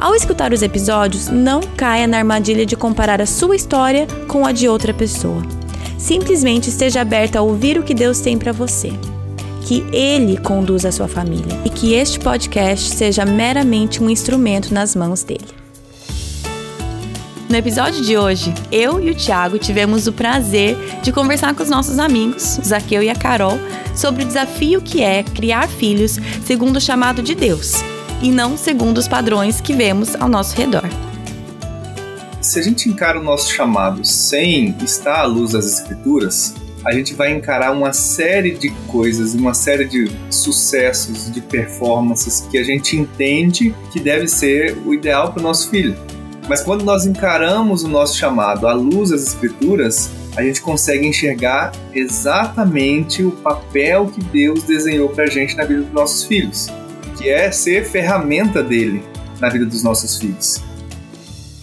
Ao 0.00 0.14
escutar 0.14 0.50
os 0.50 0.62
episódios, 0.62 1.28
não 1.28 1.60
caia 1.60 2.06
na 2.06 2.16
armadilha 2.16 2.64
de 2.64 2.74
comparar 2.74 3.20
a 3.20 3.26
sua 3.26 3.54
história 3.54 4.06
com 4.26 4.46
a 4.46 4.50
de 4.50 4.66
outra 4.66 4.94
pessoa. 4.94 5.42
Simplesmente 5.98 6.70
esteja 6.70 7.02
aberta 7.02 7.38
a 7.38 7.42
ouvir 7.42 7.78
o 7.78 7.82
que 7.82 7.92
Deus 7.92 8.18
tem 8.18 8.38
para 8.38 8.50
você. 8.50 8.94
Que 9.60 9.84
Ele 9.92 10.38
conduza 10.38 10.88
a 10.88 10.92
sua 10.92 11.06
família 11.06 11.60
e 11.66 11.68
que 11.68 11.92
este 11.92 12.18
podcast 12.18 12.94
seja 12.94 13.26
meramente 13.26 14.02
um 14.02 14.08
instrumento 14.08 14.72
nas 14.72 14.96
mãos 14.96 15.22
dele. 15.22 15.48
No 17.50 17.56
episódio 17.56 18.02
de 18.02 18.16
hoje, 18.16 18.54
eu 18.72 19.04
e 19.04 19.10
o 19.10 19.14
Thiago 19.14 19.58
tivemos 19.58 20.06
o 20.06 20.14
prazer 20.14 20.78
de 21.02 21.12
conversar 21.12 21.54
com 21.54 21.62
os 21.62 21.68
nossos 21.68 21.98
amigos, 21.98 22.58
Zaqueu 22.64 23.02
e 23.02 23.10
a 23.10 23.14
Carol, 23.14 23.58
sobre 23.94 24.22
o 24.22 24.26
desafio 24.26 24.80
que 24.80 25.02
é 25.02 25.22
criar 25.22 25.68
filhos 25.68 26.16
segundo 26.42 26.76
o 26.76 26.80
chamado 26.80 27.22
de 27.22 27.34
Deus 27.34 27.74
e 28.22 28.30
não 28.30 28.56
segundo 28.56 28.98
os 28.98 29.08
padrões 29.08 29.60
que 29.60 29.72
vemos 29.72 30.14
ao 30.14 30.28
nosso 30.28 30.56
redor. 30.56 30.88
Se 32.40 32.58
a 32.58 32.62
gente 32.62 32.88
encara 32.88 33.20
o 33.20 33.22
nosso 33.22 33.52
chamado 33.52 34.04
sem 34.04 34.74
estar 34.82 35.20
à 35.20 35.24
luz 35.24 35.52
das 35.52 35.66
Escrituras, 35.66 36.54
a 36.84 36.92
gente 36.92 37.14
vai 37.14 37.32
encarar 37.32 37.72
uma 37.72 37.92
série 37.92 38.52
de 38.52 38.70
coisas, 38.88 39.34
uma 39.34 39.52
série 39.52 39.84
de 39.84 40.10
sucessos, 40.30 41.30
de 41.30 41.40
performances 41.42 42.46
que 42.50 42.56
a 42.56 42.64
gente 42.64 42.96
entende 42.96 43.74
que 43.92 44.00
deve 44.00 44.26
ser 44.26 44.76
o 44.86 44.94
ideal 44.94 45.32
para 45.32 45.40
o 45.40 45.42
nosso 45.42 45.68
filho. 45.68 45.94
Mas 46.48 46.62
quando 46.62 46.82
nós 46.82 47.04
encaramos 47.04 47.84
o 47.84 47.88
nosso 47.88 48.16
chamado 48.16 48.66
à 48.66 48.72
luz 48.72 49.10
das 49.10 49.22
Escrituras, 49.22 50.10
a 50.34 50.42
gente 50.42 50.62
consegue 50.62 51.06
enxergar 51.06 51.72
exatamente 51.92 53.22
o 53.22 53.30
papel 53.30 54.06
que 54.06 54.22
Deus 54.24 54.62
desenhou 54.62 55.10
para 55.10 55.24
a 55.24 55.28
gente 55.28 55.54
na 55.56 55.64
vida 55.64 55.82
dos 55.82 55.92
nossos 55.92 56.24
filhos 56.24 56.68
que 57.20 57.28
é 57.28 57.52
ser 57.52 57.84
ferramenta 57.84 58.62
dele 58.62 59.02
na 59.38 59.50
vida 59.50 59.66
dos 59.66 59.82
nossos 59.82 60.18
filhos. 60.18 60.62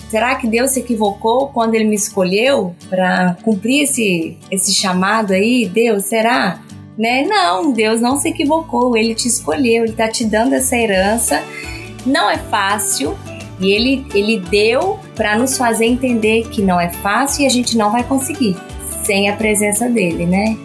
Será 0.08 0.36
que 0.36 0.48
Deus 0.48 0.72
se 0.72 0.80
equivocou 0.80 1.48
quando 1.48 1.74
ele 1.74 1.86
me 1.86 1.96
escolheu 1.96 2.76
para 2.88 3.36
cumprir 3.42 3.84
esse, 3.84 4.38
esse 4.52 4.72
chamado 4.72 5.34
aí? 5.34 5.68
Deus, 5.68 6.04
será? 6.06 6.62
Né? 6.96 7.24
Não, 7.24 7.72
Deus 7.74 8.00
não 8.00 8.18
se 8.18 8.30
equivocou, 8.30 8.96
ele 8.96 9.16
te 9.16 9.28
escolheu, 9.28 9.84
ele 9.84 9.92
está 9.92 10.08
te 10.08 10.26
dando 10.26 10.54
essa 10.54 10.78
herança. 10.78 11.44
Não 12.06 12.30
é 12.30 12.38
fácil 12.38 13.18
e 13.60 13.72
ele, 13.72 14.06
ele 14.14 14.40
deu 14.40 15.00
para 15.16 15.36
nos 15.38 15.58
fazer 15.58 15.86
entender 15.86 16.48
que 16.50 16.62
não 16.62 16.80
é 16.80 16.90
fácil 16.90 17.44
e 17.44 17.46
a 17.48 17.50
gente 17.50 17.76
não 17.76 17.92
vai 17.92 18.04
conseguir 18.04 18.56
sem 19.04 19.28
a 19.28 19.36
presença 19.36 19.90
dele, 19.90 20.26
né? 20.26 20.56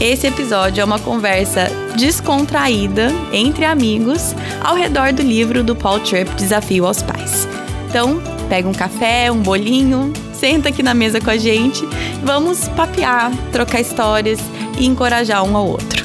Esse 0.00 0.26
episódio 0.26 0.82
é 0.82 0.84
uma 0.84 0.98
conversa 0.98 1.68
descontraída 1.96 3.08
entre 3.32 3.64
amigos 3.64 4.34
ao 4.62 4.76
redor 4.76 5.10
do 5.14 5.22
livro 5.22 5.64
do 5.64 5.74
Paul 5.74 6.00
Tripp 6.00 6.30
Desafio 6.34 6.86
aos 6.86 7.02
Pais. 7.02 7.48
Então, 7.88 8.20
pega 8.46 8.68
um 8.68 8.74
café, 8.74 9.32
um 9.32 9.42
bolinho, 9.42 10.12
senta 10.34 10.68
aqui 10.68 10.82
na 10.82 10.92
mesa 10.92 11.18
com 11.18 11.30
a 11.30 11.38
gente, 11.38 11.82
vamos 12.22 12.68
papear, 12.68 13.30
trocar 13.50 13.80
histórias 13.80 14.38
e 14.78 14.84
encorajar 14.84 15.42
um 15.42 15.56
ao 15.56 15.66
outro. 15.66 16.04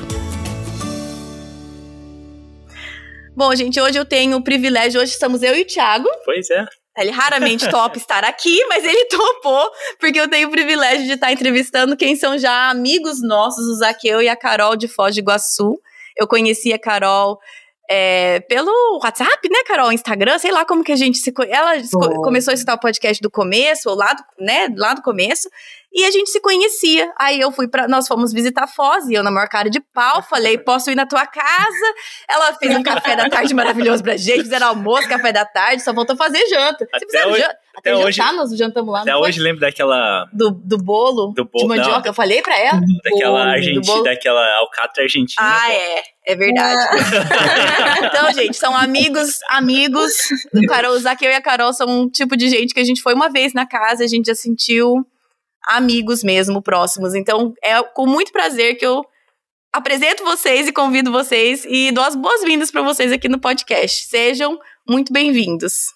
Bom, 3.35 3.53
gente, 3.53 3.81
hoje 3.81 3.99
eu 3.99 4.05
tenho 4.05 4.37
o 4.37 4.43
privilégio, 4.43 5.01
hoje 5.01 5.11
estamos 5.11 5.43
eu 5.43 5.53
e 5.53 5.63
o 5.63 5.65
Thiago. 5.65 6.07
Pois 6.23 6.49
é. 6.49 6.65
Ele 6.97 7.11
raramente 7.11 7.69
topa 7.69 7.97
estar 7.97 8.23
aqui, 8.23 8.65
mas 8.65 8.83
ele 8.83 9.05
topou, 9.05 9.71
porque 9.99 10.19
eu 10.19 10.29
tenho 10.29 10.47
o 10.47 10.51
privilégio 10.51 11.05
de 11.05 11.13
estar 11.13 11.31
entrevistando 11.31 11.95
quem 11.95 12.15
são 12.15 12.37
já 12.37 12.69
amigos 12.69 13.21
nossos, 13.21 13.65
o 13.65 13.75
Zaqueu 13.75 14.21
e 14.21 14.27
a 14.27 14.35
Carol 14.35 14.75
de 14.75 14.87
Foz 14.87 15.15
do 15.15 15.19
Iguaçu. 15.19 15.79
Eu 16.17 16.27
conheci 16.27 16.73
a 16.73 16.79
Carol 16.79 17.39
é, 17.89 18.39
pelo 18.41 18.71
WhatsApp, 19.03 19.49
né, 19.49 19.63
Carol? 19.65 19.91
Instagram, 19.91 20.37
sei 20.39 20.51
lá 20.51 20.65
como 20.65 20.83
que 20.83 20.91
a 20.91 20.95
gente 20.95 21.17
se. 21.17 21.33
Ela 21.49 21.73
oh. 21.93 22.21
começou 22.21 22.51
a 22.51 22.55
escutar 22.55 22.75
o 22.75 22.79
podcast 22.79 23.21
do 23.21 23.29
começo, 23.29 23.89
ou 23.89 23.95
lá 23.95 24.13
do, 24.13 24.23
né, 24.39 24.67
lá 24.77 24.93
do 24.93 25.01
começo. 25.01 25.49
E 25.93 26.05
a 26.05 26.11
gente 26.11 26.29
se 26.29 26.39
conhecia. 26.39 27.11
Aí 27.19 27.39
eu 27.39 27.51
fui 27.51 27.67
para, 27.67 27.87
nós 27.87 28.07
fomos 28.07 28.31
visitar 28.31 28.65
Foz 28.67 29.07
e 29.09 29.13
eu 29.13 29.23
na 29.23 29.29
maior 29.29 29.49
cara 29.49 29.69
de 29.69 29.79
pau 29.79 30.23
falei: 30.29 30.57
"Posso 30.57 30.89
ir 30.89 30.95
na 30.95 31.05
tua 31.05 31.25
casa?". 31.25 31.93
Ela 32.29 32.53
fez 32.53 32.75
um 32.75 32.83
café 32.83 33.15
da 33.15 33.29
tarde 33.29 33.53
maravilhoso 33.53 34.01
pra 34.01 34.15
gente, 34.15 34.43
fizeram 34.43 34.67
almoço, 34.67 35.07
café 35.07 35.33
da 35.33 35.45
tarde, 35.45 35.83
só 35.83 35.91
voltou 35.91 36.13
a 36.13 36.17
fazer 36.17 36.45
janta. 36.47 36.85
Até 36.85 37.05
fizeram 37.05 37.31
hoje, 37.31 37.41
janta. 37.41 37.57
Até, 37.75 37.91
até 37.91 38.05
hoje, 38.05 38.17
jantar, 38.17 38.33
nós 38.33 38.57
jantamos 38.57 38.93
lá. 38.93 39.01
Até 39.01 39.15
hoje 39.15 39.39
lembro 39.39 39.61
daquela 39.61 40.27
do, 40.31 40.51
do 40.51 40.77
bolo, 40.77 41.33
do 41.33 41.45
bolo 41.45 41.63
de 41.63 41.67
mandioca, 41.67 42.07
eu 42.07 42.13
falei 42.13 42.41
para 42.41 42.57
ela. 42.57 42.81
Daquela 43.03 43.45
argentina, 43.51 44.03
daquela 44.03 44.57
alcatra 44.59 45.03
argentina. 45.03 45.41
Ah, 45.45 45.71
é. 45.71 46.03
É 46.23 46.35
verdade. 46.35 46.79
então, 48.05 48.31
gente, 48.31 48.55
são 48.55 48.75
amigos, 48.77 49.39
amigos. 49.49 50.13
O 50.53 50.67
Carol, 50.67 50.93
o 50.93 50.99
Zaqueu 50.99 51.31
e 51.31 51.33
a 51.33 51.41
Carol 51.41 51.73
são 51.73 51.87
um 51.87 52.09
tipo 52.09 52.37
de 52.37 52.47
gente 52.47 52.75
que 52.75 52.79
a 52.79 52.83
gente 52.83 53.01
foi 53.01 53.15
uma 53.15 53.27
vez 53.29 53.53
na 53.53 53.65
casa, 53.65 54.03
a 54.03 54.07
gente 54.07 54.27
já 54.27 54.35
sentiu 54.35 55.03
amigos 55.69 56.23
mesmo, 56.23 56.61
próximos. 56.61 57.13
Então, 57.13 57.53
é 57.63 57.81
com 57.83 58.05
muito 58.05 58.31
prazer 58.31 58.77
que 58.77 58.85
eu 58.85 59.05
apresento 59.73 60.23
vocês 60.23 60.67
e 60.67 60.73
convido 60.73 61.11
vocês 61.11 61.65
e 61.65 61.91
dou 61.91 62.03
as 62.03 62.15
boas-vindas 62.15 62.71
para 62.71 62.81
vocês 62.81 63.11
aqui 63.11 63.29
no 63.29 63.39
podcast. 63.39 64.07
Sejam 64.07 64.59
muito 64.87 65.13
bem-vindos. 65.13 65.93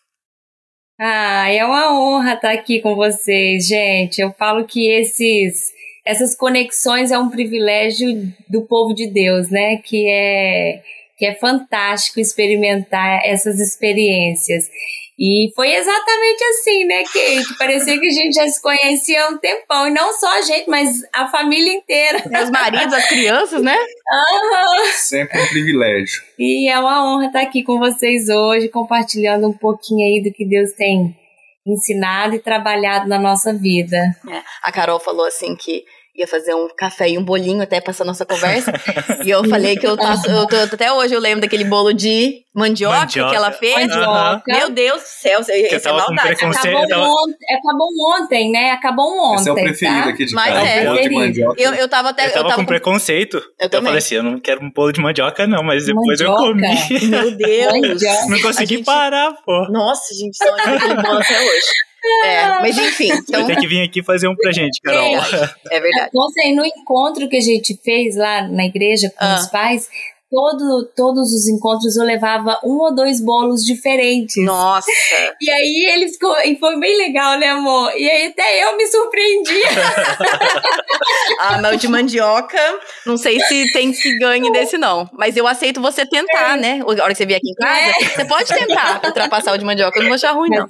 Ah, 1.00 1.50
é 1.50 1.66
uma 1.66 1.94
honra 2.00 2.36
estar 2.36 2.52
aqui 2.52 2.80
com 2.82 2.96
vocês, 2.96 3.68
gente. 3.68 4.22
Eu 4.22 4.32
falo 4.34 4.66
que 4.66 4.90
esses 4.90 5.74
essas 6.06 6.36
conexões 6.36 7.12
é 7.12 7.18
um 7.18 7.30
privilégio 7.30 8.32
do 8.48 8.62
povo 8.62 8.94
de 8.94 9.08
Deus, 9.08 9.50
né? 9.50 9.78
Que 9.78 10.08
é 10.10 10.84
que 11.18 11.26
é 11.26 11.34
fantástico 11.36 12.20
experimentar 12.20 13.22
essas 13.24 13.60
experiências. 13.60 14.70
E 15.18 15.50
foi 15.56 15.74
exatamente 15.74 16.44
assim, 16.44 16.86
né, 16.86 17.04
Kate? 17.04 17.58
Parecia 17.58 17.98
que 17.98 18.08
a 18.08 18.12
gente 18.12 18.34
já 18.34 18.48
se 18.48 18.62
conhecia 18.62 19.24
há 19.24 19.30
um 19.30 19.38
tempão. 19.38 19.88
E 19.88 19.92
não 19.92 20.12
só 20.12 20.28
a 20.38 20.42
gente, 20.42 20.70
mas 20.70 21.02
a 21.14 21.28
família 21.30 21.74
inteira. 21.74 22.22
Os 22.44 22.50
maridos, 22.50 22.94
as 22.94 23.08
crianças, 23.08 23.62
né? 23.62 23.78
Uhum. 23.78 24.92
Sempre 24.92 25.42
um 25.42 25.48
privilégio. 25.48 26.22
E 26.38 26.70
é 26.70 26.78
uma 26.78 27.06
honra 27.06 27.28
estar 27.28 27.42
aqui 27.42 27.64
com 27.64 27.80
vocês 27.80 28.28
hoje, 28.28 28.68
compartilhando 28.68 29.48
um 29.48 29.54
pouquinho 29.54 30.06
aí 30.06 30.22
do 30.22 30.34
que 30.36 30.46
Deus 30.46 30.74
tem 30.74 31.16
ensinado 31.66 32.36
e 32.36 32.40
trabalhado 32.40 33.08
na 33.08 33.18
nossa 33.18 33.54
vida. 33.54 33.98
É, 34.30 34.42
a 34.62 34.72
Carol 34.72 35.00
falou 35.00 35.26
assim 35.26 35.56
que 35.56 35.84
ia 36.16 36.28
fazer 36.28 36.54
um 36.56 36.68
café 36.76 37.10
e 37.10 37.18
um 37.18 37.24
bolinho 37.24 37.62
até 37.62 37.82
passar 37.82 38.06
nossa 38.06 38.26
conversa. 38.26 38.72
e 39.26 39.30
eu 39.30 39.44
falei 39.50 39.76
que 39.76 39.86
eu, 39.86 39.98
tô, 39.98 40.08
eu 40.30 40.48
tô, 40.48 40.56
até 40.56 40.92
hoje 40.92 41.14
eu 41.14 41.20
lembro 41.20 41.42
daquele 41.42 41.66
bolo 41.66 41.94
de 41.94 42.42
mandioca, 42.56 43.00
mandioca. 43.00 43.30
que 43.30 43.36
ela 43.36 43.52
fez. 43.52 43.76
Mandioca. 43.76 44.44
Meu 44.48 44.70
Deus 44.70 45.02
do 45.02 45.08
céu, 45.08 45.42
isso 45.42 45.52
é 45.52 45.92
maldade. 45.92 46.46
Acabou, 46.46 46.88
tava... 46.88 47.04
ontem, 47.04 47.56
acabou 47.58 47.90
ontem, 48.14 48.52
né? 48.52 48.72
Acabou 48.72 49.34
ontem. 49.34 49.42
Esse 49.42 49.50
é 49.50 49.52
o 49.52 49.56
preferido 49.56 50.04
tá? 50.04 50.10
aqui 50.10 50.26
de 50.26 50.34
Mas 50.34 50.54
cara. 50.54 50.68
É, 50.68 50.86
bolo 50.86 51.02
de 51.02 51.10
mandioca. 51.10 51.62
Eu, 51.62 51.74
eu 51.74 51.90
tava 51.90 52.10
até. 52.10 52.28
Eu 52.28 52.32
tava, 52.32 52.40
eu 52.40 52.44
tava 52.44 52.56
com, 52.56 52.62
com 52.62 52.68
preconceito. 52.68 53.38
Eu, 53.60 53.70
eu 53.70 53.84
falei 53.84 53.98
assim: 53.98 54.16
eu 54.16 54.24
não 54.24 54.40
quero 54.40 54.64
um 54.64 54.72
bolo 54.72 54.94
de 54.94 55.02
mandioca, 55.02 55.46
não, 55.46 55.64
mas 55.64 55.86
depois 55.86 56.22
mandioca. 56.22 56.44
eu 56.44 56.48
comi. 56.48 57.10
Meu 57.10 57.32
Deus. 57.36 58.02
não 58.30 58.42
consegui 58.42 58.78
gente... 58.78 58.86
parar, 58.86 59.34
pô. 59.46 59.68
Nossa, 59.70 60.14
gente, 60.16 60.38
só 60.38 60.50
aquele 60.56 60.96
bolo 60.96 61.20
até 61.20 61.42
hoje. 61.42 61.95
É, 62.24 62.48
mas 62.62 62.78
enfim. 62.78 63.12
Então... 63.12 63.46
Vai 63.46 63.56
ter 63.56 63.62
que 63.62 63.68
vir 63.68 63.84
aqui 63.84 64.04
fazer 64.04 64.28
um 64.28 64.36
pra 64.36 64.52
gente, 64.52 64.82
Carol. 64.82 65.02
É, 65.02 65.16
é 65.72 65.80
verdade. 65.80 66.10
Então, 66.10 66.26
assim, 66.28 66.56
no 66.56 66.66
encontro 66.66 67.28
que 67.28 67.38
a 67.38 67.42
gente 67.42 67.80
fez 67.84 68.16
lá 68.16 68.48
na 68.48 68.66
igreja 68.66 69.10
com 69.10 69.26
ah. 69.26 69.36
os 69.36 69.48
pais, 69.48 69.88
todo, 70.36 70.90
todos 70.96 71.34
os 71.34 71.48
encontros 71.48 71.96
eu 71.96 72.04
levava 72.04 72.60
um 72.64 72.78
ou 72.78 72.94
dois 72.94 73.22
bolos 73.22 73.64
diferentes. 73.64 74.44
Nossa! 74.44 74.92
E 75.42 75.50
aí 75.50 75.86
eles 75.94 76.18
e 76.46 76.56
foi 76.58 76.80
bem 76.80 76.98
legal, 76.98 77.40
né, 77.40 77.48
amor? 77.48 77.92
E 77.96 78.10
aí 78.10 78.28
até 78.28 78.64
eu 78.64 78.76
me 78.76 78.86
surpreendi. 78.88 79.62
ah, 81.40 81.62
mas 81.62 81.80
de 81.80 81.88
mandioca, 81.88 82.60
não 83.06 83.18
sei 83.18 83.40
se 83.40 83.72
tem 83.72 83.92
que 83.92 84.18
ganhe 84.18 84.52
desse 84.52 84.78
não. 84.78 85.10
Mas 85.14 85.38
eu 85.38 85.48
aceito 85.48 85.82
você 85.82 86.06
tentar, 86.06 86.58
é. 86.58 86.62
né? 86.62 86.80
A 86.82 87.04
hora 87.04 87.14
que 87.14 87.16
você 87.16 87.26
vier 87.26 87.38
aqui 87.38 87.50
em 87.50 87.56
casa, 87.56 87.80
é. 87.80 87.94
você 87.94 88.26
pode 88.26 88.54
tentar 88.54 89.02
ultrapassar 89.06 89.54
o 89.54 89.58
de 89.58 89.66
mandioca, 89.66 89.98
eu 89.98 90.04
não 90.04 90.10
vou 90.10 90.16
achar 90.16 90.32
ruim, 90.34 90.50
não. 90.50 90.68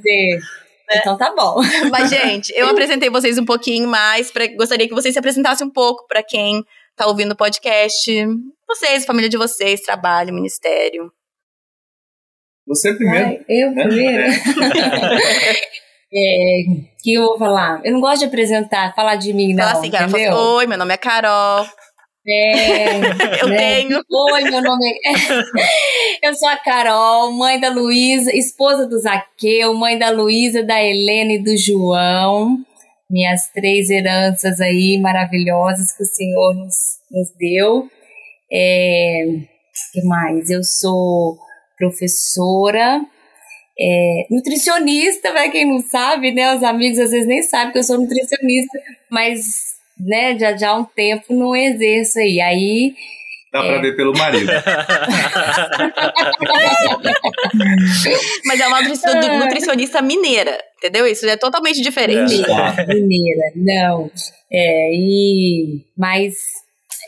Né? 0.89 0.99
Então 0.99 1.17
tá 1.17 1.33
bom. 1.35 1.55
Mas, 1.91 2.09
gente, 2.09 2.53
eu 2.55 2.67
apresentei 2.67 3.09
vocês 3.09 3.37
um 3.37 3.45
pouquinho 3.45 3.87
mais. 3.87 4.31
Pra, 4.31 4.47
gostaria 4.47 4.87
que 4.87 4.93
vocês 4.93 5.13
se 5.13 5.19
apresentassem 5.19 5.65
um 5.65 5.71
pouco 5.71 6.05
para 6.07 6.23
quem 6.23 6.63
tá 6.95 7.07
ouvindo 7.07 7.31
o 7.33 7.35
podcast. 7.37 8.11
Vocês, 8.67 9.05
família 9.05 9.29
de 9.29 9.37
vocês, 9.37 9.81
trabalho, 9.81 10.33
ministério. 10.33 11.11
Você 12.67 12.93
primeiro. 12.95 13.25
Ai, 13.25 13.45
eu 13.47 13.71
né? 13.71 13.83
primeiro? 13.83 14.23
É, 16.13 16.63
que 17.03 17.13
eu 17.13 17.23
vou 17.23 17.37
falar? 17.37 17.81
Eu 17.83 17.93
não 17.93 18.01
gosto 18.01 18.19
de 18.19 18.25
apresentar, 18.25 18.95
falar 18.95 19.17
de 19.17 19.33
mim, 19.33 19.53
não. 19.53 19.63
Fala 19.65 19.79
assim, 19.79 19.91
cara, 19.91 20.05
assim, 20.05 20.27
Oi, 20.29 20.65
meu 20.65 20.77
nome 20.77 20.93
é 20.93 20.97
Carol. 20.97 21.65
É, 22.27 22.95
eu 23.41 23.47
né? 23.47 23.57
tenho. 23.57 24.01
Oi, 24.09 24.43
meu 24.43 24.61
nome 24.61 24.85
é. 25.05 25.11
Eu 26.27 26.33
sou 26.33 26.49
a 26.49 26.57
Carol, 26.57 27.31
mãe 27.31 27.59
da 27.59 27.69
Luísa, 27.69 28.35
esposa 28.35 28.87
do 28.87 28.97
Zaqueu, 28.97 29.73
mãe 29.75 29.97
da 29.97 30.09
Luísa, 30.09 30.63
da 30.63 30.81
Helena 30.83 31.33
e 31.33 31.43
do 31.43 31.55
João. 31.55 32.57
Minhas 33.09 33.47
três 33.53 33.91
heranças 33.91 34.59
aí 34.59 34.97
maravilhosas 34.99 35.95
que 35.95 36.01
o 36.01 36.07
Senhor 36.07 36.55
nos, 36.55 36.75
nos 37.11 37.31
deu. 37.37 37.87
É, 38.51 39.25
que 39.93 40.03
mais? 40.03 40.49
Eu 40.49 40.63
sou 40.63 41.37
professora, 41.77 43.01
é, 43.79 44.25
nutricionista, 44.31 45.31
para 45.31 45.49
quem 45.49 45.65
não 45.65 45.79
sabe, 45.81 46.31
né? 46.31 46.55
Os 46.55 46.63
amigos 46.63 46.97
às 46.97 47.11
vezes 47.11 47.27
nem 47.27 47.43
sabem 47.43 47.71
que 47.71 47.79
eu 47.79 47.83
sou 47.83 47.99
nutricionista, 47.99 48.79
mas 49.11 49.74
né, 49.99 50.37
já, 50.37 50.55
já 50.57 50.69
há 50.69 50.75
um 50.75 50.85
tempo 50.85 51.33
não 51.33 51.55
exerço 51.55 52.19
aí. 52.19 52.41
Aí. 52.41 52.93
Dá 53.51 53.63
é... 53.63 53.67
pra 53.71 53.81
ver 53.81 53.95
pelo 53.95 54.11
marido. 54.17 54.51
Mas 58.45 58.59
é 58.59 58.67
uma 58.67 58.81
nutricionista 59.39 60.01
mineira, 60.01 60.57
entendeu? 60.77 61.07
Isso 61.07 61.25
é 61.27 61.37
totalmente 61.37 61.81
diferente. 61.81 62.37
Mineira, 62.37 62.85
mineira 62.87 63.51
não. 63.55 64.11
É, 64.51 64.91
e, 64.93 65.81
mas 65.97 66.35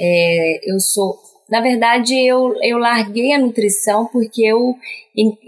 é, 0.02 0.60
eu 0.64 0.80
sou. 0.80 1.18
Na 1.50 1.62
verdade, 1.62 2.14
eu, 2.14 2.56
eu 2.62 2.78
larguei 2.78 3.32
a 3.32 3.40
nutrição 3.40 4.06
porque 4.08 4.44
eu 4.44 4.76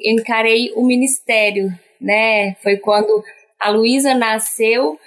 encarei 0.06 0.72
o 0.76 0.86
ministério, 0.86 1.70
né? 2.00 2.56
Foi 2.64 2.78
quando 2.78 3.22
a 3.60 3.70
Luísa 3.70 4.14
nasceu 4.14 4.98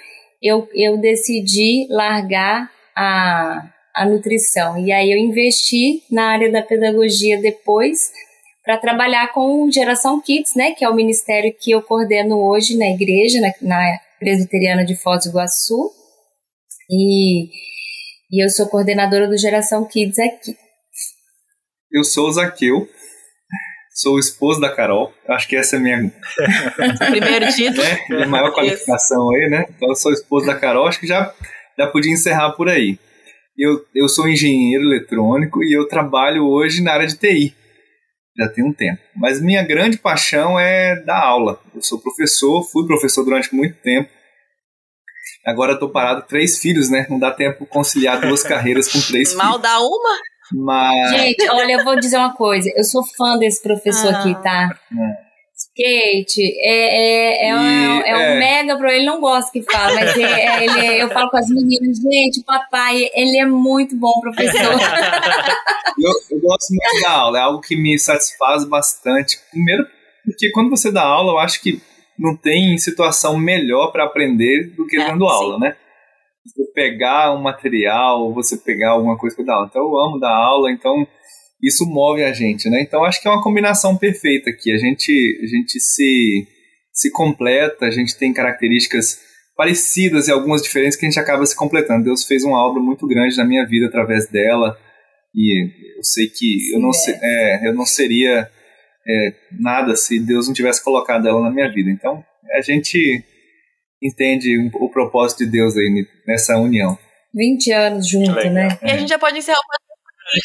eu, 0.43 0.67
eu 0.73 0.97
decidi 0.97 1.87
largar 1.89 2.69
a, 2.93 3.65
a 3.95 4.05
nutrição. 4.05 4.77
E 4.77 4.91
aí 4.91 5.09
eu 5.09 5.17
investi 5.17 6.03
na 6.11 6.31
área 6.31 6.51
da 6.51 6.61
pedagogia 6.61 7.41
depois 7.41 8.11
para 8.61 8.77
trabalhar 8.77 9.31
com 9.31 9.71
Geração 9.71 10.21
Kids, 10.21 10.53
né, 10.55 10.71
que 10.71 10.83
é 10.83 10.89
o 10.89 10.95
ministério 10.95 11.53
que 11.57 11.71
eu 11.71 11.81
coordeno 11.81 12.37
hoje 12.45 12.77
na 12.77 12.87
igreja, 12.87 13.39
na, 13.39 13.53
na 13.61 13.99
Presbiteriana 14.19 14.85
de 14.85 14.95
Foz 14.95 15.23
do 15.23 15.29
Iguaçu. 15.29 15.91
E, 16.89 17.49
e 18.31 18.43
eu 18.43 18.49
sou 18.49 18.67
coordenadora 18.67 19.27
do 19.27 19.37
Geração 19.37 19.87
Kids 19.87 20.19
aqui. 20.19 20.55
Eu 21.91 22.03
sou 22.03 22.27
o 22.27 22.31
Zaqueu, 22.31 22.87
sou 23.93 24.15
o 24.15 24.19
esposo 24.19 24.59
da 24.59 24.73
Carol. 24.73 25.13
Acho 25.27 25.47
que 25.47 25.55
essa 25.55 25.75
é 25.75 25.79
a 25.79 25.81
minha. 25.81 26.11
Primeiro 27.09 27.47
título. 27.53 27.83
É, 27.83 28.13
minha 28.15 28.27
maior 28.27 28.51
qualificação 28.51 29.29
aí, 29.29 29.49
né? 29.49 29.65
Então 29.69 29.89
eu 29.89 29.95
sou 29.95 30.11
o 30.11 30.13
esposo 30.13 30.45
da 30.45 30.55
Carol. 30.55 30.87
Acho 30.87 30.99
que 30.99 31.07
já, 31.07 31.33
já 31.77 31.87
podia 31.87 32.11
encerrar 32.11 32.51
por 32.51 32.67
aí. 32.67 32.97
Eu, 33.57 33.85
eu 33.93 34.09
sou 34.09 34.27
engenheiro 34.27 34.83
eletrônico 34.83 35.63
e 35.63 35.71
eu 35.77 35.87
trabalho 35.87 36.45
hoje 36.45 36.81
na 36.81 36.93
área 36.93 37.07
de 37.07 37.17
TI. 37.17 37.55
Já 38.35 38.49
tem 38.49 38.65
um 38.65 38.73
tempo. 38.73 38.99
Mas 39.15 39.39
minha 39.39 39.61
grande 39.61 39.97
paixão 39.97 40.59
é 40.59 40.95
dar 41.03 41.23
aula. 41.23 41.61
Eu 41.75 41.81
sou 41.83 41.99
professor, 41.99 42.63
fui 42.63 42.87
professor 42.87 43.23
durante 43.23 43.53
muito 43.53 43.75
tempo. 43.81 44.09
Agora 45.45 45.73
estou 45.73 45.89
parado, 45.89 46.25
três 46.27 46.57
filhos, 46.57 46.89
né? 46.89 47.05
Não 47.09 47.19
dá 47.19 47.29
tempo 47.29 47.65
conciliar 47.65 48.21
duas 48.21 48.41
carreiras 48.41 48.91
com 48.91 48.99
três 49.01 49.33
Mal 49.35 49.45
filhos. 49.45 49.51
Mal 49.51 49.59
dá 49.59 49.79
uma? 49.79 50.19
Mas... 50.51 51.11
Gente, 51.11 51.49
olha, 51.49 51.73
eu 51.73 51.83
vou 51.83 51.99
dizer 51.99 52.17
uma 52.17 52.33
coisa. 52.33 52.69
Eu 52.75 52.83
sou 52.83 53.03
fã 53.17 53.37
desse 53.37 53.61
professor 53.61 54.13
ah. 54.13 54.19
aqui, 54.19 54.43
tá? 54.43 54.69
É. 54.91 55.33
Skate, 55.55 56.41
é, 56.61 57.45
é, 57.45 57.49
é, 57.49 57.55
um, 57.55 58.01
é, 58.01 58.15
um 58.15 58.21
é. 58.21 58.39
mega 58.39 58.77
pro 58.77 58.89
ele 58.89 59.05
não 59.05 59.21
gosta 59.21 59.51
que 59.51 59.61
fala, 59.63 59.93
mas 59.95 60.17
é, 60.17 60.21
é, 60.23 60.63
ele, 60.65 61.03
eu 61.03 61.09
falo 61.09 61.29
com 61.29 61.37
as 61.37 61.47
meninas, 61.47 61.97
gente, 61.97 62.41
o 62.41 62.43
papai, 62.43 63.09
ele 63.13 63.37
é 63.37 63.45
muito 63.45 63.95
bom 63.95 64.19
professor. 64.19 64.59
eu, 65.99 66.11
eu 66.31 66.41
gosto 66.41 66.71
muito 66.71 67.01
da 67.03 67.11
aula, 67.11 67.37
é 67.37 67.41
algo 67.41 67.61
que 67.61 67.75
me 67.75 67.97
satisfaz 67.97 68.65
bastante. 68.65 69.39
Primeiro, 69.51 69.87
porque 70.25 70.51
quando 70.51 70.69
você 70.69 70.91
dá 70.91 71.03
aula, 71.03 71.33
eu 71.33 71.39
acho 71.39 71.61
que 71.61 71.81
não 72.17 72.35
tem 72.35 72.77
situação 72.77 73.37
melhor 73.37 73.91
para 73.91 74.05
aprender 74.05 74.71
do 74.75 74.85
que 74.85 74.97
dando 74.97 75.25
aula, 75.25 75.59
né? 75.59 75.75
Você 76.45 76.63
pegar 76.73 77.33
um 77.33 77.41
material, 77.41 78.33
você 78.33 78.57
pegar 78.57 78.91
alguma 78.91 79.17
coisa 79.17 79.35
para 79.35 79.45
dar 79.45 79.53
aula. 79.55 79.67
Então 79.69 79.81
eu 79.81 79.97
amo 79.97 80.19
dar 80.19 80.35
aula, 80.35 80.71
então 80.71 81.07
isso 81.61 81.85
move 81.85 82.23
a 82.23 82.33
gente, 82.33 82.69
né? 82.69 82.81
Então 82.81 83.03
acho 83.03 83.21
que 83.21 83.27
é 83.27 83.31
uma 83.31 83.41
combinação 83.41 83.97
perfeita 83.97 84.49
aqui. 84.49 84.71
A 84.71 84.77
gente, 84.77 85.39
a 85.41 85.47
gente 85.47 85.79
se, 85.79 86.47
se 86.91 87.11
completa, 87.11 87.85
a 87.85 87.91
gente 87.91 88.17
tem 88.17 88.33
características 88.33 89.19
parecidas 89.55 90.27
e 90.27 90.31
algumas 90.31 90.61
diferentes 90.61 90.97
que 90.97 91.05
a 91.05 91.09
gente 91.09 91.19
acaba 91.19 91.45
se 91.45 91.55
completando. 91.55 92.03
Deus 92.03 92.25
fez 92.25 92.43
uma 92.43 92.57
obra 92.57 92.81
muito 92.81 93.07
grande 93.07 93.37
na 93.37 93.45
minha 93.45 93.65
vida 93.65 93.87
através 93.87 94.27
dela 94.27 94.77
e 95.33 95.97
eu 95.97 96.03
sei 96.03 96.27
que 96.27 96.59
Sim, 96.59 96.75
eu, 96.75 96.79
não, 96.79 96.91
é. 97.07 97.65
é, 97.65 97.67
eu 97.69 97.73
não 97.73 97.85
seria 97.85 98.49
é, 99.07 99.33
nada 99.59 99.95
se 99.95 100.19
Deus 100.19 100.47
não 100.47 100.53
tivesse 100.53 100.83
colocado 100.83 101.27
ela 101.27 101.41
na 101.41 101.51
minha 101.51 101.71
vida. 101.71 101.89
Então 101.89 102.23
a 102.53 102.61
gente 102.61 103.23
entende 104.03 104.69
o 104.75 104.89
propósito 104.89 105.45
de 105.45 105.51
Deus 105.51 105.77
aí 105.77 106.05
nessa 106.27 106.57
união. 106.57 106.97
20 107.33 107.71
anos 107.71 108.07
junto, 108.07 108.49
né? 108.49 108.77
E 108.83 108.91
a 108.91 108.97
gente 108.97 109.09
já 109.09 109.17
pode 109.17 109.37
encerrar 109.39 109.57
o 109.57 109.63
podcast. 109.63 109.89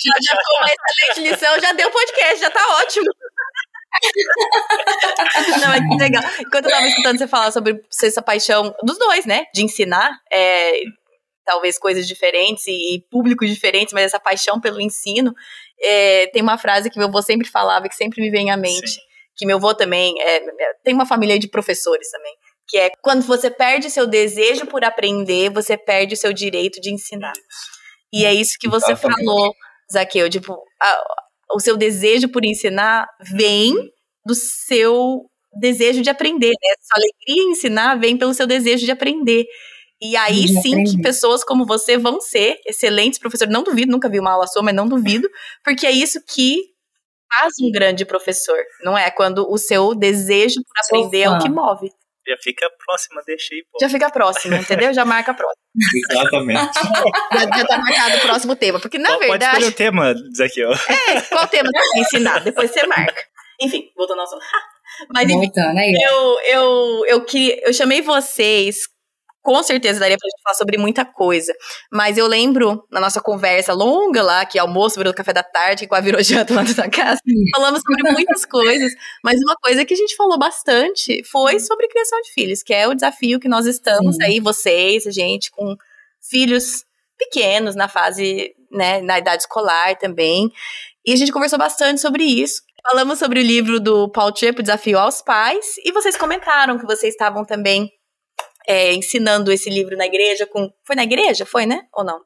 Já, 0.04 0.14
já 0.20 0.40
foi 0.42 0.56
uma 0.56 0.68
excelente 0.68 1.30
lição, 1.30 1.60
já 1.60 1.72
deu 1.72 1.90
podcast, 1.90 2.40
já 2.40 2.50
tá 2.50 2.66
ótimo. 2.82 3.06
Não, 5.62 5.74
é 5.74 5.80
que 5.80 5.96
legal. 5.96 6.22
Enquanto 6.40 6.66
eu 6.66 6.70
tava 6.70 6.86
escutando 6.86 7.18
você 7.18 7.26
falar 7.26 7.50
sobre 7.50 7.80
essa 8.02 8.22
paixão 8.22 8.74
dos 8.82 8.98
dois, 8.98 9.26
né? 9.26 9.44
De 9.52 9.64
ensinar, 9.64 10.18
é, 10.32 10.80
talvez 11.44 11.78
coisas 11.78 12.06
diferentes 12.06 12.66
e, 12.66 13.04
públicos 13.10 13.48
diferentes, 13.48 13.92
mas 13.92 14.04
essa 14.04 14.20
paixão 14.20 14.60
pelo 14.60 14.80
ensino. 14.80 15.34
É, 15.80 16.26
tem 16.28 16.42
uma 16.42 16.58
frase 16.58 16.90
que 16.90 16.98
meu 16.98 17.08
avô 17.08 17.22
sempre 17.22 17.48
falava, 17.48 17.88
que 17.88 17.94
sempre 17.94 18.20
me 18.20 18.30
vem 18.30 18.50
à 18.50 18.56
mente. 18.56 18.90
Sim. 18.90 19.00
Que 19.36 19.46
meu 19.46 19.58
avô 19.58 19.74
também 19.74 20.14
é, 20.20 20.40
tem 20.82 20.94
uma 20.94 21.06
família 21.06 21.38
de 21.38 21.48
professores 21.48 22.10
também 22.10 22.34
que 22.68 22.76
é 22.76 22.90
quando 23.02 23.22
você 23.22 23.50
perde 23.50 23.90
seu 23.90 24.06
desejo 24.06 24.66
por 24.66 24.84
aprender, 24.84 25.50
você 25.50 25.76
perde 25.76 26.14
o 26.14 26.16
seu 26.16 26.32
direito 26.32 26.80
de 26.80 26.92
ensinar. 26.92 27.32
E 28.12 28.24
é 28.24 28.34
isso 28.34 28.56
que 28.60 28.68
você 28.68 28.92
Exatamente. 28.92 29.24
falou, 29.24 29.52
Zaqueu, 29.92 30.28
tipo, 30.28 30.56
a, 30.80 31.02
o 31.54 31.60
seu 31.60 31.76
desejo 31.76 32.28
por 32.28 32.44
ensinar 32.44 33.06
vem 33.34 33.74
do 34.24 34.34
seu 34.34 35.22
desejo 35.58 36.02
de 36.02 36.10
aprender, 36.10 36.50
né? 36.50 36.74
Sua 36.80 37.02
alegria 37.02 37.48
em 37.48 37.52
ensinar 37.52 37.98
vem 37.98 38.16
pelo 38.16 38.34
seu 38.34 38.46
desejo 38.46 38.84
de 38.84 38.92
aprender. 38.92 39.46
E 40.00 40.16
aí 40.16 40.42
de 40.42 40.60
sim 40.60 40.74
aprender. 40.74 40.90
que 40.90 41.02
pessoas 41.02 41.42
como 41.42 41.66
você 41.66 41.96
vão 41.96 42.20
ser 42.20 42.60
excelentes 42.66 43.18
professores. 43.18 43.52
Não 43.52 43.62
duvido, 43.62 43.90
nunca 43.90 44.08
vi 44.08 44.20
uma 44.20 44.32
aula 44.32 44.46
sua, 44.46 44.62
mas 44.62 44.74
não 44.74 44.86
duvido, 44.86 45.28
porque 45.64 45.86
é 45.86 45.90
isso 45.90 46.20
que 46.24 46.60
faz 47.34 47.54
um 47.60 47.70
grande 47.70 48.04
professor, 48.04 48.58
não 48.84 48.96
é? 48.96 49.10
Quando 49.10 49.50
o 49.50 49.58
seu 49.58 49.94
desejo 49.94 50.56
por 50.62 50.98
aprender 50.98 51.22
é 51.22 51.30
o 51.30 51.38
que 51.38 51.48
move. 51.48 51.90
Já 52.28 52.36
fica 52.42 52.68
próxima, 52.84 53.22
deixa 53.26 53.54
aí. 53.54 53.64
Pô. 53.72 53.78
Já 53.80 53.88
fica 53.88 54.10
próxima, 54.10 54.56
entendeu? 54.56 54.92
Já 54.92 55.04
marca 55.04 55.32
a 55.32 55.34
próxima. 55.34 55.62
Exatamente. 56.10 56.74
já, 57.32 57.58
já 57.58 57.66
tá 57.66 57.78
marcado 57.78 58.16
o 58.16 58.20
próximo 58.20 58.56
tema. 58.56 58.80
Porque, 58.80 58.98
na 58.98 59.16
verdade. 59.16 59.28
Pode 59.28 59.44
escolher 59.44 59.66
o 59.66 59.72
tema, 59.72 60.10
aqui, 60.44 60.64
ó. 60.64 60.72
É, 60.72 61.20
qual 61.22 61.46
tema 61.48 61.68
você 61.72 61.92
quer 61.92 62.00
ensinar? 62.00 62.38
Depois 62.40 62.70
você 62.70 62.86
marca. 62.86 63.22
Enfim, 63.60 63.90
voltando 63.96 64.18
ao 64.18 64.24
assunto. 64.24 64.44
Mas 65.12 65.28
enfim, 65.30 65.50
eu, 65.54 66.40
eu, 66.46 67.04
eu, 67.06 67.24
que, 67.24 67.60
eu 67.64 67.72
chamei 67.72 68.02
vocês 68.02 68.88
com 69.42 69.62
certeza 69.62 70.00
daria 70.00 70.16
pra 70.18 70.28
gente 70.28 70.42
falar 70.42 70.54
sobre 70.54 70.76
muita 70.76 71.04
coisa. 71.04 71.54
Mas 71.92 72.18
eu 72.18 72.26
lembro, 72.26 72.84
na 72.90 73.00
nossa 73.00 73.20
conversa 73.20 73.72
longa 73.72 74.22
lá, 74.22 74.44
que 74.44 74.58
almoço 74.58 74.98
virou 74.98 75.14
café 75.14 75.32
da 75.32 75.42
tarde, 75.42 75.84
que 75.84 75.88
quase 75.88 76.04
virou 76.04 76.20
janta 76.22 76.54
lá 76.54 76.62
na 76.62 76.90
casa, 76.90 77.20
falamos 77.54 77.80
sobre 77.80 78.12
muitas 78.12 78.44
coisas. 78.44 78.92
Mas 79.24 79.40
uma 79.40 79.56
coisa 79.56 79.84
que 79.84 79.94
a 79.94 79.96
gente 79.96 80.16
falou 80.16 80.38
bastante 80.38 81.22
foi 81.24 81.58
sobre 81.60 81.88
criação 81.88 82.20
de 82.22 82.32
filhos, 82.32 82.62
que 82.62 82.74
é 82.74 82.86
o 82.86 82.94
desafio 82.94 83.40
que 83.40 83.48
nós 83.48 83.66
estamos 83.66 84.16
Sim. 84.16 84.24
aí, 84.24 84.40
vocês, 84.40 85.06
a 85.06 85.10
gente, 85.10 85.50
com 85.50 85.76
filhos 86.20 86.84
pequenos, 87.16 87.74
na 87.74 87.88
fase, 87.88 88.54
né, 88.70 89.00
na 89.00 89.18
idade 89.18 89.42
escolar 89.42 89.96
também. 89.96 90.52
E 91.04 91.12
a 91.12 91.16
gente 91.16 91.32
conversou 91.32 91.58
bastante 91.58 92.00
sobre 92.00 92.22
isso. 92.22 92.62
Falamos 92.82 93.18
sobre 93.18 93.40
o 93.40 93.42
livro 93.42 93.80
do 93.80 94.08
Paul 94.08 94.32
Tripp, 94.32 94.62
Desafio 94.62 94.98
aos 94.98 95.20
Pais, 95.20 95.76
e 95.84 95.90
vocês 95.90 96.16
comentaram 96.16 96.78
que 96.78 96.86
vocês 96.86 97.12
estavam 97.12 97.44
também 97.44 97.90
é, 98.68 98.94
ensinando 98.94 99.50
esse 99.50 99.70
livro 99.70 99.96
na 99.96 100.06
igreja 100.06 100.46
com. 100.46 100.70
Foi 100.86 100.94
na 100.94 101.04
igreja? 101.04 101.46
Foi, 101.46 101.64
né? 101.64 101.82
Ou 101.96 102.04
não? 102.04 102.16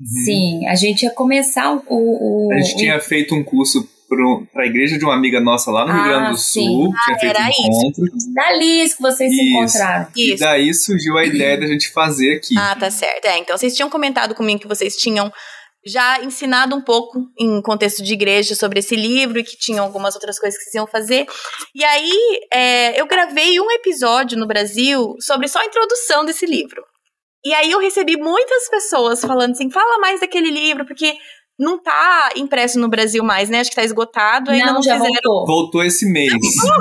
Uhum. 0.00 0.24
Sim, 0.24 0.66
a 0.68 0.76
gente 0.76 1.02
ia 1.02 1.10
começar 1.10 1.74
o. 1.74 1.82
o 1.88 2.52
a 2.52 2.60
gente 2.60 2.74
o... 2.74 2.78
tinha 2.78 3.00
feito 3.00 3.34
um 3.34 3.42
curso 3.42 3.86
para 4.52 4.62
a 4.62 4.66
igreja 4.66 4.96
de 4.96 5.04
uma 5.04 5.14
amiga 5.14 5.40
nossa 5.40 5.70
lá 5.70 5.84
no 5.84 5.90
ah, 5.90 5.94
Rio 5.94 6.04
Grande 6.04 6.30
do 6.30 6.38
Sul. 6.38 6.92
Ah, 6.94 7.04
tinha 7.04 7.18
feito 7.18 7.40
um 7.40 7.48
encontro. 7.48 8.04
Isso. 8.16 8.32
Dali 8.32 8.88
que 8.88 9.02
vocês 9.02 9.32
isso. 9.32 9.42
se 9.42 9.48
encontraram. 9.48 10.08
Isso. 10.16 10.34
E 10.34 10.38
daí 10.38 10.74
surgiu 10.74 11.18
a 11.18 11.24
ideia 11.26 11.58
da 11.58 11.66
gente 11.66 11.90
fazer 11.90 12.36
aqui. 12.36 12.56
Ah, 12.56 12.74
tá 12.74 12.90
certo. 12.90 13.26
É, 13.26 13.38
então 13.38 13.58
vocês 13.58 13.74
tinham 13.74 13.90
comentado 13.90 14.34
comigo 14.34 14.60
que 14.60 14.68
vocês 14.68 14.96
tinham 14.96 15.30
já 15.84 16.22
ensinado 16.22 16.74
um 16.74 16.80
pouco 16.82 17.18
em 17.38 17.62
contexto 17.62 18.02
de 18.02 18.12
igreja 18.12 18.54
sobre 18.54 18.80
esse 18.80 18.96
livro 18.96 19.38
e 19.38 19.44
que 19.44 19.56
tinham 19.56 19.84
algumas 19.84 20.14
outras 20.14 20.38
coisas 20.38 20.58
que 20.58 20.64
vocês 20.64 20.74
iam 20.74 20.86
fazer. 20.86 21.26
E 21.74 21.84
aí 21.84 22.40
é, 22.52 23.00
eu 23.00 23.06
gravei 23.06 23.58
um 23.60 23.70
episódio 23.70 24.38
no 24.38 24.46
Brasil 24.46 25.14
sobre 25.20 25.48
só 25.48 25.60
a 25.60 25.66
introdução 25.66 26.24
desse 26.24 26.46
livro. 26.46 26.82
E 27.44 27.54
aí 27.54 27.70
eu 27.70 27.78
recebi 27.78 28.16
muitas 28.16 28.68
pessoas 28.68 29.20
falando 29.20 29.52
assim: 29.52 29.70
fala 29.70 29.98
mais 29.98 30.20
daquele 30.20 30.50
livro, 30.50 30.84
porque 30.84 31.14
não 31.58 31.76
tá 31.82 32.30
impresso 32.36 32.78
no 32.78 32.88
Brasil 32.88 33.24
mais, 33.24 33.48
né? 33.48 33.60
Acho 33.60 33.70
que 33.70 33.76
tá 33.76 33.84
esgotado. 33.84 34.50
Ainda 34.50 34.66
não, 34.66 34.74
não 34.74 34.82
já 34.82 34.94
fizeram... 34.94 35.12
voltou. 35.24 35.46
Voltou 35.46 35.84
esse 35.84 36.06
mês. 36.06 36.32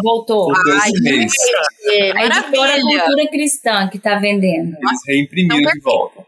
Voltou. 0.04 0.46
Voltou 0.54 0.74
Ai, 0.74 0.90
esse 0.90 1.02
mês. 1.02 1.34
É, 1.86 2.12
A 2.12 2.26
editora 2.26 2.62
maravilha. 2.68 3.04
Cultura 3.04 3.28
Cristã 3.30 3.88
que 3.90 3.98
tá 3.98 4.20
vendendo. 4.20 4.76
Eles 4.78 5.00
reimprimiram 5.08 5.60
Então, 5.60 5.74
de 5.74 5.80
volta. 5.80 6.27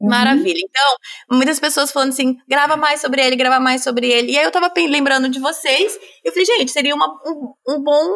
Uhum. 0.00 0.08
Maravilha. 0.10 0.58
Então, 0.58 0.96
muitas 1.38 1.58
pessoas 1.58 1.90
falando 1.90 2.10
assim, 2.10 2.36
grava 2.48 2.76
mais 2.76 3.00
sobre 3.00 3.22
ele, 3.24 3.36
grava 3.36 3.58
mais 3.58 3.82
sobre 3.82 4.10
ele. 4.10 4.32
E 4.32 4.38
aí 4.38 4.44
eu 4.44 4.50
tava 4.52 4.70
lembrando 4.76 5.28
de 5.28 5.38
vocês. 5.40 5.98
Eu 6.24 6.32
falei, 6.32 6.44
gente, 6.44 6.70
seria 6.70 6.94
uma- 6.94 7.08
um, 7.26 7.54
um 7.74 7.82
bom 7.82 8.06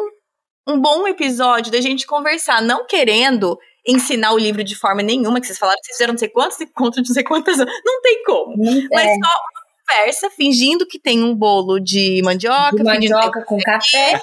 um 0.69 0.79
bom 0.79 1.07
episódio 1.07 1.71
da 1.71 1.81
gente 1.81 2.05
conversar, 2.05 2.61
não 2.61 2.85
querendo 2.85 3.57
ensinar 3.85 4.31
o 4.31 4.37
livro 4.37 4.63
de 4.63 4.75
forma 4.75 5.01
nenhuma, 5.01 5.41
que 5.41 5.47
vocês 5.47 5.57
falaram 5.57 5.75
que 5.81 5.87
vocês 5.87 5.97
fizeram 5.97 6.13
não 6.13 6.19
sei 6.19 6.29
quantos 6.29 6.61
encontros, 6.61 7.07
não 7.09 7.13
sei 7.15 7.23
quantas. 7.23 7.57
Não 7.83 8.01
tem 8.03 8.23
como. 8.23 8.55
Não- 8.57 8.87
Mas 8.93 9.05
é, 9.07 9.13
só 9.15 9.27
uma 9.31 9.51
conversa, 9.89 10.29
fingindo 10.29 10.85
que 10.85 10.99
tem 10.99 11.23
um 11.23 11.35
bolo 11.35 11.79
de 11.79 12.21
mandioca, 12.23 12.77
de 12.77 12.83
mandioca 12.83 13.43
com 13.43 13.57
café. 13.57 14.21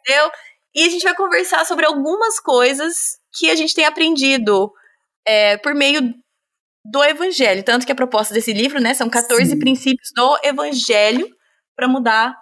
entendeu? 0.00 0.28
E 0.74 0.82
a 0.84 0.88
gente 0.88 1.04
vai 1.04 1.14
conversar 1.14 1.64
sobre 1.64 1.86
algumas 1.86 2.40
coisas 2.40 3.16
que 3.38 3.48
a 3.48 3.54
gente 3.54 3.72
tem 3.72 3.84
aprendido 3.84 4.72
é, 5.26 5.56
por 5.58 5.72
meio 5.72 6.00
do 6.90 7.02
evangelho. 7.04 7.62
Tanto 7.62 7.86
que 7.86 7.92
a 7.92 7.96
proposta 7.96 8.32
desse 8.32 8.52
livro, 8.52 8.80
né, 8.80 8.94
são 8.94 9.08
14 9.08 9.50
Sim. 9.50 9.58
princípios 9.58 10.10
do 10.14 10.38
evangelho 10.42 11.28
para 11.74 11.88
mudar 11.88 12.36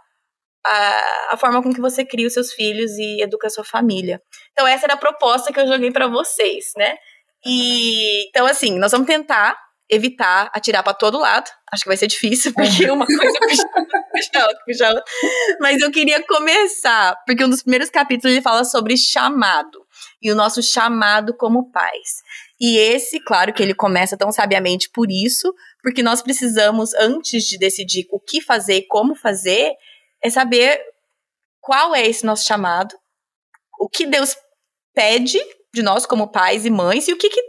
a, 0.67 1.33
a 1.33 1.37
forma 1.37 1.63
com 1.63 1.73
que 1.73 1.81
você 1.81 2.05
cria 2.05 2.27
os 2.27 2.33
seus 2.33 2.53
filhos 2.53 2.93
e 2.93 3.23
educa 3.23 3.47
a 3.47 3.51
sua 3.51 3.65
família. 3.65 4.21
Então 4.53 4.67
essa 4.67 4.87
era 4.87 4.95
a 4.95 4.99
proposta 4.99 5.53
que 5.53 5.61
eu 5.61 5.67
joguei 5.67 5.91
para 5.91 6.07
vocês, 6.07 6.73
né? 6.77 6.97
E 7.45 8.29
então 8.29 8.47
assim, 8.47 8.79
nós 8.79 8.93
vamos 8.93 9.07
tentar 9.07 9.59
evitar 9.91 10.51
atirar 10.55 10.83
para 10.83 10.95
todo 10.95 11.19
lado. 11.19 11.51
Acho 11.71 11.83
que 11.83 11.89
vai 11.89 11.97
ser 11.97 12.07
difícil, 12.07 12.53
porque 12.55 12.91
uma 12.91 13.07
coisa 13.07 13.21
puxa 14.11 14.47
outra, 14.47 14.65
puxa 14.65 14.89
outra. 14.89 15.05
Mas 15.61 15.81
eu 15.81 15.91
queria 15.91 16.23
começar, 16.23 17.17
porque 17.27 17.45
um 17.45 17.51
dos 17.51 17.63
primeiros 17.63 17.91
capítulos 17.91 18.35
ele 18.35 18.43
fala 18.43 18.65
sobre 18.65 18.97
chamado 18.97 19.84
e 20.23 20.31
o 20.31 20.35
nosso 20.35 20.63
chamado 20.63 21.35
como 21.37 21.71
pais. 21.71 22.23
E 22.61 22.77
esse, 22.79 23.21
claro 23.21 23.53
que 23.53 23.63
ele 23.63 23.75
começa 23.75 24.17
tão 24.17 24.31
sabiamente 24.33 24.89
por 24.91 25.11
isso, 25.11 25.53
porque 25.83 26.03
nós 26.03 26.23
precisamos, 26.23 26.95
antes 26.95 27.45
de 27.45 27.59
decidir 27.59 28.07
o 28.11 28.19
que 28.21 28.41
fazer 28.41 28.77
e 28.77 28.87
como 28.87 29.15
fazer, 29.15 29.73
é 30.23 30.31
saber 30.31 30.81
qual 31.61 31.95
é 31.95 32.07
esse 32.07 32.25
nosso 32.25 32.47
chamado, 32.47 32.95
o 33.79 33.89
que 33.89 34.07
Deus 34.07 34.37
pede 34.95 35.39
de 35.75 35.83
nós 35.83 36.07
como 36.07 36.31
pais 36.31 36.65
e 36.65 36.71
mães 36.71 37.09
e 37.09 37.13
o 37.13 37.19
que, 37.19 37.29
que 37.29 37.43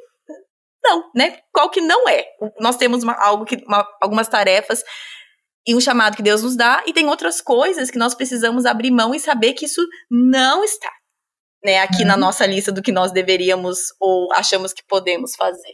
não, 0.83 1.09
né? 1.15 1.39
Qual 1.51 1.69
que 1.69 1.81
não 1.81 2.07
é. 2.07 2.25
Nós 2.59 2.75
temos 2.77 3.03
uma- 3.03 3.15
algo 3.19 3.45
que, 3.45 3.55
uma- 3.65 3.87
algumas 4.01 4.27
tarefas 4.27 4.83
e 5.67 5.75
um 5.75 5.81
chamado 5.81 6.15
que 6.15 6.21
Deus 6.21 6.43
nos 6.43 6.55
dá, 6.55 6.83
e 6.85 6.93
tem 6.93 7.07
outras 7.07 7.41
coisas 7.41 7.89
que 7.89 7.97
nós 7.97 8.13
precisamos 8.13 8.65
abrir 8.65 8.91
mão 8.91 9.15
e 9.15 9.19
saber 9.19 9.53
que 9.53 9.65
isso 9.65 9.83
não 10.11 10.63
está 10.63 10.91
né, 11.65 11.79
aqui 11.79 12.05
na 12.05 12.13
Uhum. 12.13 12.19
nossa 12.19 12.45
lista 12.45 12.71
do 12.71 12.81
que 12.83 12.91
nós 12.91 13.11
deveríamos 13.11 13.79
ou 13.99 14.31
achamos 14.33 14.71
que 14.71 14.83
podemos 14.87 15.35
fazer. 15.35 15.73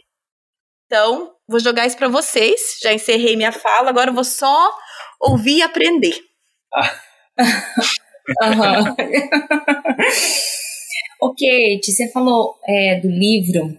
Então, 0.86 1.32
vou 1.46 1.60
jogar 1.60 1.86
isso 1.86 1.98
para 1.98 2.08
vocês. 2.08 2.78
Já 2.82 2.92
encerrei 2.94 3.36
minha 3.36 3.52
fala, 3.52 3.90
agora 3.90 4.10
eu 4.10 4.14
vou 4.14 4.24
só 4.24 4.70
ouvir 5.20 5.58
e 5.58 5.62
aprender. 5.62 6.18
Aham. 8.42 8.96
ok, 11.20 11.80
você 11.82 12.10
falou 12.10 12.56
é, 12.66 13.00
do 13.00 13.08
livro 13.08 13.76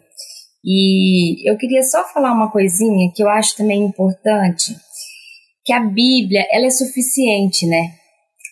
e 0.63 1.49
eu 1.49 1.57
queria 1.57 1.81
só 1.83 2.07
falar 2.13 2.31
uma 2.31 2.51
coisinha 2.51 3.11
que 3.13 3.23
eu 3.23 3.29
acho 3.29 3.57
também 3.57 3.81
importante, 3.83 4.75
que 5.65 5.73
a 5.73 5.79
Bíblia 5.79 6.45
ela 6.51 6.67
é 6.67 6.69
suficiente, 6.69 7.65
né? 7.65 7.95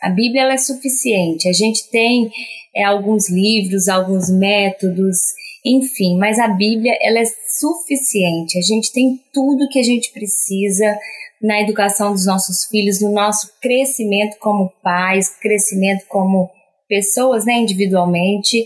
A 0.01 0.10
Bíblia 0.10 0.41
ela 0.41 0.53
é 0.53 0.58
suficiente. 0.58 1.48
A 1.48 1.53
gente 1.53 1.89
tem 1.89 2.32
é, 2.75 2.84
alguns 2.84 3.30
livros, 3.30 3.88
alguns 3.88 4.30
métodos, 4.30 5.18
enfim, 5.66 6.18
mas 6.18 6.40
a 6.40 6.48
Bíblia 6.48 6.98
ela 7.01 7.20
é 7.20 7.25
suficiente. 7.60 8.58
A 8.58 8.62
gente 8.62 8.92
tem 8.92 9.20
tudo 9.34 9.70
que 9.70 9.80
a 9.80 9.84
gente 9.84 10.12
precisa 10.12 10.98
na 11.42 11.62
educação 11.62 12.12
dos 12.12 12.25
nossos 12.25 12.66
filhos, 12.66 13.01
no 13.01 13.12
nosso 13.12 13.51
crescimento 13.60 14.38
como 14.40 14.72
pais, 14.84 15.30
crescimento 15.40 16.06
como 16.08 16.50
pessoas, 16.88 17.46
né, 17.46 17.54
individualmente. 17.54 18.66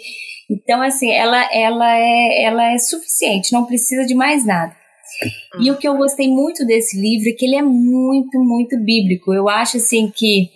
Então, 0.50 0.82
assim, 0.82 1.12
ela, 1.12 1.50
ela, 1.54 1.98
é, 1.98 2.44
ela 2.44 2.74
é 2.74 2.78
suficiente, 2.78 3.54
não 3.54 3.66
precisa 3.66 4.06
de 4.06 4.14
mais 4.14 4.46
nada. 4.46 4.76
E 5.62 5.72
o 5.72 5.78
que 5.78 5.88
eu 5.88 5.96
gostei 5.96 6.28
muito 6.28 6.66
desse 6.66 7.00
livro 7.00 7.30
é 7.30 7.34
que 7.34 7.46
ele 7.46 7.56
é 7.56 7.62
muito, 7.62 8.38
muito 8.40 8.78
bíblico. 8.78 9.34
Eu 9.34 9.48
acho, 9.48 9.78
assim, 9.78 10.12
que 10.14 10.50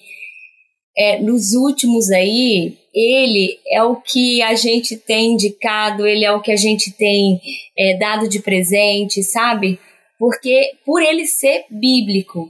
é, 0.98 1.22
nos 1.22 1.54
últimos 1.54 2.10
aí, 2.12 2.78
ele 2.94 3.58
é 3.72 3.84
o 3.84 3.96
que 3.96 4.42
a 4.42 4.56
gente 4.56 4.98
tem 4.98 5.34
indicado, 5.34 6.08
ele 6.08 6.26
é 6.26 6.32
o 6.32 6.42
que 6.42 6.52
a 6.52 6.56
gente 6.56 6.92
tem 6.92 7.40
é, 7.78 7.98
dado 7.98 8.28
de 8.28 8.40
presente, 8.42 9.24
sabe? 9.24 9.80
Porque 10.18 10.74
por 10.86 11.02
ele 11.02 11.26
ser 11.26 11.66
bíblico. 11.70 12.50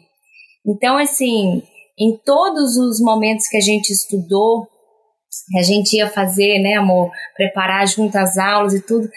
Então, 0.65 0.98
assim, 0.98 1.63
em 1.98 2.17
todos 2.25 2.77
os 2.77 3.00
momentos 3.00 3.48
que 3.48 3.58
a 3.58 3.62
gente 3.62 3.91
estudou, 3.91 4.67
a 5.58 5.63
gente 5.63 5.98
ia 5.98 6.10
fazer, 6.10 6.60
né, 6.60 6.75
amor, 6.75 7.12
preparar 7.36 7.88
junto 7.88 8.17
às 8.17 8.38
aulas 8.38 8.74
e 8.74 8.81
tudo, 8.81 9.10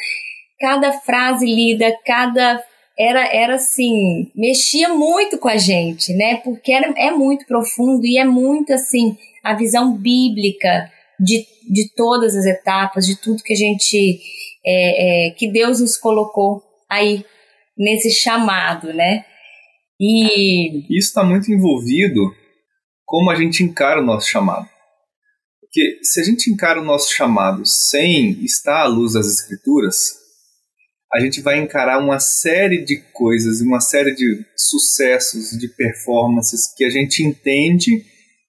cada 0.61 0.93
frase 1.01 1.47
lida, 1.47 1.93
cada 2.05 2.63
era 2.99 3.27
era 3.35 3.55
assim, 3.55 4.31
mexia 4.35 4.91
muito 4.91 5.39
com 5.39 5.49
a 5.49 5.57
gente, 5.57 6.13
né? 6.13 6.37
Porque 6.37 6.73
era, 6.73 6.93
é 6.97 7.11
muito 7.11 7.47
profundo 7.47 8.05
e 8.05 8.19
é 8.19 8.25
muito 8.25 8.73
assim 8.73 9.17
a 9.43 9.55
visão 9.55 9.97
bíblica 9.97 10.91
de, 11.23 11.47
de 11.71 11.95
todas 11.95 12.37
as 12.37 12.45
etapas, 12.45 13.07
de 13.07 13.17
tudo 13.21 13.43
que 13.43 13.53
a 13.53 13.57
gente 13.57 14.21
é, 14.65 15.29
é, 15.29 15.31
que 15.33 15.51
Deus 15.51 15.81
nos 15.81 15.97
colocou 15.97 16.63
aí 16.91 17.25
nesse 17.77 18.11
chamado, 18.11 18.93
né? 18.93 19.25
E 20.01 20.81
Isso 20.97 21.09
está 21.09 21.23
muito 21.23 21.51
envolvido 21.53 22.21
como 23.05 23.31
a 23.31 23.35
gente 23.35 23.63
encara 23.63 24.01
o 24.01 24.05
nosso 24.05 24.29
chamado. 24.29 24.69
Porque 25.61 26.01
se 26.03 26.21
a 26.21 26.25
gente 26.25 26.51
encara 26.51 26.81
o 26.81 26.85
nosso 26.85 27.13
chamado 27.13 27.65
sem 27.65 28.45
estar 28.45 28.83
à 28.83 28.87
luz 28.87 29.15
das 29.15 29.27
escrituras, 29.27 30.17
a 31.15 31.21
gente 31.21 31.41
vai 31.41 31.59
encarar 31.59 31.99
uma 31.99 32.19
série 32.19 32.85
de 32.85 32.97
coisas, 33.13 33.61
uma 33.61 33.81
série 33.81 34.15
de 34.15 34.45
sucessos, 34.57 35.51
de 35.59 35.69
performances 35.69 36.75
que 36.75 36.85
a 36.85 36.91
gente 36.91 37.23
entende 37.23 38.05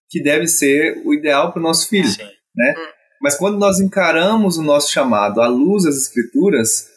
que 0.10 0.22
deve 0.22 0.48
ser 0.48 1.02
o 1.06 1.14
ideal 1.14 1.52
para 1.52 1.60
o 1.60 1.64
nosso 1.64 1.88
filho. 1.90 2.10
Sim. 2.10 2.33
Né? 2.56 2.74
Mas 3.22 3.36
quando 3.36 3.58
nós 3.58 3.80
encaramos 3.80 4.58
o 4.58 4.64
nosso 4.64 4.92
chamado 4.92 5.42
à 5.42 5.48
luz 5.48 5.84
das 5.84 5.96
escrituras, 5.96 6.88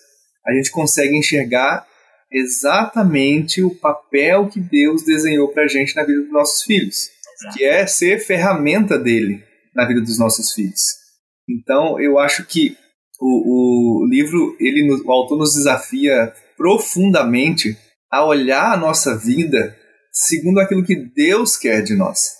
a 0.46 0.52
gente 0.52 0.70
consegue 0.70 1.16
enxergar 1.16 1.86
exatamente 2.30 3.62
o 3.62 3.74
papel 3.74 4.48
que 4.48 4.60
Deus 4.60 5.04
desenhou 5.04 5.48
para 5.48 5.64
a 5.64 5.68
gente 5.68 5.94
na 5.94 6.04
vida 6.04 6.22
dos 6.22 6.32
nossos 6.32 6.64
filhos, 6.64 7.08
Exato. 7.40 7.56
que 7.56 7.64
é 7.64 7.86
ser 7.86 8.18
ferramenta 8.18 8.98
dele 8.98 9.42
na 9.74 9.86
vida 9.86 10.00
dos 10.00 10.18
nossos 10.18 10.52
filhos. 10.52 10.96
Então, 11.48 12.00
eu 12.00 12.18
acho 12.18 12.44
que 12.44 12.76
o, 13.20 14.02
o 14.02 14.08
livro, 14.08 14.56
ele, 14.58 14.90
o 14.92 15.12
autor 15.12 15.38
nos 15.38 15.54
desafia 15.54 16.32
profundamente 16.56 17.76
a 18.10 18.24
olhar 18.24 18.72
a 18.72 18.76
nossa 18.76 19.16
vida 19.16 19.76
segundo 20.12 20.58
aquilo 20.58 20.84
que 20.84 20.96
Deus 20.96 21.56
quer 21.56 21.82
de 21.82 21.94
nós. 21.94 22.34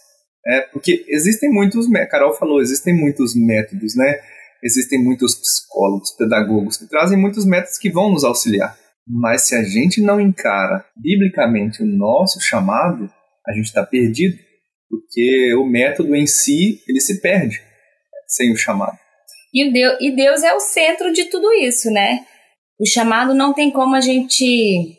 É, 0.46 0.60
porque 0.72 1.04
existem 1.08 1.50
muitos, 1.50 1.88
mé- 1.88 2.06
Carol 2.06 2.32
falou, 2.34 2.60
existem 2.60 2.94
muitos 2.94 3.34
métodos, 3.34 3.96
né? 3.96 4.20
Existem 4.62 5.02
muitos 5.02 5.34
psicólogos, 5.34 6.12
pedagogos 6.16 6.76
que 6.76 6.88
trazem 6.88 7.18
muitos 7.18 7.44
métodos 7.44 7.78
que 7.78 7.90
vão 7.90 8.10
nos 8.10 8.24
auxiliar. 8.24 8.76
Mas 9.06 9.48
se 9.48 9.54
a 9.54 9.62
gente 9.62 10.00
não 10.00 10.20
encara 10.20 10.84
biblicamente 10.96 11.82
o 11.82 11.86
nosso 11.86 12.40
chamado, 12.40 13.10
a 13.46 13.52
gente 13.52 13.66
está 13.66 13.84
perdido, 13.84 14.36
porque 14.88 15.54
o 15.54 15.64
método 15.64 16.14
em 16.14 16.26
si 16.26 16.80
ele 16.88 17.00
se 17.00 17.20
perde 17.20 17.60
sem 18.28 18.52
o 18.52 18.56
chamado. 18.56 18.98
E, 19.54 19.72
Deus, 19.72 19.96
e 20.00 20.14
Deus 20.14 20.42
é 20.42 20.52
o 20.52 20.60
centro 20.60 21.12
de 21.12 21.24
tudo 21.26 21.52
isso, 21.52 21.90
né? 21.90 22.20
O 22.78 22.86
chamado 22.86 23.32
não 23.34 23.52
tem 23.54 23.70
como 23.70 23.94
a 23.94 24.00
gente. 24.00 24.98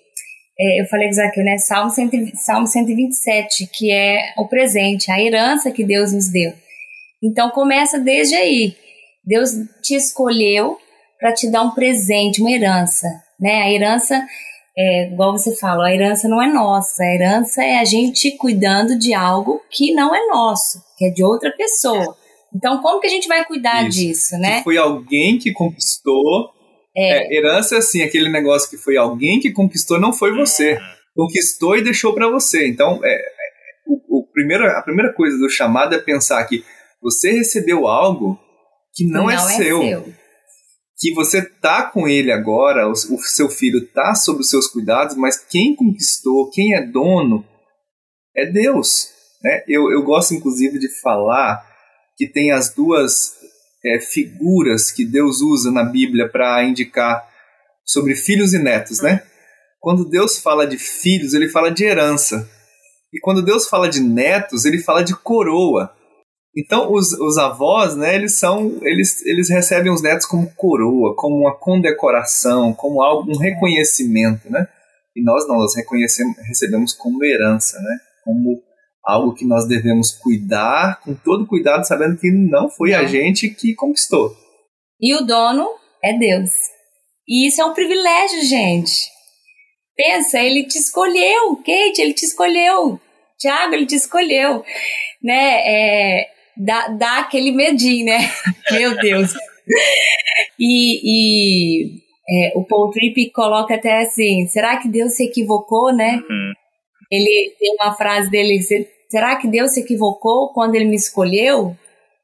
É, 0.59 0.81
eu 0.81 0.87
falei 0.87 1.09
com 1.09 1.21
aqui, 1.21 1.43
né? 1.43 1.57
Salmo, 1.57 1.89
100, 1.89 2.35
Salmo 2.35 2.67
127, 2.67 3.67
que 3.67 3.91
é 3.91 4.33
o 4.37 4.47
presente, 4.47 5.11
a 5.11 5.21
herança 5.21 5.71
que 5.71 5.83
Deus 5.83 6.11
nos 6.11 6.29
deu. 6.29 6.53
Então 7.21 7.49
começa 7.51 7.99
desde 7.99 8.35
aí. 8.35 8.75
Deus 9.23 9.51
te 9.81 9.95
escolheu 9.95 10.77
para 11.19 11.33
te 11.33 11.49
dar 11.49 11.63
um 11.63 11.71
presente, 11.71 12.41
uma 12.41 12.51
herança, 12.51 13.07
né? 13.39 13.63
A 13.63 13.71
herança 13.71 14.25
é, 14.77 15.07
igual 15.11 15.31
você 15.31 15.55
fala, 15.55 15.87
a 15.87 15.93
herança 15.93 16.27
não 16.27 16.41
é 16.41 16.47
nossa, 16.47 17.03
a 17.03 17.13
herança 17.13 17.63
é 17.63 17.79
a 17.79 17.85
gente 17.85 18.31
cuidando 18.37 18.97
de 18.97 19.13
algo 19.13 19.59
que 19.71 19.91
não 19.93 20.15
é 20.15 20.27
nosso, 20.27 20.83
que 20.97 21.05
é 21.05 21.09
de 21.09 21.23
outra 21.23 21.51
pessoa. 21.51 22.15
Então, 22.55 22.81
como 22.81 22.99
que 22.99 23.07
a 23.07 23.09
gente 23.09 23.27
vai 23.27 23.43
cuidar 23.43 23.87
Isso. 23.87 23.99
disso, 23.99 24.37
né? 24.37 24.59
Que 24.59 24.63
foi 24.63 24.77
alguém 24.77 25.37
que 25.37 25.51
conquistou. 25.51 26.51
É. 26.97 27.35
é. 27.35 27.37
herança 27.37 27.75
é 27.75 27.77
assim, 27.77 28.01
aquele 28.01 28.29
negócio 28.29 28.69
que 28.69 28.77
foi 28.77 28.97
alguém 28.97 29.39
que 29.39 29.51
conquistou, 29.51 29.99
não 29.99 30.11
foi 30.11 30.35
você. 30.35 30.79
Conquistou 31.15 31.77
e 31.77 31.83
deixou 31.83 32.13
para 32.13 32.29
você. 32.29 32.67
Então, 32.67 32.99
é, 33.03 33.13
é, 33.13 33.29
o, 33.87 34.19
o 34.19 34.27
primeiro, 34.31 34.65
a 34.67 34.81
primeira 34.81 35.13
coisa 35.13 35.37
do 35.37 35.49
chamado 35.49 35.95
é 35.95 35.99
pensar 35.99 36.43
que 36.45 36.63
você 37.01 37.31
recebeu 37.31 37.87
algo 37.87 38.39
que 38.93 39.05
não, 39.05 39.23
não 39.23 39.31
é, 39.31 39.35
é 39.35 39.39
seu. 39.39 39.81
seu 39.81 40.13
que 40.99 41.13
você 41.13 41.43
tá 41.43 41.83
com 41.83 42.07
ele 42.07 42.31
agora, 42.31 42.87
o, 42.87 42.91
o 42.91 43.19
seu 43.19 43.49
filho 43.49 43.87
tá 43.89 44.15
sob 44.15 44.41
os 44.41 44.49
seus 44.49 44.67
cuidados, 44.67 45.15
mas 45.15 45.37
quem 45.37 45.75
conquistou, 45.75 46.49
quem 46.49 46.73
é 46.73 46.81
dono, 46.81 47.45
é 48.35 48.45
Deus. 48.47 49.09
Né? 49.43 49.63
Eu, 49.67 49.91
eu 49.91 50.03
gosto, 50.03 50.33
inclusive, 50.33 50.79
de 50.79 50.89
falar 50.99 51.63
que 52.15 52.27
tem 52.27 52.51
as 52.51 52.73
duas 52.73 53.36
é, 53.95 53.99
figuras 53.99 54.91
que 54.91 55.05
Deus 55.05 55.41
usa 55.41 55.71
na 55.71 55.83
Bíblia 55.83 56.29
para 56.29 56.63
indicar 56.63 57.27
sobre 57.85 58.15
filhos 58.15 58.53
e 58.53 58.59
netos, 58.59 59.01
né? 59.01 59.23
Quando 59.79 60.09
Deus 60.09 60.39
fala 60.39 60.67
de 60.67 60.77
filhos, 60.77 61.33
ele 61.33 61.47
fala 61.47 61.71
de 61.71 61.83
herança. 61.83 62.49
E 63.13 63.19
quando 63.19 63.41
Deus 63.41 63.67
fala 63.67 63.87
de 63.87 64.01
netos, 64.01 64.65
ele 64.65 64.79
fala 64.79 65.03
de 65.03 65.15
coroa. 65.15 65.91
Então, 66.55 66.91
os, 66.91 67.13
os 67.13 67.37
avós, 67.37 67.95
né, 67.95 68.15
eles 68.15 68.39
são, 68.39 68.79
eles, 68.81 69.23
eles 69.25 69.47
recebem 69.49 69.91
os 69.91 70.01
netos 70.01 70.25
como 70.25 70.51
coroa, 70.55 71.15
como 71.15 71.35
uma 71.37 71.55
condecoração, 71.55 72.73
como 72.73 73.01
algo, 73.01 73.31
um 73.31 73.37
reconhecimento, 73.37 74.51
né? 74.51 74.67
E 75.15 75.23
nós 75.23 75.47
não, 75.47 75.57
nós 75.57 75.75
reconhecemos, 75.75 76.35
recebemos 76.47 76.93
como 76.93 77.23
herança, 77.23 77.79
né? 77.79 77.97
Como 78.23 78.61
algo 79.07 79.33
que 79.33 79.45
nós 79.45 79.65
devemos 79.65 80.11
cuidar 80.11 80.99
com 81.01 81.15
todo 81.15 81.47
cuidado, 81.47 81.87
sabendo 81.87 82.17
que 82.17 82.29
não 82.29 82.69
foi 82.69 82.91
não. 82.91 82.99
a 82.99 83.05
gente 83.05 83.49
que 83.49 83.73
conquistou. 83.73 84.35
E 84.99 85.15
o 85.15 85.21
dono 85.21 85.65
é 86.03 86.17
Deus. 86.17 86.49
E 87.25 87.47
isso 87.47 87.61
é 87.61 87.65
um 87.65 87.73
privilégio, 87.73 88.43
gente. 88.43 88.91
Pensa, 89.95 90.39
ele 90.39 90.65
te 90.65 90.77
escolheu, 90.77 91.55
Kate, 91.57 92.01
ele 92.01 92.13
te 92.13 92.25
escolheu. 92.25 92.99
Tiago, 93.39 93.73
ele 93.73 93.85
te 93.85 93.95
escolheu. 93.95 94.63
Né? 95.23 95.61
É, 95.65 96.27
dá, 96.57 96.87
dá 96.89 97.19
aquele 97.19 97.51
medinho, 97.51 98.05
né? 98.05 98.19
Meu 98.71 98.95
Deus. 98.97 99.33
E, 100.59 101.01
e 101.03 102.01
é, 102.29 102.57
o 102.57 102.65
Paul 102.65 102.91
Tripp 102.91 103.31
coloca 103.31 103.75
até 103.75 104.01
assim: 104.01 104.47
será 104.47 104.77
que 104.77 104.89
Deus 104.89 105.13
se 105.15 105.25
equivocou, 105.25 105.93
né? 105.93 106.17
Uhum. 106.29 106.53
Ele 107.11 107.55
tem 107.59 107.75
uma 107.75 107.95
frase 107.95 108.29
dele: 108.29 108.61
será 109.09 109.35
que 109.35 109.47
Deus 109.47 109.73
se 109.73 109.81
equivocou 109.81 110.51
quando 110.53 110.75
ele 110.75 110.85
me 110.85 110.95
escolheu 110.95 111.75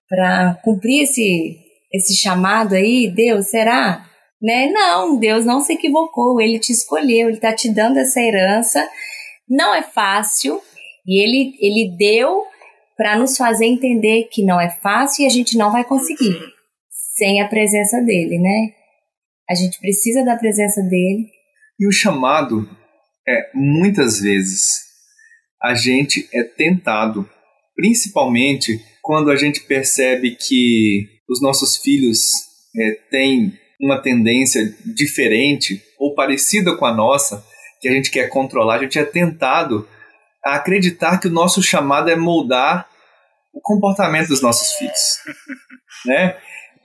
para 0.09 0.59
cumprir 0.63 1.03
esse, 1.03 1.57
esse 1.93 2.15
chamado 2.15 2.75
aí? 2.75 3.09
Deus, 3.09 3.49
será? 3.49 4.05
Né? 4.41 4.69
Não, 4.69 5.17
Deus 5.17 5.45
não 5.45 5.61
se 5.61 5.73
equivocou, 5.73 6.41
ele 6.41 6.59
te 6.59 6.71
escolheu, 6.71 7.27
ele 7.27 7.37
está 7.37 7.53
te 7.53 7.73
dando 7.73 7.97
essa 7.97 8.19
herança. 8.19 8.87
Não 9.49 9.73
é 9.73 9.81
fácil, 9.83 10.61
e 11.05 11.21
ele, 11.21 11.55
ele 11.59 11.95
deu 11.97 12.45
para 12.95 13.17
nos 13.17 13.35
fazer 13.35 13.65
entender 13.65 14.29
que 14.31 14.43
não 14.43 14.59
é 14.59 14.69
fácil 14.69 15.23
e 15.23 15.25
a 15.25 15.29
gente 15.29 15.57
não 15.57 15.71
vai 15.71 15.83
conseguir 15.83 16.39
sem 17.15 17.41
a 17.41 17.47
presença 17.47 18.01
dele, 18.01 18.39
né? 18.39 18.73
A 19.49 19.55
gente 19.55 19.79
precisa 19.79 20.23
da 20.23 20.37
presença 20.37 20.81
dele. 20.81 21.27
E 21.79 21.87
o 21.87 21.91
chamado 21.91 22.67
é 23.27 23.49
muitas 23.53 24.19
vezes 24.19 24.92
a 25.63 25.73
gente 25.73 26.27
é 26.33 26.43
tentado, 26.43 27.27
principalmente 27.75 28.83
quando 29.01 29.31
a 29.31 29.35
gente 29.37 29.61
percebe 29.61 30.35
que 30.35 31.07
os 31.29 31.41
nossos 31.41 31.77
filhos 31.77 32.19
é, 32.75 32.91
têm 33.09 33.57
uma 33.79 34.01
tendência 34.01 34.75
diferente 34.85 35.81
ou 35.97 36.13
parecida 36.13 36.75
com 36.75 36.85
a 36.85 36.93
nossa, 36.93 37.45
que 37.79 37.87
a 37.87 37.91
gente 37.91 38.11
quer 38.11 38.27
controlar, 38.29 38.75
a 38.75 38.83
gente 38.83 38.99
é 38.99 39.05
tentado 39.05 39.87
a 40.43 40.55
acreditar 40.55 41.19
que 41.19 41.27
o 41.27 41.31
nosso 41.31 41.61
chamado 41.61 42.09
é 42.09 42.15
moldar 42.15 42.87
o 43.53 43.61
comportamento 43.61 44.29
dos 44.29 44.41
nossos 44.41 44.73
filhos, 44.73 45.19
né? 46.05 46.35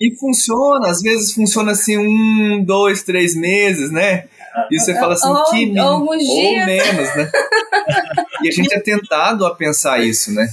E 0.00 0.16
funciona, 0.16 0.90
às 0.90 1.02
vezes 1.02 1.33
funciona 1.33 1.72
assim 1.72 1.98
um, 1.98 2.64
dois, 2.64 3.02
três 3.02 3.35
meses, 3.35 3.90
né? 3.90 4.29
E 4.70 4.79
você 4.79 4.94
fala 4.94 5.14
assim, 5.14 5.29
ou, 5.29 5.44
que 5.50 5.81
ou, 5.81 6.07
ou 6.07 6.66
menos, 6.66 7.16
né? 7.16 7.31
e 8.42 8.48
a 8.48 8.51
gente 8.51 8.72
é 8.74 8.81
tentado 8.81 9.46
a 9.46 9.55
pensar 9.55 10.05
isso, 10.05 10.33
né? 10.33 10.48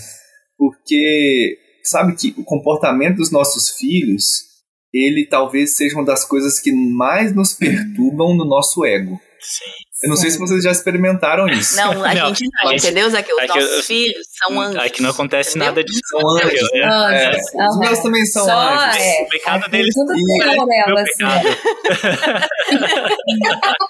Porque 0.58 1.58
sabe 1.84 2.16
que 2.16 2.34
o 2.38 2.44
comportamento 2.44 3.18
dos 3.18 3.32
nossos 3.32 3.78
filhos, 3.78 4.42
ele 4.94 5.28
talvez 5.28 5.76
seja 5.76 5.96
uma 5.96 6.06
das 6.06 6.26
coisas 6.26 6.60
que 6.60 6.72
mais 6.72 7.36
nos 7.36 7.54
perturbam 7.54 8.36
no 8.36 8.46
nosso 8.46 8.86
ego. 8.86 9.20
Sim. 9.40 9.85
Eu 10.04 10.10
não 10.10 10.18
sei 10.18 10.30
se 10.30 10.38
vocês 10.38 10.62
já 10.62 10.72
experimentaram 10.72 11.48
isso. 11.48 11.78
Não, 11.78 12.04
a 12.04 12.14
não, 12.14 12.28
gente 12.36 12.50
não, 12.64 12.74
entendeu, 12.74 13.10
Zaque? 13.10 13.32
Os 13.32 13.40
aqui, 13.40 13.48
nossos 13.48 13.86
filhos 13.86 14.28
são 14.30 14.62
anjos. 14.62 14.84
Aqui 14.84 15.02
não 15.02 15.10
acontece 15.10 15.52
entendeu? 15.52 15.68
nada 15.68 15.84
disso. 15.86 16.02
São 16.10 16.30
anjos. 16.36 16.72
Né? 16.74 16.84
anjos. 16.84 17.54
É. 17.56 17.68
Os 17.70 17.80
meus 17.80 18.00
também 18.00 18.26
são 18.26 18.44
Só 18.44 18.60
anjos. 18.60 19.02
É. 19.02 19.24
O 19.24 19.30
pecado 19.30 19.70
deles 19.72 19.96
tudo 19.96 20.12
é 20.12 21.02
assim. 21.02 21.24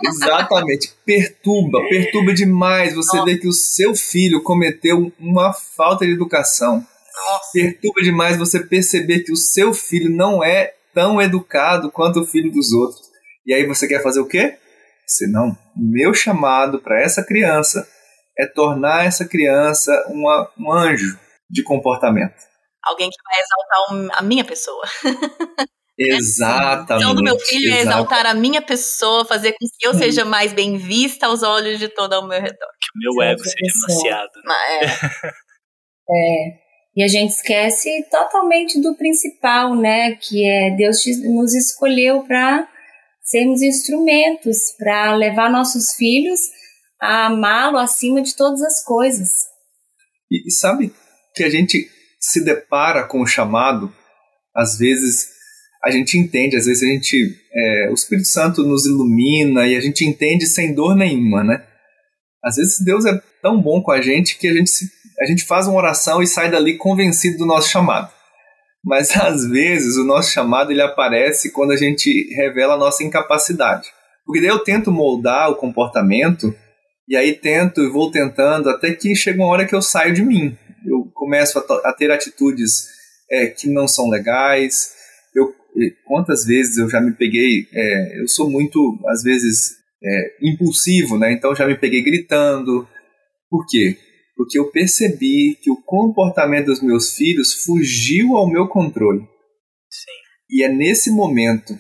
Exatamente. 0.06 0.94
Perturba, 1.04 1.80
perturba 1.90 2.34
demais 2.34 2.94
você 2.94 3.24
ver 3.24 3.40
que 3.40 3.48
o 3.48 3.54
seu 3.54 3.96
filho 3.96 4.44
cometeu 4.44 5.12
uma 5.20 5.54
falta 5.54 6.06
de 6.06 6.12
educação. 6.12 6.86
Nossa. 7.16 7.50
Perturba 7.52 8.02
demais 8.04 8.38
você 8.38 8.60
perceber 8.60 9.22
que 9.22 9.32
o 9.32 9.38
seu 9.38 9.74
filho 9.74 10.16
não 10.16 10.44
é 10.44 10.74
tão 10.94 11.20
educado 11.20 11.90
quanto 11.90 12.22
o 12.22 12.26
filho 12.26 12.52
dos 12.52 12.72
outros. 12.72 13.02
E 13.46 13.54
aí 13.54 13.66
você 13.66 13.88
quer 13.88 14.04
fazer 14.04 14.20
o 14.20 14.28
quê? 14.28 14.58
Senão 15.08 15.58
meu 15.76 16.14
chamado 16.14 16.82
para 16.82 17.02
essa 17.02 17.24
criança 17.24 17.88
é 18.38 18.46
tornar 18.46 19.06
essa 19.06 19.26
criança 19.26 19.92
uma, 20.10 20.52
um 20.58 20.72
anjo 20.72 21.18
de 21.50 21.64
comportamento. 21.64 22.36
Alguém 22.84 23.10
que 23.10 23.18
vai 23.24 23.40
exaltar 23.42 24.20
a 24.20 24.22
minha 24.22 24.44
pessoa. 24.44 24.84
Exatamente. 25.98 26.92
A 26.92 26.96
missão 26.98 27.16
do 27.16 27.24
meu 27.24 27.40
filho 27.40 27.74
é 27.74 27.82
exaltar 27.82 28.26
a 28.26 28.34
minha 28.34 28.62
pessoa, 28.62 29.24
fazer 29.24 29.54
com 29.54 29.66
que 29.80 29.88
eu 29.88 29.94
seja 29.94 30.26
mais 30.26 30.52
bem 30.52 30.78
vista 30.78 31.28
aos 31.28 31.42
olhos 31.42 31.80
de 31.80 31.88
todo 31.88 32.14
ao 32.14 32.28
meu 32.28 32.40
redor. 32.40 32.70
Que 32.82 33.12
o 33.12 33.16
meu 33.16 33.24
ego 33.24 33.42
seja 33.44 33.74
maciado. 33.88 34.32
É. 34.82 34.86
é. 36.12 36.66
E 36.98 37.04
a 37.04 37.08
gente 37.08 37.32
esquece 37.32 37.90
totalmente 38.10 38.82
do 38.82 38.96
principal, 38.96 39.74
né? 39.76 40.16
Que 40.16 40.46
é 40.46 40.76
Deus 40.76 40.98
nos 41.24 41.54
escolheu 41.54 42.24
para 42.24 42.68
sermos 43.26 43.62
instrumentos 43.62 44.58
para 44.78 45.16
levar 45.16 45.50
nossos 45.50 45.96
filhos 45.96 46.40
a 47.02 47.26
amá-lo 47.26 47.78
acima 47.78 48.22
de 48.22 48.36
todas 48.36 48.62
as 48.62 48.84
coisas. 48.84 49.30
E, 50.32 50.48
e, 50.48 50.52
sabe 50.52 50.94
que 51.36 51.44
a 51.44 51.50
gente 51.50 51.90
se 52.20 52.44
depara 52.44 53.04
com 53.04 53.22
o 53.22 53.28
chamado, 53.28 53.94
às 54.56 54.78
vezes 54.78 55.34
a 55.84 55.92
gente 55.92 56.18
entende, 56.18 56.56
às 56.56 56.66
vezes 56.66 56.82
a 56.82 56.88
gente, 56.88 57.36
é, 57.54 57.90
o 57.90 57.94
Espírito 57.94 58.28
Santo 58.28 58.64
nos 58.64 58.86
ilumina 58.86 59.68
e 59.68 59.76
a 59.76 59.82
gente 59.82 60.04
entende 60.06 60.48
sem 60.48 60.74
dor 60.74 60.96
nenhuma, 60.96 61.44
né? 61.44 61.64
Às 62.44 62.56
vezes 62.56 62.80
Deus 62.80 63.06
é 63.06 63.22
tão 63.42 63.62
bom 63.62 63.82
com 63.82 63.92
a 63.92 64.02
gente 64.02 64.38
que 64.38 64.48
a 64.48 64.54
gente, 64.54 64.70
se, 64.70 64.90
a 65.22 65.26
gente 65.26 65.46
faz 65.46 65.68
uma 65.68 65.78
oração 65.78 66.24
e 66.24 66.28
sai 66.28 66.50
dali 66.50 66.78
convencido 66.78 67.38
do 67.38 67.46
nosso 67.46 67.70
chamado. 67.70 68.12
Mas 68.86 69.12
às 69.18 69.46
vezes 69.48 69.98
o 69.98 70.06
nosso 70.06 70.32
chamado 70.32 70.72
ele 70.72 70.82
aparece 70.82 71.52
quando 71.52 71.72
a 71.72 71.78
gente 71.78 72.34
revela 72.36 72.76
a 72.76 72.78
nossa 72.78 73.04
incapacidade. 73.04 73.90
Porque 74.26 74.40
daí 74.40 74.50
eu 74.50 74.60
tento 74.60 74.92
moldar 74.92 75.50
o 75.50 75.56
comportamento 75.56 76.54
e 77.08 77.16
aí 77.16 77.34
tento 77.34 77.82
e 77.82 77.90
vou 77.90 78.12
tentando 78.12 78.70
até 78.70 78.94
que 78.94 79.16
chega 79.16 79.42
uma 79.42 79.48
hora 79.48 79.66
que 79.66 79.76
eu 79.76 79.82
saio 79.82 80.14
de 80.14 80.24
mim. 80.24 80.58
Eu 80.86 81.10
começo 81.14 81.60
a, 81.60 81.90
a 81.90 81.94
ter 81.94 82.12
atitudes 82.12 82.88
é, 83.30 83.48
que 83.48 83.70
não 83.70 83.88
são 83.88 84.10
legais. 84.10 84.94
Eu, 85.34 85.54
quantas 86.06 86.46
vezes 86.46 86.78
eu 86.78 86.90
já 86.90 87.02
me 87.02 87.12
peguei, 87.12 87.68
é, 87.74 88.22
eu 88.22 88.28
sou 88.28 88.50
muito, 88.50 89.00
às 89.08 89.22
vezes, 89.22 89.76
é, 90.04 90.36
impulsivo, 90.42 91.18
né? 91.18 91.32
Então 91.32 91.56
já 91.56 91.68
me 91.68 91.78
peguei 91.78 92.04
gritando. 92.04 92.88
Por 93.50 93.66
quê? 93.68 93.98
Porque 94.36 94.60
eu 94.60 94.70
percebi 94.70 95.56
que 95.62 95.72
o 95.72 95.82
comportamento 95.84 96.66
dos 96.66 96.82
meus 96.82 97.16
filhos 97.16 97.64
fugiu 97.64 98.36
ao 98.36 98.50
meu 98.50 98.68
controle. 98.68 99.22
Sim. 99.22 100.12
E 100.50 100.64
é 100.64 100.68
nesse 100.68 101.10
momento 101.10 101.74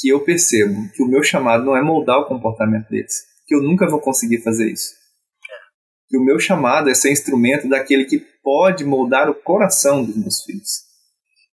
que 0.00 0.08
eu 0.08 0.24
percebo 0.24 0.88
que 0.94 1.02
o 1.02 1.08
meu 1.08 1.22
chamado 1.22 1.64
não 1.64 1.76
é 1.76 1.82
moldar 1.82 2.20
o 2.20 2.26
comportamento 2.26 2.88
deles, 2.88 3.14
que 3.46 3.54
eu 3.54 3.62
nunca 3.62 3.88
vou 3.88 4.00
conseguir 4.00 4.42
fazer 4.42 4.70
isso. 4.70 4.92
É. 4.92 6.08
Que 6.08 6.18
o 6.18 6.24
meu 6.24 6.38
chamado 6.38 6.90
é 6.90 6.94
ser 6.94 7.10
instrumento 7.10 7.68
daquele 7.68 8.04
que 8.04 8.22
pode 8.42 8.84
moldar 8.84 9.28
o 9.28 9.34
coração 9.34 10.04
dos 10.04 10.16
meus 10.16 10.42
filhos. 10.42 10.86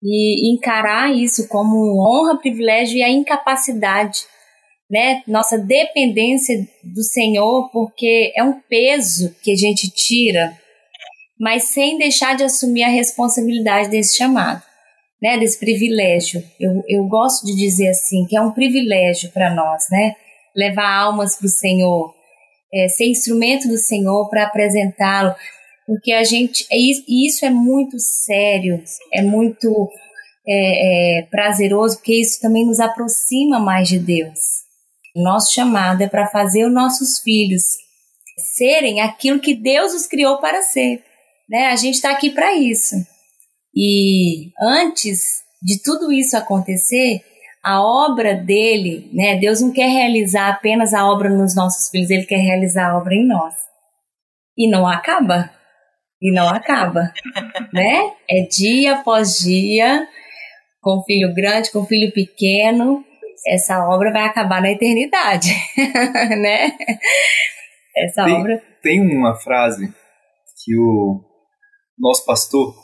E 0.03 0.55
encarar 0.55 1.13
isso 1.13 1.49
como 1.49 2.01
honra, 2.01 2.39
privilégio 2.39 2.99
e 2.99 3.03
a 3.03 3.11
incapacidade 3.11 4.21
né, 4.91 5.23
nossa 5.27 5.59
dependência 5.59 6.67
do 6.83 7.03
Senhor, 7.03 7.71
porque 7.71 8.33
é 8.35 8.43
um 8.43 8.61
peso 8.69 9.35
que 9.43 9.53
a 9.53 9.57
gente 9.57 9.91
tira, 9.91 10.57
mas 11.39 11.65
sem 11.71 11.99
deixar 11.99 12.37
de 12.37 12.43
assumir 12.43 12.85
a 12.85 12.89
responsabilidade 12.89 13.91
desse 13.91 14.17
chamado, 14.17 14.63
né, 15.23 15.39
desse 15.39 15.59
privilégio. 15.59 16.43
Eu, 16.59 16.83
eu 16.89 17.05
gosto 17.05 17.47
de 17.47 17.55
dizer 17.55 17.89
assim, 17.89 18.25
que 18.27 18.37
é 18.37 18.41
um 18.41 18.53
privilégio 18.53 19.31
para 19.31 19.55
nós, 19.55 19.85
né, 19.91 20.15
levar 20.57 20.91
almas 20.91 21.37
para 21.37 21.47
o 21.47 21.51
Senhor, 21.51 22.15
é, 22.73 22.89
ser 22.89 23.07
instrumento 23.07 23.69
do 23.69 23.79
Senhor 23.79 24.29
para 24.29 24.45
apresentá-lo, 24.45 25.35
porque 25.87 26.13
a 26.13 26.25
gente, 26.25 26.67
é 26.71 26.77
isso 26.77 27.45
é 27.45 27.51
muito 27.51 27.99
sério, 27.99 28.83
é 29.13 29.23
muito 29.23 29.91
é, 30.47 31.21
é, 31.21 31.23
prazeroso, 31.31 31.97
porque 31.97 32.15
isso 32.15 32.41
também 32.41 32.67
nos 32.67 32.81
aproxima 32.81 33.59
mais 33.59 33.89
de 33.89 33.99
Deus. 33.99 34.58
Nosso 35.23 35.53
chamado 35.53 36.03
é 36.03 36.09
para 36.09 36.29
fazer 36.29 36.65
os 36.65 36.73
nossos 36.73 37.19
filhos 37.19 37.63
serem 38.57 39.01
aquilo 39.01 39.41
que 39.41 39.55
Deus 39.55 39.93
os 39.93 40.07
criou 40.07 40.39
para 40.39 40.63
ser. 40.63 41.03
Né? 41.49 41.67
A 41.67 41.77
gente 41.77 41.95
está 41.95 42.11
aqui 42.11 42.31
para 42.31 42.55
isso. 42.55 42.95
E 43.75 44.51
antes 44.61 45.21
de 45.63 45.83
tudo 45.83 46.13
isso 46.13 46.37
acontecer, 46.37 47.23
a 47.63 47.83
obra 47.83 48.35
dele, 48.35 49.11
né? 49.13 49.37
Deus 49.37 49.61
não 49.61 49.73
quer 49.73 49.89
realizar 49.89 50.49
apenas 50.49 50.95
a 50.95 51.07
obra 51.07 51.29
nos 51.29 51.55
nossos 51.55 51.91
filhos, 51.91 52.11
ele 52.11 52.25
quer 52.25 52.39
realizar 52.39 52.91
a 52.91 52.97
obra 52.97 53.15
em 53.15 53.27
nós. 53.27 53.55
E 54.57 54.71
não 54.71 54.87
acaba. 54.87 55.51
E 56.21 56.33
não 56.33 56.49
acaba, 56.49 57.13
né? 57.73 58.13
É 58.29 58.43
dia 58.43 58.95
após 58.95 59.39
dia, 59.39 60.07
com 60.81 61.03
filho 61.05 61.33
grande, 61.35 61.71
com 61.71 61.87
filho 61.87 62.13
pequeno, 62.13 63.05
essa 63.47 63.87
obra 63.89 64.13
vai 64.13 64.25
acabar 64.25 64.61
na 64.61 64.71
eternidade, 64.71 65.51
né? 66.41 66.77
Essa 67.97 68.25
tem, 68.25 68.35
obra. 68.35 68.63
Tem 68.83 69.01
uma 69.01 69.35
frase 69.37 69.93
que 70.65 70.77
o 70.77 71.21
nosso 71.99 72.25
pastor, 72.25 72.75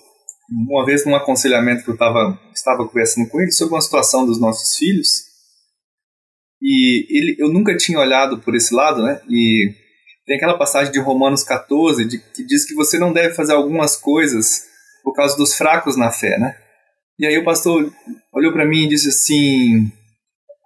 uma 0.51 0.85
vez 0.85 1.05
num 1.05 1.15
aconselhamento 1.15 1.85
que 1.85 1.91
eu 1.91 1.97
tava, 1.97 2.39
estava 2.55 2.87
conversando 2.87 3.29
com 3.29 3.41
ele 3.41 3.53
sobre 3.53 3.75
uma 3.75 3.81
situação 3.81 4.27
dos 4.27 4.41
nossos 4.41 4.77
filhos, 4.77 5.25
e 6.63 7.07
ele, 7.11 7.37
eu 7.39 7.53
nunca 7.53 7.77
tinha 7.77 7.99
olhado 7.99 8.41
por 8.41 8.55
esse 8.55 8.75
lado, 8.75 9.03
né? 9.03 9.21
E 9.29 9.71
tem 10.27 10.37
aquela 10.37 10.57
passagem 10.57 10.91
de 10.91 10.99
Romanos 10.99 11.45
14 11.45 12.07
de, 12.07 12.19
que 12.19 12.43
diz 12.43 12.65
que 12.65 12.75
você 12.75 12.99
não 12.99 13.13
deve 13.13 13.35
fazer 13.35 13.53
algumas 13.53 13.97
coisas 13.97 14.65
por 15.03 15.13
causa 15.13 15.37
dos 15.37 15.55
fracos 15.55 15.97
na 15.97 16.11
fé, 16.11 16.39
né? 16.39 16.57
E 17.19 17.27
aí 17.27 17.37
o 17.37 17.45
pastor 17.45 17.93
olhou 18.33 18.53
para 18.53 18.65
mim 18.65 18.85
e 18.85 18.89
disse 18.89 19.09
assim: 19.09 19.93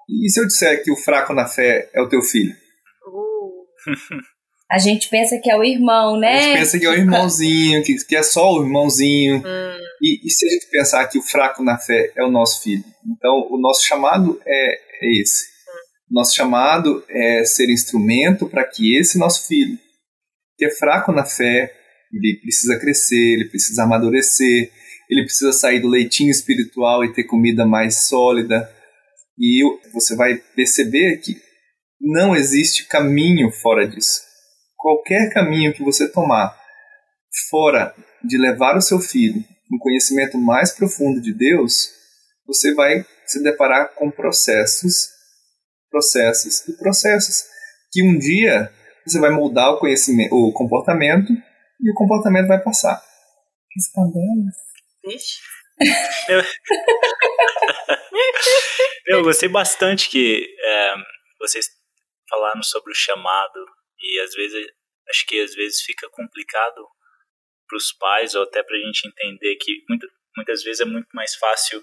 e 0.08 0.30
se 0.30 0.40
eu 0.40 0.46
disser 0.46 0.82
que 0.82 0.90
o 0.90 0.96
fraco 0.96 1.34
na 1.34 1.46
fé 1.46 1.90
é 1.94 2.00
o 2.00 2.08
teu 2.08 2.22
filho? 2.22 2.54
A 4.70 4.78
gente 4.78 5.08
pensa 5.08 5.38
que 5.42 5.50
é 5.50 5.56
o 5.56 5.64
irmão, 5.64 6.20
né? 6.20 6.36
A 6.36 6.42
gente 6.42 6.58
pensa 6.58 6.78
que 6.78 6.84
é 6.84 6.90
o 6.90 6.94
irmãozinho, 6.94 7.82
que, 7.82 7.94
que 8.04 8.14
é 8.14 8.22
só 8.22 8.52
o 8.52 8.62
irmãozinho. 8.62 9.38
Hum. 9.38 9.78
E, 10.02 10.26
e, 10.26 10.30
se 10.30 10.46
a 10.46 10.50
gente 10.50 10.70
pensar 10.70 11.06
que 11.06 11.18
o 11.18 11.22
fraco 11.22 11.62
na 11.62 11.78
fé 11.78 12.12
é 12.14 12.22
o 12.22 12.30
nosso 12.30 12.62
filho? 12.62 12.84
Então, 13.16 13.48
o 13.50 13.58
nosso 13.58 13.86
chamado 13.86 14.38
é, 14.46 14.74
é 14.74 15.20
esse. 15.22 15.44
Hum. 15.44 16.10
Nosso 16.10 16.36
chamado 16.36 17.02
é 17.08 17.46
ser 17.46 17.70
instrumento 17.70 18.46
para 18.46 18.62
que 18.62 18.94
esse 18.94 19.18
nosso 19.18 19.48
filho, 19.48 19.78
que 20.58 20.66
é 20.66 20.70
fraco 20.70 21.12
na 21.12 21.24
fé, 21.24 21.72
ele 22.12 22.38
precisa 22.42 22.78
crescer, 22.78 23.34
ele 23.34 23.48
precisa 23.48 23.84
amadurecer, 23.84 24.70
ele 25.08 25.22
precisa 25.22 25.52
sair 25.54 25.80
do 25.80 25.88
leitinho 25.88 26.30
espiritual 26.30 27.02
e 27.02 27.12
ter 27.14 27.24
comida 27.24 27.64
mais 27.64 28.06
sólida 28.06 28.70
e 29.38 29.62
você 29.92 30.16
vai 30.16 30.36
perceber 30.56 31.18
que 31.18 31.40
não 32.00 32.34
existe 32.34 32.86
caminho 32.86 33.50
fora 33.50 33.86
disso. 33.86 34.22
Qualquer 34.76 35.32
caminho 35.32 35.74
que 35.74 35.82
você 35.82 36.08
tomar 36.08 36.56
fora 37.50 37.94
de 38.24 38.38
levar 38.38 38.76
o 38.76 38.82
seu 38.82 38.98
filho 39.00 39.44
um 39.72 39.78
conhecimento 39.78 40.38
mais 40.38 40.72
profundo 40.72 41.20
de 41.20 41.32
Deus, 41.32 41.90
você 42.46 42.74
vai 42.74 43.04
se 43.26 43.42
deparar 43.42 43.94
com 43.94 44.10
processos, 44.10 45.08
processos 45.90 46.66
e 46.68 46.72
processos 46.78 47.44
que 47.92 48.02
um 48.02 48.18
dia 48.18 48.72
você 49.06 49.18
vai 49.18 49.30
moldar 49.30 49.70
o 49.70 49.78
conhecimento, 49.78 50.34
o 50.34 50.52
comportamento 50.52 51.32
e 51.32 51.90
o 51.90 51.94
comportamento 51.94 52.48
vai 52.48 52.62
passar. 52.62 53.02
Respondemos. 53.74 54.54
Vixe. 55.04 55.38
Eu... 56.28 56.42
eu 59.06 59.22
gostei 59.22 59.48
bastante 59.48 60.10
que 60.10 60.44
é, 60.60 60.94
vocês 61.38 61.66
falaram 62.28 62.62
sobre 62.62 62.92
o 62.92 62.94
chamado 62.94 63.64
e 64.00 64.20
às 64.20 64.34
vezes 64.34 64.66
acho 65.08 65.26
que 65.26 65.40
às 65.40 65.54
vezes 65.54 65.82
fica 65.82 66.08
complicado 66.10 66.86
para 67.68 67.76
os 67.76 67.92
pais 67.92 68.34
ou 68.34 68.42
até 68.42 68.62
para 68.62 68.76
a 68.76 68.80
gente 68.80 69.06
entender 69.06 69.56
que 69.56 69.84
muito, 69.88 70.06
muitas 70.36 70.62
vezes 70.62 70.80
é 70.80 70.84
muito 70.84 71.08
mais 71.14 71.34
fácil 71.36 71.82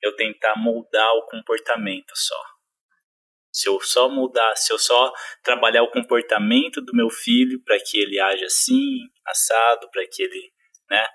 eu 0.00 0.14
tentar 0.16 0.56
moldar 0.56 1.12
o 1.14 1.26
comportamento 1.26 2.12
só. 2.14 2.42
Se 3.52 3.68
eu 3.68 3.78
só 3.80 4.08
mudar, 4.08 4.56
se 4.56 4.72
eu 4.72 4.78
só 4.78 5.12
trabalhar 5.42 5.82
o 5.82 5.90
comportamento 5.90 6.80
do 6.80 6.94
meu 6.94 7.10
filho 7.10 7.62
para 7.64 7.78
que 7.78 7.98
ele 7.98 8.18
age 8.18 8.44
assim, 8.44 9.00
assado, 9.26 9.90
para 9.90 10.06
que 10.10 10.22
ele, 10.22 10.52
né? 10.88 11.06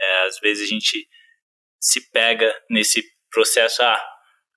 É, 0.00 0.26
às 0.26 0.38
vezes 0.40 0.66
a 0.66 0.68
gente 0.68 1.06
se 1.80 2.10
pega 2.10 2.54
nesse 2.70 3.02
processo, 3.30 3.82
ah, 3.82 4.02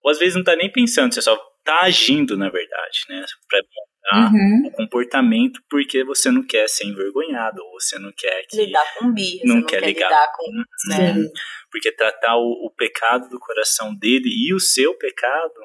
ou 0.04 0.12
às 0.12 0.20
vezes 0.20 0.36
não 0.36 0.44
tá 0.44 0.56
nem 0.56 0.72
pensando, 0.72 1.14
você 1.14 1.22
só 1.22 1.38
tá 1.64 1.82
agindo, 1.82 2.38
na 2.38 2.50
verdade, 2.50 3.00
né? 3.10 3.24
Pra 3.48 3.60
mudar 3.60 4.32
uhum. 4.34 4.68
o 4.68 4.72
comportamento 4.72 5.62
porque 5.70 6.04
você 6.04 6.32
não 6.32 6.46
quer 6.46 6.68
ser 6.68 6.86
envergonhado, 6.86 7.62
ou 7.62 7.80
você 7.80 8.00
não 8.00 8.12
quer 8.18 8.44
que... 8.50 8.58
Lidar 8.58 8.96
com 8.98 9.14
birra, 9.14 9.42
não, 9.44 9.56
não 9.58 9.66
quer, 9.66 9.80
quer 9.82 9.88
ligar, 9.88 10.10
lidar 10.10 10.32
com... 10.34 10.52
Né? 10.90 11.30
Porque 11.70 11.92
tratar 11.92 12.38
o, 12.38 12.66
o 12.66 12.74
pecado 12.76 13.30
do 13.30 13.40
coração 13.40 13.94
dele 13.96 14.30
e 14.30 14.54
o 14.54 14.60
seu 14.60 14.98
pecado 14.98 15.62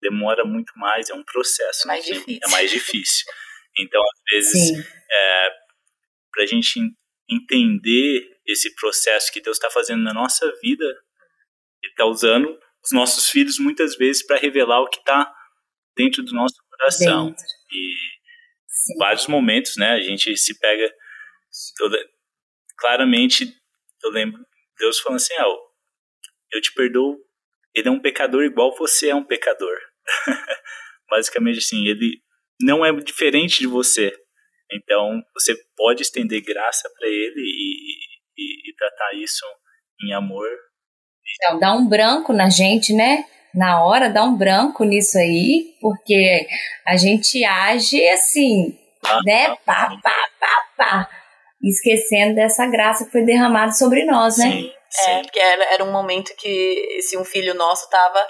demora 0.00 0.44
muito 0.44 0.72
mais, 0.76 1.10
é 1.10 1.14
um 1.14 1.24
processo. 1.24 1.84
É 1.84 1.86
mais 1.86 2.08
né? 2.08 2.14
difícil. 2.14 2.40
É 2.42 2.50
mais 2.50 2.70
difícil. 2.70 3.26
Então, 3.78 4.00
às 4.02 4.20
vezes, 4.30 4.86
é, 5.10 5.50
para 6.32 6.44
a 6.44 6.46
gente 6.46 6.80
entender 7.30 8.38
esse 8.46 8.74
processo 8.74 9.32
que 9.32 9.40
Deus 9.40 9.56
está 9.56 9.70
fazendo 9.70 10.02
na 10.02 10.14
nossa 10.14 10.50
vida, 10.62 10.84
Ele 11.82 11.92
está 11.92 12.04
usando 12.06 12.58
os 12.84 12.92
nossos 12.92 13.28
filhos 13.28 13.58
muitas 13.58 13.96
vezes 13.96 14.24
para 14.24 14.38
revelar 14.38 14.80
o 14.80 14.88
que 14.88 14.98
está 14.98 15.32
dentro 15.96 16.22
do 16.22 16.32
nosso 16.32 16.54
coração. 16.70 17.28
Dentro. 17.28 17.44
E 17.72 18.94
em 18.94 18.98
vários 18.98 19.26
momentos, 19.26 19.76
né, 19.76 19.92
a 19.92 20.00
gente 20.00 20.36
se 20.36 20.58
pega. 20.58 20.84
Eu, 21.80 21.90
claramente, 22.76 23.52
eu 24.04 24.10
lembro 24.10 24.44
Deus 24.78 25.00
falando 25.00 25.16
assim: 25.16 25.34
ah, 25.34 25.48
eu 26.52 26.60
te 26.60 26.72
perdoo. 26.72 27.18
Ele 27.74 27.88
é 27.88 27.90
um 27.90 28.00
pecador 28.00 28.42
igual 28.42 28.74
você 28.76 29.10
é 29.10 29.14
um 29.14 29.24
pecador. 29.24 29.76
Basicamente 31.10 31.58
assim, 31.58 31.86
ele 31.86 32.22
não 32.60 32.84
é 32.84 32.92
diferente 32.92 33.58
de 33.58 33.66
você. 33.66 34.16
Então, 34.72 35.22
você 35.32 35.54
pode 35.76 36.02
estender 36.02 36.42
graça 36.42 36.90
para 36.98 37.08
ele 37.08 37.40
e, 37.40 37.96
e, 38.36 38.70
e, 38.70 38.74
tratar 38.76 39.14
isso 39.14 39.44
em 40.02 40.12
amor. 40.12 40.48
Então, 41.36 41.58
dá 41.58 41.72
um 41.72 41.88
branco 41.88 42.32
na 42.32 42.50
gente, 42.50 42.92
né? 42.92 43.24
Na 43.54 43.84
hora, 43.84 44.10
dá 44.10 44.22
um 44.24 44.36
branco 44.36 44.84
nisso 44.84 45.16
aí, 45.18 45.74
porque 45.80 46.46
a 46.86 46.96
gente 46.96 47.42
age 47.44 48.06
assim, 48.08 48.76
ah, 49.04 49.20
né? 49.24 49.46
Ah, 49.46 49.56
pá, 49.64 49.98
pá, 50.02 50.28
pá, 50.38 50.68
pá. 50.76 51.10
Esquecendo 51.62 52.34
dessa 52.34 52.66
graça 52.66 53.06
que 53.06 53.12
foi 53.12 53.24
derramada 53.24 53.72
sobre 53.72 54.04
nós, 54.04 54.36
né? 54.36 54.50
Sim, 54.50 54.72
sim. 54.90 55.10
É, 55.10 55.22
porque 55.22 55.38
era, 55.38 55.64
era 55.74 55.84
um 55.84 55.92
momento 55.92 56.34
que 56.36 57.00
se 57.00 57.16
um 57.16 57.24
filho 57.24 57.54
nosso 57.54 57.84
estava 57.84 58.20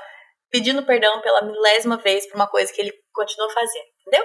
pedindo 0.51 0.85
perdão 0.87 1.21
pela 1.21 1.43
milésima 1.43 1.97
vez 1.97 2.27
por 2.27 2.37
uma 2.37 2.47
coisa 2.47 2.73
que 2.73 2.81
ele 2.81 2.93
continuou 3.13 3.51
fazendo, 3.51 3.85
entendeu? 4.01 4.25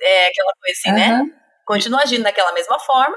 É 0.00 0.26
aquela 0.26 0.52
coisa 0.60 0.78
assim, 0.78 0.90
uhum. 0.90 1.24
né? 1.26 1.41
Continua 1.66 2.02
agindo 2.02 2.24
daquela 2.24 2.52
mesma 2.52 2.78
forma, 2.78 3.16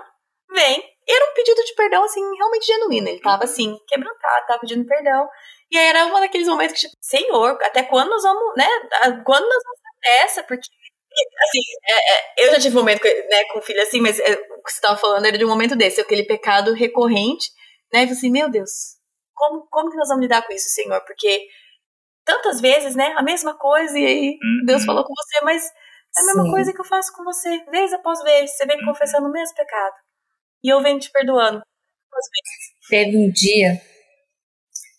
vem. 0.53 0.83
Era 1.07 1.31
um 1.31 1.33
pedido 1.33 1.63
de 1.63 1.75
perdão, 1.75 2.03
assim, 2.03 2.21
realmente 2.35 2.65
genuíno. 2.65 3.07
Ele 3.07 3.21
tava, 3.21 3.43
assim, 3.43 3.77
quebrantado, 3.87 4.47
tava 4.47 4.59
pedindo 4.59 4.87
perdão. 4.87 5.27
E 5.71 5.77
aí 5.77 5.87
era 5.87 6.05
um 6.05 6.19
daqueles 6.19 6.47
momentos 6.47 6.75
que, 6.75 6.87
tipo, 6.87 6.95
Senhor, 6.99 7.57
até 7.61 7.83
quando 7.83 8.09
nós 8.09 8.23
vamos, 8.23 8.55
né? 8.55 8.67
Quando 9.23 9.47
nós 9.47 9.63
vamos 9.63 9.79
essa? 10.23 10.43
Porque, 10.43 10.67
assim, 11.43 11.59
é, 11.87 12.13
é, 12.13 12.45
eu 12.45 12.51
já 12.51 12.59
tive 12.59 12.75
um 12.75 12.79
momento 12.79 13.03
né, 13.03 13.43
com 13.51 13.61
filho 13.61 13.81
assim, 13.81 14.01
mas 14.01 14.19
é, 14.19 14.33
o 14.33 14.63
que 14.63 14.71
você 14.71 14.81
tava 14.81 14.97
falando 14.97 15.25
era 15.25 15.37
de 15.37 15.45
um 15.45 15.49
momento 15.49 15.75
desse, 15.75 16.01
aquele 16.01 16.23
pecado 16.23 16.73
recorrente, 16.73 17.49
né? 17.93 18.05
E 18.05 18.11
assim, 18.11 18.31
meu 18.31 18.49
Deus, 18.49 18.71
como, 19.33 19.67
como 19.69 19.89
que 19.89 19.97
nós 19.97 20.07
vamos 20.07 20.23
lidar 20.23 20.45
com 20.45 20.53
isso, 20.53 20.69
Senhor? 20.69 21.01
Porque 21.05 21.47
tantas 22.23 22.59
vezes, 22.59 22.95
né, 22.95 23.13
a 23.17 23.21
mesma 23.21 23.55
coisa, 23.57 23.97
e 23.97 24.05
aí 24.05 24.37
Deus 24.65 24.81
uhum. 24.81 24.87
falou 24.87 25.03
com 25.03 25.13
você, 25.13 25.45
mas 25.45 25.63
é 26.17 26.21
a 26.21 26.25
mesma 26.25 26.43
Sim. 26.43 26.51
coisa 26.51 26.73
que 26.73 26.79
eu 26.79 26.85
faço 26.85 27.13
com 27.13 27.23
você, 27.23 27.63
vez 27.69 27.93
após 27.93 28.23
vez. 28.23 28.51
Você 28.51 28.65
vem 28.65 28.83
confessando 28.85 29.27
o 29.27 29.31
mesmo 29.31 29.55
pecado. 29.55 29.95
E 30.63 30.69
eu 30.69 30.81
venho 30.81 30.99
te 30.99 31.11
perdoando. 31.11 31.61
Teve 32.89 33.17
um 33.17 33.29
dia, 33.29 33.81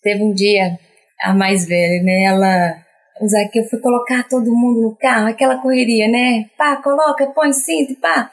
teve 0.02 0.22
um 0.22 0.34
dia, 0.34 0.78
a 1.22 1.32
mais 1.32 1.66
velha, 1.66 2.02
né? 2.02 2.24
Ela, 2.24 2.84
o 3.20 3.28
Zaqueu 3.28 3.64
foi 3.64 3.80
colocar 3.80 4.28
todo 4.28 4.52
mundo 4.52 4.82
no 4.82 4.96
carro, 4.96 5.28
aquela 5.28 5.60
correria, 5.62 6.08
né? 6.08 6.50
Pá, 6.58 6.76
coloca, 6.82 7.26
põe 7.28 7.52
cinto, 7.52 7.98
pá. 8.00 8.30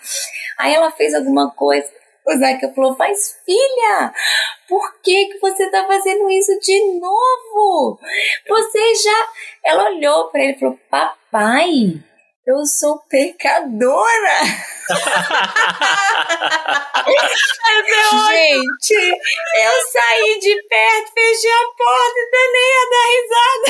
Aí 0.58 0.74
ela 0.74 0.91
fez 0.91 1.13
alguma 1.13 1.52
coisa. 1.52 1.88
O 2.26 2.38
Zaqueu 2.38 2.74
falou, 2.74 2.96
faz 2.96 3.38
filha, 3.46 4.13
por 4.67 5.02
que, 5.02 5.26
que 5.26 5.39
você 5.39 5.69
tá 5.69 5.86
fazendo 5.86 6.30
isso 6.30 6.58
de 6.60 7.00
novo? 7.00 8.00
Você 8.48 8.96
já... 8.96 9.28
Ela 9.63 9.89
olhou 9.89 10.30
para 10.30 10.43
ele 10.43 10.54
e 10.54 10.60
falou, 10.60 10.80
papai, 10.89 12.02
eu 12.45 12.65
sou 12.65 12.99
pecadora. 13.10 14.38
Gente, 18.29 18.99
eu 19.58 19.71
saí 19.91 20.39
de 20.39 20.67
perto, 20.67 21.12
fechei 21.13 21.51
a 21.51 21.65
porta 21.77 22.19
e 22.19 22.32
danei 22.32 22.73
a 22.75 22.89
dar 22.89 23.08
risada. 23.13 23.69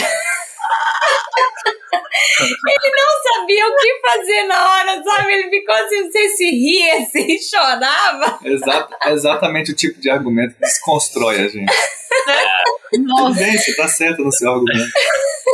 Ele 2.42 2.92
não 2.92 3.40
sabia 3.40 3.68
o 3.68 3.76
que 3.76 4.02
fazer 4.02 4.44
na 4.44 4.72
hora, 4.72 5.04
sabe? 5.04 5.34
Ele 5.34 5.50
ficou 5.50 5.76
assim, 5.76 6.12
você 6.12 6.30
se 6.30 6.50
ria, 6.50 6.98
assim, 7.04 7.38
chorava. 7.40 8.40
Exato, 8.44 8.96
exatamente 9.08 9.72
o 9.72 9.76
tipo 9.76 10.00
de 10.00 10.10
argumento 10.10 10.56
que 10.56 10.62
desconstrói 10.62 11.40
a 11.42 11.48
gente. 11.48 11.74
Tudo 12.92 13.34
bem, 13.34 13.58
você 13.58 13.76
tá 13.76 13.88
certo 13.88 14.24
no 14.24 14.32
seu 14.32 14.52
argumento. 14.52 14.84
O 14.84 14.90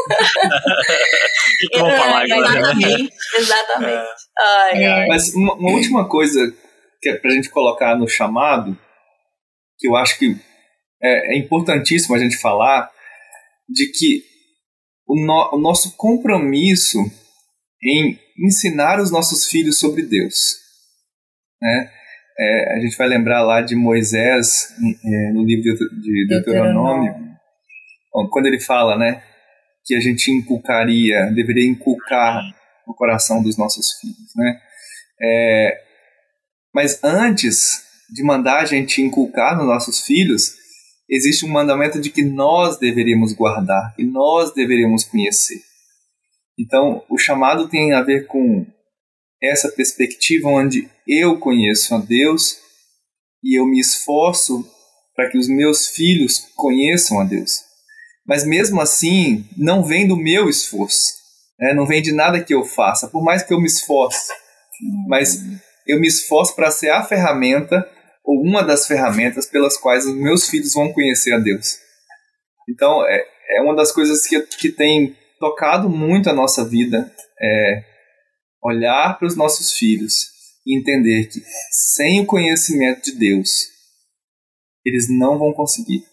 que, 1.59 1.67
que 1.69 1.79
vão 1.79 1.91
falar 1.91 2.23
agora? 2.23 2.51
né? 2.51 2.59
Exatamente, 2.59 3.13
exatamente. 3.37 4.09
Ai, 4.37 4.85
ai. 4.85 5.07
Mas 5.07 5.33
uma, 5.33 5.53
uma 5.55 5.71
última 5.71 6.07
coisa 6.07 6.53
que 7.01 7.09
é 7.09 7.15
pra 7.15 7.31
gente 7.31 7.49
colocar 7.49 7.97
no 7.97 8.07
chamado, 8.07 8.77
que 9.77 9.87
eu 9.87 9.95
acho 9.95 10.17
que 10.17 10.35
é, 11.01 11.33
é 11.33 11.37
importantíssimo 11.37 12.15
a 12.15 12.19
gente 12.19 12.37
falar, 12.37 12.89
de 13.67 13.87
que 13.87 14.28
o, 15.09 15.19
no, 15.19 15.55
o 15.55 15.59
nosso 15.59 15.97
compromisso 15.97 16.99
em 17.83 18.19
ensinar 18.45 18.99
os 18.99 19.11
nossos 19.11 19.49
filhos 19.49 19.79
sobre 19.79 20.03
Deus. 20.03 20.55
Né? 21.59 21.91
É, 22.39 22.77
a 22.77 22.79
gente 22.79 22.95
vai 22.95 23.07
lembrar 23.07 23.41
lá 23.41 23.61
de 23.61 23.75
Moisés, 23.75 24.69
é, 25.03 25.31
no 25.33 25.43
livro 25.43 25.63
de, 25.63 26.01
de 26.01 26.27
Deuteronômio, 26.27 27.13
quando 28.31 28.45
ele 28.45 28.59
fala 28.59 28.97
né, 28.97 29.23
que 29.83 29.95
a 29.95 29.99
gente 29.99 30.31
inculcaria, 30.31 31.31
deveria 31.33 31.67
inculcar 31.67 32.41
no 32.87 32.93
coração 32.93 33.41
dos 33.41 33.57
nossos 33.57 33.93
filhos. 33.99 34.35
Né? 34.35 34.59
É, 35.21 35.81
mas 36.73 37.03
antes 37.03 37.83
de 38.13 38.23
mandar 38.23 38.59
a 38.59 38.65
gente 38.65 39.01
inculcar 39.01 39.57
nos 39.57 39.67
nossos 39.67 40.01
filhos, 40.01 40.58
existe 41.09 41.45
um 41.45 41.49
mandamento 41.49 41.99
de 41.99 42.09
que 42.09 42.23
nós 42.23 42.77
deveríamos 42.77 43.33
guardar, 43.33 43.95
que 43.95 44.03
nós 44.03 44.53
deveríamos 44.53 45.03
conhecer. 45.03 45.61
Então, 46.57 47.03
o 47.09 47.17
chamado 47.17 47.67
tem 47.67 47.93
a 47.93 48.01
ver 48.01 48.27
com 48.27 48.65
essa 49.41 49.69
perspectiva 49.69 50.49
onde 50.49 50.89
eu 51.07 51.39
conheço 51.39 51.95
a 51.95 51.97
Deus 51.97 52.57
e 53.43 53.57
eu 53.57 53.65
me 53.65 53.79
esforço 53.79 54.65
para 55.15 55.29
que 55.29 55.37
os 55.37 55.47
meus 55.47 55.87
filhos 55.87 56.47
conheçam 56.55 57.19
a 57.19 57.23
Deus. 57.23 57.61
Mas 58.27 58.45
mesmo 58.45 58.79
assim, 58.79 59.45
não 59.57 59.83
vem 59.83 60.07
do 60.07 60.15
meu 60.15 60.49
esforço, 60.49 61.13
né? 61.57 61.73
não 61.73 61.85
vem 61.85 62.01
de 62.01 62.11
nada 62.11 62.43
que 62.43 62.53
eu 62.53 62.63
faça, 62.63 63.07
por 63.07 63.23
mais 63.23 63.41
que 63.41 63.53
eu 63.53 63.59
me 63.59 63.65
esforce. 63.67 64.31
Mas 65.07 65.41
eu 65.87 65.99
me 65.99 66.07
esforço 66.07 66.55
para 66.55 66.71
ser 66.71 66.89
a 66.89 67.03
ferramenta 67.03 67.89
ou 68.29 68.43
uma 68.43 68.61
das 68.61 68.85
ferramentas 68.85 69.47
pelas 69.47 69.75
quais 69.75 70.05
os 70.05 70.13
meus 70.13 70.47
filhos 70.47 70.73
vão 70.73 70.93
conhecer 70.93 71.33
a 71.33 71.39
Deus. 71.39 71.79
Então, 72.69 73.03
é, 73.07 73.25
é 73.57 73.61
uma 73.63 73.75
das 73.75 73.91
coisas 73.91 74.27
que, 74.27 74.39
que 74.39 74.71
tem 74.71 75.17
tocado 75.39 75.89
muito 75.89 76.29
a 76.29 76.33
nossa 76.33 76.63
vida, 76.63 77.11
é 77.41 77.83
olhar 78.61 79.17
para 79.17 79.27
os 79.27 79.35
nossos 79.35 79.71
filhos 79.71 80.27
e 80.63 80.77
entender 80.77 81.25
que 81.25 81.41
sem 81.71 82.21
o 82.21 82.25
conhecimento 82.27 83.05
de 83.05 83.17
Deus, 83.17 83.49
eles 84.85 85.07
não 85.09 85.39
vão 85.39 85.51
conseguir. 85.51 86.03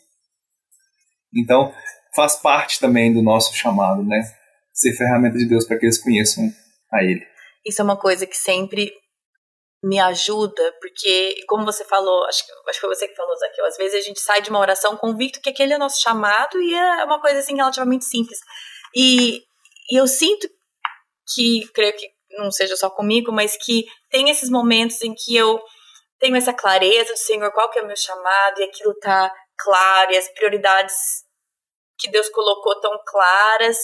Então, 1.35 1.75
faz 2.15 2.37
parte 2.37 2.81
também 2.81 3.13
do 3.13 3.21
nosso 3.21 3.55
chamado, 3.55 4.03
né? 4.03 4.23
Ser 4.73 4.95
ferramenta 4.95 5.37
de 5.37 5.47
Deus 5.47 5.67
para 5.67 5.79
que 5.79 5.85
eles 5.85 5.99
conheçam 5.99 6.51
a 6.91 7.05
Ele. 7.05 7.23
Isso 7.67 7.83
é 7.83 7.85
uma 7.85 8.01
coisa 8.01 8.27
que 8.27 8.39
sempre 8.39 8.91
me 9.83 10.01
ajuda, 10.01 10.75
porque, 10.81 11.45
como 11.47 11.65
você 11.65 11.85
falou, 11.85 12.25
acho 12.25 12.45
que, 12.45 12.53
acho 12.53 12.81
que 12.81 12.87
foi 12.87 12.95
você 12.95 13.09
que 13.09 13.15
falou, 13.15 13.37
Zaqueu, 13.37 13.65
às 13.67 13.77
vezes 13.77 14.03
a 14.03 14.07
gente 14.07 14.21
sai 14.21 14.41
de 14.41 14.51
uma 14.51 14.59
oração 14.59 14.97
convicto 14.97 15.41
que 15.41 15.51
aquele 15.51 15.75
é 15.75 15.79
nosso 15.79 16.01
chamado 16.01 16.61
e 16.61 16.75
é 16.75 17.05
uma 17.05 17.21
coisa 17.21 17.39
assim 17.39 17.57
relativamente 17.57 18.05
simples. 18.05 18.39
E, 18.95 19.43
e 19.91 20.01
eu 20.01 20.07
sinto 20.07 20.49
que, 21.35 21.69
creio 21.73 21.97
que 21.97 22.09
não 22.31 22.51
seja 22.51 22.77
só 22.77 22.91
comigo, 22.91 23.33
mas 23.33 23.57
que 23.57 23.85
tem 24.11 24.31
esses 24.31 24.51
momentos 24.51 25.01
em 25.03 25.15
que 25.15 25.37
eu 25.37 25.61
tenho 26.19 26.37
essa 26.37 26.53
clareza 26.53 27.13
do 27.13 27.19
Senhor, 27.19 27.53
qual 27.53 27.71
que 27.71 27.79
é 27.79 27.83
o 27.83 27.87
meu 27.87 27.97
chamado, 27.97 28.61
e 28.61 28.65
aquilo 28.65 28.95
tá 28.99 29.33
claro, 29.59 30.13
e 30.13 30.17
as 30.17 30.29
prioridades 30.29 30.95
que 31.99 32.11
Deus 32.11 32.29
colocou 32.29 32.81
tão 32.81 32.93
claras, 33.07 33.79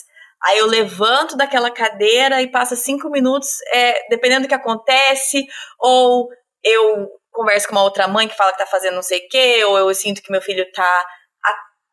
Aí 0.44 0.58
eu 0.58 0.66
levanto 0.66 1.36
daquela 1.36 1.70
cadeira 1.70 2.42
e 2.42 2.50
passa 2.50 2.74
cinco 2.76 3.08
minutos, 3.10 3.48
é, 3.72 4.08
dependendo 4.08 4.42
do 4.42 4.48
que 4.48 4.54
acontece, 4.54 5.46
ou 5.78 6.28
eu 6.64 7.08
converso 7.30 7.68
com 7.68 7.74
uma 7.74 7.84
outra 7.84 8.08
mãe 8.08 8.28
que 8.28 8.36
fala 8.36 8.52
que 8.52 8.58
tá 8.58 8.66
fazendo 8.66 8.94
não 8.94 9.02
sei 9.02 9.20
o 9.20 9.28
quê, 9.28 9.64
ou 9.64 9.78
eu 9.78 9.94
sinto 9.94 10.22
que 10.22 10.32
meu 10.32 10.42
filho 10.42 10.70
tá, 10.72 11.06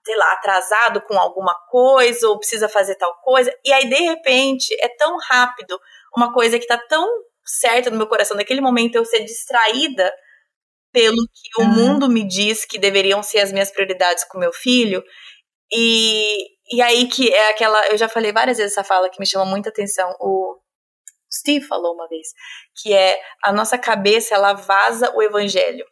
sei 0.05 0.15
lá, 0.15 0.33
atrasado 0.33 1.01
com 1.01 1.17
alguma 1.19 1.53
coisa, 1.69 2.27
ou 2.27 2.39
precisa 2.39 2.67
fazer 2.67 2.95
tal 2.95 3.13
coisa. 3.21 3.53
E 3.63 3.71
aí, 3.73 3.87
de 3.87 3.95
repente, 3.95 4.75
é 4.81 4.87
tão 4.89 5.17
rápido, 5.29 5.79
uma 6.15 6.33
coisa 6.33 6.57
que 6.59 6.67
tá 6.67 6.77
tão 6.77 7.07
certa 7.45 7.89
no 7.89 7.97
meu 7.97 8.07
coração, 8.07 8.37
naquele 8.37 8.61
momento 8.61 8.95
eu 8.95 9.05
ser 9.05 9.21
distraída 9.25 10.11
pelo 10.91 11.17
que 11.17 11.61
o 11.61 11.65
mundo 11.65 12.09
me 12.09 12.27
diz 12.27 12.65
que 12.65 12.79
deveriam 12.79 13.21
ser 13.23 13.39
as 13.39 13.51
minhas 13.51 13.71
prioridades 13.71 14.23
com 14.25 14.39
meu 14.39 14.51
filho. 14.53 15.03
E, 15.71 16.37
e 16.71 16.81
aí 16.81 17.07
que 17.07 17.33
é 17.33 17.49
aquela. 17.49 17.87
Eu 17.87 17.97
já 17.97 18.07
falei 18.07 18.31
várias 18.31 18.57
vezes 18.57 18.73
essa 18.73 18.83
fala 18.83 19.09
que 19.09 19.19
me 19.19 19.25
chama 19.25 19.45
muita 19.45 19.69
atenção. 19.69 20.15
O 20.19 20.59
Steve 21.31 21.65
falou 21.65 21.93
uma 21.93 22.07
vez, 22.07 22.27
que 22.81 22.93
é 22.93 23.19
a 23.43 23.51
nossa 23.51 23.77
cabeça 23.77 24.35
ela 24.35 24.53
vaza 24.53 25.11
o 25.15 25.21
evangelho. 25.21 25.85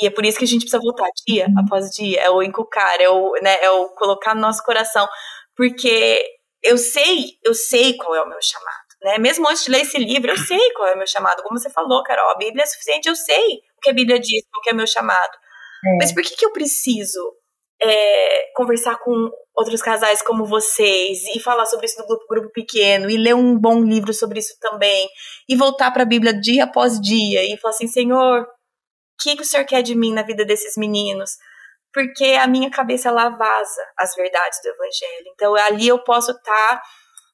E 0.00 0.06
é 0.06 0.10
por 0.10 0.24
isso 0.24 0.38
que 0.38 0.44
a 0.44 0.48
gente 0.48 0.62
precisa 0.62 0.80
voltar 0.82 1.08
dia 1.26 1.46
uhum. 1.46 1.60
após 1.64 1.90
dia, 1.90 2.20
é 2.22 2.30
o 2.30 2.42
inculcar, 2.42 3.00
é 3.00 3.08
o, 3.08 3.32
né, 3.42 3.56
é 3.60 3.70
o 3.70 3.90
colocar 3.90 4.34
no 4.34 4.40
nosso 4.40 4.64
coração, 4.64 5.06
porque 5.54 6.24
eu 6.62 6.78
sei, 6.78 7.38
eu 7.44 7.54
sei 7.54 7.96
qual 7.96 8.14
é 8.14 8.22
o 8.22 8.28
meu 8.28 8.38
chamado, 8.40 8.86
né? 9.02 9.18
Mesmo 9.18 9.48
antes 9.48 9.64
de 9.64 9.70
ler 9.70 9.82
esse 9.82 9.98
livro, 9.98 10.30
eu 10.30 10.38
sei 10.38 10.72
qual 10.72 10.88
é 10.88 10.94
o 10.94 10.98
meu 10.98 11.06
chamado. 11.06 11.42
Como 11.42 11.58
você 11.58 11.70
falou, 11.70 12.02
Carol, 12.02 12.30
a 12.30 12.36
Bíblia 12.36 12.62
é 12.62 12.66
suficiente, 12.66 13.08
eu 13.08 13.16
sei 13.16 13.56
o 13.76 13.80
que 13.82 13.90
a 13.90 13.94
Bíblia 13.94 14.18
diz, 14.18 14.42
qual 14.50 14.62
que 14.62 14.70
é 14.70 14.72
o 14.72 14.76
meu 14.76 14.86
chamado. 14.86 15.36
É. 15.84 15.96
Mas 15.98 16.12
por 16.12 16.22
que, 16.22 16.36
que 16.36 16.46
eu 16.46 16.52
preciso 16.52 17.20
é, 17.82 18.52
conversar 18.54 18.98
com 18.98 19.30
outros 19.54 19.82
casais 19.82 20.22
como 20.22 20.44
vocês 20.44 21.22
e 21.34 21.40
falar 21.40 21.66
sobre 21.66 21.86
isso 21.86 22.00
no 22.00 22.06
grupo, 22.06 22.24
grupo 22.28 22.50
pequeno 22.52 23.10
e 23.10 23.16
ler 23.16 23.34
um 23.34 23.58
bom 23.58 23.82
livro 23.82 24.12
sobre 24.12 24.38
isso 24.38 24.54
também 24.60 25.08
e 25.48 25.56
voltar 25.56 25.90
para 25.90 26.02
a 26.02 26.06
Bíblia 26.06 26.32
dia 26.32 26.64
após 26.64 27.00
dia 27.00 27.42
e 27.44 27.56
falar 27.58 27.74
assim, 27.74 27.88
Senhor, 27.88 28.42
o 28.42 28.46
que, 29.22 29.36
que 29.36 29.42
o 29.42 29.44
Senhor 29.44 29.64
quer 29.64 29.82
de 29.82 29.94
mim 29.94 30.12
na 30.12 30.22
vida 30.22 30.44
desses 30.44 30.76
meninos? 30.76 31.32
Porque 31.92 32.38
a 32.40 32.46
minha 32.46 32.70
cabeça 32.70 33.08
ela 33.08 33.28
vaza 33.30 33.82
as 33.98 34.14
verdades 34.14 34.60
do 34.62 34.68
Evangelho. 34.68 35.32
Então 35.34 35.54
ali 35.54 35.88
eu 35.88 35.98
posso 36.04 36.30
estar 36.30 36.76
tá 36.76 36.82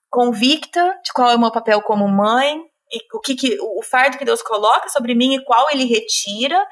convicta 0.09 0.99
de 1.05 1.13
qual 1.13 1.31
é 1.31 1.37
o 1.37 1.41
meu 1.41 1.53
papel 1.53 1.83
como 1.83 2.09
mãe 2.09 2.59
e 2.91 2.99
o 3.15 3.21
que, 3.21 3.35
que 3.35 3.59
o 3.61 3.83
fardo 3.83 4.17
que 4.17 4.25
Deus 4.25 4.43
coloca 4.43 4.89
sobre 4.89 5.15
mim 5.15 5.35
e 5.35 5.45
qual 5.45 5.67
ele 5.73 5.85
retira 5.85 6.65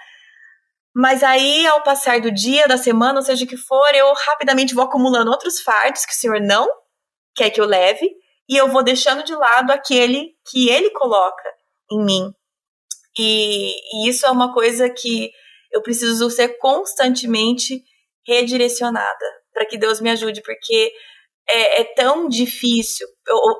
mas 0.94 1.22
aí, 1.24 1.66
ao 1.66 1.82
passar 1.82 2.20
do 2.20 2.30
dia, 2.30 2.68
da 2.68 2.76
semana, 2.76 3.18
ou 3.18 3.24
seja 3.24 3.44
o 3.44 3.48
que 3.48 3.56
for, 3.56 3.94
eu 3.94 4.12
rapidamente 4.12 4.74
vou 4.74 4.84
acumulando 4.84 5.30
outros 5.30 5.60
fardos 5.60 6.06
que 6.06 6.12
o 6.12 6.16
senhor 6.16 6.40
não 6.40 6.68
quer 7.34 7.50
que 7.50 7.60
eu 7.60 7.66
leve, 7.66 8.08
e 8.48 8.56
eu 8.56 8.68
vou 8.68 8.82
deixando 8.82 9.24
de 9.24 9.34
lado 9.34 9.72
aquele 9.72 10.36
que 10.48 10.68
ele 10.68 10.90
coloca 10.90 11.42
em 11.90 12.04
mim. 12.04 12.32
E, 13.18 13.74
e 13.92 14.08
isso 14.08 14.24
é 14.24 14.30
uma 14.30 14.52
coisa 14.52 14.88
que 14.88 15.30
eu 15.72 15.82
preciso 15.82 16.30
ser 16.30 16.58
constantemente 16.58 17.82
redirecionada 18.26 19.26
para 19.52 19.66
que 19.66 19.76
Deus 19.76 20.00
me 20.00 20.10
ajude, 20.10 20.42
porque 20.42 20.92
é, 21.48 21.80
é 21.80 21.84
tão 21.94 22.28
difícil, 22.28 23.06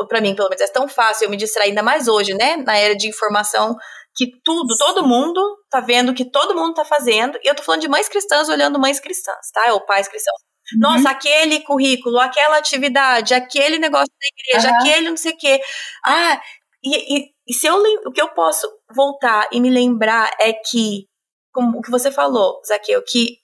para 0.09 0.21
mim 0.21 0.35
pelo 0.35 0.49
menos, 0.49 0.63
é 0.63 0.69
tão 0.69 0.89
fácil 0.89 1.25
eu 1.25 1.31
me 1.31 1.37
distrair, 1.37 1.71
ainda 1.71 1.83
mais 1.83 2.07
hoje, 2.09 2.33
né, 2.35 2.57
na 2.57 2.77
era 2.77 2.95
de 2.95 3.09
informação 3.09 3.77
que 4.17 4.41
tudo, 4.45 4.77
todo 4.77 5.07
mundo 5.07 5.41
tá 5.71 5.81
vendo 5.81 6.15
que 6.15 6.25
todo 6.25 6.55
mundo 6.55 6.75
tá 6.75 6.85
fazendo. 6.85 7.39
E 7.43 7.49
eu 7.49 7.55
tô 7.55 7.63
falando 7.63 7.81
de 7.81 7.89
mães 7.89 8.09
cristãs 8.09 8.49
olhando 8.49 8.79
mães 8.79 9.01
cristãs, 9.01 9.51
tá? 9.53 9.73
Ou 9.73 9.85
pais 9.85 10.09
cristãos. 10.09 10.41
Uhum. 10.73 10.81
Nossa, 10.81 11.11
aquele 11.11 11.61
currículo, 11.61 12.19
aquela 12.19 12.57
atividade, 12.57 13.35
aquele 13.35 13.79
negócio 13.79 14.09
da 14.09 14.55
igreja, 14.57 14.71
uhum. 14.71 14.77
aquele 14.77 15.11
não 15.11 15.17
sei 15.17 15.33
o 15.33 15.37
quê. 15.37 15.61
Ah, 16.05 16.41
e, 16.83 17.19
e, 17.19 17.31
e, 17.49 17.55
se 17.55 17.67
eu 17.67 17.77
o 18.07 18.13
que 18.13 18.21
eu 18.21 18.29
posso 18.29 18.67
voltar 18.95 19.49
e 19.53 19.61
me 19.61 19.71
lembrar 19.71 20.31
é 20.41 20.53
que, 20.53 21.07
como 21.53 21.79
o 21.79 21.83
que 21.83 21.91
você 21.91 22.11
falou, 22.11 22.61
Zaqueu, 22.67 23.03
que 23.03 23.39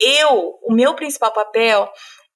eu, 0.00 0.58
o 0.62 0.72
meu 0.72 0.94
principal 0.94 1.32
papel 1.32 1.90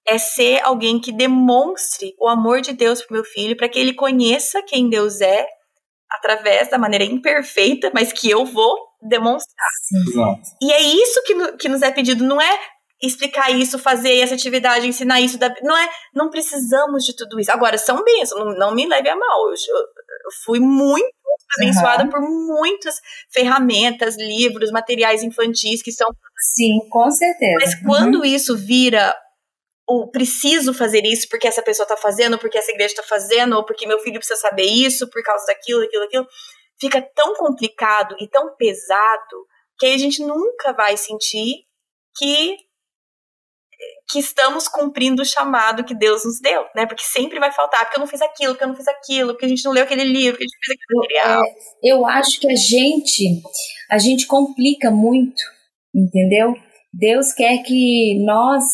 é 0.07 0.17
ser 0.17 0.61
alguém 0.65 0.99
que 1.01 1.13
demonstre 1.13 2.15
o 2.19 2.29
amor 2.29 2.61
de 2.61 2.73
Deus 2.73 3.03
pro 3.03 3.15
meu 3.15 3.25
filho, 3.25 3.57
para 3.57 3.69
que 3.69 3.79
ele 3.79 3.93
conheça 3.93 4.63
quem 4.63 4.89
Deus 4.89 5.21
é 5.21 5.47
através 6.11 6.71
da 6.71 6.79
maneira 6.79 7.05
imperfeita, 7.05 7.91
mas 7.95 8.13
que 8.13 8.31
eu 8.31 8.45
vou 8.45 8.77
demonstrar. 9.03 9.69
Exato. 10.09 10.41
E 10.61 10.73
é 10.73 10.81
isso 10.81 11.23
que, 11.25 11.53
que 11.59 11.69
nos 11.69 11.83
é 11.83 11.91
pedido, 11.91 12.25
não 12.25 12.41
é 12.41 12.59
explicar 13.01 13.51
isso, 13.51 13.79
fazer 13.79 14.19
essa 14.19 14.35
atividade, 14.35 14.87
ensinar 14.87 15.21
isso, 15.21 15.39
não 15.63 15.77
é, 15.77 15.89
não 16.15 16.31
precisamos 16.31 17.05
de 17.05 17.15
tudo 17.15 17.39
isso. 17.39 17.53
Agora, 17.53 17.79
são 17.79 18.03
bênçãos, 18.03 18.45
não, 18.45 18.53
não 18.55 18.75
me 18.75 18.87
leve 18.87 19.09
a 19.09 19.17
mal, 19.17 19.49
eu, 19.49 19.55
eu 19.55 20.31
fui 20.45 20.59
muito 20.59 21.07
abençoada 21.57 22.05
uhum. 22.05 22.11
por 22.11 22.21
muitas 22.21 22.97
ferramentas, 23.33 24.17
livros, 24.17 24.71
materiais 24.71 25.23
infantis 25.23 25.83
que 25.83 25.93
são. 25.93 26.09
Sim, 26.55 26.79
com 26.91 27.11
certeza. 27.11 27.55
Mas 27.61 27.75
quando 27.83 28.17
uhum. 28.17 28.25
isso 28.25 28.57
vira 28.57 29.15
o 29.89 30.07
preciso 30.11 30.75
fazer 30.75 31.05
isso 31.07 31.27
porque 31.31 31.49
essa 31.49 31.63
pessoa 31.63 31.85
está 31.85 31.97
fazendo, 31.97 32.39
porque 32.39 32.59
essa 32.59 32.71
igreja 32.71 32.93
está 32.93 33.03
fazendo, 33.03 33.57
ou 33.57 33.65
porque 33.65 33.87
meu 33.87 33.99
filho 34.01 34.19
precisa 34.19 34.39
saber 34.39 34.67
isso 34.67 35.09
por 35.09 35.23
causa 35.23 35.47
daquilo, 35.47 35.81
daquilo, 35.81 36.03
daquilo, 36.05 36.27
fica 36.79 37.01
tão 37.15 37.35
complicado 37.35 38.15
e 38.21 38.29
tão 38.29 38.55
pesado 38.57 39.47
que 39.79 39.87
a 39.87 39.97
gente 39.97 40.23
nunca 40.23 40.73
vai 40.75 40.97
sentir 40.97 41.65
que 42.17 42.57
que 44.11 44.19
estamos 44.19 44.67
cumprindo 44.67 45.23
o 45.23 45.25
chamado 45.25 45.85
que 45.85 45.95
Deus 45.95 46.25
nos 46.25 46.41
deu, 46.41 46.67
né? 46.75 46.85
Porque 46.85 47.05
sempre 47.05 47.39
vai 47.39 47.53
faltar, 47.53 47.85
porque 47.85 47.97
eu 47.97 48.01
não 48.01 48.09
fiz 48.09 48.21
aquilo, 48.21 48.53
porque 48.53 48.65
eu 48.65 48.69
não 48.69 48.75
fiz 48.75 48.89
aquilo, 48.89 49.33
porque 49.33 49.45
a 49.47 49.49
gente 49.49 49.65
não 49.65 49.71
leu 49.71 49.85
aquele 49.85 50.03
livro, 50.03 50.33
porque 50.33 50.45
a 50.45 50.49
gente 50.49 50.67
fez 50.67 50.79
aquele 50.81 51.01
material. 51.01 51.45
É, 51.45 51.93
eu 51.93 52.07
acho 52.07 52.41
que 52.41 52.51
a 52.51 52.57
gente, 52.57 53.41
a 53.89 53.99
gente 53.99 54.27
complica 54.27 54.91
muito, 54.91 55.41
entendeu? 55.95 56.55
Deus 56.93 57.33
quer 57.33 57.63
que 57.63 58.19
nós 58.25 58.65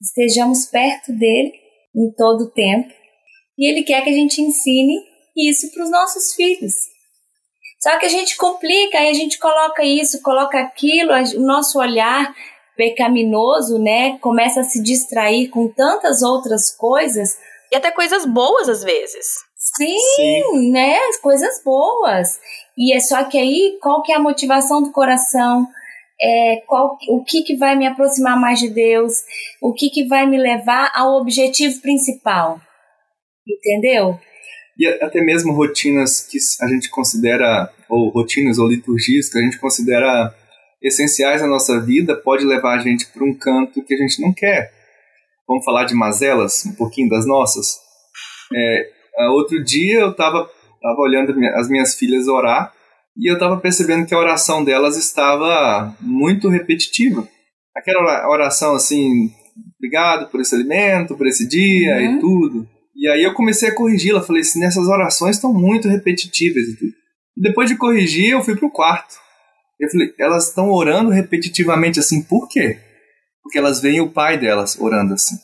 estejamos 0.00 0.66
perto 0.66 1.12
dele 1.12 1.52
em 1.94 2.10
todo 2.12 2.44
o 2.44 2.50
tempo 2.50 2.92
e 3.58 3.68
ele 3.68 3.82
quer 3.82 4.02
que 4.02 4.10
a 4.10 4.14
gente 4.14 4.40
ensine 4.40 5.02
isso 5.36 5.72
para 5.72 5.84
os 5.84 5.90
nossos 5.90 6.34
filhos. 6.34 6.74
Só 7.80 7.98
que 7.98 8.06
a 8.06 8.08
gente 8.08 8.36
complica, 8.36 8.98
aí 8.98 9.08
a 9.08 9.14
gente 9.14 9.38
coloca 9.38 9.84
isso, 9.84 10.22
coloca 10.22 10.58
aquilo, 10.58 11.12
o 11.12 11.46
nosso 11.46 11.78
olhar 11.78 12.34
pecaminoso, 12.76 13.78
né, 13.78 14.18
começa 14.18 14.60
a 14.60 14.64
se 14.64 14.82
distrair 14.82 15.48
com 15.48 15.68
tantas 15.68 16.22
outras 16.22 16.74
coisas. 16.76 17.36
E 17.70 17.76
até 17.76 17.90
coisas 17.90 18.24
boas 18.24 18.68
às 18.68 18.82
vezes. 18.82 19.26
Sim, 19.56 19.98
Sim, 20.16 20.70
né, 20.70 20.98
coisas 21.20 21.62
boas. 21.64 22.38
E 22.76 22.94
é 22.94 23.00
só 23.00 23.24
que 23.24 23.36
aí, 23.36 23.78
qual 23.82 24.02
que 24.02 24.12
é 24.12 24.16
a 24.16 24.20
motivação 24.20 24.82
do 24.82 24.92
coração? 24.92 25.66
É, 26.20 26.62
qual, 26.66 26.98
o 27.08 27.22
que, 27.22 27.42
que 27.42 27.56
vai 27.56 27.76
me 27.76 27.86
aproximar 27.86 28.38
mais 28.38 28.58
de 28.58 28.68
Deus? 28.68 29.12
O 29.62 29.72
que, 29.72 29.88
que 29.88 30.06
vai 30.06 30.26
me 30.26 30.36
levar 30.36 30.90
ao 30.94 31.20
objetivo 31.20 31.80
principal? 31.80 32.60
Entendeu? 33.46 34.18
E 34.78 34.86
até 35.02 35.20
mesmo 35.20 35.52
rotinas 35.52 36.20
que 36.20 36.38
a 36.60 36.68
gente 36.68 36.90
considera, 36.90 37.72
ou 37.88 38.08
rotinas 38.10 38.58
ou 38.58 38.68
liturgias 38.68 39.28
que 39.28 39.38
a 39.38 39.42
gente 39.42 39.58
considera 39.58 40.34
essenciais 40.82 41.40
na 41.40 41.48
nossa 41.48 41.80
vida 41.80 42.16
pode 42.16 42.44
levar 42.44 42.78
a 42.78 42.82
gente 42.82 43.06
para 43.06 43.24
um 43.24 43.34
canto 43.34 43.84
que 43.84 43.94
a 43.94 43.96
gente 43.96 44.20
não 44.20 44.32
quer. 44.32 44.72
Vamos 45.46 45.64
falar 45.64 45.84
de 45.84 45.94
mazelas, 45.94 46.64
um 46.66 46.74
pouquinho 46.74 47.08
das 47.08 47.26
nossas. 47.26 47.80
É, 48.54 48.90
outro 49.30 49.62
dia 49.62 50.00
eu 50.00 50.10
estava 50.10 50.48
tava 50.80 51.00
olhando 51.00 51.34
as 51.56 51.68
minhas 51.68 51.94
filhas 51.94 52.28
orar 52.28 52.72
e 53.18 53.28
eu 53.28 53.34
estava 53.34 53.56
percebendo 53.56 54.06
que 54.06 54.14
a 54.14 54.18
oração 54.18 54.62
delas 54.62 54.96
estava 54.96 55.94
muito 56.00 56.48
repetitiva. 56.48 57.28
Aquela 57.76 58.28
oração 58.30 58.76
assim, 58.76 59.32
obrigado 59.76 60.30
por 60.30 60.40
esse 60.40 60.54
alimento, 60.54 61.16
por 61.16 61.26
esse 61.26 61.46
dia 61.46 61.96
uhum. 61.96 62.16
e 62.16 62.20
tudo. 62.20 62.68
E 62.94 63.08
aí 63.08 63.24
eu 63.24 63.34
comecei 63.34 63.68
a 63.68 63.74
corrigi-la, 63.74 64.22
falei 64.22 64.42
assim, 64.42 64.60
nessas 64.60 64.86
orações 64.86 65.36
estão 65.36 65.52
muito 65.52 65.88
repetitivas 65.88 66.62
e 66.62 66.76
tudo. 66.76 66.92
Depois 67.36 67.68
de 67.68 67.76
corrigir, 67.76 68.30
eu 68.30 68.42
fui 68.42 68.56
pro 68.56 68.70
quarto. 68.70 69.14
Eu 69.80 69.88
falei, 69.90 70.12
elas 70.18 70.48
estão 70.48 70.70
orando 70.70 71.10
repetitivamente 71.10 71.98
assim, 71.98 72.22
por 72.22 72.48
quê? 72.48 72.78
Porque 73.42 73.58
elas 73.58 73.80
veem 73.80 74.00
o 74.00 74.10
pai 74.10 74.38
delas 74.38 74.78
orando 74.78 75.14
assim. 75.14 75.36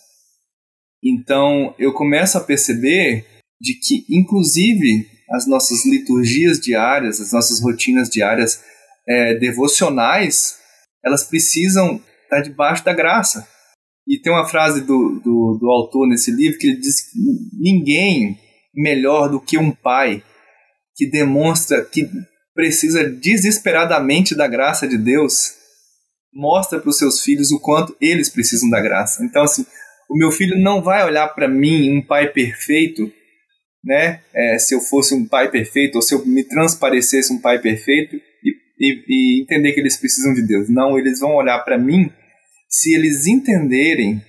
Então 1.03 1.75
eu 1.79 1.93
começo 1.93 2.39
a 2.39 2.41
perceber 2.41 3.25
de 3.61 3.75
que, 3.75 4.05
inclusive, 4.11 5.07
as 5.31 5.47
nossas 5.47 5.85
liturgias 5.87 6.61
diárias, 6.61 7.21
as 7.21 7.33
nossas 7.33 7.61
rotinas 7.61 8.09
diárias 8.09 8.61
é, 9.09 9.35
devocionais, 9.35 10.57
elas 11.05 11.25
precisam 11.25 12.01
estar 12.25 12.41
debaixo 12.41 12.85
da 12.85 12.93
graça. 12.93 13.47
E 14.07 14.21
tem 14.21 14.33
uma 14.33 14.47
frase 14.47 14.83
do, 14.83 15.21
do, 15.25 15.59
do 15.61 15.71
autor 15.71 16.07
nesse 16.07 16.31
livro 16.31 16.59
que 16.59 16.67
ele 16.67 16.81
diz 16.81 17.11
que 17.11 17.19
ninguém 17.59 18.39
melhor 18.75 19.29
do 19.29 19.41
que 19.41 19.57
um 19.57 19.71
pai 19.71 20.23
que 20.97 21.07
demonstra 21.07 21.85
que 21.85 22.09
precisa 22.55 23.09
desesperadamente 23.09 24.35
da 24.35 24.47
graça 24.47 24.87
de 24.87 24.97
Deus, 24.97 25.55
mostra 26.33 26.79
para 26.79 26.91
os 26.91 26.99
seus 26.99 27.21
filhos 27.21 27.51
o 27.51 27.61
quanto 27.61 27.97
eles 28.01 28.29
precisam 28.29 28.69
da 28.71 28.81
graça. 28.81 29.25
Então, 29.25 29.43
assim, 29.43 29.67
o 30.09 30.17
meu 30.17 30.31
filho 30.31 30.59
não 30.59 30.83
vai 30.83 31.05
olhar 31.05 31.29
para 31.29 31.49
mim, 31.49 31.97
um 31.97 32.03
pai 32.03 32.29
perfeito, 32.29 33.11
né? 33.85 34.21
É, 34.35 34.59
se 34.59 34.75
eu 34.75 34.81
fosse 34.81 35.15
um 35.15 35.27
pai 35.27 35.51
perfeito, 35.51 35.97
ou 35.97 36.03
se 36.03 36.15
eu 36.15 36.25
me 36.25 36.43
transparecesse 36.45 37.33
um 37.33 37.41
pai 37.41 37.61
perfeito, 37.61 38.17
e, 38.17 38.57
e, 38.81 39.05
e 39.09 39.43
entender 39.43 39.73
que 39.73 39.81
eles 39.81 39.97
precisam 39.97 40.33
de 40.33 40.47
Deus. 40.47 40.69
Não, 40.69 40.99
eles 40.99 41.21
vão 41.21 41.35
olhar 41.35 41.59
para 41.61 41.79
mim 41.79 42.11
se 42.69 42.95
eles 42.95 43.27
entenderem 43.27 44.23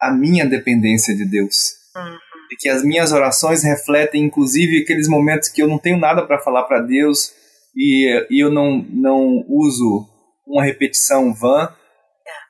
a 0.00 0.12
minha 0.12 0.46
dependência 0.46 1.14
de 1.14 1.24
Deus. 1.24 1.72
Uhum 1.96 2.24
e 2.54 2.56
que 2.56 2.68
as 2.68 2.82
minhas 2.82 3.12
orações 3.12 3.62
refletem, 3.62 4.24
inclusive, 4.24 4.82
aqueles 4.82 5.08
momentos 5.08 5.48
que 5.48 5.62
eu 5.62 5.68
não 5.68 5.78
tenho 5.78 5.98
nada 5.98 6.26
para 6.26 6.38
falar 6.38 6.64
para 6.64 6.80
Deus 6.80 7.32
e, 7.76 8.26
e 8.30 8.42
eu 8.42 8.50
não, 8.50 8.84
não 8.90 9.44
uso 9.48 10.06
uma 10.46 10.64
repetição 10.64 11.34
vã. 11.34 11.68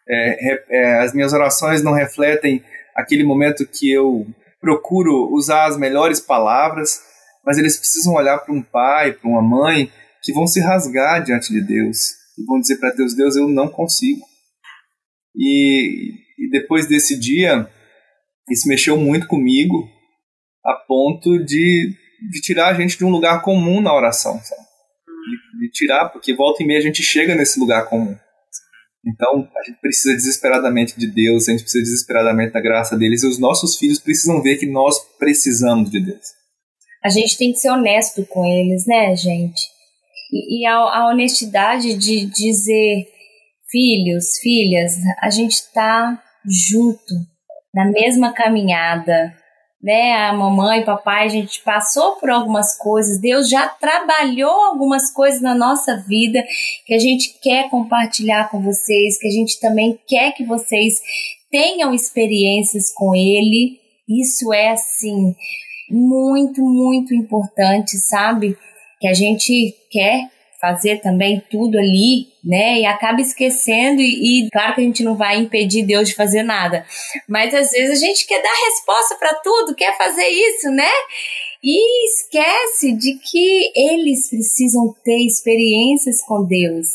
É, 0.08 0.64
é, 0.68 0.98
as 1.00 1.14
minhas 1.14 1.32
orações 1.32 1.82
não 1.82 1.92
refletem 1.92 2.62
aquele 2.94 3.24
momento 3.24 3.66
que 3.66 3.90
eu 3.90 4.26
procuro 4.64 5.30
usar 5.30 5.66
as 5.66 5.76
melhores 5.76 6.20
palavras, 6.20 6.98
mas 7.44 7.58
eles 7.58 7.76
precisam 7.76 8.14
olhar 8.14 8.38
para 8.38 8.54
um 8.54 8.62
pai, 8.62 9.12
para 9.12 9.28
uma 9.28 9.42
mãe, 9.42 9.92
que 10.22 10.32
vão 10.32 10.46
se 10.46 10.58
rasgar 10.58 11.22
diante 11.22 11.52
de 11.52 11.60
Deus 11.60 12.12
e 12.38 12.44
vão 12.46 12.58
dizer 12.58 12.78
para 12.78 12.94
Deus: 12.94 13.14
Deus, 13.14 13.36
eu 13.36 13.46
não 13.46 13.68
consigo. 13.68 14.24
E, 15.36 16.14
e 16.38 16.50
depois 16.50 16.86
desse 16.86 17.18
dia, 17.18 17.68
isso 18.50 18.66
mexeu 18.66 18.96
muito 18.96 19.26
comigo, 19.26 19.86
a 20.64 20.72
ponto 20.72 21.44
de, 21.44 21.94
de 22.32 22.40
tirar 22.40 22.68
a 22.68 22.74
gente 22.74 22.96
de 22.96 23.04
um 23.04 23.10
lugar 23.10 23.42
comum 23.42 23.82
na 23.82 23.94
oração, 23.94 24.38
de, 24.38 25.60
de, 25.60 25.70
tirar, 25.72 26.08
porque 26.08 26.34
volta 26.34 26.62
e 26.62 26.66
meia 26.66 26.78
a 26.78 26.82
gente 26.82 27.02
chega 27.02 27.34
nesse 27.34 27.60
lugar 27.60 27.86
comum. 27.86 28.16
Então, 29.06 29.48
a 29.56 29.62
gente 29.64 29.80
precisa 29.80 30.14
desesperadamente 30.14 30.98
de 30.98 31.06
Deus, 31.06 31.48
a 31.48 31.52
gente 31.52 31.62
precisa 31.62 31.84
desesperadamente 31.84 32.52
da 32.52 32.60
graça 32.60 32.96
deles, 32.96 33.22
e 33.22 33.26
os 33.26 33.38
nossos 33.38 33.76
filhos 33.76 33.98
precisam 33.98 34.42
ver 34.42 34.56
que 34.56 34.66
nós 34.66 34.98
precisamos 35.18 35.90
de 35.90 36.00
Deus. 36.00 36.24
A 37.04 37.10
gente 37.10 37.36
tem 37.36 37.52
que 37.52 37.58
ser 37.58 37.70
honesto 37.70 38.24
com 38.26 38.44
eles, 38.46 38.86
né, 38.86 39.14
gente? 39.14 39.60
E, 40.32 40.62
e 40.62 40.66
a, 40.66 40.74
a 40.74 41.08
honestidade 41.10 41.94
de 41.98 42.24
dizer, 42.24 43.04
filhos, 43.70 44.38
filhas, 44.40 44.94
a 45.20 45.28
gente 45.28 45.52
está 45.52 46.22
junto 46.46 47.14
na 47.74 47.90
mesma 47.90 48.32
caminhada, 48.32 49.34
né? 49.84 50.14
A 50.14 50.32
mamãe 50.32 50.82
papai, 50.82 51.26
a 51.26 51.28
gente 51.28 51.60
passou 51.60 52.16
por 52.16 52.30
algumas 52.30 52.74
coisas, 52.78 53.20
Deus 53.20 53.50
já 53.50 53.68
trabalhou 53.68 54.50
algumas 54.50 55.12
coisas 55.12 55.42
na 55.42 55.54
nossa 55.54 56.02
vida 56.08 56.42
que 56.86 56.94
a 56.94 56.98
gente 56.98 57.38
quer 57.42 57.68
compartilhar 57.68 58.50
com 58.50 58.62
vocês, 58.62 59.18
que 59.18 59.28
a 59.28 59.30
gente 59.30 59.60
também 59.60 60.00
quer 60.08 60.32
que 60.32 60.42
vocês 60.42 61.02
tenham 61.50 61.92
experiências 61.92 62.90
com 62.94 63.14
Ele. 63.14 63.78
Isso 64.08 64.54
é 64.54 64.70
assim 64.70 65.34
muito, 65.90 66.62
muito 66.62 67.14
importante, 67.14 67.98
sabe? 67.98 68.56
Que 68.98 69.06
a 69.06 69.12
gente 69.12 69.76
quer 69.90 70.30
fazer 70.64 71.02
também 71.02 71.42
tudo 71.50 71.76
ali, 71.78 72.28
né? 72.42 72.80
E 72.80 72.86
acaba 72.86 73.20
esquecendo, 73.20 74.00
e, 74.00 74.46
e, 74.46 74.50
claro 74.50 74.74
que 74.74 74.80
a 74.80 74.84
gente 74.84 75.02
não 75.02 75.14
vai 75.14 75.36
impedir 75.36 75.84
Deus 75.84 76.08
de 76.08 76.14
fazer 76.14 76.42
nada, 76.42 76.86
mas 77.28 77.54
às 77.54 77.70
vezes 77.70 77.90
a 77.90 78.06
gente 78.06 78.26
quer 78.26 78.42
dar 78.42 78.64
resposta 78.64 79.16
para 79.16 79.34
tudo, 79.34 79.74
quer 79.74 79.94
fazer 79.98 80.26
isso, 80.26 80.70
né? 80.70 80.90
E 81.62 82.06
esquece 82.08 82.92
de 82.96 83.18
que 83.18 83.72
eles 83.76 84.28
precisam 84.30 84.94
ter 85.04 85.18
experiências 85.26 86.22
com 86.26 86.46
Deus. 86.46 86.86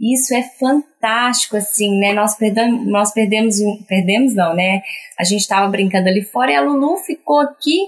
Isso 0.00 0.34
é 0.34 0.42
fantástico, 0.42 1.56
assim, 1.56 1.98
né? 1.98 2.12
Nós 2.12 2.36
perdemos, 2.36 2.86
nós 2.86 3.12
perdemos, 3.12 3.56
perdemos 3.88 4.34
não, 4.34 4.54
né? 4.54 4.82
A 5.18 5.24
gente 5.24 5.40
estava 5.40 5.68
brincando 5.68 6.08
ali 6.08 6.22
fora 6.22 6.52
e 6.52 6.54
a 6.54 6.60
Lulu 6.60 6.98
ficou 6.98 7.40
aqui 7.40 7.78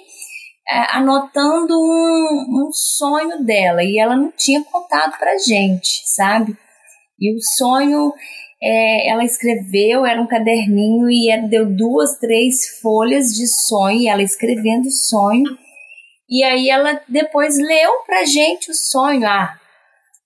anotando 0.71 1.75
um, 1.79 2.66
um 2.66 2.71
sonho 2.73 3.43
dela 3.43 3.83
e 3.83 3.99
ela 3.99 4.16
não 4.16 4.31
tinha 4.31 4.62
contado 4.64 5.19
pra 5.19 5.39
gente, 5.39 6.03
sabe? 6.05 6.57
E 7.19 7.35
o 7.35 7.41
sonho 7.41 8.12
é, 8.62 9.11
ela 9.11 9.25
escreveu, 9.25 10.05
era 10.05 10.21
um 10.21 10.27
caderninho 10.27 11.11
e 11.11 11.31
ela 11.31 11.49
deu 11.49 11.66
duas, 11.66 12.19
três 12.19 12.81
folhas 12.81 13.35
de 13.35 13.47
sonho, 13.47 14.09
ela 14.09 14.23
escrevendo 14.23 14.87
o 14.87 14.93
sonho. 14.93 15.57
E 16.29 16.45
aí 16.45 16.69
ela 16.69 17.01
depois 17.09 17.57
leu 17.57 17.91
pra 18.05 18.25
gente 18.25 18.71
o 18.71 18.75
sonho. 18.75 19.27
Ah, 19.27 19.59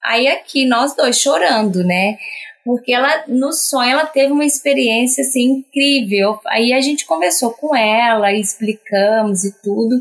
aí 0.02 0.26
aqui 0.26 0.66
nós 0.66 0.96
dois 0.96 1.18
chorando, 1.18 1.84
né? 1.84 2.18
Porque 2.64 2.92
ela 2.92 3.24
no 3.26 3.52
sonho 3.52 3.90
ela 3.90 4.06
teve 4.06 4.32
uma 4.32 4.44
experiência 4.44 5.22
assim 5.22 5.58
incrível. 5.58 6.38
Aí 6.46 6.72
a 6.72 6.80
gente 6.80 7.04
conversou 7.04 7.52
com 7.52 7.74
ela, 7.74 8.32
explicamos 8.32 9.44
e 9.44 9.52
tudo. 9.62 9.96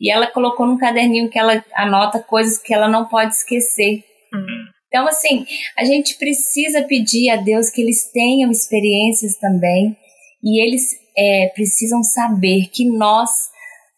E 0.00 0.10
ela 0.10 0.28
colocou 0.28 0.66
num 0.66 0.78
caderninho 0.78 1.28
que 1.28 1.38
ela 1.38 1.64
anota 1.74 2.20
coisas 2.20 2.58
que 2.58 2.72
ela 2.72 2.88
não 2.88 3.06
pode 3.06 3.34
esquecer. 3.34 4.04
Uhum. 4.32 4.68
Então, 4.86 5.06
assim, 5.06 5.44
a 5.76 5.84
gente 5.84 6.16
precisa 6.16 6.82
pedir 6.82 7.30
a 7.30 7.36
Deus 7.36 7.68
que 7.68 7.82
eles 7.82 8.10
tenham 8.10 8.50
experiências 8.50 9.36
também 9.36 9.96
e 10.42 10.64
eles 10.64 10.82
é, 11.16 11.50
precisam 11.54 12.02
saber 12.02 12.68
que 12.72 12.88
nós 12.88 13.30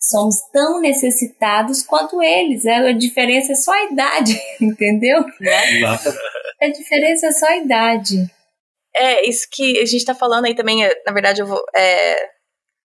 somos 0.00 0.34
tão 0.52 0.80
necessitados 0.80 1.82
quanto 1.82 2.22
eles. 2.22 2.64
É, 2.64 2.76
a 2.76 2.92
diferença 2.92 3.52
é 3.52 3.56
só 3.56 3.72
a 3.72 3.84
idade, 3.84 4.40
entendeu? 4.60 5.22
Né? 5.38 5.80
A 6.62 6.68
diferença 6.68 7.26
é 7.26 7.32
só 7.32 7.46
a 7.46 7.56
idade. 7.56 8.26
É, 8.94 9.28
isso 9.28 9.46
que 9.50 9.78
a 9.78 9.84
gente 9.84 9.96
está 9.96 10.14
falando 10.14 10.46
aí 10.46 10.54
também, 10.54 10.84
é, 10.84 11.02
na 11.06 11.12
verdade, 11.12 11.40
eu 11.40 11.46
vou. 11.46 11.62
É, 11.74 12.30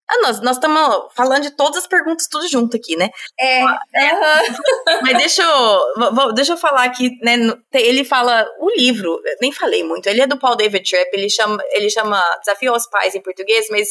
ah, 0.08 0.22
nós 0.22 0.40
estamos 0.58 1.14
falando 1.16 1.42
de 1.42 1.56
todas 1.56 1.78
as 1.78 1.88
perguntas 1.88 2.28
tudo 2.30 2.48
junto 2.48 2.78
aqui, 2.78 2.96
né? 2.96 3.10
É. 3.40 3.64
Uhum. 3.64 3.76
Mas 5.02 5.18
deixa 5.18 5.42
eu, 5.42 6.34
deixa 6.34 6.54
eu 6.54 6.58
falar 6.58 6.84
aqui, 6.84 7.10
né? 7.24 7.36
Ele 7.74 8.04
fala 8.04 8.48
o 8.60 8.70
livro, 8.78 9.20
nem 9.42 9.52
falei 9.52 9.84
muito. 9.84 10.08
Ele 10.08 10.22
é 10.22 10.28
do 10.28 10.38
Paul 10.38 10.56
David 10.56 10.88
Tripp, 10.88 11.10
ele 11.12 11.30
chama, 11.30 11.58
ele 11.72 11.90
chama 11.90 12.22
Desafio 12.40 12.74
aos 12.74 12.88
Pais 12.88 13.16
em 13.16 13.22
português, 13.22 13.68
mas 13.72 13.90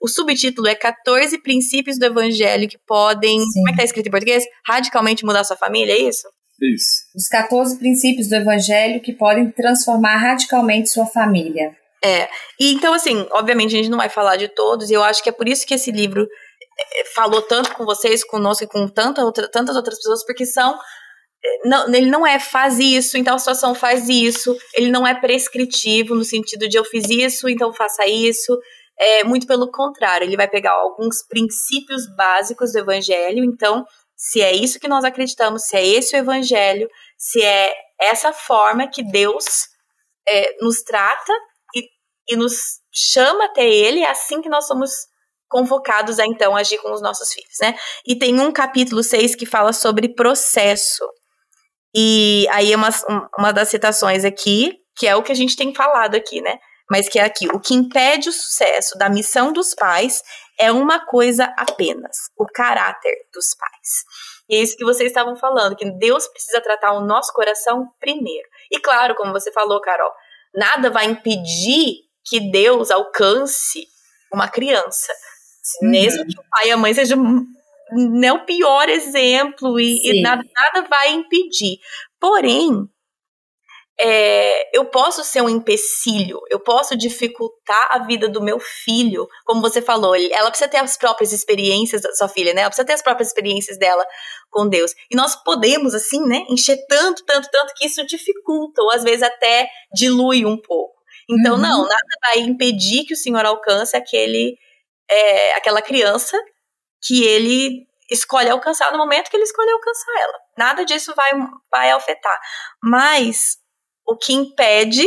o 0.00 0.06
subtítulo 0.08 0.68
é 0.68 0.74
14 0.74 1.36
princípios 1.42 1.98
do 1.98 2.06
evangelho 2.06 2.68
que 2.68 2.78
podem, 2.86 3.40
Sim. 3.40 3.52
como 3.54 3.68
é 3.68 3.72
que 3.72 3.78
tá 3.78 3.84
escrito 3.84 4.06
em 4.06 4.10
português? 4.10 4.44
Radicalmente 4.64 5.24
mudar 5.24 5.42
sua 5.42 5.56
família, 5.56 5.94
é 5.94 5.98
isso? 5.98 6.28
Isso. 6.60 7.02
Os 7.14 7.28
14 7.28 7.78
princípios 7.78 8.28
do 8.28 8.34
evangelho 8.34 9.00
que 9.00 9.12
podem 9.12 9.50
transformar 9.50 10.16
radicalmente 10.16 10.88
sua 10.88 11.06
família. 11.06 11.76
É. 12.02 12.28
E 12.60 12.72
então, 12.72 12.94
assim, 12.94 13.26
obviamente 13.32 13.74
a 13.74 13.78
gente 13.78 13.90
não 13.90 13.98
vai 13.98 14.08
falar 14.08 14.36
de 14.36 14.48
todos, 14.48 14.90
e 14.90 14.94
eu 14.94 15.02
acho 15.02 15.22
que 15.22 15.28
é 15.28 15.32
por 15.32 15.48
isso 15.48 15.66
que 15.66 15.74
esse 15.74 15.90
livro 15.90 16.26
é, 16.78 17.04
falou 17.14 17.42
tanto 17.42 17.74
com 17.74 17.84
vocês, 17.84 18.24
conosco 18.24 18.64
e 18.64 18.66
com 18.66 18.88
tanta 18.88 19.24
outra, 19.24 19.48
tantas 19.48 19.76
outras 19.76 19.96
pessoas, 19.96 20.24
porque 20.24 20.46
são. 20.46 20.78
É, 21.44 21.68
não, 21.68 21.88
ele 21.94 22.10
não 22.10 22.26
é 22.26 22.38
faz 22.38 22.78
isso, 22.78 23.16
então 23.18 23.34
a 23.34 23.38
situação 23.38 23.74
faz 23.74 24.08
isso. 24.08 24.56
Ele 24.74 24.90
não 24.90 25.06
é 25.06 25.14
prescritivo 25.14 26.14
no 26.14 26.24
sentido 26.24 26.68
de 26.68 26.78
eu 26.78 26.84
fiz 26.84 27.08
isso, 27.08 27.48
então 27.48 27.72
faça 27.72 28.06
isso. 28.06 28.56
É 28.98 29.24
muito 29.24 29.46
pelo 29.46 29.70
contrário, 29.70 30.26
ele 30.26 30.36
vai 30.36 30.48
pegar 30.48 30.72
alguns 30.72 31.22
princípios 31.28 32.06
básicos 32.16 32.72
do 32.72 32.78
evangelho. 32.78 33.44
Então, 33.44 33.84
se 34.16 34.40
é 34.40 34.52
isso 34.52 34.80
que 34.80 34.88
nós 34.88 35.04
acreditamos, 35.04 35.64
se 35.64 35.76
é 35.76 35.86
esse 35.86 36.16
o 36.16 36.18
evangelho, 36.18 36.88
se 37.18 37.42
é 37.42 37.72
essa 38.00 38.32
forma 38.32 38.88
que 38.88 39.02
Deus 39.02 39.44
é, 40.26 40.56
nos 40.60 40.82
trata 40.82 41.32
e 42.28 42.36
nos 42.36 42.80
chama 42.92 43.44
até 43.44 43.64
ele, 43.68 44.00
é 44.00 44.10
assim 44.10 44.40
que 44.40 44.48
nós 44.48 44.66
somos 44.66 44.90
convocados 45.48 46.18
a 46.18 46.26
então 46.26 46.56
agir 46.56 46.78
com 46.78 46.92
os 46.92 47.00
nossos 47.00 47.32
filhos, 47.32 47.56
né? 47.60 47.76
E 48.04 48.16
tem 48.16 48.40
um 48.40 48.50
capítulo 48.50 49.02
6 49.02 49.36
que 49.36 49.46
fala 49.46 49.72
sobre 49.72 50.12
processo. 50.12 51.06
E 51.94 52.46
aí 52.50 52.72
é 52.72 52.76
uma, 52.76 52.88
uma 53.38 53.52
das 53.52 53.68
citações 53.68 54.24
aqui, 54.24 54.74
que 54.96 55.06
é 55.06 55.14
o 55.14 55.22
que 55.22 55.30
a 55.30 55.36
gente 55.36 55.56
tem 55.56 55.72
falado 55.72 56.16
aqui, 56.16 56.40
né? 56.40 56.58
Mas 56.90 57.08
que 57.08 57.18
é 57.18 57.24
aqui, 57.24 57.46
o 57.48 57.60
que 57.60 57.74
impede 57.74 58.28
o 58.28 58.32
sucesso 58.32 58.98
da 58.98 59.08
missão 59.08 59.52
dos 59.52 59.72
pais 59.74 60.20
é 60.58 60.72
uma 60.72 61.04
coisa 61.04 61.52
apenas, 61.56 62.16
o 62.36 62.46
caráter 62.46 63.14
dos 63.32 63.54
pais. 63.54 64.04
E 64.48 64.56
é 64.56 64.62
isso 64.62 64.76
que 64.76 64.84
vocês 64.84 65.08
estavam 65.08 65.36
falando, 65.36 65.76
que 65.76 65.90
Deus 65.98 66.26
precisa 66.28 66.60
tratar 66.60 66.92
o 66.92 67.04
nosso 67.04 67.32
coração 67.32 67.88
primeiro. 68.00 68.48
E 68.70 68.78
claro, 68.78 69.14
como 69.14 69.32
você 69.32 69.52
falou, 69.52 69.80
Carol, 69.80 70.10
nada 70.54 70.90
vai 70.90 71.06
impedir 71.06 72.06
que 72.24 72.50
Deus 72.50 72.90
alcance 72.90 73.86
uma 74.32 74.48
criança. 74.48 75.12
Uhum. 75.82 75.90
Mesmo 75.90 76.26
que 76.26 76.38
o 76.38 76.44
pai 76.50 76.68
e 76.68 76.70
a 76.70 76.76
mãe 76.76 76.94
sejam 76.94 77.44
né, 77.92 78.32
o 78.32 78.44
pior 78.44 78.88
exemplo 78.88 79.78
e, 79.78 80.18
e 80.18 80.22
nada, 80.22 80.42
nada 80.54 80.88
vai 80.88 81.12
impedir. 81.12 81.78
Porém, 82.20 82.88
é, 83.98 84.76
eu 84.76 84.84
posso 84.84 85.24
ser 85.24 85.40
um 85.40 85.48
empecilho, 85.48 86.38
eu 86.50 86.60
posso 86.60 86.96
dificultar 86.96 87.88
a 87.90 88.00
vida 88.00 88.28
do 88.28 88.42
meu 88.42 88.60
filho, 88.60 89.26
como 89.44 89.62
você 89.62 89.80
falou, 89.80 90.14
ela 90.14 90.50
precisa 90.50 90.68
ter 90.68 90.76
as 90.76 90.98
próprias 90.98 91.32
experiências 91.32 92.02
da 92.02 92.12
sua 92.12 92.28
filha, 92.28 92.52
né? 92.52 92.60
Ela 92.60 92.70
precisa 92.70 92.86
ter 92.86 92.92
as 92.92 93.02
próprias 93.02 93.28
experiências 93.28 93.78
dela 93.78 94.04
com 94.50 94.68
Deus. 94.68 94.92
E 95.10 95.16
nós 95.16 95.34
podemos, 95.42 95.94
assim, 95.94 96.20
né, 96.26 96.44
encher 96.50 96.78
tanto, 96.88 97.24
tanto, 97.24 97.48
tanto 97.50 97.72
que 97.74 97.86
isso 97.86 98.04
dificulta, 98.06 98.82
ou 98.82 98.90
às 98.90 99.02
vezes 99.02 99.22
até 99.22 99.68
dilui 99.94 100.44
um 100.44 100.60
pouco. 100.60 100.94
Então, 101.28 101.54
uhum. 101.54 101.60
não, 101.60 101.82
nada 101.82 102.18
vai 102.22 102.40
impedir 102.40 103.04
que 103.04 103.14
o 103.14 103.16
senhor 103.16 103.44
alcance 103.46 103.96
aquele, 103.96 104.56
é, 105.10 105.54
aquela 105.54 105.80
criança 105.80 106.38
que 107.02 107.24
ele 107.24 107.86
escolhe 108.10 108.48
alcançar 108.48 108.92
no 108.92 108.98
momento 108.98 109.30
que 109.30 109.36
ele 109.36 109.44
escolhe 109.44 109.70
alcançar 109.70 110.20
ela. 110.20 110.38
Nada 110.56 110.84
disso 110.84 111.12
vai, 111.16 111.32
vai 111.72 111.90
afetar. 111.90 112.38
Mas 112.82 113.56
o 114.06 114.16
que 114.16 114.32
impede 114.32 115.06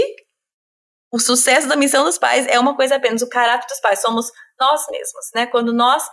o 1.11 1.19
sucesso 1.19 1.67
da 1.67 1.75
missão 1.75 2.03
dos 2.03 2.17
pais 2.17 2.45
é 2.47 2.59
uma 2.59 2.75
coisa 2.75 2.95
apenas, 2.95 3.21
o 3.21 3.29
caráter 3.29 3.67
dos 3.67 3.79
pais. 3.79 4.01
Somos 4.01 4.31
nós 4.59 4.85
mesmos, 4.91 5.25
né? 5.33 5.47
Quando 5.47 5.73
nós 5.73 6.03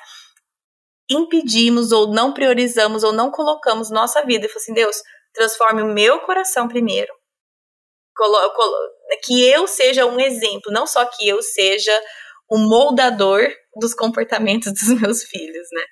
impedimos 1.10 1.92
ou 1.92 2.08
não 2.08 2.32
priorizamos 2.32 3.04
ou 3.04 3.12
não 3.12 3.30
colocamos 3.30 3.90
nossa 3.90 4.24
vida 4.24 4.46
e 4.46 4.48
falamos 4.48 4.62
assim, 4.62 4.74
Deus, 4.74 4.96
transforme 5.34 5.82
o 5.82 5.92
meu 5.92 6.20
coração 6.20 6.66
primeiro 6.66 7.12
que 9.22 9.44
eu 9.44 9.66
seja 9.66 10.06
um 10.06 10.18
exemplo, 10.18 10.72
não 10.72 10.86
só 10.86 11.04
que 11.04 11.28
eu 11.28 11.42
seja 11.42 11.92
o 12.48 12.58
moldador 12.58 13.48
dos 13.78 13.92
comportamentos 13.94 14.72
dos 14.74 15.00
meus 15.00 15.22
filhos, 15.24 15.68
né? 15.72 15.82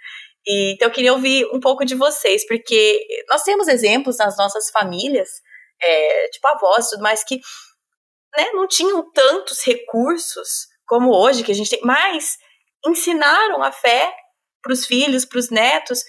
E, 0.46 0.74
então 0.74 0.88
eu 0.88 0.92
queria 0.92 1.12
ouvir 1.12 1.46
um 1.52 1.60
pouco 1.60 1.84
de 1.84 1.94
vocês, 1.94 2.46
porque 2.46 3.06
nós 3.28 3.42
temos 3.42 3.68
exemplos 3.68 4.18
nas 4.18 4.36
nossas 4.36 4.70
famílias, 4.70 5.28
é, 5.82 6.28
tipo 6.28 6.46
avós 6.48 6.86
e 6.86 6.90
tudo 6.90 7.02
mais, 7.02 7.24
que 7.24 7.40
né, 8.36 8.50
não 8.52 8.66
tinham 8.66 9.10
tantos 9.12 9.64
recursos 9.64 10.66
como 10.86 11.14
hoje 11.14 11.42
que 11.42 11.52
a 11.52 11.54
gente 11.54 11.70
tem, 11.70 11.80
mas 11.82 12.36
ensinaram 12.86 13.62
a 13.62 13.72
fé 13.72 14.14
para 14.62 14.72
os 14.72 14.86
filhos, 14.86 15.24
para 15.24 15.38
os 15.38 15.50
netos, 15.50 16.02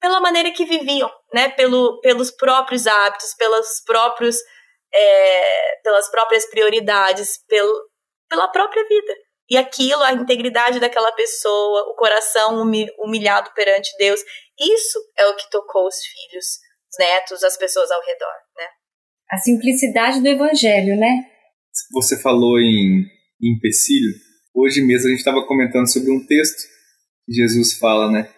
pela 0.00 0.20
maneira 0.20 0.52
que 0.52 0.64
viviam, 0.64 1.10
né? 1.32 1.48
Pelo, 1.50 2.00
pelos 2.00 2.30
próprios 2.30 2.86
hábitos, 2.86 3.34
pelos 3.34 3.82
próprios 3.84 4.38
é, 4.92 5.80
pelas 5.82 6.10
próprias 6.10 6.46
prioridades, 6.46 7.38
pelo, 7.46 7.90
pela 8.28 8.48
própria 8.48 8.86
vida. 8.86 9.14
E 9.50 9.56
aquilo, 9.56 10.02
a 10.02 10.12
integridade 10.12 10.78
daquela 10.78 11.12
pessoa, 11.12 11.90
o 11.90 11.94
coração 11.94 12.62
humilhado 12.98 13.50
perante 13.54 13.96
Deus, 13.96 14.20
isso 14.58 14.98
é 15.16 15.26
o 15.26 15.36
que 15.36 15.48
tocou 15.50 15.86
os 15.86 15.96
filhos, 15.96 16.46
os 16.90 16.98
netos, 16.98 17.42
as 17.42 17.56
pessoas 17.56 17.90
ao 17.90 18.02
redor, 18.02 18.34
né? 18.56 18.68
A 19.30 19.36
simplicidade 19.38 20.20
do 20.20 20.28
evangelho, 20.28 20.96
né? 20.96 21.26
Você 21.92 22.18
falou 22.18 22.58
em, 22.58 23.04
em 23.42 23.56
empecilho. 23.56 24.14
Hoje 24.54 24.80
mesmo 24.80 25.06
a 25.06 25.10
gente 25.10 25.18
estava 25.18 25.46
comentando 25.46 25.86
sobre 25.86 26.10
um 26.10 26.24
texto 26.26 26.66
que 27.26 27.32
Jesus 27.32 27.74
fala, 27.78 28.10
né? 28.10 28.28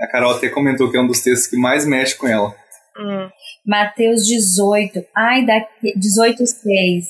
A 0.00 0.06
Carol 0.06 0.32
até 0.32 0.48
comentou 0.48 0.90
que 0.90 0.96
é 0.96 1.00
um 1.00 1.06
dos 1.06 1.20
textos 1.20 1.48
que 1.48 1.56
mais 1.56 1.86
mexe 1.86 2.16
com 2.16 2.28
ela. 2.28 2.54
Hum. 2.96 3.28
Mateus 3.66 4.26
18, 4.26 5.04
ai 5.16 5.46
da, 5.46 5.66
18, 5.96 6.46
6. 6.46 7.06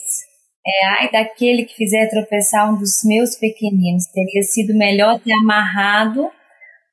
É, 0.66 0.86
ai 0.86 1.10
daquele 1.10 1.64
que 1.64 1.74
fizer 1.74 2.08
tropeçar 2.08 2.72
um 2.72 2.78
dos 2.78 3.02
meus 3.04 3.36
pequeninos. 3.36 4.06
Teria 4.06 4.42
sido 4.42 4.76
melhor 4.78 5.20
ter 5.20 5.32
amarrado 5.32 6.30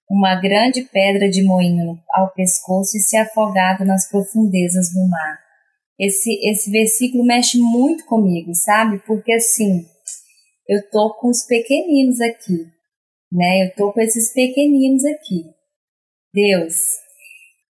uma 0.09 0.35
grande 0.35 0.81
pedra 0.81 1.29
de 1.29 1.41
moinho 1.41 1.97
ao 2.13 2.33
pescoço 2.33 2.97
e 2.97 2.99
se 2.99 3.15
afogado 3.15 3.85
nas 3.85 4.09
profundezas 4.09 4.91
do 4.91 5.07
mar. 5.09 5.39
Esse, 6.01 6.31
esse 6.49 6.71
versículo 6.71 7.23
mexe 7.23 7.59
muito 7.59 8.05
comigo, 8.05 8.55
sabe? 8.55 8.97
Porque 9.05 9.31
assim, 9.31 9.85
eu 10.67 10.81
tô 10.89 11.13
com 11.19 11.29
os 11.29 11.45
pequeninos 11.45 12.19
aqui, 12.19 12.65
né? 13.31 13.67
Eu 13.67 13.75
tô 13.75 13.93
com 13.93 14.01
esses 14.01 14.33
pequeninos 14.33 15.05
aqui. 15.05 15.43
Deus, 16.33 16.73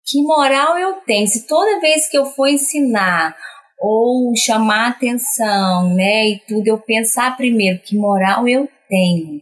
que 0.06 0.22
moral 0.24 0.78
eu 0.78 0.96
tenho? 1.06 1.26
Se 1.26 1.48
toda 1.48 1.80
vez 1.80 2.10
que 2.10 2.18
eu 2.18 2.26
for 2.26 2.50
ensinar 2.50 3.38
ou 3.80 4.36
chamar 4.36 4.90
atenção, 4.90 5.94
né, 5.94 6.30
e 6.30 6.40
tudo, 6.48 6.68
eu 6.68 6.80
pensar 6.80 7.38
primeiro 7.38 7.80
que 7.80 7.96
moral 7.96 8.48
eu 8.48 8.68
tenho. 8.90 9.42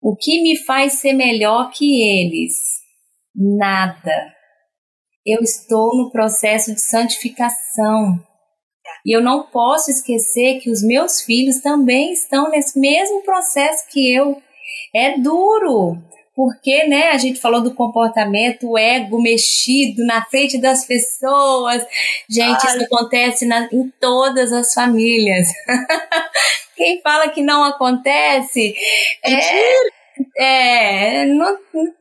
O 0.00 0.14
que 0.14 0.42
me 0.42 0.56
faz 0.64 0.94
ser 0.94 1.14
melhor 1.14 1.70
que 1.70 2.02
eles? 2.02 2.52
Nada. 3.34 4.34
Eu 5.26 5.40
estou 5.40 5.96
no 5.96 6.10
processo 6.10 6.74
de 6.74 6.80
santificação. 6.80 8.18
E 9.04 9.14
eu 9.14 9.22
não 9.22 9.44
posso 9.44 9.90
esquecer 9.90 10.60
que 10.60 10.70
os 10.70 10.82
meus 10.82 11.20
filhos 11.20 11.60
também 11.60 12.12
estão 12.12 12.50
nesse 12.50 12.78
mesmo 12.78 13.22
processo 13.22 13.86
que 13.88 14.12
eu. 14.12 14.40
É 14.94 15.18
duro, 15.18 15.98
porque, 16.34 16.86
né, 16.86 17.10
a 17.10 17.18
gente 17.18 17.40
falou 17.40 17.60
do 17.60 17.74
comportamento, 17.74 18.70
o 18.70 18.78
ego 18.78 19.20
mexido 19.20 20.04
na 20.06 20.24
frente 20.24 20.58
das 20.58 20.86
pessoas. 20.86 21.86
Gente, 22.28 22.66
Ai. 22.66 22.76
isso 22.76 22.84
acontece 22.84 23.46
na, 23.46 23.68
em 23.72 23.92
todas 24.00 24.52
as 24.52 24.72
famílias. 24.72 25.48
Quem 26.76 27.00
fala 27.02 27.28
que 27.28 27.42
não 27.42 27.62
acontece 27.62 28.74
é, 29.22 29.99
é, 30.36 31.26
não, 31.26 31.56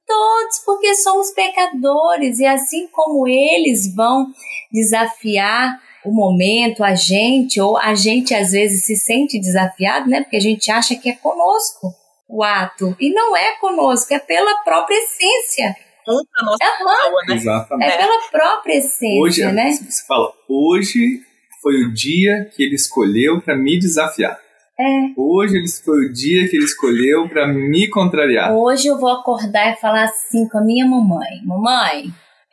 todos, 0.07 0.59
porque 0.65 0.95
somos 0.95 1.31
pecadores 1.31 2.39
e 2.39 2.45
assim 2.45 2.87
como 2.87 3.27
eles 3.27 3.93
vão 3.93 4.27
desafiar 4.71 5.79
o 6.05 6.11
momento, 6.11 6.83
a 6.83 6.95
gente, 6.95 7.59
ou 7.59 7.77
a 7.77 7.93
gente 7.93 8.33
às 8.33 8.51
vezes 8.51 8.85
se 8.85 8.95
sente 8.95 9.39
desafiado, 9.39 10.09
né? 10.09 10.21
Porque 10.21 10.37
a 10.37 10.41
gente 10.41 10.71
acha 10.71 10.95
que 10.95 11.09
é 11.09 11.13
conosco 11.13 11.93
o 12.27 12.43
ato. 12.43 12.95
E 12.99 13.11
não 13.11 13.35
é 13.35 13.55
conosco, 13.59 14.13
é 14.13 14.19
pela 14.19 14.63
própria 14.63 14.95
essência. 14.95 15.75
Contra 16.05 16.29
a 16.39 16.45
nossa 16.45 17.25
né? 17.27 17.35
Exatamente. 17.35 17.91
É 17.91 17.97
pela 17.97 18.29
própria 18.31 18.77
essência, 18.77 19.21
hoje, 19.21 19.45
né? 19.51 19.71
Você 19.71 20.05
fala, 20.07 20.31
hoje 20.47 21.21
foi 21.61 21.83
o 21.83 21.93
dia 21.93 22.49
que 22.55 22.63
ele 22.63 22.75
escolheu 22.75 23.41
para 23.41 23.55
me 23.55 23.77
desafiar. 23.77 24.39
É. 24.79 25.13
Hoje 25.17 25.57
ele 25.57 25.67
foi 25.67 26.05
o 26.05 26.13
dia 26.13 26.47
que 26.47 26.55
ele 26.55 26.63
escolheu 26.63 27.27
para 27.27 27.45
me 27.45 27.89
contrariar. 27.89 28.55
Hoje 28.55 28.87
eu 28.87 28.97
vou 28.97 29.09
acordar 29.09 29.73
e 29.73 29.75
falar 29.75 30.05
assim 30.05 30.47
com 30.47 30.57
a 30.57 30.63
minha 30.63 30.85
mamãe: 30.85 31.41
Mamãe, 31.43 32.05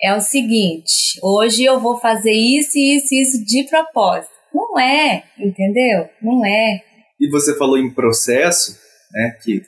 é 0.02 0.12
o 0.12 0.20
seguinte, 0.20 1.20
hoje 1.22 1.64
eu 1.64 1.78
vou 1.78 2.00
fazer 2.00 2.32
isso, 2.32 2.76
isso 2.76 3.14
e 3.14 3.22
isso 3.22 3.44
de 3.44 3.68
propósito. 3.68 4.32
Não 4.52 4.78
é, 4.78 5.22
entendeu? 5.38 6.08
Não 6.20 6.44
é. 6.44 6.82
E 7.20 7.30
você 7.30 7.56
falou 7.56 7.78
em 7.78 7.94
processo, 7.94 8.76
né? 9.12 9.38
Que 9.42 9.62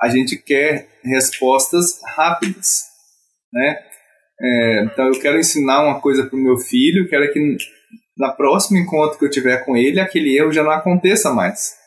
a 0.00 0.08
gente 0.08 0.36
quer 0.36 0.88
respostas 1.04 2.00
rápidas, 2.16 2.84
né? 3.52 3.78
É, 4.40 4.84
então 4.84 5.06
eu 5.08 5.20
quero 5.20 5.38
ensinar 5.38 5.84
uma 5.84 6.00
coisa 6.00 6.24
para 6.24 6.36
o 6.36 6.42
meu 6.42 6.56
filho, 6.56 7.08
quero 7.08 7.30
que 7.32 7.56
na 8.16 8.32
próximo 8.32 8.78
encontro 8.78 9.18
que 9.18 9.24
eu 9.24 9.30
tiver 9.30 9.64
com 9.64 9.76
ele, 9.76 10.00
aquele 10.00 10.36
erro 10.36 10.52
já 10.52 10.62
não 10.62 10.70
aconteça 10.70 11.32
mais. 11.32 11.81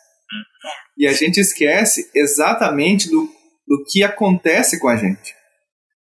E 0.97 1.07
a 1.07 1.13
gente 1.13 1.39
esquece 1.39 2.09
exatamente 2.13 3.09
do, 3.09 3.29
do 3.67 3.83
que 3.87 4.03
acontece 4.03 4.79
com 4.79 4.87
a 4.87 4.95
gente. 4.95 5.35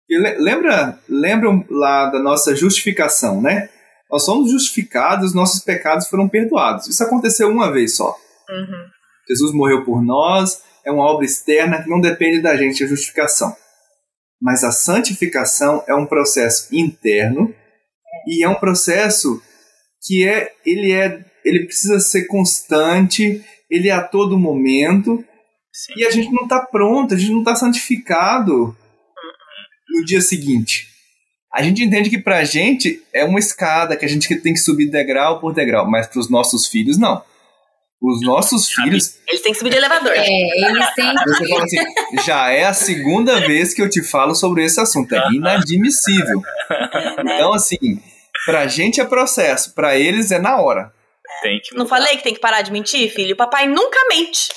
E 0.10 0.18
lembra, 0.40 0.98
lembra 1.10 1.50
lá 1.70 2.10
da 2.10 2.20
nossa 2.20 2.56
justificação, 2.56 3.42
né? 3.42 3.70
Nós 4.10 4.24
somos 4.24 4.52
justificados, 4.52 5.34
nossos 5.34 5.62
pecados 5.62 6.08
foram 6.08 6.30
perdoados. 6.30 6.88
Isso 6.88 7.04
aconteceu 7.04 7.50
uma 7.50 7.72
vez 7.72 7.98
só. 7.98 8.16
Uhum. 8.50 8.86
Jesus 9.28 9.54
morreu 9.54 9.84
por 9.84 10.02
nós, 10.02 10.62
é 10.86 10.92
uma 10.92 11.04
obra 11.04 11.26
externa 11.26 11.84
que 11.84 11.90
não 11.90 12.00
depende 12.00 12.42
da 12.42 12.56
gente, 12.56 12.84
a 12.84 12.88
justificação. 12.88 13.54
Mas 14.42 14.64
a 14.64 14.72
santificação 14.72 15.84
é 15.88 15.94
um 15.94 16.06
processo 16.06 16.74
interno 16.74 17.54
e 18.26 18.46
é 18.46 18.48
um 18.48 18.56
processo 18.56 19.42
que 20.04 20.26
é 20.26 20.54
ele 20.66 20.94
é 20.94 21.26
ele 21.44 21.66
precisa 21.66 22.00
ser 22.00 22.26
constante, 22.26 23.44
ele 23.70 23.90
é 23.90 23.92
a 23.92 24.04
todo 24.04 24.38
momento. 24.38 25.24
Sim. 25.72 25.94
E 25.98 26.06
a 26.06 26.10
gente 26.10 26.32
não 26.32 26.44
está 26.44 26.60
pronto, 26.60 27.14
a 27.14 27.18
gente 27.18 27.32
não 27.32 27.40
está 27.40 27.56
santificado 27.56 28.76
no 29.90 30.06
dia 30.06 30.22
seguinte. 30.22 30.88
A 31.54 31.64
gente 31.64 31.84
entende 31.84 32.10
que 32.10 32.20
pra 32.20 32.44
gente 32.44 33.02
é 33.14 33.24
uma 33.24 33.40
escada 33.40 33.96
que 33.96 34.06
a 34.06 34.10
gente 34.10 34.36
tem 34.42 34.54
que 34.54 34.60
subir 34.60 34.90
degrau 34.90 35.40
por 35.40 35.54
degrau, 35.54 35.90
mas 35.90 36.08
para 36.08 36.20
os 36.20 36.30
nossos 36.30 36.68
filhos 36.68 36.98
não. 36.98 37.24
Os 38.00 38.22
nossos 38.22 38.70
filhos. 38.70 39.18
Eles 39.28 39.42
têm 39.42 39.54
que 39.54 39.58
subir 39.58 39.72
de 39.72 39.78
elevador. 39.78 40.12
É, 40.16 40.70
eles 40.70 40.94
têm 40.94 41.14
Você 41.26 41.50
fala 41.50 41.64
assim, 41.64 41.78
já 42.26 42.52
é 42.52 42.66
a 42.66 42.74
segunda 42.74 43.40
vez 43.40 43.74
que 43.74 43.82
eu 43.82 43.90
te 43.90 44.04
falo 44.04 44.36
sobre 44.36 44.64
esse 44.64 44.80
assunto. 44.80 45.16
É 45.16 45.32
inadmissível. 45.32 46.42
Então, 47.20 47.54
assim, 47.54 48.02
pra 48.46 48.68
gente 48.68 49.00
é 49.00 49.06
processo, 49.06 49.74
pra 49.74 49.98
eles 49.98 50.32
é 50.32 50.40
na 50.40 50.60
hora. 50.60 50.92
Tem 51.42 51.60
que 51.60 51.76
Não 51.76 51.88
falei 51.88 52.18
que 52.18 52.24
tem 52.24 52.34
que 52.34 52.40
parar 52.40 52.62
de 52.62 52.72
mentir, 52.72 53.12
filho? 53.12 53.34
O 53.34 53.38
papai 53.38 53.68
nunca 53.68 54.00
mente. 54.10 54.50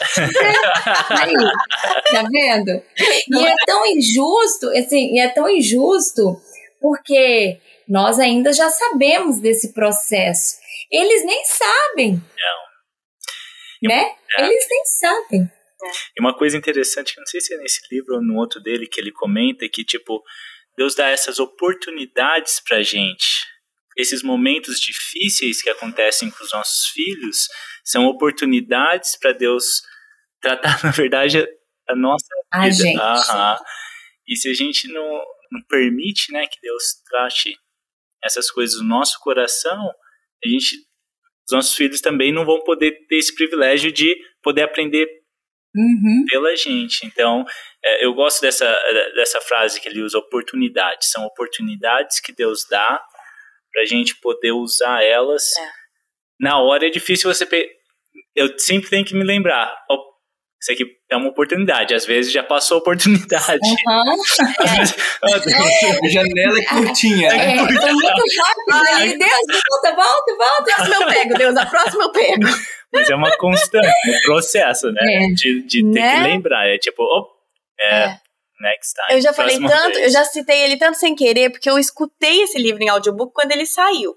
Aí, 1.10 1.34
tá 2.12 2.22
vendo? 2.30 2.82
E 3.28 3.46
é 3.46 3.54
tão 3.66 3.86
injusto, 3.86 4.68
assim, 4.70 5.18
é 5.20 5.28
tão 5.28 5.48
injusto 5.48 6.40
porque 6.80 7.60
nós 7.88 8.18
ainda 8.18 8.52
já 8.52 8.70
sabemos 8.70 9.40
desse 9.40 9.74
processo. 9.74 10.58
Eles 10.90 11.24
nem 11.24 11.44
sabem. 11.44 12.12
Não. 12.12 13.88
Né? 13.88 14.14
É. 14.38 14.44
Eles 14.44 14.66
nem 14.68 14.84
sabem. 14.84 15.52
E 16.16 16.20
uma 16.20 16.36
coisa 16.36 16.56
interessante, 16.56 17.14
não 17.16 17.26
sei 17.26 17.40
se 17.40 17.54
é 17.54 17.58
nesse 17.58 17.80
livro 17.90 18.16
ou 18.16 18.22
no 18.22 18.36
outro 18.36 18.60
dele 18.60 18.86
que 18.86 19.00
ele 19.00 19.12
comenta, 19.12 19.68
que 19.68 19.84
tipo, 19.84 20.22
Deus 20.76 20.94
dá 20.94 21.08
essas 21.08 21.38
oportunidades 21.38 22.60
pra 22.60 22.82
gente 22.82 23.49
esses 23.96 24.22
momentos 24.22 24.80
difíceis 24.80 25.62
que 25.62 25.70
acontecem 25.70 26.30
com 26.30 26.44
os 26.44 26.52
nossos 26.52 26.86
filhos 26.88 27.48
são 27.84 28.06
oportunidades 28.06 29.16
para 29.16 29.32
Deus 29.32 29.82
tratar, 30.40 30.82
na 30.84 30.90
verdade, 30.90 31.46
a 31.88 31.96
nossa 31.96 32.26
a 32.52 32.62
vida. 32.62 32.74
Gente. 32.74 32.98
Aham. 32.98 33.58
E 34.28 34.36
se 34.36 34.48
a 34.48 34.54
gente 34.54 34.88
não, 34.88 35.24
não 35.50 35.60
permite 35.68 36.32
né, 36.32 36.46
que 36.46 36.60
Deus 36.60 36.82
trate 37.08 37.56
essas 38.22 38.50
coisas 38.50 38.80
no 38.80 38.88
nosso 38.88 39.18
coração, 39.20 39.90
a 40.44 40.48
gente, 40.48 40.76
os 41.48 41.52
nossos 41.52 41.74
filhos 41.74 42.00
também 42.00 42.32
não 42.32 42.44
vão 42.44 42.62
poder 42.62 42.92
ter 43.08 43.16
esse 43.16 43.34
privilégio 43.34 43.90
de 43.90 44.16
poder 44.42 44.62
aprender 44.62 45.08
uhum. 45.74 46.24
pela 46.28 46.54
gente. 46.54 47.04
Então, 47.04 47.44
é, 47.84 48.04
eu 48.04 48.14
gosto 48.14 48.40
dessa, 48.40 48.70
dessa 49.16 49.40
frase 49.40 49.80
que 49.80 49.88
ele 49.88 50.02
usa, 50.02 50.18
oportunidades. 50.18 51.10
São 51.10 51.24
oportunidades 51.24 52.20
que 52.20 52.32
Deus 52.32 52.66
dá 52.68 53.02
para 53.72 53.82
a 53.82 53.86
gente 53.86 54.16
poder 54.20 54.52
usar 54.52 55.02
elas. 55.02 55.56
É. 55.56 55.70
Na 56.40 56.58
hora 56.60 56.86
é 56.86 56.90
difícil 56.90 57.32
você. 57.32 57.46
Pe... 57.46 57.68
Eu 58.34 58.58
sempre 58.58 58.90
tenho 58.90 59.04
que 59.04 59.14
me 59.14 59.24
lembrar. 59.24 59.72
Oh, 59.90 60.10
isso 60.60 60.72
aqui 60.72 60.84
é 61.10 61.16
uma 61.16 61.30
oportunidade. 61.30 61.94
Às 61.94 62.04
vezes 62.04 62.32
já 62.32 62.42
passou 62.42 62.76
a 62.76 62.80
oportunidade. 62.80 63.58
Uhum. 63.62 64.22
a 66.04 66.08
janela 66.08 66.58
é 66.58 66.64
curtinha. 66.64 67.28
É, 67.30 67.56
é 67.56 67.62
muito 67.62 67.80
rápido. 67.80 68.72
Ai, 68.72 69.16
Deus, 69.16 69.62
volta, 69.70 69.96
volta, 69.96 70.36
volta. 70.36 70.72
A 70.72 70.74
próxima 70.74 70.96
eu 70.96 71.08
pego, 71.08 71.34
Deus, 71.34 71.56
a 71.56 71.66
próxima 71.66 72.02
eu 72.04 72.12
pego. 72.12 72.46
Mas 72.92 73.08
é 73.08 73.14
uma 73.14 73.30
constante, 73.38 73.86
um 73.86 74.20
processo, 74.26 74.90
né? 74.92 75.00
É. 75.02 75.26
De, 75.34 75.62
de 75.62 75.82
ter 75.92 76.00
né? 76.00 76.16
que 76.16 76.28
lembrar. 76.28 76.68
É 76.68 76.76
tipo, 76.76 77.02
oh, 77.04 77.26
é, 77.80 78.04
é. 78.04 78.20
Next 78.60 78.94
time. 78.94 79.18
Eu 79.18 79.22
já 79.22 79.32
falei 79.32 79.58
tanto, 79.58 79.94
vez. 79.94 80.06
eu 80.06 80.10
já 80.10 80.24
citei 80.24 80.62
ele 80.62 80.76
tanto 80.76 80.98
sem 80.98 81.14
querer, 81.14 81.50
porque 81.50 81.68
eu 81.68 81.78
escutei 81.78 82.42
esse 82.42 82.58
livro 82.58 82.82
em 82.82 82.88
audiobook 82.88 83.32
quando 83.32 83.52
ele 83.52 83.64
saiu. 83.64 84.14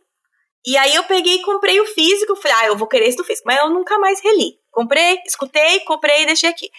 E 0.65 0.77
aí 0.77 0.95
eu 0.95 1.03
peguei 1.05 1.35
e 1.35 1.41
comprei 1.41 1.79
o 1.79 1.85
físico, 1.85 2.35
falei, 2.35 2.57
ah, 2.59 2.67
eu 2.67 2.77
vou 2.77 2.87
querer 2.87 3.07
esse 3.07 3.17
do 3.17 3.23
físico, 3.23 3.47
mas 3.47 3.59
eu 3.59 3.69
nunca 3.69 3.97
mais 3.99 4.21
reli. 4.21 4.57
Comprei, 4.71 5.19
escutei, 5.25 5.79
comprei 5.81 6.23
e 6.23 6.25
deixei 6.25 6.49
aqui. 6.49 6.69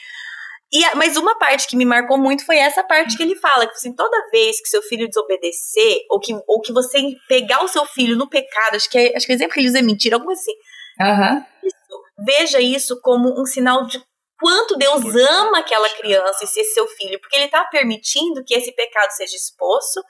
E, 0.73 0.83
mas 0.97 1.17
uma 1.17 1.39
parte 1.39 1.69
que 1.69 1.77
me 1.77 1.85
marcou 1.85 2.19
muito 2.19 2.45
foi 2.45 2.57
essa 2.57 2.83
parte 2.83 3.17
que 3.17 3.23
ele 3.23 3.37
fala, 3.37 3.67
que 3.67 3.75
assim, 3.75 3.95
toda 3.95 4.31
vez 4.31 4.61
que 4.61 4.69
seu 4.69 4.83
filho 4.83 5.07
desobedecer, 5.07 5.99
ou 6.11 6.19
que, 6.19 6.35
ou 6.49 6.61
que 6.61 6.73
você 6.73 6.99
pegar 7.29 7.63
o 7.63 7.69
seu 7.69 7.87
filho 7.87 8.17
no 8.17 8.29
pecado, 8.29 8.75
acho 8.75 8.91
que, 8.91 8.99
é, 8.99 9.17
acho 9.17 9.27
que 9.27 9.33
o 9.33 9.37
exemplo 9.37 9.55
que 9.55 9.61
ele 9.61 9.69
usa 9.69 9.79
é 9.79 9.83
mentira, 9.83 10.17
alguma 10.17 10.35
coisa 10.35 10.41
assim. 10.41 10.57
Uhum. 11.01 11.45
Isso, 11.63 12.03
veja 12.27 12.61
isso 12.61 13.01
como 13.03 13.41
um 13.41 13.45
sinal 13.45 13.87
de 13.87 14.03
quanto 14.39 14.77
Deus 14.77 15.03
ama 15.05 15.59
aquela 15.59 15.89
criança 15.91 16.45
e 16.45 16.47
ser 16.47 16.65
seu 16.65 16.87
filho, 16.89 17.21
porque 17.21 17.37
ele 17.37 17.47
está 17.47 17.65
permitindo 17.65 18.45
que 18.45 18.55
esse 18.55 18.73
pecado 18.73 19.11
seja 19.11 19.37
exposto 19.37 20.03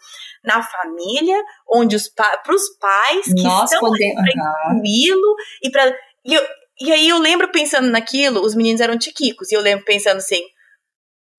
na 0.43 0.63
família, 0.63 1.41
onde 1.71 1.97
os 1.97 2.09
pa 2.09 2.39
para 2.39 2.55
os 2.55 2.69
pais 2.79 3.25
que 3.27 3.43
Nós 3.43 3.71
estão 3.71 3.89
podemos 3.89 4.23
incluí-lo 4.29 5.35
e 5.63 5.71
para 5.71 5.97
e, 6.25 6.35
e 6.81 6.93
aí 6.93 7.09
eu 7.09 7.19
lembro 7.19 7.51
pensando 7.53 7.89
naquilo, 7.89 8.43
os 8.43 8.55
meninos 8.55 8.81
eram 8.81 8.99
tiquicos 8.99 9.53
e 9.53 9.55
eu 9.55 9.61
lembro 9.61 9.85
pensando 9.85 10.19
assim, 10.19 10.43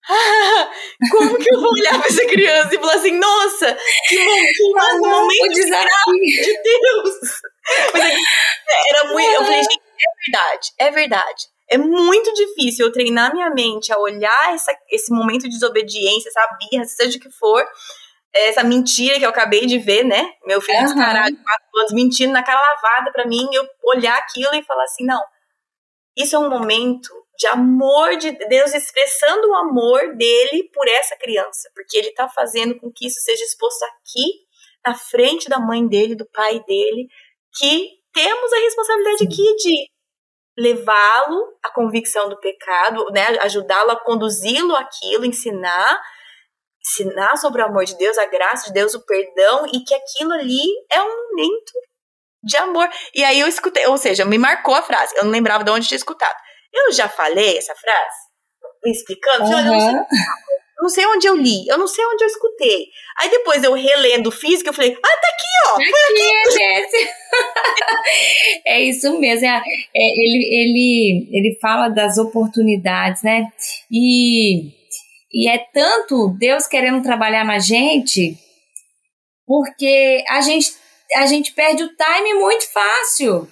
ah, 0.07 0.71
como 1.11 1.37
que 1.37 1.53
eu 1.53 1.59
vou 1.59 1.71
olhar 1.71 1.97
para 1.97 2.07
essa 2.07 2.25
criança 2.27 2.75
e 2.75 2.77
falar 2.77 2.93
assim, 2.93 3.17
nossa, 3.17 3.77
que, 4.07 4.15
que 4.15 4.63
momento 4.99 5.53
de 5.53 6.61
Deus. 6.63 7.41
Mas 7.91 8.13
era 8.89 9.05
muito, 9.05 9.31
eu 9.31 9.43
falei, 9.43 9.63
gente, 9.63 9.79
é 9.79 10.31
verdade, 10.31 10.71
é 10.77 10.91
verdade. 10.91 11.54
É 11.67 11.77
muito 11.77 12.31
difícil 12.33 12.85
eu 12.85 12.91
treinar 12.91 13.33
minha 13.33 13.49
mente 13.49 13.91
a 13.91 13.97
olhar 13.97 14.53
essa, 14.53 14.71
esse 14.89 15.11
momento 15.11 15.43
de 15.43 15.49
desobediência, 15.49 16.29
essa 16.29 16.47
birra, 16.59 16.85
seja 16.85 17.17
o 17.17 17.21
que 17.21 17.31
for, 17.31 17.65
essa 18.33 18.63
mentira 18.63 19.17
que 19.17 19.25
eu 19.25 19.29
acabei 19.29 19.65
de 19.65 19.79
ver, 19.79 20.03
né? 20.03 20.29
Meu 20.45 20.61
filho 20.61 20.79
uhum. 20.79 20.85
descarado, 20.85 21.35
quatro 21.35 21.79
anos, 21.79 21.93
mentindo 21.93 22.33
na 22.33 22.43
cara 22.43 22.59
lavada 22.59 23.11
para 23.11 23.25
mim, 23.25 23.47
eu 23.53 23.65
olhar 23.83 24.17
aquilo 24.17 24.53
e 24.53 24.63
falar 24.63 24.83
assim: 24.83 25.05
não, 25.05 25.21
isso 26.17 26.35
é 26.35 26.39
um 26.39 26.49
momento 26.49 27.09
de 27.37 27.47
amor 27.47 28.17
de 28.17 28.31
Deus 28.31 28.73
expressando 28.73 29.49
o 29.49 29.55
amor 29.55 30.15
dele 30.15 30.69
por 30.73 30.87
essa 30.87 31.15
criança, 31.17 31.69
porque 31.73 31.97
ele 31.97 32.13
tá 32.13 32.29
fazendo 32.29 32.79
com 32.79 32.91
que 32.91 33.07
isso 33.07 33.19
seja 33.21 33.43
exposto 33.43 33.83
aqui, 33.83 34.45
na 34.85 34.95
frente 34.95 35.49
da 35.49 35.59
mãe 35.59 35.85
dele, 35.87 36.15
do 36.15 36.25
pai 36.25 36.63
dele, 36.65 37.07
que 37.57 37.89
temos 38.13 38.53
a 38.53 38.59
responsabilidade 38.59 39.23
aqui 39.25 39.55
de 39.55 39.89
levá-lo 40.57 41.57
à 41.63 41.69
convicção 41.71 42.29
do 42.29 42.39
pecado, 42.39 43.05
né, 43.11 43.25
ajudá-lo 43.41 43.91
a 43.91 43.99
conduzi-lo 43.99 44.75
aquilo, 44.75 45.25
ensinar, 45.25 46.01
ensinar 46.81 47.35
sobre 47.37 47.61
o 47.61 47.65
amor 47.65 47.85
de 47.85 47.97
Deus, 47.97 48.17
a 48.17 48.25
graça 48.25 48.67
de 48.67 48.73
Deus, 48.73 48.93
o 48.93 49.05
perdão 49.05 49.65
e 49.73 49.83
que 49.83 49.93
aquilo 49.93 50.33
ali 50.33 50.63
é 50.91 51.01
um 51.01 51.29
momento 51.29 51.73
de 52.43 52.57
amor. 52.57 52.89
E 53.13 53.23
aí 53.23 53.39
eu 53.39 53.47
escutei, 53.47 53.85
ou 53.87 53.97
seja, 53.97 54.23
me 54.23 54.37
marcou 54.37 54.75
a 54.75 54.81
frase. 54.81 55.15
Eu 55.17 55.25
não 55.25 55.31
lembrava 55.31 55.63
de 55.63 55.71
onde 55.71 55.87
tinha 55.87 55.97
escutado. 55.97 56.37
Eu 56.73 56.91
já 56.91 57.09
falei 57.09 57.57
essa 57.57 57.73
frase, 57.75 58.17
me 58.83 58.91
explicando. 58.91 59.45
Uhum. 59.45 59.59
Eu 59.59 59.65
não 59.65 59.79
sei 59.79 59.93
não 60.81 60.89
sei 60.89 61.05
onde 61.05 61.27
eu 61.27 61.35
li, 61.35 61.65
eu 61.67 61.77
não 61.77 61.87
sei 61.87 62.05
onde 62.05 62.23
eu 62.23 62.27
escutei. 62.27 62.87
Aí 63.17 63.29
depois 63.29 63.63
eu 63.63 63.73
relendo 63.73 64.31
física, 64.31 64.69
eu 64.69 64.73
falei, 64.73 64.91
ah, 64.91 65.01
tá 65.01 65.27
aqui, 65.27 65.55
ó. 65.67 65.75
Aqui, 65.75 66.83
aqui. 66.83 67.09
É, 68.65 68.75
é 68.75 68.81
isso 68.81 69.17
mesmo. 69.19 69.45
É, 69.45 69.57
é, 69.57 69.63
ele, 69.95 70.45
ele, 70.51 71.29
ele 71.31 71.57
fala 71.61 71.87
das 71.87 72.17
oportunidades, 72.17 73.23
né? 73.23 73.47
E, 73.89 74.71
e 75.31 75.49
é 75.49 75.57
tanto 75.73 76.35
Deus 76.37 76.67
querendo 76.67 77.01
trabalhar 77.01 77.45
na 77.45 77.57
gente, 77.57 78.37
porque 79.47 80.23
a 80.27 80.41
gente, 80.41 80.73
a 81.15 81.25
gente 81.25 81.53
perde 81.53 81.83
o 81.83 81.89
time 81.95 82.33
muito 82.33 82.71
fácil. 82.71 83.47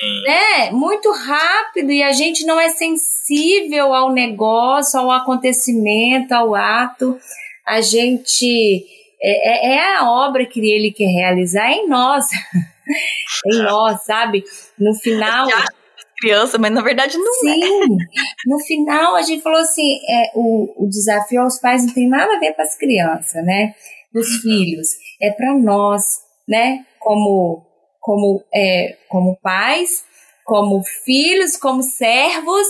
Sim. 0.00 0.22
né? 0.24 0.70
Muito 0.70 1.10
rápido 1.12 1.90
e 1.92 2.02
a 2.02 2.12
gente 2.12 2.44
não 2.44 2.58
é 2.58 2.68
sensível 2.68 3.94
ao 3.94 4.12
negócio, 4.12 4.98
ao 4.98 5.10
acontecimento, 5.10 6.32
ao 6.32 6.54
ato. 6.54 7.18
A 7.66 7.80
gente 7.80 8.84
é, 9.22 9.72
é, 9.72 9.74
é 9.76 9.96
a 9.96 10.10
obra 10.10 10.44
que 10.44 10.60
ele 10.60 10.92
quer 10.92 11.06
realizar 11.06 11.70
em 11.70 11.88
nós, 11.88 12.26
em 13.46 13.62
nós, 13.62 14.04
sabe? 14.04 14.44
No 14.78 14.94
final 14.94 15.48
criança, 16.24 16.58
mas 16.58 16.72
na 16.72 16.80
verdade 16.80 17.18
não 17.18 17.32
Sim. 17.34 17.62
é. 17.62 17.66
Sim, 17.66 17.98
no 18.46 18.58
final 18.60 19.14
a 19.14 19.22
gente 19.22 19.42
falou 19.42 19.60
assim, 19.60 19.98
é, 20.08 20.30
o, 20.34 20.84
o 20.84 20.88
desafio 20.88 21.42
aos 21.42 21.58
pais 21.58 21.84
não 21.84 21.92
tem 21.92 22.08
nada 22.08 22.36
a 22.36 22.38
ver 22.38 22.54
com 22.54 22.62
as 22.62 22.76
crianças, 22.78 23.44
né? 23.44 23.74
Os 24.14 24.36
filhos, 24.36 24.88
é 25.20 25.30
para 25.30 25.52
nós, 25.54 26.02
né? 26.48 26.84
Como 27.00 27.66
como, 28.04 28.44
é, 28.54 28.98
como 29.08 29.34
pais, 29.40 30.04
como 30.44 30.82
filhos, 31.06 31.56
como 31.56 31.82
servos, 31.82 32.66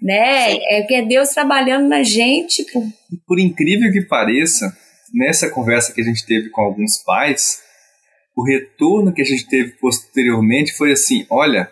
né? 0.00 0.50
Sim. 0.50 0.60
É 0.68 0.82
que 0.82 0.94
é 0.94 1.02
Deus 1.02 1.30
trabalhando 1.30 1.88
na 1.88 2.02
gente. 2.02 2.62
Por... 2.70 2.82
por 3.26 3.40
incrível 3.40 3.90
que 3.90 4.02
pareça, 4.02 4.76
nessa 5.14 5.48
conversa 5.48 5.94
que 5.94 6.02
a 6.02 6.04
gente 6.04 6.26
teve 6.26 6.50
com 6.50 6.60
alguns 6.60 6.98
pais, 6.98 7.62
o 8.36 8.44
retorno 8.44 9.14
que 9.14 9.22
a 9.22 9.24
gente 9.24 9.48
teve 9.48 9.70
posteriormente 9.80 10.74
foi 10.74 10.92
assim: 10.92 11.26
olha, 11.30 11.70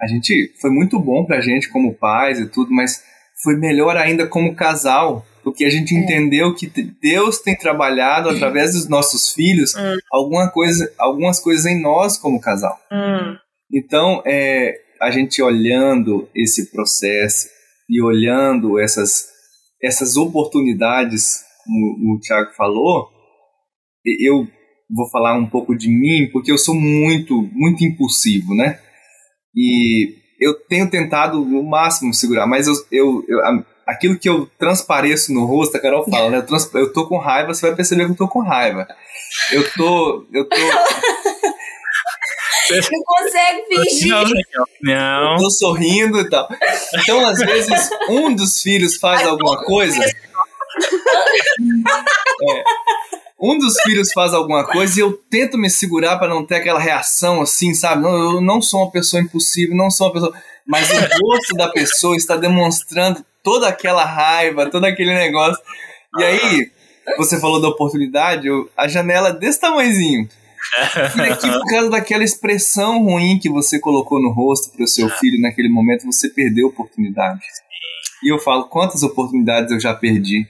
a 0.00 0.06
gente 0.06 0.54
foi 0.60 0.70
muito 0.70 0.96
bom 1.00 1.24
pra 1.26 1.40
gente 1.40 1.68
como 1.68 1.92
pais 1.92 2.38
e 2.38 2.48
tudo, 2.48 2.70
mas 2.72 3.02
foi 3.42 3.56
melhor 3.56 3.96
ainda 3.96 4.28
como 4.28 4.54
casal, 4.54 5.26
porque 5.48 5.64
a 5.64 5.70
gente 5.70 5.94
é. 5.94 5.98
entendeu 5.98 6.54
que 6.54 6.66
Deus 7.00 7.38
tem 7.38 7.56
trabalhado 7.56 8.28
através 8.28 8.74
dos 8.74 8.86
nossos 8.86 9.32
filhos 9.32 9.74
hum. 9.74 9.96
alguma 10.12 10.50
coisa, 10.50 10.92
algumas 10.98 11.40
coisas 11.40 11.64
em 11.64 11.80
nós 11.80 12.18
como 12.18 12.38
casal. 12.38 12.78
Hum. 12.92 13.34
Então, 13.72 14.22
é, 14.26 14.78
a 15.00 15.10
gente 15.10 15.40
olhando 15.40 16.28
esse 16.34 16.70
processo 16.70 17.48
e 17.88 18.02
olhando 18.02 18.78
essas, 18.78 19.24
essas 19.82 20.18
oportunidades, 20.18 21.42
como 21.64 22.16
o 22.16 22.20
Tiago 22.20 22.52
falou, 22.54 23.08
eu 24.04 24.46
vou 24.94 25.08
falar 25.08 25.34
um 25.38 25.46
pouco 25.46 25.74
de 25.74 25.88
mim, 25.88 26.28
porque 26.30 26.52
eu 26.52 26.58
sou 26.58 26.74
muito, 26.74 27.48
muito 27.54 27.82
impulsivo, 27.86 28.54
né? 28.54 28.78
E 29.56 30.14
eu 30.38 30.60
tenho 30.66 30.90
tentado 30.90 31.42
o 31.42 31.66
máximo 31.66 32.12
segurar, 32.12 32.46
mas 32.46 32.66
eu, 32.66 32.74
eu, 32.92 33.24
eu 33.26 33.40
aquilo 33.88 34.18
que 34.18 34.28
eu 34.28 34.46
transpareço 34.58 35.32
no 35.32 35.46
rosto, 35.46 35.78
a 35.78 35.80
Carol 35.80 36.04
fala, 36.04 36.28
né? 36.28 36.36
Eu, 36.36 36.46
trans, 36.46 36.68
eu 36.74 36.92
tô 36.92 37.08
com 37.08 37.16
raiva, 37.16 37.54
você 37.54 37.66
vai 37.66 37.74
perceber 37.74 38.04
que 38.04 38.12
eu 38.12 38.16
tô 38.16 38.28
com 38.28 38.42
raiva. 38.42 38.86
Eu 39.50 39.72
tô. 39.72 40.26
Eu 40.30 40.46
tô. 40.46 40.56
Não 42.70 43.02
consegue 43.02 43.64
fingir. 43.66 44.08
Não, 44.12 44.24
não. 44.82 45.32
Eu 45.32 45.38
tô 45.38 45.50
sorrindo 45.50 46.20
e 46.20 46.28
tal. 46.28 46.46
Então, 46.96 47.26
às 47.26 47.38
vezes, 47.38 47.88
um 48.10 48.34
dos 48.34 48.60
filhos 48.60 48.96
faz 48.96 49.26
alguma 49.26 49.64
coisa. 49.64 49.98
É, 52.50 52.64
um 53.40 53.58
dos 53.58 53.80
filhos 53.80 54.12
faz 54.12 54.34
alguma 54.34 54.66
coisa 54.66 54.98
e 54.98 55.02
eu 55.02 55.12
tento 55.30 55.56
me 55.56 55.70
segurar 55.70 56.18
para 56.18 56.28
não 56.28 56.44
ter 56.44 56.56
aquela 56.56 56.78
reação 56.78 57.40
assim, 57.40 57.72
sabe? 57.72 58.02
Não, 58.02 58.34
eu 58.34 58.40
não 58.42 58.60
sou 58.60 58.82
uma 58.82 58.90
pessoa 58.90 59.22
impossível, 59.22 59.74
não 59.74 59.90
sou 59.90 60.08
uma 60.08 60.12
pessoa. 60.12 60.34
Mas 60.66 60.90
o 60.90 61.26
rosto 61.26 61.54
da 61.54 61.68
pessoa 61.70 62.16
está 62.16 62.36
demonstrando 62.36 63.24
toda 63.48 63.66
aquela 63.66 64.04
raiva, 64.04 64.68
todo 64.68 64.84
aquele 64.84 65.14
negócio. 65.14 65.58
E 66.18 66.22
aí, 66.22 66.70
você 67.16 67.40
falou 67.40 67.62
da 67.62 67.68
oportunidade, 67.68 68.46
a 68.76 68.86
janela 68.86 69.32
desse 69.32 69.58
tamanhozinho. 69.58 70.28
E 71.16 71.20
aqui, 71.22 71.50
por 71.50 71.64
causa 71.72 71.88
daquela 71.88 72.22
expressão 72.22 73.02
ruim 73.02 73.38
que 73.38 73.48
você 73.48 73.78
colocou 73.80 74.20
no 74.20 74.30
rosto 74.32 74.70
para 74.76 74.84
o 74.84 74.86
seu 74.86 75.08
filho 75.08 75.40
naquele 75.40 75.70
momento, 75.70 76.04
você 76.04 76.28
perdeu 76.28 76.66
a 76.66 76.68
oportunidade. 76.68 77.40
E 78.22 78.30
eu 78.30 78.38
falo, 78.38 78.68
quantas 78.68 79.02
oportunidades 79.02 79.72
eu 79.72 79.80
já 79.80 79.94
perdi? 79.94 80.46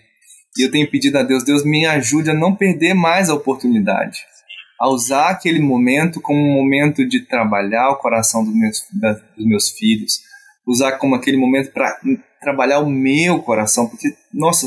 E 0.56 0.64
eu 0.64 0.70
tenho 0.72 0.90
pedido 0.90 1.18
a 1.18 1.22
Deus, 1.22 1.44
Deus 1.44 1.64
me 1.64 1.86
ajude 1.86 2.30
a 2.30 2.34
não 2.34 2.52
perder 2.52 2.94
mais 2.94 3.30
a 3.30 3.34
oportunidade. 3.34 4.18
A 4.80 4.88
usar 4.88 5.28
aquele 5.28 5.60
momento 5.60 6.20
como 6.20 6.40
um 6.40 6.52
momento 6.52 7.06
de 7.06 7.20
trabalhar 7.20 7.90
o 7.90 7.96
coração 7.96 8.44
dos 8.44 8.54
meus, 8.54 8.84
dos 9.36 9.46
meus 9.46 9.70
filhos. 9.70 10.18
Usar 10.66 10.92
como 10.98 11.14
aquele 11.14 11.36
momento 11.36 11.70
para 11.72 11.96
trabalhar 12.40 12.80
o 12.80 12.88
meu 12.88 13.42
coração, 13.42 13.88
porque, 13.88 14.14
nossa, 14.32 14.66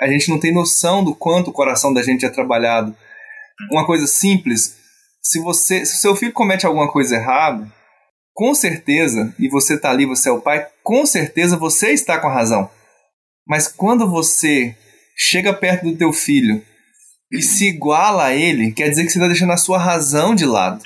a 0.00 0.08
gente 0.08 0.28
não 0.28 0.38
tem 0.38 0.52
noção 0.52 1.04
do 1.04 1.14
quanto 1.14 1.50
o 1.50 1.52
coração 1.52 1.92
da 1.92 2.02
gente 2.02 2.24
é 2.26 2.28
trabalhado. 2.28 2.94
Uma 3.70 3.86
coisa 3.86 4.06
simples, 4.06 4.76
se 5.22 5.38
você, 5.40 5.86
se 5.86 5.96
o 5.96 6.00
seu 6.00 6.16
filho 6.16 6.32
comete 6.32 6.66
alguma 6.66 6.90
coisa 6.90 7.16
errada, 7.16 7.70
com 8.34 8.54
certeza, 8.54 9.34
e 9.38 9.48
você 9.48 9.74
está 9.74 9.90
ali, 9.90 10.06
você 10.06 10.28
é 10.28 10.32
o 10.32 10.40
pai, 10.40 10.66
com 10.82 11.06
certeza 11.06 11.56
você 11.56 11.92
está 11.92 12.18
com 12.18 12.26
a 12.26 12.34
razão. 12.34 12.70
Mas 13.46 13.68
quando 13.68 14.08
você 14.08 14.76
chega 15.16 15.52
perto 15.52 15.84
do 15.84 15.96
teu 15.96 16.12
filho 16.12 16.64
e 17.30 17.42
se 17.42 17.68
iguala 17.68 18.26
a 18.26 18.34
ele, 18.34 18.72
quer 18.72 18.88
dizer 18.88 19.04
que 19.04 19.10
você 19.10 19.18
está 19.18 19.28
deixando 19.28 19.52
a 19.52 19.56
sua 19.56 19.78
razão 19.78 20.34
de 20.34 20.44
lado. 20.44 20.82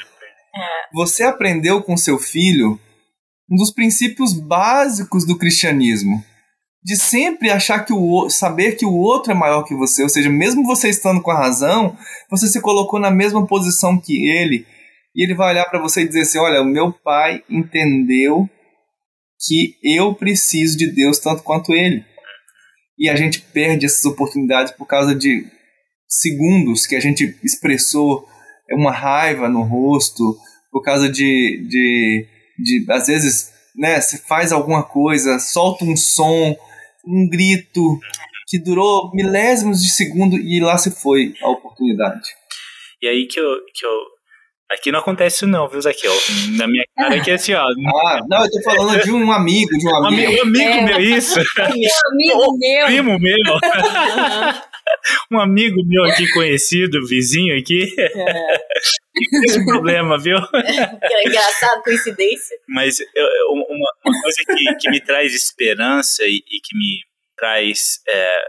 É. 0.55 0.61
Você 0.95 1.23
aprendeu 1.23 1.83
com 1.83 1.97
seu 1.97 2.19
filho 2.19 2.81
um 3.51 3.57
dos 3.57 3.72
princípios 3.72 4.32
básicos 4.32 5.24
do 5.24 5.38
cristianismo, 5.38 6.22
de 6.82 6.97
sempre 6.97 7.51
achar 7.51 7.84
que 7.84 7.92
o 7.92 8.30
saber 8.30 8.76
que 8.76 8.86
o 8.86 8.94
outro 8.94 9.32
é 9.32 9.34
maior 9.34 9.64
que 9.64 9.74
você, 9.74 10.03
ou 10.03 10.09
seja, 10.09 10.30
mesmo 10.30 10.64
você 10.64 10.88
estando 10.88 11.20
com 11.20 11.30
a 11.30 11.38
razão, 11.38 11.97
você 12.30 12.47
se 12.47 12.61
colocou 12.61 13.01
na 13.01 13.11
mesma 13.11 13.47
posição 13.47 14.01
que 14.01 14.28
ele, 14.28 14.64
e 15.14 15.24
ele 15.24 15.34
vai 15.34 15.51
olhar 15.51 15.64
para 15.64 15.80
você 15.80 16.03
e 16.03 16.07
dizer 16.07 16.22
assim: 16.22 16.38
"Olha, 16.38 16.62
o 16.62 16.64
meu 16.64 16.92
pai 16.92 17.42
entendeu 17.51 18.49
que 19.47 19.76
eu 19.82 20.14
preciso 20.14 20.76
de 20.76 20.86
Deus 20.92 21.18
tanto 21.18 21.42
quanto 21.42 21.72
ele". 21.72 22.05
E 22.99 23.09
a 23.09 23.16
gente 23.16 23.40
perde 23.40 23.84
essas 23.84 24.05
oportunidades 24.05 24.72
por 24.72 24.86
causa 24.86 25.14
de 25.14 25.44
segundos 26.09 26.86
que 26.86 26.94
a 26.94 27.01
gente 27.01 27.36
expressou 27.42 28.26
uma 28.70 28.92
raiva 28.92 29.49
no 29.49 29.62
rosto, 29.62 30.36
por 30.70 30.82
causa 30.82 31.09
de, 31.09 31.66
de 31.68 32.26
de 32.59 32.85
às 32.91 33.07
vezes, 33.07 33.53
né, 33.75 34.01
você 34.01 34.19
faz 34.19 34.53
alguma 34.53 34.83
coisa, 34.83 35.39
solta 35.39 35.85
um 35.85 35.97
som, 35.97 36.57
um 37.07 37.29
grito 37.29 37.99
que 38.49 38.59
durou 38.59 39.11
milésimos 39.13 39.83
de 39.83 39.91
segundo 39.91 40.37
e 40.37 40.61
lá 40.61 40.79
se 40.79 40.91
foi 40.91 41.35
a 41.43 41.49
oportunidade. 41.49 42.29
E 43.03 43.09
aí 43.09 43.27
que 43.27 43.39
eu, 43.39 43.57
que 43.75 43.85
eu 43.85 44.17
Aqui 44.69 44.91
não 44.91 44.99
acontece 44.99 45.37
isso 45.37 45.47
não, 45.47 45.69
viu, 45.69 45.81
Zaqueu? 45.81 46.13
Na 46.57 46.67
minha 46.67 46.85
cara 46.97 47.15
aqui 47.15 47.31
é 47.31 47.35
assim, 47.35 47.53
ó. 47.55 47.65
Ah, 47.65 48.21
não, 48.29 48.43
eu 48.43 48.51
tô 48.51 48.63
falando 48.63 49.01
de 49.01 49.13
um 49.13 49.31
amigo, 49.31 49.71
de 49.79 49.87
um 49.87 50.07
amigo. 50.07 50.33
Um 50.33 50.43
amigo 50.43 50.61
é. 50.61 50.83
meu, 50.83 51.01
isso. 51.01 51.39
Um 51.39 51.73
amigo 51.73 52.59
meu. 52.59 52.87
Primo 52.87 53.19
meu. 53.21 53.37
um 55.32 55.41
amigo 55.41 55.82
meu 55.84 56.05
aqui 56.05 56.30
conhecido, 56.32 57.07
vizinho 57.07 57.59
aqui. 57.59 57.95
É. 57.99 58.66
Esse 59.45 59.64
problema, 59.64 60.18
viu? 60.18 60.37
É 60.57 61.28
engraçado, 61.28 61.82
coincidência. 61.82 62.57
Mas 62.68 63.01
eu, 63.01 63.26
uma, 63.51 63.91
uma, 64.05 64.22
coisa 64.22 64.43
que, 64.47 64.74
que 64.76 64.91
me 64.91 65.01
traz 65.01 65.34
esperança 65.34 66.24
e, 66.24 66.37
e 66.37 66.61
que 66.61 66.76
me 66.76 67.01
traz. 67.37 68.01
É, 68.09 68.45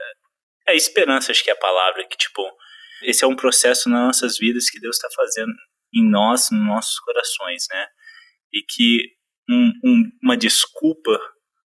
é, 0.69 0.75
esperança, 0.75 1.31
acho 1.31 1.43
que 1.43 1.49
é 1.49 1.53
a 1.53 1.57
palavra, 1.57 2.05
que 2.05 2.17
tipo. 2.17 2.41
Esse 3.03 3.23
é 3.23 3.27
um 3.27 3.35
processo 3.35 3.89
nas 3.89 4.07
nossas 4.07 4.37
vidas 4.39 4.71
que 4.71 4.79
Deus 4.79 4.95
está 4.95 5.07
fazendo 5.15 5.53
em 5.93 6.09
nós, 6.09 6.49
nos 6.51 6.65
nossos 6.65 6.99
corações, 6.99 7.65
né? 7.71 7.87
E 8.51 8.63
que 8.63 9.17
um, 9.49 9.71
um, 9.83 10.11
uma 10.23 10.35
desculpa, 10.35 11.19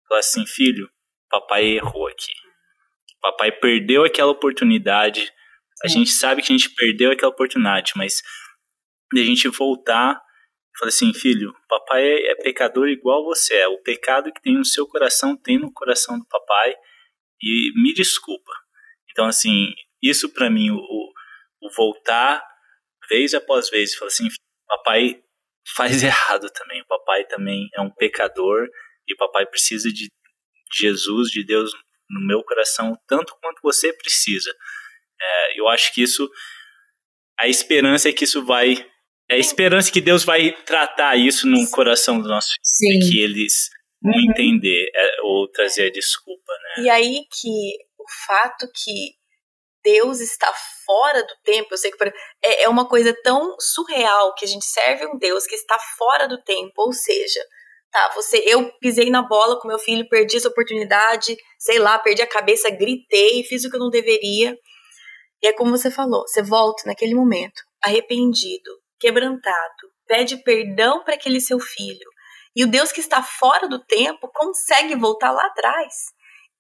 falar 0.09 0.21
assim, 0.21 0.47
filho, 0.47 0.89
papai 1.29 1.65
errou 1.67 2.09
aqui. 2.09 2.33
Papai 3.21 3.53
perdeu 3.53 4.05
aquela 4.05 4.31
oportunidade. 4.31 5.33
A 5.85 5.89
gente 5.89 6.11
sabe 6.11 6.43
que 6.43 6.53
a 6.53 6.57
gente 6.57 6.75
perdeu 6.75 7.13
aquela 7.13 7.31
oportunidade, 7.31 7.93
mas 7.97 8.23
de 9.13 9.21
a 9.21 9.25
gente 9.25 9.49
voltar 9.49 10.21
falei 10.79 10.91
assim, 10.91 11.13
filho, 11.13 11.53
papai 11.69 12.05
é, 12.05 12.31
é 12.31 12.35
pecador 12.37 12.89
igual 12.89 13.25
você 13.25 13.55
é. 13.57 13.69
O 13.69 13.83
pecado 13.83 14.33
que 14.33 14.41
tem 14.41 14.57
no 14.57 14.65
seu 14.65 14.87
coração 14.87 15.37
tem 15.37 15.59
no 15.59 15.73
coração 15.73 16.19
do 16.19 16.27
papai 16.27 16.75
e 17.43 17.73
me 17.83 17.93
desculpa. 17.93 18.53
Então, 19.11 19.27
assim, 19.27 19.73
isso 20.01 20.33
para 20.33 20.49
mim, 20.49 20.71
o, 20.71 20.77
o, 20.77 21.71
voltar 21.77 22.43
vez 23.09 23.35
após 23.35 23.69
vez, 23.69 23.95
falar 23.95 24.09
assim, 24.09 24.29
papai 24.67 25.21
faz 25.75 26.03
errado 26.05 26.49
também. 26.51 26.81
O 26.83 26.87
papai 26.87 27.25
também 27.25 27.69
é 27.75 27.81
um 27.81 27.91
pecador 27.91 28.69
e 29.07 29.15
o 29.15 29.17
papai 29.17 29.47
precisa 29.47 29.91
de 29.91 30.09
Jesus, 30.73 31.31
de 31.31 31.45
Deus 31.45 31.73
no 32.09 32.27
meu 32.27 32.43
coração, 32.43 32.99
tanto 33.07 33.37
quanto 33.41 33.61
você 33.63 33.93
precisa. 33.93 34.51
É, 35.21 35.61
eu 35.61 35.69
acho 35.69 35.93
que 35.93 36.03
isso, 36.03 36.29
a 37.39 37.49
esperança 37.49 38.09
é 38.09 38.13
que 38.13 38.25
isso 38.25 38.45
vai, 38.45 38.75
é 39.29 39.35
a 39.35 39.39
esperança 39.39 39.93
que 39.93 40.01
Deus 40.01 40.25
vai 40.25 40.53
tratar 40.65 41.17
isso 41.17 41.47
no 41.47 41.69
coração 41.71 42.19
dos 42.19 42.29
nossos 42.29 42.55
filhos, 42.79 43.09
que 43.09 43.21
eles 43.21 43.71
vão 44.03 44.13
uhum. 44.13 44.31
entender 44.31 44.91
é, 44.95 45.23
ou 45.23 45.49
trazer 45.51 45.87
a 45.87 45.91
desculpa, 45.91 46.53
né? 46.63 46.85
E 46.85 46.91
aí 46.91 47.25
que 47.31 47.73
o 47.99 48.05
fato 48.27 48.67
que 48.73 49.19
Deus 49.85 50.21
está 50.21 50.53
fora 50.85 51.23
do 51.23 51.35
tempo, 51.45 51.69
eu 51.73 51.79
sei 51.79 51.91
que 51.91 52.05
é, 52.43 52.65
é 52.65 52.69
uma 52.69 52.89
coisa 52.89 53.15
tão 53.23 53.57
surreal 53.59 54.35
que 54.35 54.45
a 54.45 54.49
gente 54.49 54.65
serve 54.65 55.07
um 55.07 55.19
Deus 55.19 55.47
que 55.47 55.55
está 55.55 55.79
fora 55.97 56.27
do 56.29 56.43
tempo, 56.43 56.73
ou 56.77 56.93
seja, 56.93 57.41
tá, 57.91 58.13
você, 58.15 58.43
eu 58.47 58.71
pisei 58.79 59.11
na 59.11 59.23
bola 59.23 59.61
com 59.61 59.69
meu 59.69 59.79
filho, 59.79 60.09
perdi 60.09 60.37
essa 60.37 60.49
oportunidade, 60.49 61.37
sei 61.59 61.79
lá, 61.79 61.99
perdi 61.99 62.23
a 62.23 62.27
cabeça, 62.27 62.71
gritei, 62.71 63.43
fiz 63.45 63.65
o 63.65 63.71
que 63.71 63.77
eu 63.77 63.81
não 63.81 63.91
deveria. 63.91 64.57
E 65.43 65.47
é 65.47 65.53
como 65.53 65.71
você 65.71 65.91
falou, 65.91 66.23
você 66.23 66.43
volta 66.43 66.83
naquele 66.87 67.15
momento, 67.15 67.63
arrependido, 67.83 68.71
quebrantado, 68.99 69.93
pede 70.07 70.37
perdão 70.43 71.05
para 71.05 71.15
aquele 71.15 71.41
seu 71.41 71.61
filho. 71.61 72.09
E 72.57 72.65
o 72.65 72.71
Deus 72.71 72.91
que 72.91 73.01
está 73.01 73.23
fora 73.23 73.69
do 73.69 73.79
tempo 73.85 74.29
consegue 74.35 74.97
voltar 74.97 75.31
lá 75.31 75.47
atrás 75.47 75.95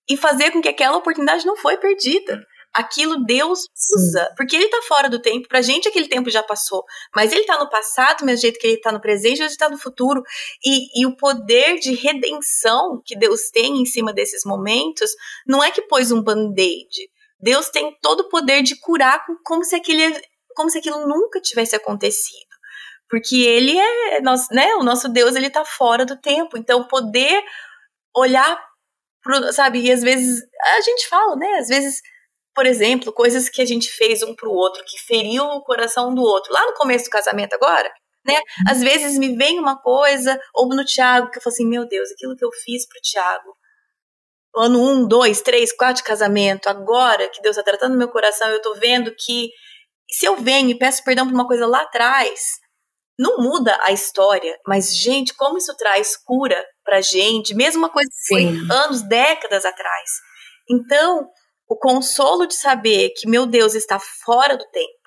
e 0.09 0.17
fazer 0.17 0.53
com 0.53 0.61
que 0.61 0.69
aquela 0.69 0.97
oportunidade 0.97 1.45
não 1.45 1.57
foi 1.57 1.77
perdida 1.77 2.41
aquilo 2.75 3.25
Deus 3.25 3.61
usa, 3.97 4.33
porque 4.37 4.55
ele 4.55 4.69
tá 4.69 4.81
fora 4.83 5.09
do 5.09 5.21
tempo, 5.21 5.49
pra 5.49 5.63
gente 5.63 5.89
aquele 5.89 6.09
tempo 6.09 6.31
já 6.31 6.43
passou, 6.43 6.85
mas 7.15 7.33
ele 7.33 7.45
tá 7.45 7.59
no 7.59 7.69
passado, 7.69 8.19
do 8.19 8.27
mesmo 8.27 8.43
jeito 8.43 8.59
que 8.59 8.67
ele 8.67 8.81
tá 8.81 8.93
no 8.93 9.01
presente, 9.01 9.43
ele 9.43 9.57
tá 9.57 9.69
no 9.69 9.79
futuro, 9.79 10.23
e, 10.65 11.01
e 11.01 11.07
o 11.07 11.17
poder 11.17 11.79
de 11.79 11.95
redenção 11.95 13.01
que 13.05 13.17
Deus 13.19 13.51
tem 13.51 13.81
em 13.81 13.87
cima 13.87 14.13
desses 14.13 14.43
momentos, 14.45 15.11
não 15.47 15.63
é 15.63 15.71
que 15.71 15.83
pôs 15.83 16.13
um 16.13 16.23
band-aid, 16.23 17.11
Deus 17.41 17.69
tem 17.69 17.97
todo 18.03 18.21
o 18.21 18.29
poder 18.29 18.63
de 18.63 18.79
curar 18.81 19.25
como 19.45 19.65
se, 19.65 19.77
aquele, 19.77 20.21
como 20.55 20.69
se 20.69 20.79
aquilo 20.79 21.07
nunca 21.07 21.41
tivesse 21.41 21.77
acontecido. 21.77 22.49
Porque 23.09 23.37
ele 23.37 23.79
é, 23.79 24.21
nós, 24.21 24.49
né, 24.51 24.75
o 24.75 24.83
nosso 24.83 25.09
Deus, 25.09 25.35
ele 25.35 25.49
tá 25.49 25.65
fora 25.65 26.05
do 26.05 26.21
tempo. 26.21 26.59
Então, 26.59 26.87
poder 26.87 27.43
olhar 28.15 28.61
pro, 29.23 29.53
sabe, 29.53 29.81
e 29.81 29.91
às 29.91 30.03
vezes 30.03 30.43
a 30.77 30.81
gente 30.83 31.09
fala, 31.09 31.37
né, 31.37 31.55
às 31.59 31.69
vezes 31.69 32.03
por 32.59 32.67
exemplo, 32.67 33.13
coisas 33.13 33.49
que 33.49 33.63
a 33.63 33.65
gente 33.65 33.89
fez 33.89 34.21
um 34.21 34.35
pro 34.35 34.51
outro, 34.51 34.83
que 34.85 34.99
feriu 34.99 35.45
o 35.45 35.63
coração 35.63 36.13
do 36.13 36.21
outro, 36.21 36.53
lá 36.53 36.67
no 36.67 36.75
começo 36.75 37.05
do 37.05 37.11
casamento 37.11 37.55
agora, 37.55 37.89
né? 38.27 38.35
Uhum. 38.35 38.73
Às 38.73 38.81
vezes 38.81 39.17
me 39.17 39.37
vem 39.37 39.61
uma 39.61 39.81
coisa, 39.81 40.37
ou 40.53 40.69
no 40.75 40.85
Tiago, 40.85 41.31
que 41.31 41.39
eu 41.39 41.43
falo 41.43 41.55
assim, 41.55 41.69
meu 41.69 41.87
Deus, 41.87 42.11
aquilo 42.11 42.35
que 42.35 42.45
eu 42.45 42.51
fiz 42.65 42.85
pro 42.89 43.01
Tiago, 43.01 43.57
ano 44.57 44.83
um, 44.83 45.07
dois, 45.07 45.41
três, 45.41 45.73
quatro 45.73 45.99
de 45.99 46.03
casamento, 46.03 46.69
agora 46.69 47.29
que 47.29 47.41
Deus 47.41 47.57
está 47.57 47.63
tratando 47.63 47.97
meu 47.97 48.09
coração, 48.09 48.49
eu 48.49 48.61
tô 48.61 48.75
vendo 48.75 49.15
que 49.17 49.51
se 50.11 50.27
eu 50.27 50.35
venho 50.39 50.71
e 50.71 50.77
peço 50.77 51.05
perdão 51.05 51.29
por 51.29 51.35
uma 51.35 51.47
coisa 51.47 51.65
lá 51.65 51.83
atrás, 51.83 52.41
não 53.17 53.39
muda 53.39 53.79
a 53.83 53.93
história, 53.93 54.59
mas, 54.67 54.97
gente, 54.97 55.33
como 55.33 55.59
isso 55.59 55.77
traz 55.77 56.17
cura 56.17 56.67
pra 56.83 57.01
gente, 57.01 57.55
mesmo 57.55 57.85
uma 57.85 57.93
coisa 57.93 58.11
que 58.11 58.35
foi 58.35 58.47
anos, 58.69 59.03
décadas 59.03 59.65
atrás. 59.65 60.11
Então, 60.69 61.31
o 61.69 61.77
consolo 61.77 62.47
de 62.47 62.55
saber 62.55 63.11
que 63.11 63.29
meu 63.29 63.47
Deus 63.47 63.75
está 63.75 63.99
fora 63.99 64.57
do 64.57 64.65
tempo 64.71 64.99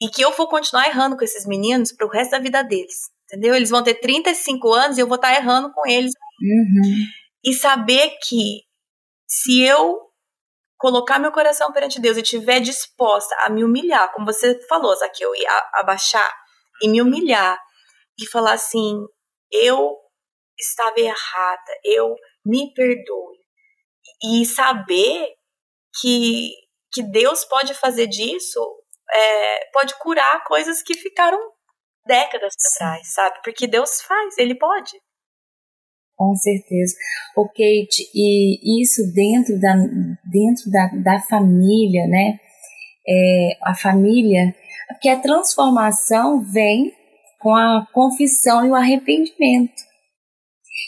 e 0.00 0.08
que 0.08 0.22
eu 0.22 0.32
vou 0.32 0.48
continuar 0.48 0.86
errando 0.86 1.16
com 1.16 1.24
esses 1.24 1.46
meninos 1.46 1.92
para 1.92 2.06
o 2.06 2.10
resto 2.10 2.32
da 2.32 2.38
vida 2.38 2.62
deles. 2.62 3.10
Entendeu? 3.24 3.54
Eles 3.54 3.70
vão 3.70 3.82
ter 3.82 3.94
35 3.94 4.72
anos 4.72 4.98
e 4.98 5.00
eu 5.00 5.08
vou 5.08 5.16
estar 5.16 5.32
tá 5.32 5.36
errando 5.36 5.72
com 5.72 5.86
eles. 5.88 6.12
Uhum. 6.40 7.06
E 7.44 7.52
saber 7.54 8.16
que 8.22 8.62
se 9.26 9.62
eu 9.62 10.00
colocar 10.78 11.18
meu 11.18 11.32
coração 11.32 11.72
perante 11.72 12.00
Deus 12.00 12.16
e 12.16 12.20
estiver 12.20 12.60
disposta 12.60 13.34
a 13.44 13.50
me 13.50 13.64
humilhar, 13.64 14.12
como 14.12 14.26
você 14.26 14.60
falou, 14.68 14.94
Zaqueu, 14.94 15.34
e 15.34 15.44
abaixar 15.74 16.30
e 16.82 16.88
me 16.88 17.00
humilhar 17.00 17.58
e 18.18 18.26
falar 18.26 18.52
assim: 18.52 19.04
eu 19.50 19.96
estava 20.58 21.00
errada, 21.00 21.72
eu 21.82 22.14
me 22.44 22.72
perdoe. 22.74 23.38
E 24.22 24.44
saber 24.44 25.34
que, 26.00 26.50
que 26.92 27.02
Deus 27.02 27.44
pode 27.44 27.74
fazer 27.74 28.06
disso, 28.06 28.60
é, 29.12 29.70
pode 29.72 29.98
curar 29.98 30.44
coisas 30.44 30.82
que 30.82 30.94
ficaram 30.94 31.38
décadas 32.06 32.54
para 32.56 32.78
trás, 32.78 33.12
sabe? 33.12 33.40
Porque 33.42 33.66
Deus 33.66 34.02
faz, 34.02 34.38
Ele 34.38 34.54
pode. 34.54 34.92
Com 36.16 36.34
certeza. 36.36 36.94
O 37.36 37.48
Kate, 37.48 38.08
e 38.14 38.82
isso 38.82 39.02
dentro 39.12 39.58
da, 39.58 39.74
dentro 40.24 40.70
da, 40.70 40.86
da 41.02 41.20
família, 41.22 42.06
né? 42.06 42.38
É, 43.06 43.58
a 43.62 43.74
família, 43.74 44.54
porque 44.88 45.08
a 45.08 45.20
transformação 45.20 46.40
vem 46.52 46.92
com 47.40 47.54
a 47.54 47.86
confissão 47.92 48.64
e 48.64 48.70
o 48.70 48.74
arrependimento. 48.74 49.82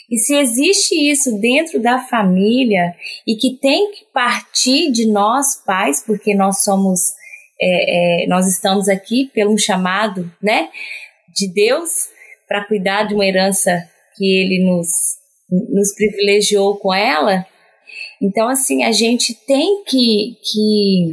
E 0.09 0.17
se 0.17 0.35
existe 0.35 0.95
isso 0.95 1.39
dentro 1.39 1.81
da 1.81 1.99
família 2.07 2.93
e 3.25 3.35
que 3.35 3.57
tem 3.57 3.91
que 3.91 4.05
partir 4.13 4.91
de 4.91 5.05
nós 5.05 5.63
pais, 5.65 6.03
porque 6.05 6.33
nós 6.33 6.63
somos, 6.63 6.99
é, 7.61 8.23
é, 8.23 8.27
nós 8.27 8.47
estamos 8.47 8.87
aqui 8.87 9.29
pelo 9.33 9.57
chamado, 9.57 10.31
né, 10.41 10.69
de 11.33 11.51
Deus 11.51 11.91
para 12.47 12.65
cuidar 12.65 13.03
de 13.03 13.13
uma 13.13 13.25
herança 13.25 13.87
que 14.15 14.25
Ele 14.25 14.65
nos 14.65 15.17
nos 15.49 15.93
privilegiou 15.95 16.77
com 16.77 16.93
ela. 16.93 17.45
Então, 18.21 18.49
assim, 18.49 18.83
a 18.83 18.91
gente 18.91 19.33
tem 19.33 19.83
que, 19.83 20.37
que, 20.43 21.11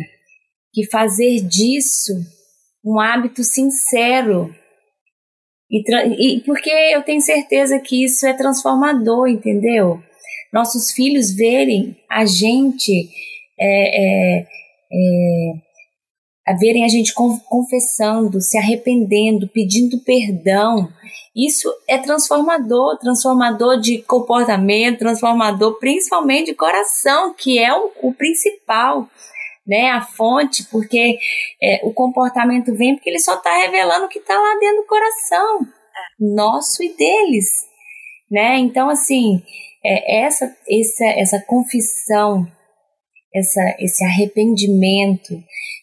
que 0.72 0.90
fazer 0.90 1.40
disso 1.40 2.12
um 2.84 2.98
hábito 2.98 3.42
sincero 3.44 4.54
e, 5.70 6.36
e, 6.36 6.40
porque 6.40 6.70
eu 6.70 7.02
tenho 7.02 7.20
certeza 7.20 7.78
que 7.78 8.04
isso 8.04 8.26
é 8.26 8.32
transformador, 8.34 9.28
entendeu? 9.28 10.00
Nossos 10.52 10.92
filhos 10.92 11.32
verem 11.32 11.96
a 12.08 12.24
gente, 12.24 13.08
é, 13.58 14.38
é, 14.38 14.46
é, 16.46 16.54
verem 16.60 16.84
a 16.84 16.88
gente 16.88 17.12
confessando, 17.14 18.40
se 18.40 18.56
arrependendo, 18.56 19.48
pedindo 19.48 19.98
perdão. 20.04 20.88
Isso 21.34 21.68
é 21.88 21.98
transformador, 21.98 22.96
transformador 22.98 23.80
de 23.80 23.98
comportamento, 24.02 25.00
transformador 25.00 25.78
principalmente 25.80 26.46
de 26.46 26.54
coração, 26.54 27.34
que 27.34 27.58
é 27.58 27.74
o, 27.74 27.90
o 28.02 28.14
principal 28.14 29.08
né, 29.66 29.90
a 29.90 30.02
fonte, 30.02 30.64
porque 30.70 31.18
é, 31.62 31.80
o 31.84 31.92
comportamento 31.92 32.74
vem 32.74 32.94
porque 32.94 33.10
ele 33.10 33.18
só 33.18 33.36
está 33.36 33.56
revelando 33.56 34.06
o 34.06 34.08
que 34.08 34.18
está 34.18 34.34
lá 34.38 34.58
dentro 34.58 34.82
do 34.82 34.86
coração 34.86 35.60
nosso 36.18 36.82
e 36.82 36.94
deles, 36.96 37.46
né? 38.30 38.58
Então, 38.58 38.88
assim, 38.88 39.42
é, 39.84 40.24
essa, 40.24 40.54
essa, 40.68 41.04
essa 41.04 41.40
confissão, 41.46 42.46
essa, 43.34 43.76
esse 43.78 44.04
arrependimento 44.04 45.34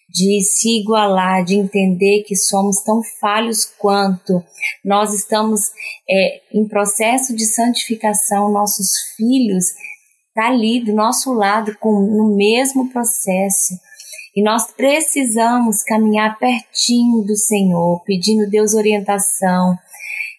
de 0.10 0.42
se 0.42 0.82
igualar, 0.82 1.44
de 1.44 1.56
entender 1.56 2.24
que 2.24 2.36
somos 2.36 2.84
tão 2.84 3.02
falhos 3.20 3.66
quanto 3.66 4.44
nós 4.84 5.14
estamos 5.14 5.62
é, 6.10 6.42
em 6.54 6.68
processo 6.68 7.34
de 7.36 7.46
santificação, 7.46 8.52
nossos 8.52 8.90
filhos 9.16 9.66
está 10.32 10.48
ali 10.48 10.84
do 10.84 10.94
nosso 10.94 11.34
lado 11.34 11.76
com, 11.80 11.92
no 11.92 12.36
mesmo 12.36 12.90
processo. 12.90 13.76
E 14.36 14.42
nós 14.42 14.72
precisamos 14.72 15.84
caminhar 15.84 16.40
pertinho 16.40 17.22
do 17.24 17.36
Senhor, 17.36 18.02
pedindo 18.06 18.50
Deus 18.50 18.74
orientação, 18.74 19.78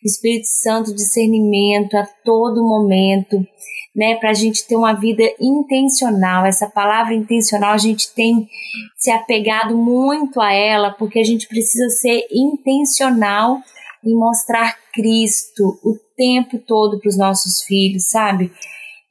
Espírito 0.02 0.46
Santo 0.46 0.94
discernimento 0.94 1.94
a 1.94 2.06
todo 2.24 2.64
momento, 2.64 3.46
né, 3.94 4.16
para 4.16 4.30
a 4.30 4.34
gente 4.34 4.66
ter 4.66 4.76
uma 4.76 4.94
vida 4.94 5.22
intencional. 5.38 6.46
Essa 6.46 6.68
palavra 6.68 7.14
intencional 7.14 7.74
a 7.74 7.78
gente 7.78 8.12
tem 8.14 8.48
se 8.96 9.10
apegado 9.10 9.76
muito 9.76 10.40
a 10.40 10.52
ela, 10.52 10.90
porque 10.90 11.18
a 11.18 11.24
gente 11.24 11.46
precisa 11.46 11.88
ser 11.90 12.26
intencional 12.32 13.58
em 14.02 14.16
mostrar 14.16 14.74
Cristo 14.92 15.78
o 15.84 15.96
tempo 16.16 16.58
todo 16.58 16.98
para 16.98 17.10
os 17.10 17.16
nossos 17.16 17.62
filhos, 17.64 18.08
sabe? 18.08 18.50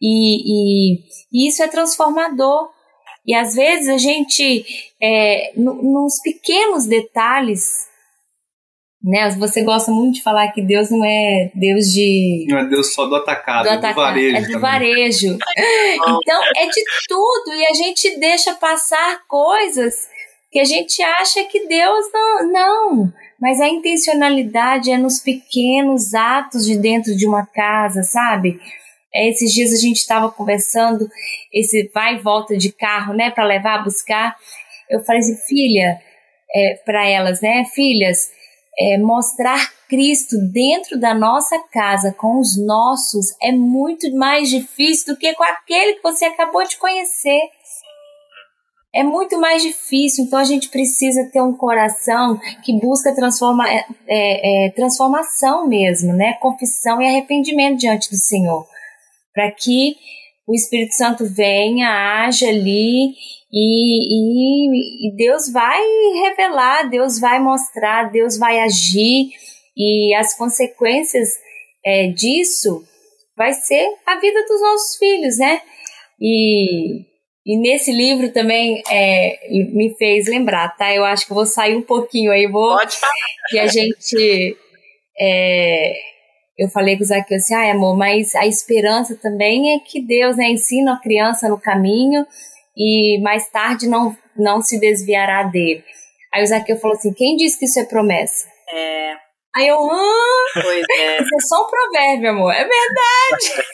E, 0.02 0.96
e, 0.96 1.00
e 1.32 1.48
isso 1.48 1.62
é 1.62 1.68
transformador. 1.68 2.70
E 3.26 3.36
às 3.36 3.54
vezes 3.54 3.88
a 3.88 3.98
gente, 3.98 4.66
é, 5.02 5.54
no, 5.56 5.76
nos 5.76 6.20
pequenos 6.22 6.88
detalhes, 6.88 7.62
né? 9.04 9.30
Você 9.32 9.64
gosta 9.64 9.92
muito 9.92 10.16
de 10.16 10.24
falar 10.24 10.52
que 10.52 10.62
Deus 10.62 10.92
não 10.92 11.04
é 11.04 11.52
Deus 11.56 11.86
de. 11.86 12.46
Não 12.48 12.60
é 12.60 12.66
Deus 12.66 12.94
só 12.94 13.08
do 13.08 13.16
atacado, 13.16 13.64
do 13.64 13.70
é 13.70 13.74
atacado, 13.74 13.96
do 13.96 14.02
varejo. 14.02 14.36
É 14.36 14.42
do 14.42 14.46
também. 14.46 14.60
varejo. 14.60 15.28
então, 15.28 16.42
é 16.56 16.68
de 16.68 16.84
tudo. 17.08 17.54
E 17.56 17.66
a 17.66 17.74
gente 17.74 18.20
deixa 18.20 18.54
passar 18.54 19.26
coisas 19.28 19.96
que 20.52 20.60
a 20.60 20.66
gente 20.66 21.02
acha 21.02 21.44
que 21.46 21.68
Deus 21.68 22.06
não. 22.14 22.52
Não. 22.52 23.14
Mas 23.40 23.60
a 23.60 23.68
intencionalidade 23.68 24.92
é 24.92 24.98
nos 24.98 25.20
pequenos 25.20 26.14
atos 26.14 26.64
de 26.64 26.78
dentro 26.78 27.18
de 27.18 27.26
uma 27.28 27.44
casa, 27.44 28.04
sabe? 28.04 28.60
É, 29.14 29.30
esses 29.30 29.54
dias 29.54 29.74
a 29.74 29.78
gente 29.78 29.98
estava 29.98 30.32
conversando, 30.32 31.08
esse 31.54 31.90
vai 31.94 32.16
e 32.16 32.20
volta 32.20 32.56
de 32.56 32.72
carro, 32.72 33.14
né, 33.14 33.30
para 33.32 33.44
levar, 33.44 33.84
buscar. 33.84 34.36
Eu 34.90 35.04
falei 35.04 35.22
assim, 35.22 35.36
filha, 35.48 36.00
é, 36.54 36.76
para 36.86 37.08
elas, 37.08 37.42
né, 37.42 37.66
filhas, 37.74 38.32
é, 38.80 38.98
mostrar 38.98 39.72
Cristo 39.90 40.38
dentro 40.52 40.98
da 40.98 41.14
nossa 41.14 41.60
casa 41.72 42.14
com 42.14 42.40
os 42.40 42.58
nossos 42.58 43.36
é 43.42 43.52
muito 43.52 44.10
mais 44.16 44.50
difícil 44.50 45.14
do 45.14 45.20
que 45.20 45.34
com 45.34 45.44
aquele 45.44 45.96
que 45.96 46.02
você 46.02 46.26
acabou 46.26 46.64
de 46.64 46.78
conhecer. 46.78 47.42
É 48.94 49.04
muito 49.04 49.40
mais 49.40 49.62
difícil, 49.62 50.26
então 50.26 50.38
a 50.40 50.44
gente 50.44 50.70
precisa 50.70 51.30
ter 51.32 51.42
um 51.42 51.54
coração 51.54 52.38
que 52.64 52.78
busca 52.78 53.14
transforma, 53.16 53.66
é, 53.70 53.86
é, 54.08 54.70
transformação 54.72 55.68
mesmo, 55.68 56.14
né? 56.14 56.34
Confissão 56.42 57.02
e 57.02 57.08
arrependimento 57.08 57.80
diante 57.80 58.10
do 58.10 58.18
Senhor, 58.18 58.66
para 59.34 59.52
que 59.52 59.96
o 60.48 60.54
Espírito 60.54 60.94
Santo 60.96 61.26
venha, 61.26 61.90
haja 62.26 62.48
ali 62.48 63.14
e, 63.52 64.08
e, 64.14 65.08
e, 65.08 65.16
Deus 65.16 65.52
vai 65.52 65.82
revelar, 66.24 66.90
Deus 66.90 67.20
vai 67.20 67.40
mostrar, 67.40 68.12
Deus 68.12 68.38
vai 68.38 68.60
agir 68.60 69.30
e 69.76 70.14
as 70.16 70.38
consequências 70.38 71.28
é, 71.86 72.08
disso 72.08 72.84
vai 73.36 73.54
ser 73.54 73.88
a 74.06 74.20
vida 74.20 74.44
dos 74.46 74.62
nossos 74.62 74.98
filhos, 74.98 75.38
né? 75.38 75.62
E, 76.20 77.02
e 77.46 77.58
nesse 77.58 77.92
livro 77.92 78.32
também 78.32 78.82
é, 78.90 79.40
me 79.50 79.96
fez 79.98 80.28
lembrar, 80.28 80.76
tá? 80.78 80.94
Eu 80.94 81.04
acho 81.04 81.26
que 81.26 81.34
vou 81.34 81.46
sair 81.46 81.76
um 81.76 81.82
pouquinho 81.82 82.32
aí, 82.32 82.48
vou. 82.48 82.78
Pode 82.78 82.96
falar. 82.98 83.14
Que 83.50 83.60
a 83.60 83.68
gente. 83.68 84.58
É, 85.20 85.94
eu 86.62 86.70
falei 86.70 86.96
com 86.96 87.04
o 87.04 87.08
Zaqueu 87.08 87.38
assim, 87.38 87.56
ah, 87.56 87.72
amor, 87.72 87.98
mas 87.98 88.36
a 88.36 88.46
esperança 88.46 89.16
também 89.16 89.74
é 89.74 89.80
que 89.80 90.00
Deus 90.00 90.38
né, 90.38 90.52
ensina 90.52 90.94
a 90.94 91.02
criança 91.02 91.50
no 91.50 91.60
caminho 91.60 92.24
e 92.78 93.20
mais 93.24 93.50
tarde 93.50 93.88
não, 93.88 94.16
não 94.38 94.62
se 94.62 94.80
desviará 94.80 95.42
dele. 95.42 95.84
Aí 96.32 96.44
o 96.44 96.48
Zaqueu 96.48 96.78
falou 96.78 96.96
assim: 96.96 97.12
quem 97.14 97.36
disse 97.36 97.58
que 97.58 97.66
isso 97.66 97.80
é 97.80 97.86
promessa? 97.86 98.48
É. 98.72 99.16
Aí 99.56 99.68
eu, 99.68 99.76
ah, 99.76 100.62
pois 100.62 100.86
é. 100.98 101.18
Isso 101.24 101.36
é 101.36 101.42
só 101.42 101.66
um 101.66 101.68
provérbio, 101.68 102.30
amor. 102.30 102.54
É 102.54 102.64
verdade. 102.64 103.66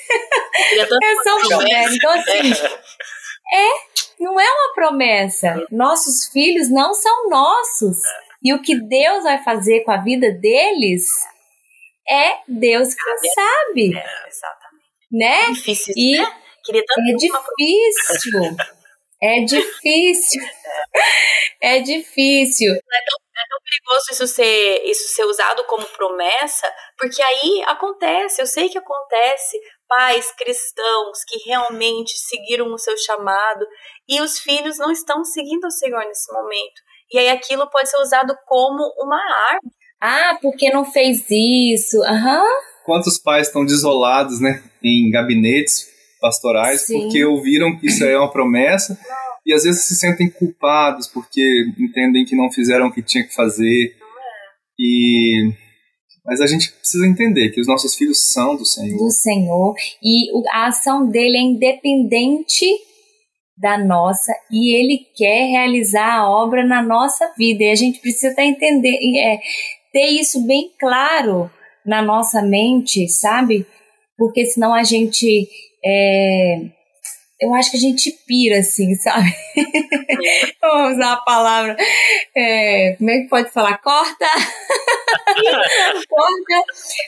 é 1.04 1.16
só 1.24 1.36
um 1.36 1.48
provérbio. 1.50 1.96
Então, 1.96 2.12
assim, 2.12 2.52
é, 3.54 3.70
não 4.20 4.40
é 4.40 4.46
uma 4.46 4.74
promessa. 4.74 5.64
Nossos 5.70 6.32
filhos 6.32 6.72
não 6.72 6.94
são 6.96 7.30
nossos. 7.30 7.98
E 8.42 8.54
o 8.54 8.62
que 8.62 8.80
Deus 8.80 9.24
vai 9.24 9.44
fazer 9.44 9.82
com 9.82 9.92
a 9.92 9.98
vida 9.98 10.32
deles 10.32 11.06
é 12.10 12.40
Deus 12.48 12.94
que 12.94 13.30
sabe. 13.34 13.98
É, 13.98 14.28
exatamente. 14.28 14.88
Né? 15.12 15.46
É 15.46 15.52
difícil, 15.52 15.94
e 15.96 16.18
né? 16.18 16.42
Queria 16.64 16.84
tanto 16.86 17.00
é 17.00 17.14
difícil. 17.16 18.58
É 19.22 19.40
difícil. 19.46 20.44
É 21.62 21.80
difícil. 21.80 22.74
É 22.74 22.78
tão, 22.78 23.18
é 23.36 23.48
tão, 23.50 23.60
perigoso 23.64 24.06
isso 24.12 24.28
ser, 24.28 24.84
isso 24.86 25.08
ser 25.16 25.24
usado 25.26 25.64
como 25.66 25.86
promessa, 25.88 26.72
porque 26.98 27.22
aí 27.22 27.64
acontece, 27.66 28.42
eu 28.42 28.46
sei 28.46 28.70
que 28.70 28.78
acontece, 28.78 29.60
pais 29.88 30.32
cristãos 30.34 31.24
que 31.28 31.38
realmente 31.50 32.12
seguiram 32.18 32.72
o 32.72 32.78
seu 32.78 32.98
chamado 32.98 33.66
e 34.08 34.22
os 34.22 34.40
filhos 34.40 34.78
não 34.78 34.92
estão 34.92 35.24
seguindo 35.24 35.66
o 35.66 35.72
Senhor 35.72 36.06
nesse 36.06 36.32
momento. 36.32 36.82
E 37.12 37.18
aí 37.18 37.30
aquilo 37.30 37.70
pode 37.70 37.90
ser 37.90 37.98
usado 37.98 38.38
como 38.46 38.84
uma 38.98 39.20
arma. 39.50 39.72
Ah, 40.02 40.38
porque 40.42 40.70
não 40.72 40.86
fez 40.86 41.26
isso? 41.30 42.02
Aham. 42.04 42.42
Uhum. 42.42 42.68
Quantos 42.86 43.18
pais 43.20 43.48
estão 43.48 43.66
desolados, 43.66 44.40
né, 44.40 44.64
em 44.82 45.10
gabinetes 45.10 45.88
pastorais 46.22 46.82
Sim. 46.82 47.02
porque 47.02 47.24
ouviram 47.26 47.78
que 47.78 47.88
isso 47.88 48.04
é 48.04 48.18
uma 48.18 48.32
promessa 48.32 48.98
e 49.46 49.54
às 49.54 49.64
vezes 49.64 49.88
se 49.88 49.96
sentem 49.96 50.30
culpados 50.30 51.08
porque 51.08 51.42
entendem 51.80 52.26
que 52.26 52.36
não 52.36 52.52
fizeram 52.52 52.88
o 52.88 52.94
que 52.94 53.02
tinha 53.02 53.26
que 53.26 53.34
fazer. 53.34 53.96
E 54.78 55.52
mas 56.26 56.42
a 56.42 56.48
gente 56.48 56.70
precisa 56.74 57.08
entender 57.08 57.52
que 57.52 57.62
os 57.62 57.68
nossos 57.68 57.96
filhos 57.96 58.32
são 58.34 58.58
do 58.58 58.66
Senhor. 58.66 58.98
Do 58.98 59.10
Senhor 59.10 59.74
e 60.04 60.30
a 60.52 60.68
ação 60.68 61.10
dele 61.10 61.38
é 61.38 61.42
independente 61.42 62.66
da 63.58 63.78
nossa 63.78 64.34
e 64.52 64.76
ele 64.76 65.00
quer 65.16 65.48
realizar 65.48 66.18
a 66.18 66.30
obra 66.30 66.66
na 66.66 66.82
nossa 66.82 67.34
vida 67.38 67.64
e 67.64 67.72
a 67.72 67.76
gente 67.76 68.00
precisa 68.00 68.28
estar 68.28 68.44
entender 68.44 68.98
é, 69.18 69.40
ter 69.98 70.10
isso 70.12 70.46
bem 70.46 70.72
claro 70.80 71.50
na 71.84 72.04
nossa 72.04 72.40
mente, 72.44 73.08
sabe? 73.08 73.66
Porque 74.16 74.46
senão 74.46 74.72
a 74.72 74.84
gente 74.84 75.50
é, 75.84 76.66
eu 77.40 77.54
acho 77.54 77.70
que 77.70 77.78
a 77.78 77.80
gente 77.80 78.12
pira, 78.26 78.60
assim, 78.60 78.96
sabe? 78.96 79.32
Vamos 80.60 80.98
usar 80.98 81.14
a 81.14 81.18
palavra. 81.18 81.78
É, 82.36 82.96
como 82.98 83.12
é 83.12 83.20
que 83.20 83.30
pode 83.30 83.52
falar? 83.52 83.78
Corta! 83.78 84.26
Corta! 86.10 86.64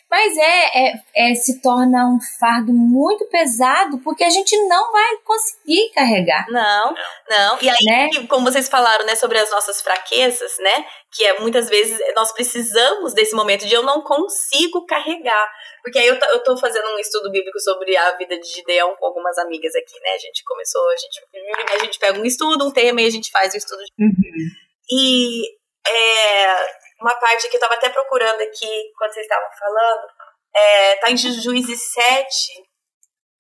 Mas 0.10 0.38
é, 0.38 0.88
é, 0.88 0.94
é, 1.16 1.36
se 1.36 1.60
torna 1.64 2.06
um 2.06 2.20
fardo 2.40 2.72
muito 2.72 3.26
pesado, 3.26 3.98
porque 4.04 4.24
a 4.24 4.30
gente 4.30 4.56
não 4.68 4.92
vai 4.92 5.18
conseguir 5.24 5.90
carregar. 5.96 6.46
Não, 6.50 6.94
não. 7.28 7.58
E 7.60 7.68
aí, 7.68 7.76
né? 7.84 8.10
como 8.30 8.52
vocês 8.52 8.70
falaram, 8.70 9.06
né, 9.06 9.16
sobre 9.16 9.40
as 9.40 9.50
nossas 9.50 9.82
fraquezas, 9.82 10.58
né? 10.60 10.86
Que 11.12 11.26
é 11.26 11.40
muitas 11.40 11.68
vezes 11.68 11.98
nós 12.16 12.32
precisamos 12.32 13.16
desse 13.16 13.36
momento 13.36 13.66
de 13.66 13.74
eu 13.74 13.82
não 13.82 14.04
consigo 14.04 14.86
carregar. 14.86 15.52
Porque 15.82 15.98
aí 15.98 16.08
eu 16.08 16.20
tô, 16.20 16.26
eu 16.28 16.44
tô 16.44 16.58
fazendo 16.58 16.88
um 16.90 17.00
estudo 17.00 17.32
bíblico 17.32 17.60
sobre 17.60 17.98
a 17.98 18.16
vida 18.16 18.38
de 18.40 18.48
Gideão 18.48 18.96
com 18.96 19.08
algumas 19.08 19.38
amigas 19.40 19.74
aqui, 19.76 20.00
né? 20.02 20.19
Gente 20.20 20.44
começou, 20.44 20.90
a 20.90 20.98
gente, 20.98 21.22
a 21.72 21.78
gente 21.80 22.00
pega 22.00 22.20
um 22.20 22.26
estudo, 22.26 22.68
um 22.68 22.72
tema 22.72 23.02
e 23.02 23.08
a 23.08 23.10
gente 23.10 23.32
faz 23.32 23.54
o 23.54 23.58
estudo. 23.58 23.82
Uhum. 24.00 24.14
E 24.92 25.44
é, 25.88 26.56
uma 27.02 27.16
parte 27.16 27.50
que 27.50 27.56
eu 27.56 27.60
tava 27.60 27.76
até 27.76 27.90
procurando 27.90 28.42
aqui, 28.42 28.92
quando 28.98 29.14
vocês 29.14 29.26
estavam 29.26 29.50
falando, 29.58 30.08
é, 30.56 30.96
tá 30.98 31.12
em 31.12 31.18
Juízes 31.18 31.92
7, 31.94 32.70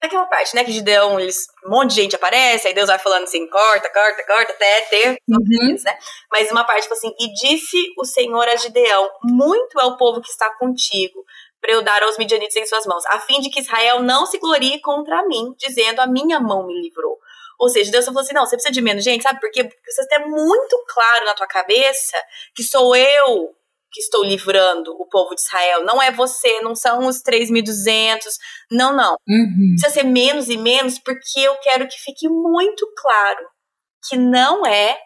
aquela 0.02 0.26
parte, 0.28 0.56
né, 0.56 0.64
que 0.64 0.72
Gideão, 0.72 1.20
eles, 1.20 1.46
um 1.66 1.72
monte 1.72 1.90
de 1.90 2.02
gente 2.02 2.16
aparece, 2.16 2.68
aí 2.68 2.74
Deus 2.74 2.88
vai 2.88 2.98
falando 2.98 3.24
assim, 3.24 3.48
corta, 3.50 3.92
corta, 3.92 4.26
corta, 4.26 4.54
até 4.54 4.82
ter, 4.82 5.18
uhum. 5.28 5.76
né? 5.84 5.98
Mas 6.32 6.50
uma 6.52 6.64
parte, 6.64 6.84
tipo 6.84 6.94
assim, 6.94 7.14
e 7.20 7.34
disse 7.34 7.94
o 7.98 8.06
Senhor 8.06 8.48
a 8.48 8.56
Gideão, 8.56 9.12
muito 9.24 9.80
é 9.80 9.86
o 9.86 9.98
povo 9.98 10.22
que 10.22 10.30
está 10.30 10.50
contigo, 10.58 11.24
para 11.62 11.74
eu 11.74 11.82
dar 11.82 12.02
aos 12.04 12.18
midianitas 12.18 12.56
em 12.56 12.66
suas 12.66 12.86
mãos, 12.86 13.06
a 13.08 13.20
fim 13.20 13.40
de 13.40 13.50
que 13.50 13.60
Israel 13.60 14.02
não 14.02 14.26
se 14.26 14.38
glorie 14.38 14.80
contra 14.82 15.26
mim, 15.28 15.54
dizendo, 15.58 16.00
a 16.00 16.08
minha 16.08 16.40
mão 16.40 16.66
me 16.66 16.82
livrou. 16.82 17.18
Ou 17.60 17.68
seja, 17.68 17.92
Deus 17.92 18.06
falou 18.06 18.22
assim, 18.22 18.34
não, 18.34 18.46
você 18.46 18.56
precisa 18.56 18.74
de 18.74 18.82
menos 18.82 19.04
gente, 19.04 19.22
sabe 19.22 19.40
por 19.40 19.52
quê? 19.52 19.66
Porque 19.66 19.92
você 19.92 20.08
tem 20.08 20.30
muito 20.30 20.86
claro 20.88 21.26
na 21.26 21.34
tua 21.34 21.48
cabeça 21.48 22.18
que 22.56 22.64
sou 22.64 22.96
eu 22.96 23.54
que 23.92 24.02
estou 24.02 24.24
livrando 24.24 24.92
o 24.94 25.08
povo 25.08 25.34
de 25.34 25.42
Israel. 25.42 25.84
Não 25.84 26.02
é 26.02 26.12
você, 26.12 26.62
não 26.62 26.76
são 26.76 27.08
os 27.08 27.22
3.200. 27.24 28.20
Não, 28.72 28.96
não. 28.96 29.16
Uhum. 29.28 29.76
Precisa 29.76 30.02
ser 30.02 30.04
menos 30.04 30.48
e 30.48 30.58
menos, 30.58 31.00
porque 31.00 31.40
eu 31.40 31.56
quero 31.58 31.88
que 31.88 31.98
fique 31.98 32.30
muito 32.30 32.88
claro 32.96 33.46
que 34.08 34.16
não 34.16 34.66
é, 34.66 34.98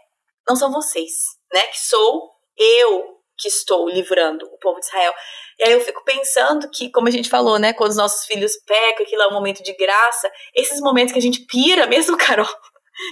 não 0.47 0.55
são 0.55 0.71
vocês, 0.71 1.11
né? 1.53 1.61
Que 1.67 1.79
sou 1.79 2.29
eu 2.57 3.22
que 3.43 3.49
estou 3.49 3.89
livrando 3.89 4.45
o 4.45 4.57
povo 4.57 4.79
de 4.79 4.85
Israel. 4.85 5.13
E 5.59 5.65
aí 5.65 5.73
eu 5.73 5.81
fico 5.81 6.01
pensando 6.05 6.69
que, 6.71 6.89
como 6.89 7.09
a 7.09 7.11
gente 7.11 7.29
falou, 7.29 7.59
né, 7.59 7.73
quando 7.73 7.91
os 7.91 7.97
nossos 7.97 8.25
filhos 8.25 8.53
pecam, 8.65 9.05
aquilo 9.05 9.21
é 9.21 9.27
um 9.27 9.33
momento 9.33 9.61
de 9.61 9.75
graça, 9.75 10.31
esses 10.55 10.79
momentos 10.79 11.11
que 11.11 11.19
a 11.19 11.21
gente 11.21 11.45
pira 11.45 11.85
mesmo, 11.85 12.15
Carol, 12.17 12.47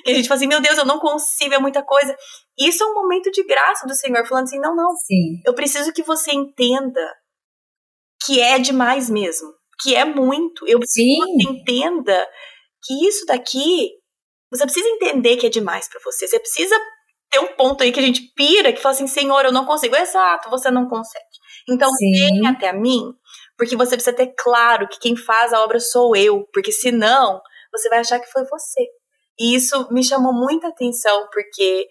que 0.06 0.12
a 0.12 0.14
gente 0.14 0.28
fala 0.28 0.38
assim, 0.38 0.48
meu 0.48 0.62
Deus, 0.62 0.78
eu 0.78 0.86
não 0.86 1.00
consigo, 1.00 1.54
é 1.54 1.60
muita 1.60 1.84
coisa. 1.84 2.16
Isso 2.58 2.82
é 2.82 2.88
um 2.88 2.94
momento 2.94 3.30
de 3.30 3.44
graça 3.44 3.86
do 3.86 3.94
Senhor, 3.94 4.26
falando 4.26 4.46
assim, 4.46 4.60
não, 4.60 4.74
não, 4.74 4.96
Sim. 4.96 5.42
eu 5.46 5.54
preciso 5.54 5.92
que 5.92 6.02
você 6.02 6.32
entenda 6.32 7.06
que 8.26 8.40
é 8.40 8.58
demais 8.58 9.10
mesmo, 9.10 9.50
que 9.82 9.96
é 9.96 10.06
muito. 10.06 10.66
Eu 10.66 10.80
preciso 10.80 11.06
Sim. 11.06 11.38
que 11.38 11.44
você 11.44 11.50
entenda 11.52 12.28
que 12.84 13.06
isso 13.06 13.26
daqui, 13.26 13.90
você 14.50 14.64
precisa 14.64 14.88
entender 14.88 15.36
que 15.36 15.48
é 15.48 15.50
demais 15.50 15.90
para 15.90 16.00
você. 16.04 16.28
Você 16.28 16.40
precisa 16.40 16.76
ter 17.32 17.40
um 17.40 17.56
ponto 17.56 17.84
aí 17.84 17.92
que 17.92 18.00
a 18.00 18.04
gente 18.04 18.22
pira, 18.36 18.74
que 18.74 18.82
fala 18.82 18.94
assim, 18.94 19.08
Senhor, 19.08 19.46
eu 19.46 19.52
não 19.52 19.66
consigo. 19.66 19.96
Exato, 19.96 20.50
você 20.50 20.70
não 20.70 20.88
consegue. 20.88 21.26
Então, 21.70 21.90
vem 22.00 22.46
até 22.48 22.74
mim, 22.74 23.14
porque 23.58 23.76
você 23.76 23.96
precisa 23.96 24.16
ter 24.16 24.34
claro 24.38 24.88
que 24.88 25.00
quem 25.00 25.16
faz 25.16 25.54
a 25.54 25.62
obra 25.62 25.80
sou 25.80 26.16
eu, 26.16 26.46
porque 26.54 26.72
senão 26.72 27.42
você 27.72 27.88
vai 27.90 28.00
achar 28.00 28.20
que 28.20 28.30
foi 28.30 28.44
você. 28.44 28.86
E 29.40 29.56
isso 29.56 29.88
me 29.92 30.04
chamou 30.04 30.34
muita 30.34 30.68
atenção, 30.68 31.28
porque 31.32 31.88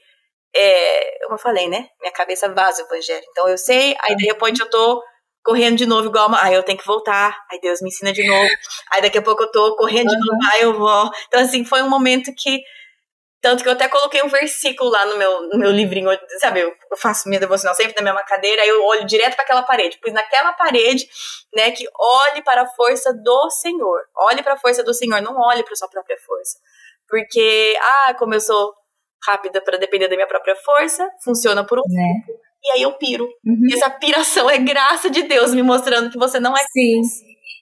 é, 0.54 1.18
como 1.22 1.34
eu 1.34 1.38
falei, 1.38 1.68
né? 1.68 1.88
Minha 2.00 2.12
cabeça 2.12 2.52
vaza 2.52 2.82
o 2.82 2.86
evangelho. 2.86 3.24
Então 3.30 3.48
eu 3.48 3.56
sei, 3.56 3.96
aí 4.00 4.16
de 4.16 4.26
repente 4.26 4.60
eu 4.60 4.68
tô 4.68 5.02
correndo 5.42 5.76
de 5.76 5.86
novo 5.86 6.08
igual 6.08 6.28
uma, 6.28 6.42
aí 6.42 6.54
eu 6.54 6.62
tenho 6.62 6.76
que 6.76 6.86
voltar, 6.86 7.34
aí 7.50 7.58
Deus 7.60 7.80
me 7.80 7.88
ensina 7.88 8.12
de 8.12 8.26
novo. 8.26 8.50
Aí 8.92 9.00
daqui 9.00 9.18
a 9.18 9.22
pouco 9.22 9.42
eu 9.44 9.50
tô 9.50 9.74
correndo 9.76 10.08
de 10.08 10.18
novo, 10.18 10.38
aí 10.52 10.62
eu 10.62 10.78
vou. 10.78 11.10
Então 11.28 11.40
assim, 11.40 11.64
foi 11.64 11.82
um 11.82 11.88
momento 11.88 12.30
que 12.36 12.60
tanto 13.40 13.62
que 13.62 13.68
eu 13.68 13.72
até 13.72 13.88
coloquei 13.88 14.22
um 14.22 14.28
versículo 14.28 14.90
lá 14.90 15.06
no 15.06 15.16
meu, 15.16 15.48
no 15.48 15.58
meu 15.58 15.70
livrinho, 15.70 16.10
sabe? 16.40 16.60
Eu, 16.60 16.74
faço 16.98 17.28
minha 17.28 17.40
devocional 17.40 17.74
sempre 17.74 17.94
na 17.96 18.02
mesma 18.02 18.22
cadeira, 18.22 18.62
aí 18.62 18.68
eu 18.68 18.84
olho 18.84 19.06
direto 19.06 19.34
para 19.34 19.44
aquela 19.44 19.62
parede. 19.62 19.98
Pois 20.02 20.12
naquela 20.12 20.52
parede, 20.52 21.08
né, 21.54 21.70
que 21.70 21.88
olhe 21.98 22.42
para 22.42 22.62
a 22.62 22.66
força 22.66 23.12
do 23.14 23.50
Senhor. 23.50 24.00
Olhe 24.16 24.42
para 24.42 24.54
a 24.54 24.58
força 24.58 24.84
do 24.84 24.92
Senhor, 24.92 25.22
não 25.22 25.38
olhe 25.38 25.62
para 25.62 25.74
sua 25.74 25.88
própria 25.88 26.18
força. 26.18 26.58
Porque, 27.08 27.78
ah, 27.80 28.14
como 28.14 28.34
eu 28.34 28.40
sou 28.40 28.74
rápida 29.26 29.60
para 29.62 29.78
depender 29.78 30.08
da 30.08 30.16
minha 30.16 30.28
própria 30.28 30.56
força, 30.56 31.08
funciona 31.24 31.64
por 31.64 31.78
um 31.78 31.82
né? 31.88 32.02
tempo, 32.02 32.38
e 32.62 32.72
aí 32.72 32.82
eu 32.82 32.92
piro. 32.92 33.24
Uhum. 33.24 33.68
E 33.70 33.74
essa 33.74 33.88
piração 33.90 34.50
é 34.50 34.58
graça 34.58 35.08
de 35.08 35.22
Deus 35.22 35.54
me 35.54 35.62
mostrando 35.62 36.10
que 36.10 36.18
você 36.18 36.38
não 36.38 36.56
é. 36.56 36.62
Sim. 36.70 37.00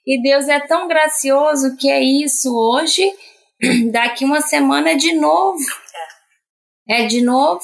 E 0.05 0.21
Deus 0.21 0.47
é 0.47 0.59
tão 0.59 0.87
gracioso 0.87 1.75
que 1.77 1.89
é 1.89 2.01
isso 2.01 2.53
hoje 2.53 3.11
daqui 3.91 4.25
uma 4.25 4.41
semana 4.41 4.91
é 4.91 4.95
de 4.95 5.13
novo. 5.13 5.59
É. 6.87 7.03
é 7.03 7.07
de 7.07 7.21
novo. 7.21 7.61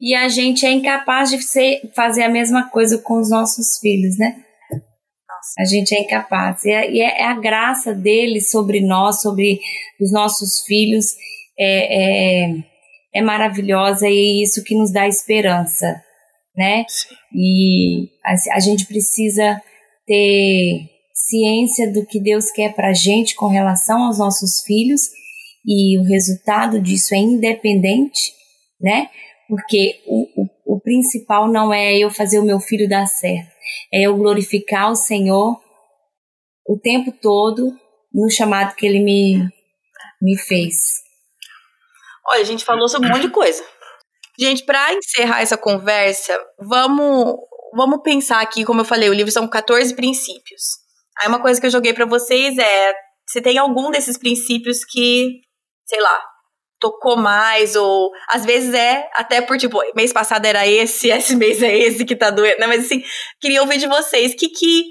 E 0.00 0.14
a 0.14 0.28
gente 0.28 0.66
é 0.66 0.70
incapaz 0.70 1.30
de 1.30 1.40
ser, 1.42 1.80
fazer 1.94 2.24
a 2.24 2.28
mesma 2.28 2.68
coisa 2.68 2.98
com 2.98 3.18
os 3.18 3.30
nossos 3.30 3.78
filhos, 3.78 4.18
né? 4.18 4.44
A 5.58 5.64
gente 5.64 5.94
é 5.94 6.00
incapaz. 6.00 6.64
E, 6.64 6.70
é, 6.70 6.90
e 6.90 7.00
é, 7.00 7.20
é, 7.20 7.24
a 7.24 7.34
graça 7.34 7.94
dele 7.94 8.40
sobre 8.40 8.80
nós, 8.80 9.20
sobre 9.20 9.60
os 10.00 10.10
nossos 10.10 10.62
filhos, 10.66 11.14
é, 11.58 12.46
é, 12.46 12.54
é 13.14 13.22
maravilhosa 13.22 14.08
e 14.08 14.12
é 14.12 14.42
isso 14.42 14.64
que 14.64 14.74
nos 14.74 14.92
dá 14.92 15.06
esperança, 15.06 16.02
né? 16.56 16.84
Sim. 16.88 17.14
E 17.34 18.08
a, 18.24 18.56
a 18.56 18.60
gente 18.60 18.86
precisa 18.86 19.60
ter 20.06 20.93
ciência 21.28 21.92
do 21.92 22.06
que 22.06 22.20
Deus 22.20 22.50
quer 22.50 22.74
para 22.74 22.90
a 22.90 22.94
gente 22.94 23.34
com 23.34 23.46
relação 23.46 24.04
aos 24.04 24.18
nossos 24.18 24.62
filhos 24.64 25.02
e 25.66 25.98
o 25.98 26.04
resultado 26.04 26.80
disso 26.80 27.14
é 27.14 27.18
independente, 27.18 28.32
né? 28.80 29.08
Porque 29.48 30.02
o, 30.06 30.42
o, 30.42 30.76
o 30.76 30.80
principal 30.80 31.48
não 31.48 31.72
é 31.72 31.96
eu 31.96 32.10
fazer 32.10 32.38
o 32.38 32.44
meu 32.44 32.60
filho 32.60 32.88
dar 32.88 33.06
certo, 33.06 33.50
é 33.92 34.02
eu 34.02 34.16
glorificar 34.16 34.90
o 34.90 34.96
Senhor 34.96 35.58
o 36.66 36.78
tempo 36.78 37.12
todo 37.12 37.72
no 38.12 38.30
chamado 38.30 38.74
que 38.74 38.86
Ele 38.86 39.00
me, 39.00 39.48
me 40.20 40.36
fez. 40.38 40.76
Olha, 42.26 42.42
a 42.42 42.44
gente 42.46 42.64
falou 42.64 42.88
sobre 42.88 43.08
um 43.08 43.12
monte 43.12 43.22
de 43.22 43.30
coisa. 43.30 43.62
Gente, 44.38 44.64
para 44.64 44.94
encerrar 44.94 45.42
essa 45.42 45.56
conversa, 45.56 46.36
vamos, 46.58 47.36
vamos 47.74 48.02
pensar 48.02 48.40
aqui, 48.40 48.64
como 48.64 48.80
eu 48.80 48.84
falei, 48.84 49.08
o 49.08 49.14
livro 49.14 49.30
são 49.30 49.46
14 49.46 49.94
princípios. 49.94 50.83
Aí 51.18 51.28
uma 51.28 51.40
coisa 51.40 51.60
que 51.60 51.66
eu 51.66 51.70
joguei 51.70 51.92
para 51.92 52.06
vocês 52.06 52.58
é 52.58 52.94
se 53.26 53.40
tem 53.40 53.58
algum 53.58 53.90
desses 53.90 54.18
princípios 54.18 54.84
que, 54.84 55.40
sei 55.86 56.00
lá, 56.00 56.22
tocou 56.80 57.16
mais, 57.16 57.76
ou 57.76 58.10
às 58.28 58.44
vezes 58.44 58.74
é 58.74 59.08
até 59.14 59.40
por 59.40 59.56
tipo, 59.56 59.80
mês 59.94 60.12
passado 60.12 60.44
era 60.44 60.66
esse, 60.66 61.08
esse 61.12 61.34
mês 61.36 61.62
é 61.62 61.74
esse 61.76 62.04
que 62.04 62.16
tá 62.16 62.30
doendo. 62.30 62.60
Não, 62.60 62.68
mas 62.68 62.84
assim, 62.84 63.02
queria 63.40 63.62
ouvir 63.62 63.78
de 63.78 63.86
vocês 63.86 64.32
o 64.32 64.36
que, 64.36 64.48
que 64.48 64.84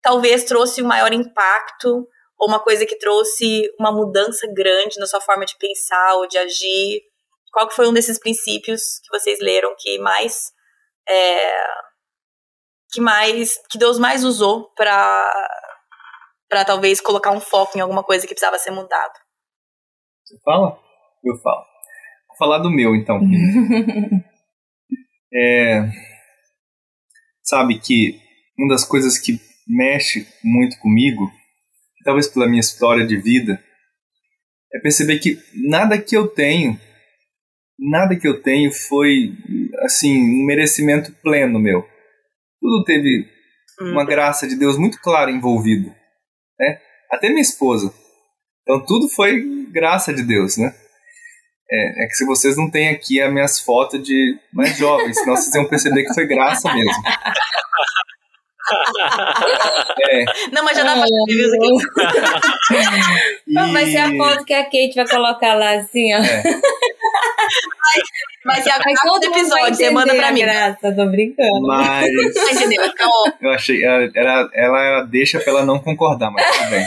talvez 0.00 0.44
trouxe 0.44 0.82
um 0.82 0.86
maior 0.86 1.12
impacto, 1.12 2.06
ou 2.38 2.48
uma 2.48 2.58
coisa 2.58 2.84
que 2.84 2.98
trouxe 2.98 3.62
uma 3.78 3.92
mudança 3.92 4.46
grande 4.52 4.98
na 4.98 5.06
sua 5.06 5.20
forma 5.20 5.44
de 5.44 5.56
pensar 5.58 6.14
ou 6.16 6.26
de 6.26 6.36
agir. 6.38 7.02
Qual 7.52 7.68
que 7.68 7.74
foi 7.74 7.86
um 7.86 7.92
desses 7.92 8.18
princípios 8.18 8.82
que 9.04 9.16
vocês 9.16 9.38
leram 9.40 9.74
que 9.78 9.98
mais 9.98 10.50
é, 11.08 11.64
que 12.92 13.00
mais 13.00 13.58
que 13.70 13.78
Deus 13.78 13.98
mais 13.98 14.24
usou 14.24 14.72
para 14.74 15.30
para 16.52 16.66
talvez 16.66 17.00
colocar 17.00 17.30
um 17.30 17.40
foco 17.40 17.78
em 17.78 17.80
alguma 17.80 18.04
coisa 18.04 18.26
que 18.26 18.34
precisava 18.34 18.58
ser 18.58 18.72
mudado. 18.72 19.14
Você 20.22 20.38
fala? 20.44 20.78
Eu 21.24 21.34
falo. 21.38 21.64
Vou 22.28 22.36
falar 22.36 22.58
do 22.58 22.70
meu 22.70 22.94
então. 22.94 23.18
é, 25.32 25.88
sabe 27.42 27.80
que 27.80 28.20
uma 28.58 28.68
das 28.68 28.84
coisas 28.84 29.16
que 29.16 29.40
mexe 29.66 30.28
muito 30.44 30.78
comigo, 30.78 31.32
talvez 32.04 32.28
pela 32.28 32.46
minha 32.46 32.60
história 32.60 33.06
de 33.06 33.16
vida, 33.16 33.58
é 34.74 34.78
perceber 34.78 35.20
que 35.20 35.38
nada 35.70 35.98
que 35.98 36.14
eu 36.14 36.28
tenho, 36.28 36.78
nada 37.78 38.14
que 38.14 38.28
eu 38.28 38.42
tenho 38.42 38.70
foi 38.70 39.32
assim 39.84 40.18
um 40.18 40.44
merecimento 40.44 41.12
pleno 41.22 41.58
meu 41.58 41.90
tudo 42.62 42.84
teve 42.84 43.28
uma 43.80 44.02
hum. 44.02 44.06
graça 44.06 44.46
de 44.46 44.54
Deus 44.54 44.78
muito 44.78 45.00
clara 45.00 45.32
envolvido, 45.32 45.92
né? 46.62 46.78
Até 47.10 47.28
minha 47.28 47.42
esposa. 47.42 47.92
Então 48.62 48.84
tudo 48.84 49.08
foi 49.08 49.42
graça 49.72 50.14
de 50.14 50.22
Deus, 50.22 50.56
né? 50.56 50.72
É, 51.70 52.04
é, 52.04 52.06
que 52.06 52.14
se 52.14 52.26
vocês 52.26 52.56
não 52.56 52.70
têm 52.70 52.90
aqui 52.90 53.20
as 53.20 53.32
minhas 53.32 53.58
fotos 53.58 54.02
de 54.02 54.38
mais 54.52 54.76
jovens, 54.76 55.18
senão 55.18 55.34
vocês 55.36 55.54
iam 55.54 55.68
perceber 55.68 56.04
que 56.04 56.14
foi 56.14 56.26
graça 56.26 56.72
mesmo. 56.72 56.92
é. 60.10 60.24
Não, 60.52 60.62
mas 60.64 60.76
já 60.76 60.84
dá 60.84 60.94
pra 60.94 61.04
ver 61.04 61.46
aqui. 61.56 61.70
Não, 63.48 63.72
vai 63.72 63.86
ser 63.86 63.98
a 63.98 64.10
foto 64.16 64.44
que 64.44 64.54
a 64.54 64.64
Kate 64.64 64.94
vai 64.94 65.08
colocar 65.08 65.54
lá 65.54 65.72
assim, 65.72 66.14
ó. 66.14 66.18
É. 66.18 66.42
Vai 66.42 66.60
ser 68.62 68.70
a 68.70 68.78
Mas 68.84 69.00
todo 69.00 69.24
episódio, 69.24 69.74
você 69.74 69.90
manda 69.90 70.14
pra 70.14 70.32
mim. 70.32 70.40
Graça, 70.40 70.94
tô 70.94 71.06
brincando. 71.06 71.66
Mas. 71.66 72.08
Eu 73.40 73.50
achei. 73.50 73.84
Ela, 73.84 74.10
ela, 74.14 74.50
ela 74.54 75.02
deixa 75.02 75.40
pra 75.40 75.52
ela 75.52 75.64
não 75.64 75.78
concordar, 75.78 76.30
mas 76.30 76.44
tudo 76.46 76.70
bem. 76.70 76.84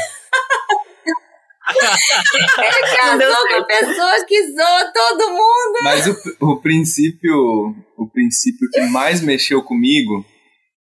Ele 1.67 2.97
casou 2.97 3.47
com 3.47 3.55
a 3.55 3.63
pessoa 3.63 4.25
que 4.25 4.53
zoa 4.53 4.91
todo 4.93 5.31
mundo. 5.31 5.79
Mas 5.83 6.07
o, 6.07 6.15
o 6.51 6.61
princípio, 6.61 7.75
o 7.97 8.07
princípio 8.07 8.69
que 8.71 8.81
mais 8.81 9.21
mexeu 9.21 9.63
comigo 9.63 10.25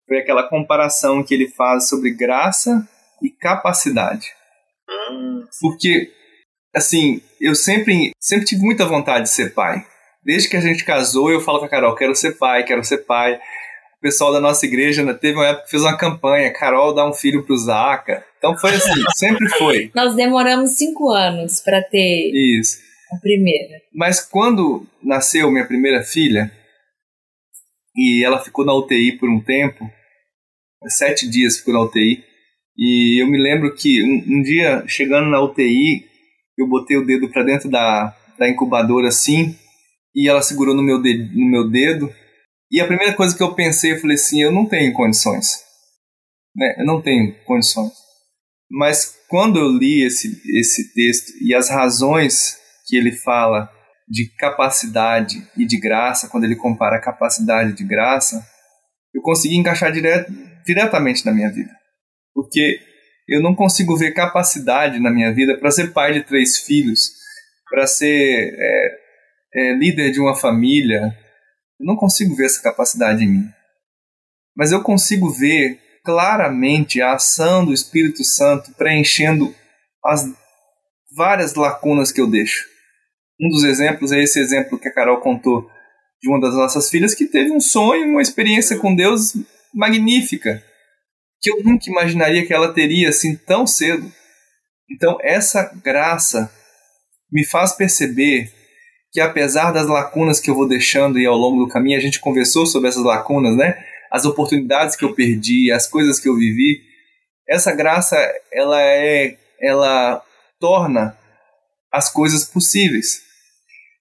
foi 0.07 0.19
aquela 0.19 0.47
comparação 0.49 1.23
que 1.23 1.33
ele 1.33 1.49
faz 1.49 1.87
sobre 1.87 2.11
graça 2.11 2.87
e 3.21 3.29
capacidade. 3.29 4.27
Hum. 4.89 5.45
Porque, 5.61 6.11
assim, 6.75 7.21
eu 7.39 7.55
sempre, 7.55 8.11
sempre 8.19 8.45
tive 8.45 8.61
muita 8.61 8.85
vontade 8.85 9.23
de 9.23 9.29
ser 9.29 9.53
pai. 9.53 9.85
Desde 10.25 10.49
que 10.49 10.55
a 10.55 10.61
gente 10.61 10.85
casou, 10.85 11.31
eu 11.31 11.41
falo 11.41 11.59
com 11.59 11.65
a 11.65 11.69
Carol, 11.69 11.95
quero 11.95 12.15
ser 12.15 12.37
pai, 12.37 12.63
quero 12.63 12.83
ser 12.83 12.99
pai. 12.99 13.35
O 13.35 14.01
pessoal 14.01 14.31
da 14.31 14.39
nossa 14.39 14.65
igreja 14.65 15.03
né, 15.03 15.13
teve 15.13 15.35
uma 15.35 15.47
época 15.47 15.65
que 15.65 15.71
fez 15.71 15.83
uma 15.83 15.97
campanha, 15.97 16.53
Carol 16.53 16.93
dá 16.93 17.07
um 17.07 17.13
filho 17.13 17.45
pro 17.45 17.57
Zaca. 17.57 18.25
Então 18.37 18.57
foi 18.57 18.71
assim, 18.71 19.01
sempre 19.15 19.49
foi. 19.57 19.91
Nós 19.93 20.15
demoramos 20.15 20.77
cinco 20.77 21.09
anos 21.09 21.61
para 21.61 21.81
ter 21.81 22.31
Isso. 22.33 22.79
a 23.11 23.17
primeira. 23.17 23.81
Mas 23.93 24.21
quando 24.21 24.85
nasceu 25.01 25.51
minha 25.51 25.65
primeira 25.65 26.03
filha, 26.03 26.51
e 27.95 28.23
ela 28.25 28.43
ficou 28.43 28.65
na 28.65 28.73
UTI 28.73 29.17
por 29.17 29.29
um 29.29 29.41
tempo, 29.41 29.89
sete 30.87 31.29
dias 31.29 31.57
ficou 31.57 31.73
na 31.73 31.81
UTI, 31.81 32.23
e 32.77 33.21
eu 33.21 33.27
me 33.27 33.37
lembro 33.37 33.73
que 33.75 34.01
um, 34.01 34.37
um 34.37 34.41
dia, 34.41 34.83
chegando 34.87 35.29
na 35.29 35.41
UTI, 35.41 36.05
eu 36.57 36.67
botei 36.67 36.97
o 36.97 37.05
dedo 37.05 37.29
para 37.29 37.43
dentro 37.43 37.69
da, 37.69 38.15
da 38.37 38.49
incubadora 38.49 39.09
assim, 39.09 39.55
e 40.15 40.29
ela 40.29 40.41
segurou 40.41 40.75
no 40.75 40.83
meu, 40.83 41.01
dedo, 41.01 41.33
no 41.33 41.49
meu 41.49 41.69
dedo. 41.69 42.13
E 42.71 42.79
a 42.79 42.87
primeira 42.87 43.13
coisa 43.15 43.35
que 43.35 43.43
eu 43.43 43.55
pensei, 43.55 43.91
eu 43.91 43.99
falei 43.99 44.15
assim, 44.15 44.41
eu 44.41 44.51
não 44.51 44.65
tenho 44.65 44.93
condições. 44.93 45.59
Né? 46.55 46.75
Eu 46.79 46.85
não 46.85 47.01
tenho 47.01 47.33
condições. 47.45 47.91
Mas 48.69 49.15
quando 49.29 49.59
eu 49.59 49.69
li 49.69 50.03
esse, 50.03 50.41
esse 50.57 50.93
texto 50.93 51.31
e 51.41 51.53
as 51.53 51.69
razões 51.69 52.57
que 52.87 52.97
ele 52.97 53.11
fala 53.11 53.69
de 54.07 54.27
capacidade 54.37 55.47
e 55.57 55.65
de 55.65 55.79
graça, 55.79 56.27
quando 56.29 56.43
ele 56.43 56.55
compara 56.55 56.99
capacidade 56.99 57.73
de 57.73 57.83
graça, 57.83 58.45
eu 59.13 59.21
consegui 59.21 59.55
encaixar 59.55 59.91
direto, 59.91 60.31
diretamente 60.65 61.25
na 61.25 61.31
minha 61.31 61.51
vida. 61.51 61.71
Porque 62.33 62.79
eu 63.27 63.41
não 63.41 63.55
consigo 63.55 63.95
ver 63.95 64.13
capacidade 64.13 64.99
na 64.99 65.11
minha 65.11 65.33
vida 65.33 65.57
para 65.57 65.71
ser 65.71 65.93
pai 65.93 66.13
de 66.13 66.23
três 66.23 66.57
filhos, 66.57 67.11
para 67.69 67.87
ser 67.87 68.55
é, 68.57 69.02
é, 69.53 69.73
líder 69.73 70.11
de 70.11 70.19
uma 70.19 70.35
família, 70.35 71.15
eu 71.79 71.85
não 71.85 71.95
consigo 71.95 72.35
ver 72.35 72.45
essa 72.45 72.61
capacidade 72.61 73.23
em 73.23 73.27
mim. 73.27 73.49
Mas 74.55 74.71
eu 74.71 74.81
consigo 74.81 75.29
ver 75.29 75.79
claramente 76.03 77.01
a 77.01 77.13
ação 77.13 77.65
do 77.65 77.73
Espírito 77.73 78.23
Santo 78.23 78.71
preenchendo 78.73 79.53
as 80.03 80.25
várias 81.15 81.55
lacunas 81.55 82.11
que 82.11 82.19
eu 82.19 82.29
deixo. 82.29 82.65
Um 83.39 83.49
dos 83.49 83.63
exemplos 83.63 84.11
é 84.11 84.21
esse 84.21 84.39
exemplo 84.39 84.79
que 84.79 84.87
a 84.87 84.93
Carol 84.93 85.21
contou 85.21 85.69
de 86.21 86.29
uma 86.29 86.39
das 86.39 86.55
nossas 86.55 86.89
filhas 86.89 87.13
que 87.13 87.25
teve 87.25 87.51
um 87.51 87.59
sonho, 87.59 88.09
uma 88.09 88.21
experiência 88.21 88.77
com 88.77 88.95
Deus 88.95 89.33
magnífica, 89.73 90.63
que 91.41 91.51
eu 91.51 91.63
nunca 91.63 91.89
imaginaria 91.89 92.45
que 92.45 92.53
ela 92.53 92.73
teria 92.73 93.09
assim 93.09 93.35
tão 93.35 93.67
cedo. 93.67 94.09
Então, 94.89 95.17
essa 95.21 95.63
graça 95.83 96.51
me 97.31 97.45
faz 97.45 97.73
perceber 97.73 98.51
que 99.13 99.21
apesar 99.21 99.71
das 99.71 99.87
lacunas 99.87 100.39
que 100.39 100.49
eu 100.49 100.55
vou 100.55 100.67
deixando 100.67 101.19
e 101.19 101.25
ao 101.25 101.37
longo 101.37 101.63
do 101.63 101.71
caminho, 101.71 101.97
a 101.97 102.01
gente 102.01 102.19
conversou 102.19 102.65
sobre 102.65 102.89
essas 102.89 103.03
lacunas, 103.03 103.55
né? 103.55 103.77
As 104.11 104.25
oportunidades 104.25 104.95
que 104.95 105.05
eu 105.05 105.13
perdi, 105.13 105.71
as 105.71 105.87
coisas 105.87 106.19
que 106.19 106.27
eu 106.27 106.35
vivi. 106.35 106.81
Essa 107.47 107.75
graça, 107.75 108.17
ela 108.51 108.81
é, 108.81 109.37
ela 109.61 110.23
torna 110.59 111.15
as 111.91 112.11
coisas 112.11 112.43
possíveis. 112.43 113.21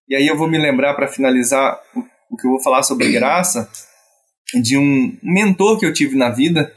E 0.09 0.17
aí 0.17 0.27
eu 0.27 0.37
vou 0.37 0.49
me 0.49 0.57
lembrar 0.57 0.95
para 0.95 1.09
finalizar 1.09 1.79
o 2.31 2.37
que 2.37 2.47
eu 2.47 2.53
vou 2.53 2.63
falar 2.63 2.83
sobre 2.83 3.13
graça 3.13 3.71
de 4.63 4.79
um 4.79 5.19
mentor 5.23 5.79
que 5.79 5.85
eu 5.85 5.93
tive 5.93 6.17
na 6.17 6.31
vida. 6.31 6.75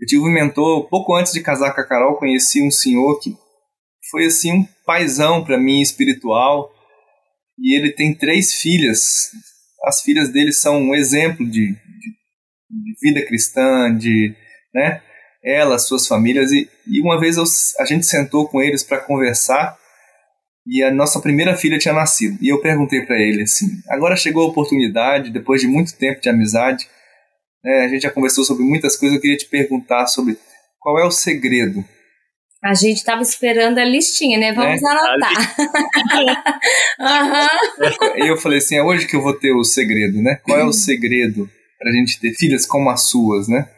Eu 0.00 0.06
tive 0.06 0.22
um 0.22 0.32
mentor 0.32 0.88
pouco 0.88 1.16
antes 1.16 1.32
de 1.32 1.42
casar 1.42 1.74
com 1.74 1.80
a 1.80 1.86
Carol, 1.86 2.16
conheci 2.16 2.62
um 2.62 2.70
senhor 2.70 3.18
que 3.18 3.36
foi 4.12 4.26
assim 4.26 4.52
um 4.52 4.68
paizão 4.86 5.44
para 5.44 5.58
mim 5.58 5.80
espiritual 5.80 6.73
e 7.58 7.76
ele 7.76 7.92
tem 7.92 8.14
três 8.14 8.54
filhas. 8.54 9.30
As 9.84 10.00
filhas 10.00 10.30
dele 10.30 10.52
são 10.52 10.80
um 10.80 10.94
exemplo 10.94 11.44
de, 11.46 11.72
de, 11.72 12.10
de 12.70 12.94
vida 13.02 13.24
cristã, 13.26 13.94
de, 13.96 14.34
né? 14.74 15.02
Ela, 15.44 15.78
suas 15.78 16.06
famílias 16.06 16.50
e, 16.52 16.68
e 16.86 17.00
uma 17.02 17.20
vez 17.20 17.36
eu, 17.36 17.44
a 17.78 17.84
gente 17.84 18.06
sentou 18.06 18.48
com 18.48 18.62
eles 18.62 18.82
para 18.82 18.98
conversar 18.98 19.76
e 20.66 20.82
a 20.82 20.90
nossa 20.90 21.20
primeira 21.20 21.54
filha 21.56 21.78
tinha 21.78 21.92
nascido. 21.92 22.38
E 22.40 22.48
eu 22.48 22.60
perguntei 22.60 23.02
para 23.02 23.20
ele 23.20 23.42
assim: 23.42 23.66
agora 23.88 24.16
chegou 24.16 24.44
a 24.44 24.48
oportunidade, 24.48 25.30
depois 25.30 25.60
de 25.60 25.66
muito 25.66 25.96
tempo 25.96 26.20
de 26.20 26.28
amizade, 26.28 26.88
né, 27.62 27.84
a 27.84 27.88
gente 27.88 28.02
já 28.02 28.10
conversou 28.10 28.44
sobre 28.44 28.64
muitas 28.64 28.96
coisas. 28.96 29.16
Eu 29.16 29.20
queria 29.20 29.36
te 29.36 29.46
perguntar 29.46 30.06
sobre 30.06 30.38
qual 30.80 30.98
é 30.98 31.04
o 31.04 31.10
segredo 31.10 31.84
a 32.64 32.72
gente 32.72 32.96
estava 32.96 33.20
esperando 33.20 33.76
a 33.78 33.84
listinha, 33.84 34.38
né? 34.38 34.54
Vamos 34.54 34.82
é, 34.82 34.86
anotar. 34.86 35.56
uhum. 38.16 38.24
E 38.24 38.26
eu 38.26 38.38
falei 38.38 38.56
assim: 38.56 38.76
é 38.76 38.82
hoje 38.82 39.06
que 39.06 39.14
eu 39.14 39.22
vou 39.22 39.34
ter 39.34 39.52
o 39.52 39.62
segredo, 39.62 40.22
né? 40.22 40.36
Qual 40.42 40.58
é 40.58 40.64
o 40.64 40.72
segredo 40.72 41.46
para 41.78 41.90
a 41.90 41.92
gente 41.92 42.18
ter 42.18 42.32
filhas 42.32 42.64
como 42.64 42.88
as 42.88 43.02
suas, 43.10 43.48
né? 43.48 43.68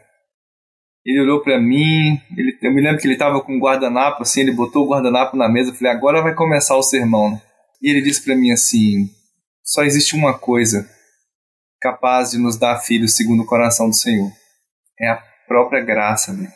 Ele 1.05 1.20
olhou 1.20 1.43
para 1.43 1.61
mim, 1.61 2.20
ele, 2.37 2.57
eu 2.62 2.72
me 2.72 2.80
lembro 2.80 3.01
que 3.01 3.07
ele 3.09 3.14
estava 3.14 3.41
com 3.41 3.57
um 3.57 3.61
guardanapo, 3.61 4.22
assim, 4.22 4.41
ele 4.41 4.53
botou 4.53 4.84
o 4.84 4.89
guardanapo 4.89 5.37
na 5.37 5.49
mesa, 5.49 5.70
eu 5.70 5.74
falei, 5.74 5.93
agora 5.93 6.22
vai 6.22 6.34
começar 6.34 6.76
o 6.76 6.82
sermão, 6.82 7.32
né? 7.32 7.43
E 7.82 7.91
ele 7.91 8.01
disse 8.01 8.24
para 8.24 8.37
mim 8.37 8.53
assim, 8.53 9.09
só 9.64 9.82
existe 9.82 10.14
uma 10.14 10.37
coisa 10.37 10.89
capaz 11.80 12.32
de 12.32 12.39
nos 12.39 12.57
dar 12.57 12.78
filhos 12.78 13.14
segundo 13.14 13.43
o 13.43 13.47
coração 13.47 13.89
do 13.89 13.95
Senhor, 13.95 14.30
é 15.01 15.09
a 15.09 15.22
própria 15.47 15.80
graça, 15.84 16.32
né? 16.32 16.53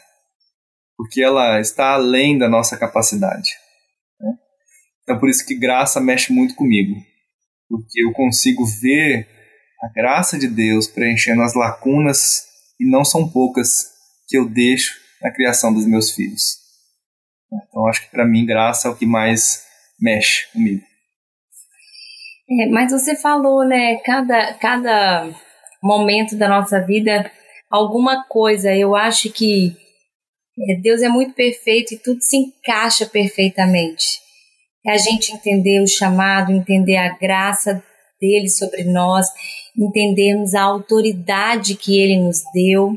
Porque 1.00 1.22
ela 1.22 1.58
está 1.58 1.94
além 1.94 2.36
da 2.36 2.46
nossa 2.46 2.76
capacidade. 2.76 3.48
Né? 4.20 4.32
Então, 5.02 5.18
por 5.18 5.30
isso 5.30 5.46
que 5.46 5.54
graça 5.54 5.98
mexe 5.98 6.30
muito 6.30 6.54
comigo, 6.54 6.94
porque 7.66 8.04
eu 8.04 8.12
consigo 8.12 8.66
ver 8.82 9.26
a 9.82 9.88
graça 9.88 10.38
de 10.38 10.46
Deus 10.46 10.86
preenchendo 10.86 11.40
as 11.40 11.54
lacunas, 11.54 12.44
e 12.78 12.86
não 12.86 13.02
são 13.02 13.26
poucas, 13.26 13.92
que 14.28 14.36
eu 14.36 14.46
deixo 14.46 14.94
na 15.22 15.32
criação 15.32 15.72
dos 15.72 15.86
meus 15.86 16.10
filhos. 16.10 16.58
Então, 17.50 17.88
acho 17.88 18.02
que 18.02 18.10
para 18.10 18.26
mim, 18.26 18.44
graça 18.44 18.86
é 18.86 18.90
o 18.90 18.94
que 18.96 19.06
mais 19.06 19.64
mexe 19.98 20.52
comigo. 20.52 20.82
É, 22.60 22.68
mas 22.68 22.92
você 22.92 23.16
falou, 23.16 23.66
né? 23.66 23.96
Cada, 24.04 24.52
cada 24.54 25.34
momento 25.82 26.36
da 26.36 26.46
nossa 26.46 26.84
vida, 26.84 27.30
alguma 27.70 28.22
coisa. 28.24 28.74
Eu 28.74 28.94
acho 28.94 29.32
que 29.32 29.74
Deus 30.82 31.02
é 31.02 31.08
muito 31.08 31.34
perfeito 31.34 31.94
e 31.94 31.98
tudo 31.98 32.20
se 32.20 32.36
encaixa 32.36 33.06
perfeitamente. 33.06 34.20
É 34.86 34.92
a 34.92 34.96
gente 34.96 35.32
entender 35.32 35.80
o 35.80 35.86
chamado, 35.86 36.52
entender 36.52 36.96
a 36.96 37.16
graça 37.16 37.82
dele 38.20 38.48
sobre 38.48 38.84
nós, 38.84 39.26
entendermos 39.76 40.54
a 40.54 40.62
autoridade 40.62 41.74
que 41.74 41.98
ele 41.98 42.18
nos 42.18 42.42
deu, 42.52 42.92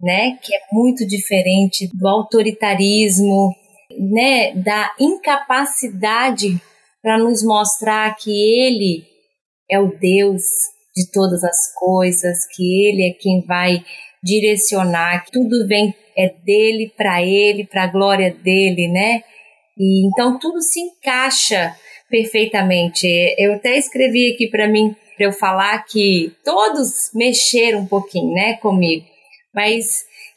né, 0.00 0.38
que 0.42 0.54
é 0.54 0.60
muito 0.72 1.06
diferente 1.06 1.88
do 1.94 2.08
autoritarismo, 2.08 3.54
né, 3.98 4.54
da 4.54 4.94
incapacidade 4.98 6.60
para 7.02 7.18
nos 7.18 7.42
mostrar 7.42 8.14
que 8.16 8.30
ele 8.30 9.04
é 9.70 9.78
o 9.78 9.96
Deus 9.98 10.42
de 10.96 11.10
todas 11.10 11.44
as 11.44 11.74
coisas, 11.74 12.46
que 12.54 12.86
ele 12.86 13.08
é 13.08 13.12
quem 13.12 13.44
vai 13.46 13.84
direcionar, 14.22 15.24
que 15.24 15.32
tudo 15.32 15.66
vem 15.66 15.94
é 16.20 16.34
dele 16.44 16.92
para 16.96 17.22
ele, 17.22 17.64
para 17.64 17.84
a 17.84 17.86
glória 17.86 18.30
dele, 18.32 18.88
né? 18.88 19.22
E 19.78 20.06
então 20.06 20.38
tudo 20.38 20.60
se 20.60 20.80
encaixa 20.80 21.74
perfeitamente. 22.08 23.06
Eu 23.38 23.54
até 23.54 23.78
escrevi 23.78 24.32
aqui 24.32 24.48
para 24.48 24.68
mim 24.68 24.94
para 25.16 25.26
eu 25.26 25.32
falar 25.32 25.84
que 25.84 26.32
todos 26.44 27.10
mexeram 27.14 27.80
um 27.80 27.86
pouquinho, 27.86 28.32
né, 28.32 28.54
comigo. 28.54 29.04
Mas 29.54 29.84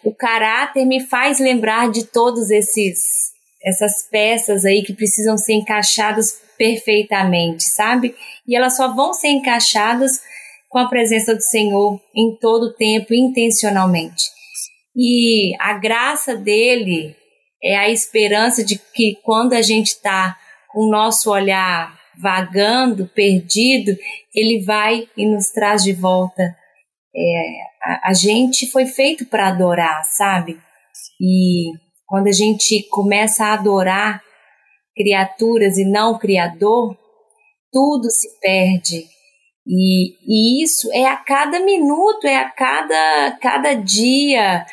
o 0.04 0.14
caráter 0.14 0.86
me 0.86 1.00
faz 1.00 1.40
lembrar 1.40 1.90
de 1.90 2.06
todos 2.06 2.52
esses 2.52 3.00
essas 3.64 4.10
peças 4.12 4.66
aí 4.66 4.84
que 4.84 4.94
precisam 4.94 5.38
ser 5.38 5.54
encaixadas 5.54 6.42
perfeitamente, 6.58 7.64
sabe? 7.64 8.14
E 8.46 8.56
elas 8.56 8.76
só 8.76 8.94
vão 8.94 9.14
ser 9.14 9.30
encaixadas 9.30 10.20
com 10.70 10.80
a 10.80 10.90
presença 10.90 11.34
do 11.34 11.42
Senhor 11.42 11.98
em 12.14 12.36
todo 12.36 12.64
o 12.64 12.74
tempo, 12.74 13.14
intencionalmente. 13.14 14.24
E 14.96 15.56
a 15.60 15.78
graça 15.78 16.36
dele 16.36 17.16
é 17.64 17.76
a 17.76 17.90
esperança 17.90 18.64
de 18.64 18.78
que 18.94 19.18
quando 19.24 19.54
a 19.54 19.62
gente 19.62 19.88
está 19.88 20.38
com 20.70 20.86
o 20.86 20.90
nosso 20.90 21.32
olhar 21.32 21.98
vagando, 22.20 23.08
perdido, 23.08 23.98
ele 24.34 24.64
vai 24.64 25.08
e 25.18 25.26
nos 25.26 25.50
traz 25.50 25.84
de 25.84 25.94
volta. 25.94 26.44
É, 27.16 27.62
a, 27.84 28.10
a 28.10 28.14
gente 28.14 28.70
foi 28.72 28.86
feito 28.86 29.26
para 29.26 29.48
adorar, 29.48 30.04
sabe? 30.06 30.60
E 31.20 31.72
quando 32.06 32.28
a 32.28 32.32
gente 32.32 32.88
começa 32.90 33.46
a 33.46 33.54
adorar 33.54 34.22
criaturas 34.96 35.78
e 35.78 35.86
não 35.86 36.14
o 36.14 36.20
Criador, 36.20 36.96
tudo 37.72 38.10
se 38.12 38.40
perde. 38.40 39.13
E, 39.66 40.16
e, 40.28 40.64
isso 40.64 40.92
é 40.94 41.06
a 41.06 41.16
cada 41.16 41.60
minuto, 41.60 42.26
é 42.26 42.36
a 42.36 42.50
cada, 42.50 43.38
cada 43.42 43.74
dia. 43.74 44.66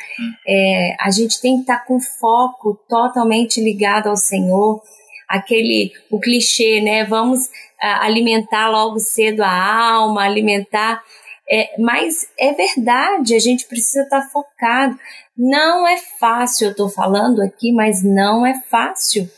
É, 0.47 0.97
a 1.01 1.11
gente 1.11 1.41
tem 1.41 1.57
que 1.57 1.61
estar 1.63 1.79
tá 1.79 1.85
com 1.85 2.01
foco 2.01 2.79
totalmente 2.89 3.61
ligado 3.63 4.09
ao 4.09 4.17
Senhor. 4.17 4.83
Aquele, 5.29 5.93
o 6.11 6.19
clichê, 6.19 6.81
né? 6.81 7.05
Vamos 7.05 7.49
alimentar 7.81 8.69
logo 8.69 8.99
cedo 8.99 9.43
a 9.43 9.93
alma, 9.93 10.25
alimentar. 10.25 11.03
É, 11.51 11.81
mas 11.81 12.29
é 12.39 12.53
verdade, 12.53 13.35
a 13.35 13.39
gente 13.39 13.67
precisa 13.67 14.03
estar 14.03 14.21
tá 14.21 14.29
focado. 14.29 14.99
Não 15.37 15.87
é 15.87 15.97
fácil, 16.19 16.67
eu 16.67 16.71
estou 16.73 16.89
falando 16.89 17.41
aqui, 17.43 17.73
mas 17.73 18.05
não 18.05 18.47
é 18.47 18.55
fácil. 18.71 19.29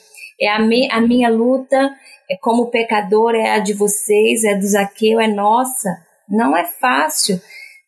É 0.40 0.48
a, 0.48 0.58
me, 0.58 0.90
a 0.90 1.00
minha 1.00 1.30
luta 1.30 1.94
é 2.32 2.36
como 2.38 2.70
pecador 2.70 3.34
é 3.34 3.50
a 3.50 3.58
de 3.58 3.74
vocês, 3.74 4.42
é 4.42 4.54
do 4.54 4.66
Zaqueu, 4.66 5.20
é 5.20 5.28
nossa. 5.28 5.90
Não 6.26 6.56
é 6.56 6.64
fácil, 6.64 7.38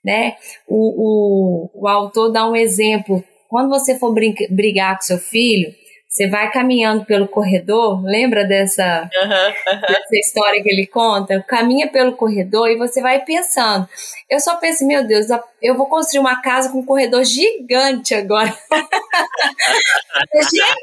né? 0.05 0.37
O, 0.69 1.71
o, 1.73 1.83
o 1.83 1.89
autor 1.89 2.31
dá 2.31 2.47
um 2.47 2.55
exemplo. 2.55 3.25
Quando 3.49 3.71
você 3.71 3.99
for 3.99 4.15
brigar 4.51 4.97
com 4.97 5.03
seu 5.03 5.17
filho, 5.17 5.73
você 6.15 6.29
vai 6.29 6.49
caminhando 6.53 7.05
pelo 7.05 7.27
corredor, 7.27 8.01
lembra 8.05 8.45
dessa, 8.45 9.11
uhum, 9.13 9.29
uhum. 9.29 9.81
dessa 9.81 10.17
história 10.17 10.63
que 10.63 10.71
ele 10.71 10.87
conta? 10.87 11.43
Caminha 11.43 11.89
pelo 11.89 12.13
corredor 12.13 12.71
e 12.71 12.79
você 12.79 13.03
vai 13.03 13.25
pensando. 13.25 13.89
Eu 14.31 14.39
só 14.39 14.55
penso, 14.55 14.87
meu 14.87 15.05
Deus, 15.05 15.27
eu 15.61 15.77
vou 15.77 15.89
construir 15.89 16.21
uma 16.21 16.41
casa 16.41 16.71
com 16.71 16.79
um 16.79 16.87
corredor 16.87 17.25
gigante 17.25 18.15
agora. 18.15 18.57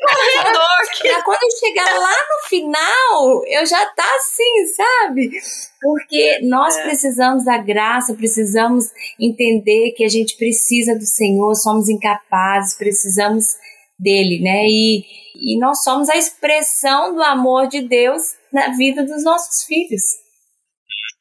corredor! 0.10 0.92
Que... 1.02 1.24
Quando 1.24 1.44
eu 1.44 1.52
chegar 1.60 1.98
lá 1.98 2.12
no 2.12 2.50
final, 2.50 3.42
eu 3.48 3.66
já 3.66 3.86
tá 3.86 4.16
assim, 4.18 4.68
sabe? 4.76 5.32
Porque 5.80 6.40
nós 6.44 6.76
é. 6.76 6.84
precisamos 6.84 7.46
da 7.46 7.58
graça, 7.58 8.14
precisamos 8.16 8.88
entender 9.18 9.92
que 9.92 10.04
a 10.04 10.10
gente 10.10 10.36
precisa 10.36 10.94
do 10.94 11.06
Senhor, 11.06 11.56
somos 11.56 11.88
incapazes, 11.88 12.76
precisamos 12.78 13.56
dele, 14.02 14.42
né? 14.42 14.66
E, 14.66 15.06
e 15.36 15.60
nós 15.60 15.84
somos 15.84 16.10
a 16.10 16.18
expressão 16.18 17.14
do 17.14 17.22
amor 17.22 17.68
de 17.68 17.82
Deus 17.82 18.24
na 18.52 18.70
vida 18.76 19.06
dos 19.06 19.24
nossos 19.24 19.64
filhos. 19.64 20.02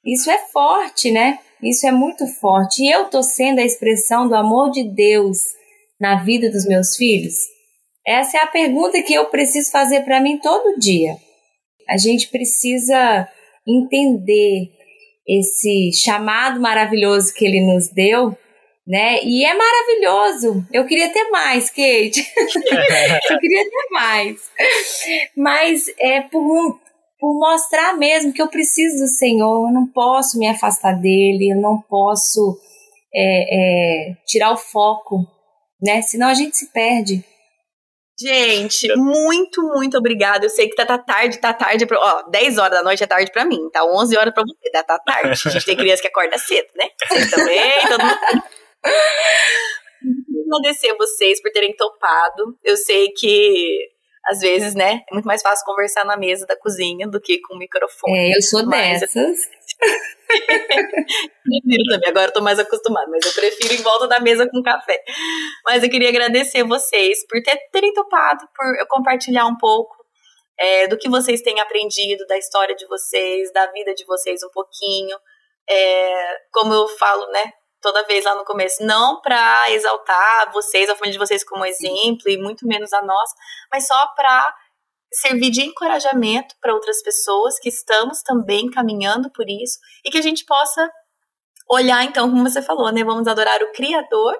Isso 0.04 0.30
é 0.30 0.38
forte, 0.52 1.10
né? 1.10 1.38
Isso 1.62 1.86
é 1.86 1.92
muito 1.92 2.26
forte. 2.26 2.82
E 2.82 2.90
eu 2.90 3.04
tô 3.04 3.22
sendo 3.22 3.60
a 3.60 3.64
expressão 3.64 4.26
do 4.26 4.34
amor 4.34 4.70
de 4.70 4.84
Deus 4.84 5.38
na 6.00 6.24
vida 6.24 6.50
dos 6.50 6.64
meus 6.64 6.96
filhos? 6.96 7.34
Essa 8.06 8.38
é 8.38 8.40
a 8.40 8.46
pergunta 8.46 9.02
que 9.02 9.12
eu 9.12 9.26
preciso 9.26 9.70
fazer 9.70 10.00
para 10.00 10.20
mim 10.20 10.38
todo 10.38 10.78
dia. 10.78 11.16
A 11.88 11.98
gente 11.98 12.28
precisa 12.28 13.28
entender 13.68 14.70
esse 15.28 15.92
chamado 15.92 16.60
maravilhoso 16.60 17.34
que 17.34 17.44
ele 17.44 17.60
nos 17.60 17.88
deu 17.90 18.36
né? 18.90 19.22
E 19.22 19.44
é 19.44 19.54
maravilhoso. 19.54 20.66
Eu 20.72 20.84
queria 20.84 21.12
ter 21.12 21.30
mais, 21.30 21.70
Kate. 21.70 22.26
eu 23.30 23.38
queria 23.38 23.64
ter 23.70 23.86
mais. 23.92 24.50
Mas 25.36 25.84
é 25.96 26.22
por 26.22 26.40
um, 26.40 26.76
por 27.20 27.38
mostrar 27.38 27.96
mesmo 27.96 28.32
que 28.32 28.42
eu 28.42 28.48
preciso 28.48 29.04
do 29.04 29.06
Senhor, 29.06 29.68
eu 29.68 29.72
não 29.72 29.86
posso 29.86 30.36
me 30.36 30.48
afastar 30.48 30.94
dele, 30.94 31.52
eu 31.52 31.60
não 31.60 31.80
posso 31.80 32.58
é, 33.14 34.08
é, 34.10 34.16
tirar 34.26 34.50
o 34.50 34.56
foco, 34.56 35.24
né? 35.80 36.02
Senão 36.02 36.26
a 36.26 36.34
gente 36.34 36.56
se 36.56 36.72
perde. 36.72 37.24
Gente, 38.20 38.88
muito, 38.96 39.62
muito 39.62 39.96
obrigada. 39.96 40.44
Eu 40.44 40.50
sei 40.50 40.68
que 40.68 40.74
tá, 40.74 40.84
tá 40.84 40.98
tarde, 40.98 41.38
tá 41.38 41.52
tarde. 41.52 41.86
Pra, 41.86 41.96
ó, 41.96 42.28
10 42.28 42.58
horas 42.58 42.78
da 42.78 42.82
noite 42.82 43.04
é 43.04 43.06
tarde 43.06 43.30
pra 43.30 43.44
mim, 43.44 43.70
tá 43.70 43.84
11 43.84 44.18
horas 44.18 44.34
pra 44.34 44.42
você, 44.42 44.70
tá, 44.72 44.82
tá 44.82 44.98
tarde. 44.98 45.30
A 45.46 45.50
gente 45.50 45.64
tem 45.64 45.76
criança 45.76 46.02
que 46.02 46.08
acorda 46.08 46.36
cedo, 46.38 46.68
né? 46.74 46.86
Vocês 47.08 47.30
também, 47.30 47.86
todo 47.88 48.04
mundo. 48.04 48.42
Agradecer 50.46 50.94
vocês 50.96 51.40
por 51.40 51.50
terem 51.52 51.74
topado. 51.74 52.58
Eu 52.64 52.76
sei 52.76 53.08
que 53.10 53.90
às 54.26 54.40
vezes, 54.40 54.74
né, 54.74 55.02
é 55.10 55.14
muito 55.14 55.24
mais 55.24 55.40
fácil 55.42 55.64
conversar 55.64 56.04
na 56.04 56.16
mesa 56.16 56.46
da 56.46 56.56
cozinha 56.56 57.08
do 57.08 57.20
que 57.20 57.40
com 57.40 57.54
o 57.54 57.58
microfone. 57.58 58.16
É, 58.16 58.36
eu 58.36 58.42
sou 58.42 58.64
mas 58.66 59.00
dessas. 59.00 59.38
prefiro 61.42 61.84
também, 61.88 62.10
agora 62.10 62.28
eu 62.28 62.32
tô 62.32 62.42
mais 62.42 62.58
acostumada, 62.58 63.08
mas 63.10 63.24
eu 63.24 63.32
prefiro 63.32 63.74
em 63.74 63.82
volta 63.82 64.06
da 64.06 64.20
mesa 64.20 64.48
com 64.48 64.62
café. 64.62 65.02
Mas 65.64 65.82
eu 65.82 65.90
queria 65.90 66.10
agradecer 66.10 66.62
vocês 66.64 67.26
por 67.26 67.42
ter, 67.42 67.56
terem 67.72 67.94
topado, 67.94 68.46
por 68.54 68.78
eu 68.78 68.86
compartilhar 68.86 69.46
um 69.46 69.56
pouco 69.56 69.96
é, 70.58 70.86
do 70.86 70.98
que 70.98 71.08
vocês 71.08 71.40
têm 71.40 71.58
aprendido, 71.58 72.26
da 72.26 72.36
história 72.36 72.76
de 72.76 72.86
vocês, 72.86 73.50
da 73.52 73.66
vida 73.72 73.94
de 73.94 74.04
vocês 74.04 74.42
um 74.42 74.50
pouquinho. 74.50 75.16
É, 75.68 76.36
como 76.52 76.74
eu 76.74 76.86
falo, 76.88 77.26
né, 77.30 77.52
toda 77.80 78.06
vez 78.06 78.24
lá 78.24 78.34
no 78.34 78.44
começo, 78.44 78.84
não 78.84 79.20
para 79.20 79.70
exaltar 79.70 80.52
vocês, 80.52 80.88
a 80.88 80.94
família 80.94 81.12
de 81.12 81.18
vocês 81.18 81.44
como 81.44 81.64
exemplo 81.64 82.28
e 82.28 82.36
muito 82.36 82.66
menos 82.66 82.92
a 82.92 83.02
nós, 83.02 83.30
mas 83.72 83.86
só 83.86 84.06
para 84.14 84.54
servir 85.12 85.50
de 85.50 85.62
encorajamento 85.62 86.54
para 86.60 86.74
outras 86.74 87.02
pessoas 87.02 87.58
que 87.58 87.68
estamos 87.68 88.22
também 88.22 88.70
caminhando 88.70 89.30
por 89.32 89.44
isso 89.48 89.78
e 90.04 90.10
que 90.10 90.18
a 90.18 90.22
gente 90.22 90.44
possa 90.44 90.90
olhar 91.68 92.04
então, 92.04 92.30
como 92.30 92.48
você 92.48 92.62
falou, 92.62 92.92
né, 92.92 93.02
vamos 93.04 93.26
adorar 93.26 93.62
o 93.62 93.72
criador 93.72 94.36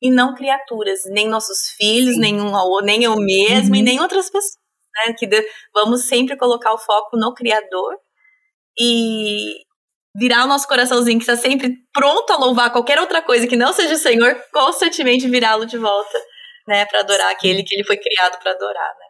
e 0.00 0.10
não 0.10 0.34
criaturas, 0.34 1.00
nem 1.06 1.28
nossos 1.28 1.68
filhos, 1.76 2.18
nem 2.18 2.40
um 2.40 2.52
nem 2.82 3.04
eu 3.04 3.16
mesmo 3.16 3.70
uhum. 3.70 3.80
e 3.80 3.82
nem 3.82 4.00
outras 4.00 4.30
pessoas, 4.30 4.58
né, 5.06 5.14
que 5.14 5.26
de, 5.26 5.42
vamos 5.72 6.06
sempre 6.06 6.36
colocar 6.36 6.72
o 6.72 6.78
foco 6.78 7.16
no 7.16 7.34
criador 7.34 7.96
e 8.78 9.62
virar 10.16 10.44
o 10.44 10.48
nosso 10.48 10.68
coraçãozinho 10.68 11.18
que 11.18 11.24
está 11.24 11.36
sempre 11.36 11.74
pronto 11.92 12.32
a 12.32 12.36
louvar 12.36 12.70
qualquer 12.70 12.98
outra 12.98 13.20
coisa 13.20 13.46
que 13.46 13.56
não 13.56 13.72
seja 13.72 13.94
o 13.94 13.98
Senhor, 13.98 14.36
constantemente 14.52 15.28
virá-lo 15.28 15.66
de 15.66 15.76
volta, 15.76 16.18
né, 16.68 16.84
para 16.86 17.00
adorar 17.00 17.32
aquele 17.32 17.62
que 17.62 17.74
ele 17.74 17.84
foi 17.84 17.96
criado 17.96 18.38
para 18.40 18.52
adorar, 18.52 18.94
né? 18.98 19.04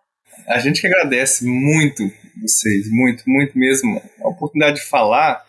A 0.48 0.58
gente 0.58 0.80
que 0.80 0.86
agradece 0.86 1.44
muito 1.44 2.02
vocês, 2.42 2.90
muito, 2.90 3.22
muito 3.26 3.56
mesmo, 3.56 4.02
a 4.20 4.28
oportunidade 4.28 4.76
de 4.76 4.86
falar 4.86 5.44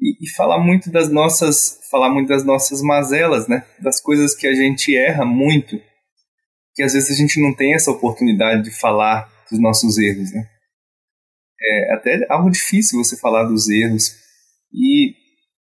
e, 0.00 0.24
e, 0.24 0.30
falar 0.34 0.58
muito 0.58 0.90
das 0.90 1.08
nossas, 1.08 1.80
falar 1.90 2.10
muito 2.10 2.28
das 2.28 2.44
nossas 2.44 2.82
mazelas, 2.82 3.48
né? 3.48 3.64
Das 3.80 4.00
coisas 4.00 4.34
que 4.34 4.46
a 4.46 4.54
gente 4.54 4.94
erra 4.94 5.24
muito, 5.24 5.80
que 6.74 6.82
às 6.82 6.92
vezes 6.92 7.10
a 7.10 7.14
gente 7.14 7.40
não 7.40 7.54
tem 7.54 7.74
essa 7.74 7.90
oportunidade 7.90 8.64
de 8.64 8.70
falar 8.70 9.28
dos 9.50 9.60
nossos 9.60 9.96
erros, 9.96 10.32
né? 10.32 10.46
É 11.62 11.94
até 11.94 12.26
algo 12.28 12.50
difícil 12.50 13.02
você 13.02 13.16
falar 13.16 13.44
dos 13.44 13.70
erros, 13.70 14.23
e 14.74 15.14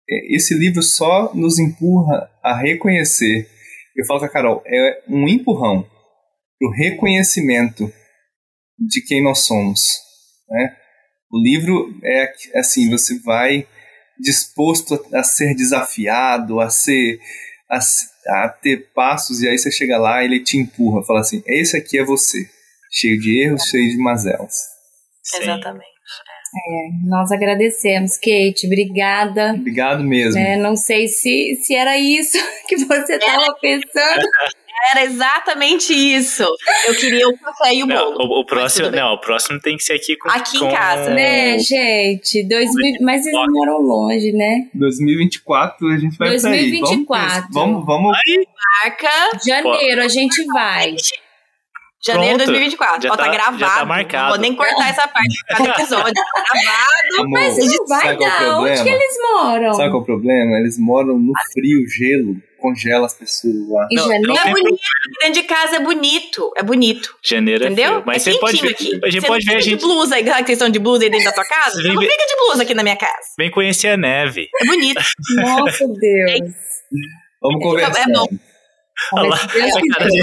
é, 0.08 0.36
esse 0.36 0.54
livro 0.54 0.82
só 0.82 1.34
nos 1.34 1.58
empurra 1.58 2.30
a 2.42 2.56
reconhecer. 2.56 3.48
Eu 3.96 4.06
falo 4.06 4.20
com 4.20 4.26
a 4.26 4.28
Carol, 4.28 4.62
é 4.64 5.02
um 5.08 5.28
empurrão 5.28 5.82
para 5.82 6.68
o 6.68 6.72
reconhecimento 6.72 7.92
de 8.78 9.02
quem 9.02 9.22
nós 9.22 9.40
somos. 9.40 9.80
Né? 10.48 10.76
O 11.30 11.42
livro 11.42 11.94
é 12.04 12.32
assim, 12.54 12.88
você 12.88 13.18
vai 13.20 13.66
disposto 14.18 14.94
a, 15.12 15.20
a 15.20 15.24
ser 15.24 15.54
desafiado, 15.54 16.60
a 16.60 16.70
ser 16.70 17.18
a, 17.68 17.78
a, 18.44 18.48
ter 18.48 18.92
passos 18.92 19.42
e 19.42 19.48
aí 19.48 19.58
você 19.58 19.70
chega 19.70 19.98
lá 19.98 20.22
e 20.22 20.26
ele 20.26 20.40
te 20.40 20.58
empurra, 20.58 21.04
fala 21.04 21.20
assim, 21.20 21.42
esse 21.46 21.76
aqui 21.76 21.98
é 21.98 22.04
você, 22.04 22.46
cheio 22.90 23.18
de 23.18 23.42
erros, 23.42 23.64
cheio 23.64 23.90
de 23.90 23.96
mazelas. 23.96 24.54
Exatamente. 25.40 25.91
É, 26.54 26.88
nós 27.04 27.32
agradecemos, 27.32 28.16
Kate, 28.16 28.66
obrigada. 28.66 29.54
Obrigado 29.54 30.04
mesmo. 30.04 30.38
É, 30.38 30.56
não 30.56 30.76
sei 30.76 31.08
se, 31.08 31.58
se 31.62 31.74
era 31.74 31.96
isso 31.98 32.38
que 32.68 32.76
você 32.84 33.14
estava 33.14 33.54
pensando. 33.60 34.26
Era 34.90 35.04
exatamente 35.04 35.92
isso. 35.92 36.44
Eu 36.84 36.96
queria 36.96 37.28
o 37.28 37.38
café 37.38 37.74
e 37.74 37.84
o 37.84 37.86
bolo. 37.86 38.18
Não, 38.18 38.26
o, 38.26 38.40
o 38.40 38.44
próximo, 38.44 38.90
não, 38.90 39.14
o 39.14 39.18
próximo 39.18 39.60
tem 39.60 39.76
que 39.76 39.84
ser 39.84 39.92
aqui 39.94 40.16
com 40.16 40.28
Aqui 40.28 40.58
com... 40.58 40.66
em 40.66 40.72
casa, 40.72 41.10
né, 41.14 41.58
gente? 41.58 42.42
2000, 42.48 42.96
mas 43.00 43.24
eles 43.24 43.46
moram 43.48 43.80
longe, 43.80 44.32
né? 44.32 44.68
2024 44.74 45.88
a 45.88 45.98
gente 45.98 46.18
vai 46.18 46.30
2024. 46.30 47.06
pra 47.06 47.18
aí. 47.18 47.42
Vamos, 47.52 47.86
vamos, 47.86 47.86
vamos. 47.86 48.18
Aí, 48.26 48.46
marca. 48.82 49.38
Janeiro 49.46 50.02
a 50.02 50.08
gente 50.08 50.44
vai. 50.46 50.96
Janeiro 52.04 52.38
de 52.38 52.46
2024. 52.46 53.02
Já 53.02 53.12
Ó, 53.12 53.16
tá, 53.16 53.24
tá 53.24 53.30
gravado. 53.30 53.58
Já 53.58 53.70
tá 53.70 53.84
marcado. 53.84 54.22
Não 54.24 54.30
vou 54.30 54.38
nem 54.40 54.54
cortar 54.56 54.90
essa 54.90 55.06
parte 55.06 55.28
de 55.28 55.44
cada 55.44 55.68
episódio. 55.70 56.12
Tá 56.14 56.60
gravado. 56.60 57.20
Amor, 57.20 57.28
Mas 57.30 57.56
não 57.58 57.86
vai 57.86 58.16
dar. 58.16 58.58
Onde 58.60 58.82
que 58.82 58.88
eles 58.88 59.14
moram? 59.32 59.74
Sabe 59.74 59.90
qual 59.90 60.00
é 60.00 60.02
o 60.02 60.04
problema? 60.06 60.58
Eles 60.58 60.78
moram 60.78 61.18
no 61.18 61.32
frio, 61.52 61.86
gelo. 61.88 62.36
Congela 62.58 63.06
as 63.06 63.14
pessoas 63.14 63.54
lá. 63.68 63.88
Em 63.90 63.98
janeiro? 63.98 64.32
É 64.36 64.50
bonito. 64.52 64.80
Dentro 65.20 65.34
de 65.34 65.42
casa 65.48 65.76
é 65.76 65.80
bonito. 65.80 66.52
É 66.56 66.62
bonito. 66.62 67.16
Janeiro 67.22 67.64
Entendeu? 67.64 67.84
é 67.84 67.90
frio. 67.94 68.02
Mas 68.06 68.26
é 68.26 68.32
você 68.32 68.38
pode 68.38 68.60
ver. 68.62 68.70
aqui. 68.70 69.00
A 69.04 69.10
gente 69.10 69.20
você 69.20 69.26
pode 69.26 69.44
ver 69.44 69.56
a 69.56 69.60
gente. 69.60 69.76
de 69.78 69.84
blusa 69.84 70.14
aí, 70.14 70.22
que 70.24 70.30
vocês 70.30 70.48
estão 70.50 70.68
de 70.68 70.78
blusa 70.78 71.04
aí 71.04 71.10
dentro 71.10 71.26
da 71.26 71.32
tua 71.32 71.44
casa? 71.44 71.82
Você 71.82 71.88
não 71.88 71.96
Vem- 72.00 72.08
fica 72.10 72.24
de 72.26 72.36
blusa 72.36 72.62
aqui 72.62 72.74
na 72.74 72.82
minha 72.84 72.96
casa. 72.96 73.28
Vem 73.36 73.50
conhecer 73.50 73.88
a 73.88 73.96
neve. 73.96 74.48
É 74.60 74.64
bonito. 74.64 75.00
Nossa, 75.36 75.86
Deus. 75.88 76.52
Vamos 77.40 77.62
conversar. 77.64 78.08
É 78.08 78.12
bom. 78.12 78.26
Olha 79.14 79.28
lá, 79.30 79.38
cara 79.38 80.08
de- 80.08 80.20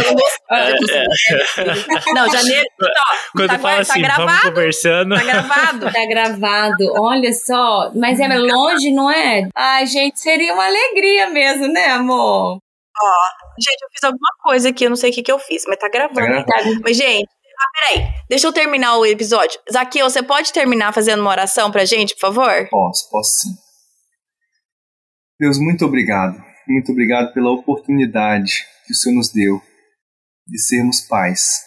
Não, 2.14 2.32
janeiro. 2.32 2.66
Ó, 2.82 2.88
Quando 3.36 3.50
tá, 3.50 3.60
fala 3.60 3.76
tá 3.76 3.82
assim, 3.82 4.02
vamos 4.02 4.16
gravado? 4.16 4.42
conversando. 4.50 5.16
Tá 5.16 5.24
gravado? 5.24 5.92
Tá 5.92 6.06
gravado, 6.06 6.94
olha 6.96 7.32
só. 7.34 7.92
Mas 7.96 8.20
é 8.20 8.28
longe, 8.28 8.92
não 8.92 9.10
é? 9.12 9.48
Ai, 9.56 9.86
gente, 9.86 10.20
seria 10.20 10.54
uma 10.54 10.66
alegria 10.66 11.30
mesmo, 11.30 11.68
né, 11.68 11.88
amor? 11.90 12.58
Gente, 13.60 13.82
eu 13.84 13.90
fiz 13.94 14.04
alguma 14.04 14.30
coisa 14.44 14.70
aqui, 14.70 14.84
eu 14.86 14.90
não 14.90 14.98
sei 14.98 15.10
o 15.10 15.14
que, 15.14 15.24
que 15.24 15.32
eu 15.32 15.40
fiz, 15.40 15.64
mas 15.68 15.78
tá 15.78 15.88
gravando. 15.90 16.46
Tá 16.46 16.58
gravando. 16.58 16.82
Mas, 16.84 16.98
gente, 16.98 17.26
ah, 17.28 17.80
peraí. 17.94 18.08
Deixa 18.30 18.48
eu 18.48 18.54
terminar 18.54 18.98
o 18.98 19.06
episódio. 19.06 19.60
Zaqueu, 19.72 20.10
você 20.10 20.22
pode 20.24 20.52
terminar 20.52 20.94
fazendo 20.94 21.22
uma 21.22 21.30
oração 21.32 21.72
pra 21.72 21.86
gente, 21.86 22.14
por 22.16 22.22
favor? 22.34 22.68
Posso, 22.70 23.10
posso 23.10 23.32
sim. 23.42 23.50
Deus, 25.40 25.58
muito 25.60 25.86
obrigado. 25.86 26.49
Muito 26.70 26.92
obrigado 26.92 27.34
pela 27.34 27.50
oportunidade 27.50 28.64
que 28.86 28.94
o 28.94 28.96
Senhor 28.96 29.16
nos 29.16 29.32
deu 29.32 29.60
de 30.48 30.62
sermos 30.62 31.02
pais. 31.02 31.64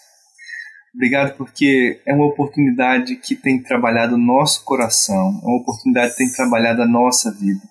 Obrigado 0.94 1.36
porque 1.36 2.00
é 2.06 2.14
uma 2.14 2.26
oportunidade 2.26 3.16
que 3.16 3.34
tem 3.34 3.60
trabalhado 3.60 4.14
o 4.14 4.18
nosso 4.18 4.62
coração, 4.64 5.40
é 5.42 5.46
uma 5.46 5.60
oportunidade 5.60 6.12
que 6.12 6.18
tem 6.18 6.32
trabalhado 6.32 6.82
a 6.82 6.86
nossa 6.86 7.32
vida. 7.32 7.62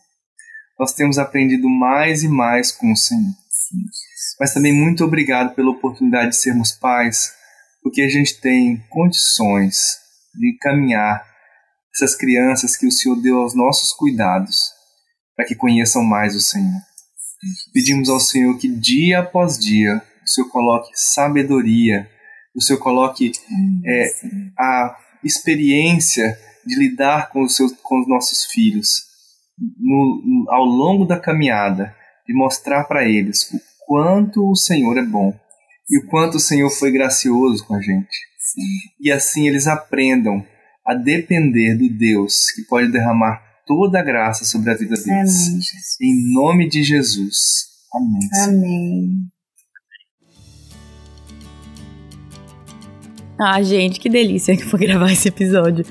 Nós 0.78 0.94
temos 0.94 1.18
aprendido 1.18 1.70
mais 1.70 2.22
e 2.22 2.28
mais 2.28 2.70
com 2.70 2.92
o 2.92 2.98
Senhor. 2.98 3.34
Mas 4.38 4.54
também 4.54 4.74
muito 4.74 5.06
obrigado 5.06 5.56
pela 5.56 5.70
oportunidade 5.72 6.32
de 6.32 6.38
sermos 6.38 6.74
pais, 6.74 7.32
porque 7.82 8.02
a 8.02 8.10
gente 8.10 8.42
tem 8.42 8.84
condições 8.90 10.00
de 10.38 10.54
encaminhar 10.54 11.26
essas 11.96 12.14
crianças 12.14 12.76
que 12.76 12.88
o 12.88 12.92
Senhor 12.92 13.16
deu 13.22 13.38
aos 13.38 13.56
nossos 13.56 13.94
cuidados, 13.94 14.72
para 15.36 15.46
que 15.46 15.56
conheçam 15.56 16.04
mais 16.04 16.36
o 16.36 16.42
Senhor. 16.42 16.91
Pedimos 17.74 18.10
ao 18.10 18.20
Senhor 18.20 18.58
que 18.58 18.68
dia 18.68 19.20
após 19.20 19.58
dia 19.58 20.02
o 20.24 20.30
Senhor 20.30 20.50
coloque 20.50 20.92
sabedoria, 20.94 22.08
o 22.56 22.62
Senhor 22.62 22.80
coloque 22.80 23.32
é, 23.86 24.12
a 24.58 24.96
experiência 25.24 26.38
de 26.66 26.78
lidar 26.78 27.30
com 27.30 27.44
os, 27.44 27.56
seus, 27.56 27.72
com 27.82 28.02
os 28.02 28.08
nossos 28.08 28.46
filhos 28.46 29.04
no, 29.80 30.46
ao 30.50 30.64
longo 30.64 31.06
da 31.06 31.20
caminhada, 31.20 31.96
de 32.28 32.34
mostrar 32.34 32.84
para 32.86 33.08
eles 33.08 33.52
o 33.52 33.60
quanto 33.86 34.50
o 34.50 34.56
Senhor 34.56 34.98
é 34.98 35.04
bom 35.04 35.34
e 35.90 35.98
o 35.98 36.08
quanto 36.08 36.38
o 36.38 36.40
Senhor 36.40 36.70
foi 36.70 36.92
gracioso 36.92 37.66
com 37.66 37.76
a 37.76 37.82
gente. 37.82 38.32
E 39.00 39.12
assim 39.12 39.48
eles 39.48 39.68
aprendam 39.68 40.46
a 40.86 40.94
depender 40.94 41.76
do 41.76 41.90
Deus 41.90 42.52
que 42.52 42.64
pode 42.64 42.92
derramar 42.92 43.51
toda 43.66 44.00
a 44.00 44.04
graça 44.04 44.46
sobre 44.46 44.72
a 44.72 44.76
vida 44.76 44.96
deles. 44.96 45.48
Amém, 45.48 45.62
Jesus. 45.62 45.98
Em 46.02 46.34
nome 46.34 46.68
de 46.68 46.84
Jesus. 46.84 47.38
Amém. 47.94 48.22
Senhor. 48.34 48.50
Amém. 48.50 49.32
Ah, 53.44 53.60
gente, 53.64 54.00
que 54.00 54.08
delícia 54.08 54.56
que 54.56 54.64
foi 54.64 54.82
gravar 54.82 55.12
esse 55.12 55.28
episódio 55.28 55.84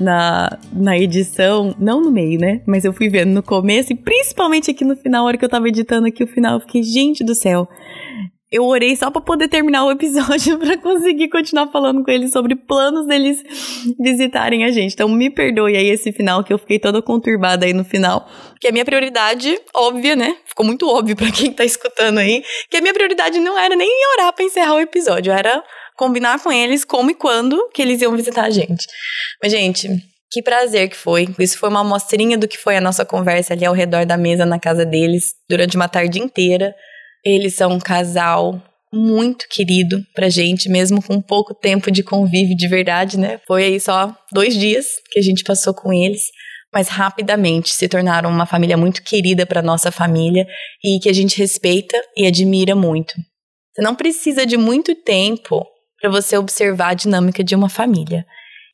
na, 0.00 0.58
na 0.72 0.98
edição, 0.98 1.72
não 1.78 2.00
no 2.00 2.10
meio, 2.10 2.40
né? 2.40 2.60
Mas 2.66 2.84
eu 2.84 2.92
fui 2.92 3.08
vendo 3.08 3.30
no 3.30 3.42
começo 3.42 3.92
e 3.92 3.96
principalmente 3.96 4.72
aqui 4.72 4.84
no 4.84 4.96
final, 4.96 5.22
a 5.22 5.28
hora 5.28 5.38
que 5.38 5.44
eu 5.44 5.48
tava 5.48 5.68
editando 5.68 6.08
aqui 6.08 6.24
o 6.24 6.26
final, 6.26 6.54
eu 6.54 6.60
fiquei, 6.60 6.82
gente 6.82 7.22
do 7.22 7.36
céu. 7.36 7.68
Eu 8.50 8.64
orei 8.64 8.96
só 8.96 9.10
para 9.10 9.20
poder 9.20 9.48
terminar 9.48 9.84
o 9.84 9.90
episódio 9.90 10.56
para 10.60 10.76
conseguir 10.78 11.28
continuar 11.28 11.68
falando 11.68 12.02
com 12.02 12.10
eles 12.10 12.32
sobre 12.32 12.56
planos 12.56 13.06
deles 13.06 13.42
visitarem 14.00 14.64
a 14.64 14.70
gente. 14.70 14.94
Então 14.94 15.08
me 15.08 15.28
perdoe 15.28 15.76
aí 15.76 15.88
esse 15.88 16.12
final 16.12 16.42
que 16.42 16.52
eu 16.52 16.58
fiquei 16.58 16.78
toda 16.78 17.02
conturbada 17.02 17.66
aí 17.66 17.72
no 17.72 17.84
final, 17.84 18.28
que 18.60 18.68
a 18.68 18.72
minha 18.72 18.84
prioridade, 18.84 19.58
óbvia, 19.74 20.16
né? 20.16 20.36
Ficou 20.46 20.64
muito 20.64 20.88
óbvio 20.88 21.14
para 21.14 21.30
quem 21.30 21.52
tá 21.52 21.64
escutando 21.64 22.18
aí, 22.18 22.42
que 22.70 22.76
a 22.76 22.80
minha 22.80 22.94
prioridade 22.94 23.38
não 23.38 23.58
era 23.58 23.76
nem 23.76 23.90
orar 24.14 24.32
para 24.32 24.44
encerrar 24.44 24.74
o 24.74 24.80
episódio, 24.80 25.32
era 25.32 25.62
combinar 25.96 26.40
com 26.42 26.50
eles 26.50 26.84
como 26.84 27.10
e 27.10 27.14
quando 27.14 27.68
que 27.74 27.82
eles 27.82 28.00
iam 28.00 28.16
visitar 28.16 28.44
a 28.44 28.50
gente. 28.50 28.86
Mas 29.42 29.52
gente, 29.52 29.88
que 30.30 30.42
prazer 30.42 30.88
que 30.88 30.96
foi. 30.96 31.28
Isso 31.38 31.58
foi 31.58 31.68
uma 31.68 31.80
amostrinha 31.80 32.38
do 32.38 32.46
que 32.46 32.56
foi 32.56 32.76
a 32.76 32.80
nossa 32.80 33.04
conversa 33.04 33.54
ali 33.54 33.64
ao 33.64 33.74
redor 33.74 34.06
da 34.06 34.16
mesa 34.16 34.46
na 34.46 34.58
casa 34.58 34.86
deles 34.86 35.34
durante 35.48 35.76
uma 35.76 35.88
tarde 35.88 36.20
inteira. 36.20 36.74
Eles 37.24 37.54
são 37.54 37.72
um 37.72 37.78
casal 37.78 38.62
muito 38.92 39.46
querido 39.50 40.02
pra 40.14 40.28
gente, 40.28 40.68
mesmo 40.68 41.02
com 41.02 41.20
pouco 41.20 41.54
tempo 41.54 41.90
de 41.90 42.02
convívio 42.02 42.56
de 42.56 42.68
verdade, 42.68 43.18
né? 43.18 43.40
Foi 43.46 43.64
aí 43.64 43.80
só 43.80 44.16
dois 44.32 44.54
dias 44.56 44.86
que 45.10 45.18
a 45.18 45.22
gente 45.22 45.44
passou 45.44 45.74
com 45.74 45.92
eles, 45.92 46.22
mas 46.72 46.88
rapidamente 46.88 47.74
se 47.74 47.88
tornaram 47.88 48.30
uma 48.30 48.46
família 48.46 48.76
muito 48.76 49.02
querida 49.02 49.44
para 49.44 49.62
nossa 49.62 49.90
família 49.90 50.46
e 50.82 50.98
que 51.00 51.08
a 51.08 51.12
gente 51.12 51.38
respeita 51.38 52.00
e 52.16 52.26
admira 52.26 52.74
muito. 52.74 53.14
Você 53.74 53.82
não 53.82 53.94
precisa 53.94 54.46
de 54.46 54.56
muito 54.56 54.94
tempo 54.94 55.64
para 56.00 56.10
você 56.10 56.36
observar 56.36 56.90
a 56.90 56.94
dinâmica 56.94 57.44
de 57.44 57.54
uma 57.54 57.68
família. 57.68 58.24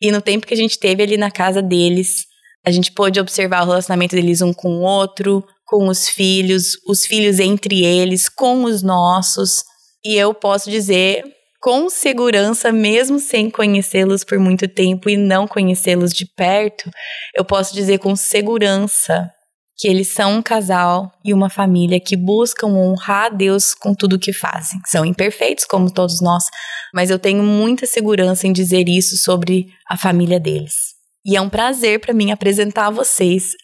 E 0.00 0.10
no 0.10 0.20
tempo 0.20 0.46
que 0.46 0.54
a 0.54 0.56
gente 0.56 0.78
teve 0.78 1.02
ali 1.02 1.16
na 1.16 1.30
casa 1.30 1.62
deles, 1.62 2.26
a 2.64 2.70
gente 2.70 2.92
pôde 2.92 3.20
observar 3.20 3.62
o 3.62 3.66
relacionamento 3.66 4.14
deles 4.14 4.40
um 4.42 4.52
com 4.52 4.68
o 4.68 4.82
outro, 4.82 5.44
com 5.66 5.88
os 5.88 6.08
filhos, 6.08 6.78
os 6.86 7.06
filhos 7.06 7.38
entre 7.38 7.84
eles, 7.84 8.28
com 8.28 8.64
os 8.64 8.82
nossos. 8.82 9.64
E 10.04 10.16
eu 10.16 10.34
posso 10.34 10.70
dizer 10.70 11.24
com 11.60 11.88
segurança, 11.88 12.70
mesmo 12.70 13.18
sem 13.18 13.50
conhecê-los 13.50 14.22
por 14.22 14.38
muito 14.38 14.68
tempo 14.68 15.08
e 15.08 15.16
não 15.16 15.48
conhecê-los 15.48 16.12
de 16.12 16.26
perto, 16.26 16.90
eu 17.34 17.42
posso 17.42 17.74
dizer 17.74 17.98
com 17.98 18.14
segurança 18.14 19.30
que 19.76 19.88
eles 19.88 20.08
são 20.08 20.34
um 20.34 20.42
casal 20.42 21.10
e 21.24 21.32
uma 21.32 21.48
família 21.48 21.98
que 21.98 22.16
buscam 22.16 22.66
honrar 22.66 23.26
a 23.26 23.28
Deus 23.30 23.74
com 23.74 23.94
tudo 23.94 24.16
o 24.16 24.18
que 24.18 24.32
fazem. 24.32 24.78
São 24.86 25.04
imperfeitos, 25.04 25.64
como 25.64 25.90
todos 25.90 26.20
nós, 26.20 26.44
mas 26.92 27.10
eu 27.10 27.18
tenho 27.18 27.42
muita 27.42 27.86
segurança 27.86 28.46
em 28.46 28.52
dizer 28.52 28.88
isso 28.88 29.16
sobre 29.16 29.66
a 29.88 29.96
família 29.96 30.38
deles. 30.38 30.94
E 31.24 31.34
é 31.34 31.40
um 31.40 31.48
prazer 31.48 31.98
para 31.98 32.12
mim 32.12 32.30
apresentar 32.30 32.88
a 32.88 32.90
vocês 32.90 33.54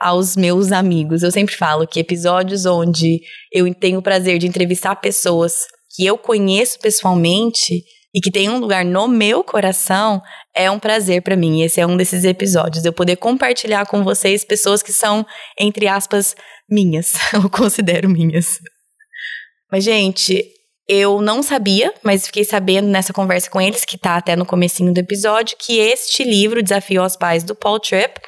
aos 0.00 0.36
meus 0.36 0.72
amigos. 0.72 1.22
Eu 1.22 1.30
sempre 1.30 1.54
falo 1.54 1.86
que 1.86 2.00
episódios 2.00 2.66
onde 2.66 3.20
eu 3.52 3.72
tenho 3.74 3.98
o 3.98 4.02
prazer 4.02 4.38
de 4.38 4.46
entrevistar 4.46 4.96
pessoas 4.96 5.66
que 5.94 6.04
eu 6.04 6.18
conheço 6.18 6.78
pessoalmente 6.78 7.82
e 8.14 8.20
que 8.20 8.30
tem 8.30 8.48
um 8.48 8.58
lugar 8.58 8.84
no 8.84 9.06
meu 9.06 9.44
coração, 9.44 10.22
é 10.54 10.70
um 10.70 10.78
prazer 10.78 11.22
para 11.22 11.36
mim. 11.36 11.62
Esse 11.62 11.80
é 11.80 11.86
um 11.86 11.96
desses 11.96 12.24
episódios, 12.24 12.84
eu 12.84 12.92
poder 12.92 13.16
compartilhar 13.16 13.86
com 13.86 14.02
vocês 14.02 14.44
pessoas 14.44 14.82
que 14.82 14.92
são 14.92 15.24
entre 15.60 15.86
aspas 15.86 16.34
minhas, 16.68 17.12
eu 17.32 17.48
considero 17.50 18.08
minhas. 18.08 18.58
Mas 19.70 19.84
gente, 19.84 20.42
eu 20.88 21.20
não 21.20 21.42
sabia, 21.42 21.92
mas 22.02 22.26
fiquei 22.26 22.44
sabendo 22.44 22.88
nessa 22.88 23.12
conversa 23.12 23.50
com 23.50 23.60
eles, 23.60 23.84
que 23.84 23.98
tá 23.98 24.16
até 24.16 24.36
no 24.36 24.46
comecinho 24.46 24.94
do 24.94 24.98
episódio, 24.98 25.56
que 25.58 25.78
este 25.78 26.22
livro, 26.22 26.62
Desafio 26.62 27.02
aos 27.02 27.16
Pais, 27.16 27.42
do 27.42 27.54
Paul 27.54 27.80
Tripp, 27.80 28.20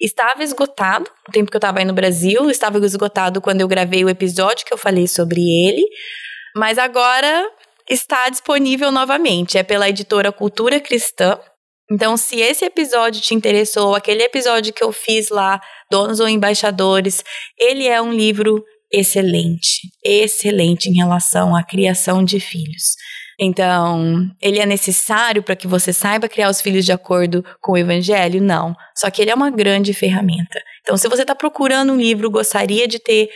estava 0.00 0.42
esgotado 0.42 1.10
no 1.26 1.32
tempo 1.32 1.50
que 1.50 1.56
eu 1.56 1.58
estava 1.58 1.78
aí 1.78 1.84
no 1.84 1.94
Brasil, 1.94 2.50
estava 2.50 2.78
esgotado 2.84 3.40
quando 3.40 3.60
eu 3.60 3.68
gravei 3.68 4.04
o 4.04 4.08
episódio 4.08 4.66
que 4.66 4.72
eu 4.72 4.78
falei 4.78 5.06
sobre 5.06 5.40
ele, 5.40 5.84
mas 6.54 6.78
agora 6.78 7.48
está 7.88 8.28
disponível 8.28 8.90
novamente. 8.90 9.58
É 9.58 9.62
pela 9.62 9.88
editora 9.88 10.32
Cultura 10.32 10.80
Cristã. 10.80 11.38
Então, 11.90 12.16
se 12.16 12.40
esse 12.40 12.64
episódio 12.64 13.20
te 13.20 13.34
interessou, 13.34 13.94
aquele 13.94 14.22
episódio 14.22 14.72
que 14.72 14.82
eu 14.82 14.92
fiz 14.92 15.28
lá, 15.28 15.60
Donos 15.90 16.18
ou 16.18 16.28
Embaixadores, 16.28 17.22
ele 17.58 17.86
é 17.86 18.02
um 18.02 18.12
livro 18.12 18.64
excelente, 18.92 19.82
excelente 20.04 20.88
em 20.88 20.94
relação 20.94 21.54
à 21.54 21.62
criação 21.62 22.24
de 22.24 22.40
filhos. 22.40 22.96
Então, 23.38 24.30
ele 24.40 24.58
é 24.58 24.66
necessário 24.66 25.42
para 25.42 25.54
que 25.54 25.66
você 25.66 25.92
saiba 25.92 26.28
criar 26.28 26.48
os 26.48 26.60
filhos 26.60 26.84
de 26.84 26.92
acordo 26.92 27.44
com 27.60 27.72
o 27.72 27.76
evangelho? 27.76 28.40
Não. 28.40 28.74
Só 28.96 29.10
que 29.10 29.20
ele 29.20 29.30
é 29.30 29.34
uma 29.34 29.50
grande 29.50 29.92
ferramenta. 29.92 30.58
Então, 30.80 30.96
se 30.96 31.08
você 31.08 31.22
está 31.22 31.34
procurando 31.34 31.92
um 31.92 31.96
livro, 31.96 32.30
gostaria 32.30 32.88
de 32.88 32.98
ter 32.98 33.28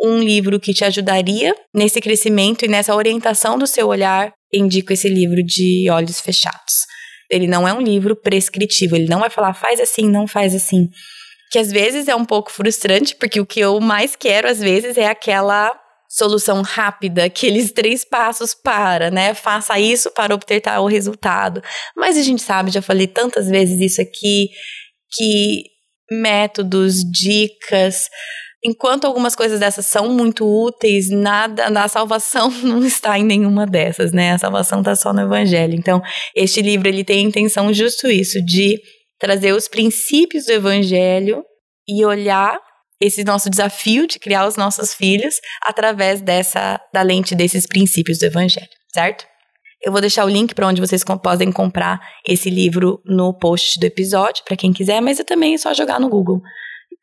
um 0.00 0.22
livro 0.22 0.60
que 0.60 0.72
te 0.72 0.84
ajudaria 0.84 1.54
nesse 1.74 2.00
crescimento 2.00 2.64
e 2.64 2.68
nessa 2.68 2.94
orientação 2.94 3.58
do 3.58 3.66
seu 3.66 3.88
olhar, 3.88 4.32
indico 4.52 4.92
esse 4.92 5.08
livro 5.08 5.42
de 5.42 5.90
Olhos 5.90 6.20
Fechados. 6.20 6.86
Ele 7.30 7.46
não 7.46 7.66
é 7.66 7.72
um 7.72 7.80
livro 7.80 8.14
prescritivo, 8.14 8.96
ele 8.96 9.08
não 9.08 9.20
vai 9.20 9.28
falar 9.28 9.54
faz 9.54 9.80
assim, 9.80 10.08
não 10.08 10.26
faz 10.26 10.54
assim. 10.54 10.88
Que 11.50 11.58
às 11.58 11.70
vezes 11.70 12.08
é 12.08 12.14
um 12.14 12.24
pouco 12.24 12.50
frustrante, 12.52 13.16
porque 13.16 13.40
o 13.40 13.46
que 13.46 13.60
eu 13.60 13.80
mais 13.80 14.14
quero 14.14 14.48
às 14.48 14.60
vezes 14.60 14.96
é 14.96 15.06
aquela 15.06 15.78
solução 16.18 16.62
rápida, 16.62 17.24
aqueles 17.24 17.72
três 17.72 18.04
passos 18.04 18.54
para, 18.54 19.10
né? 19.10 19.34
Faça 19.34 19.78
isso 19.78 20.10
para 20.10 20.34
obter 20.34 20.60
tal 20.60 20.86
resultado. 20.86 21.62
Mas 21.96 22.16
a 22.16 22.22
gente 22.22 22.42
sabe, 22.42 22.70
já 22.70 22.82
falei 22.82 23.06
tantas 23.06 23.48
vezes 23.48 23.80
isso 23.80 24.02
aqui, 24.02 24.48
que 25.10 25.64
métodos, 26.10 27.04
dicas, 27.04 28.08
enquanto 28.64 29.06
algumas 29.06 29.36
coisas 29.36 29.60
dessas 29.60 29.86
são 29.86 30.08
muito 30.08 30.44
úteis, 30.44 31.08
nada, 31.10 31.66
a 31.66 31.88
salvação 31.88 32.50
não 32.62 32.84
está 32.84 33.18
em 33.18 33.24
nenhuma 33.24 33.66
dessas, 33.66 34.12
né? 34.12 34.32
A 34.32 34.38
salvação 34.38 34.80
está 34.80 34.96
só 34.96 35.12
no 35.12 35.22
evangelho. 35.22 35.74
Então, 35.74 36.02
este 36.34 36.60
livro 36.60 36.88
ele 36.88 37.04
tem 37.04 37.24
a 37.24 37.28
intenção 37.28 37.72
justo 37.72 38.08
isso, 38.08 38.44
de 38.44 38.80
trazer 39.18 39.52
os 39.52 39.68
princípios 39.68 40.46
do 40.46 40.52
evangelho 40.52 41.44
e 41.86 42.04
olhar 42.04 42.58
esse 43.00 43.24
nosso 43.24 43.48
desafio 43.48 44.06
de 44.06 44.18
criar 44.18 44.46
os 44.46 44.56
nossos 44.56 44.94
filhos 44.94 45.36
através 45.62 46.20
dessa 46.20 46.80
da 46.92 47.02
lente 47.02 47.34
desses 47.34 47.66
princípios 47.66 48.18
do 48.18 48.26
evangelho, 48.26 48.68
certo? 48.92 49.24
Eu 49.84 49.92
vou 49.92 50.00
deixar 50.00 50.24
o 50.24 50.28
link 50.28 50.54
para 50.54 50.66
onde 50.66 50.80
vocês 50.80 51.04
podem 51.22 51.52
comprar 51.52 52.00
esse 52.26 52.50
livro 52.50 53.00
no 53.04 53.32
post 53.32 53.78
do 53.78 53.84
episódio, 53.84 54.42
para 54.44 54.56
quem 54.56 54.72
quiser, 54.72 55.00
mas 55.00 55.20
é 55.20 55.24
também 55.24 55.56
só 55.56 55.72
jogar 55.72 56.00
no 56.00 56.08
Google. 56.08 56.40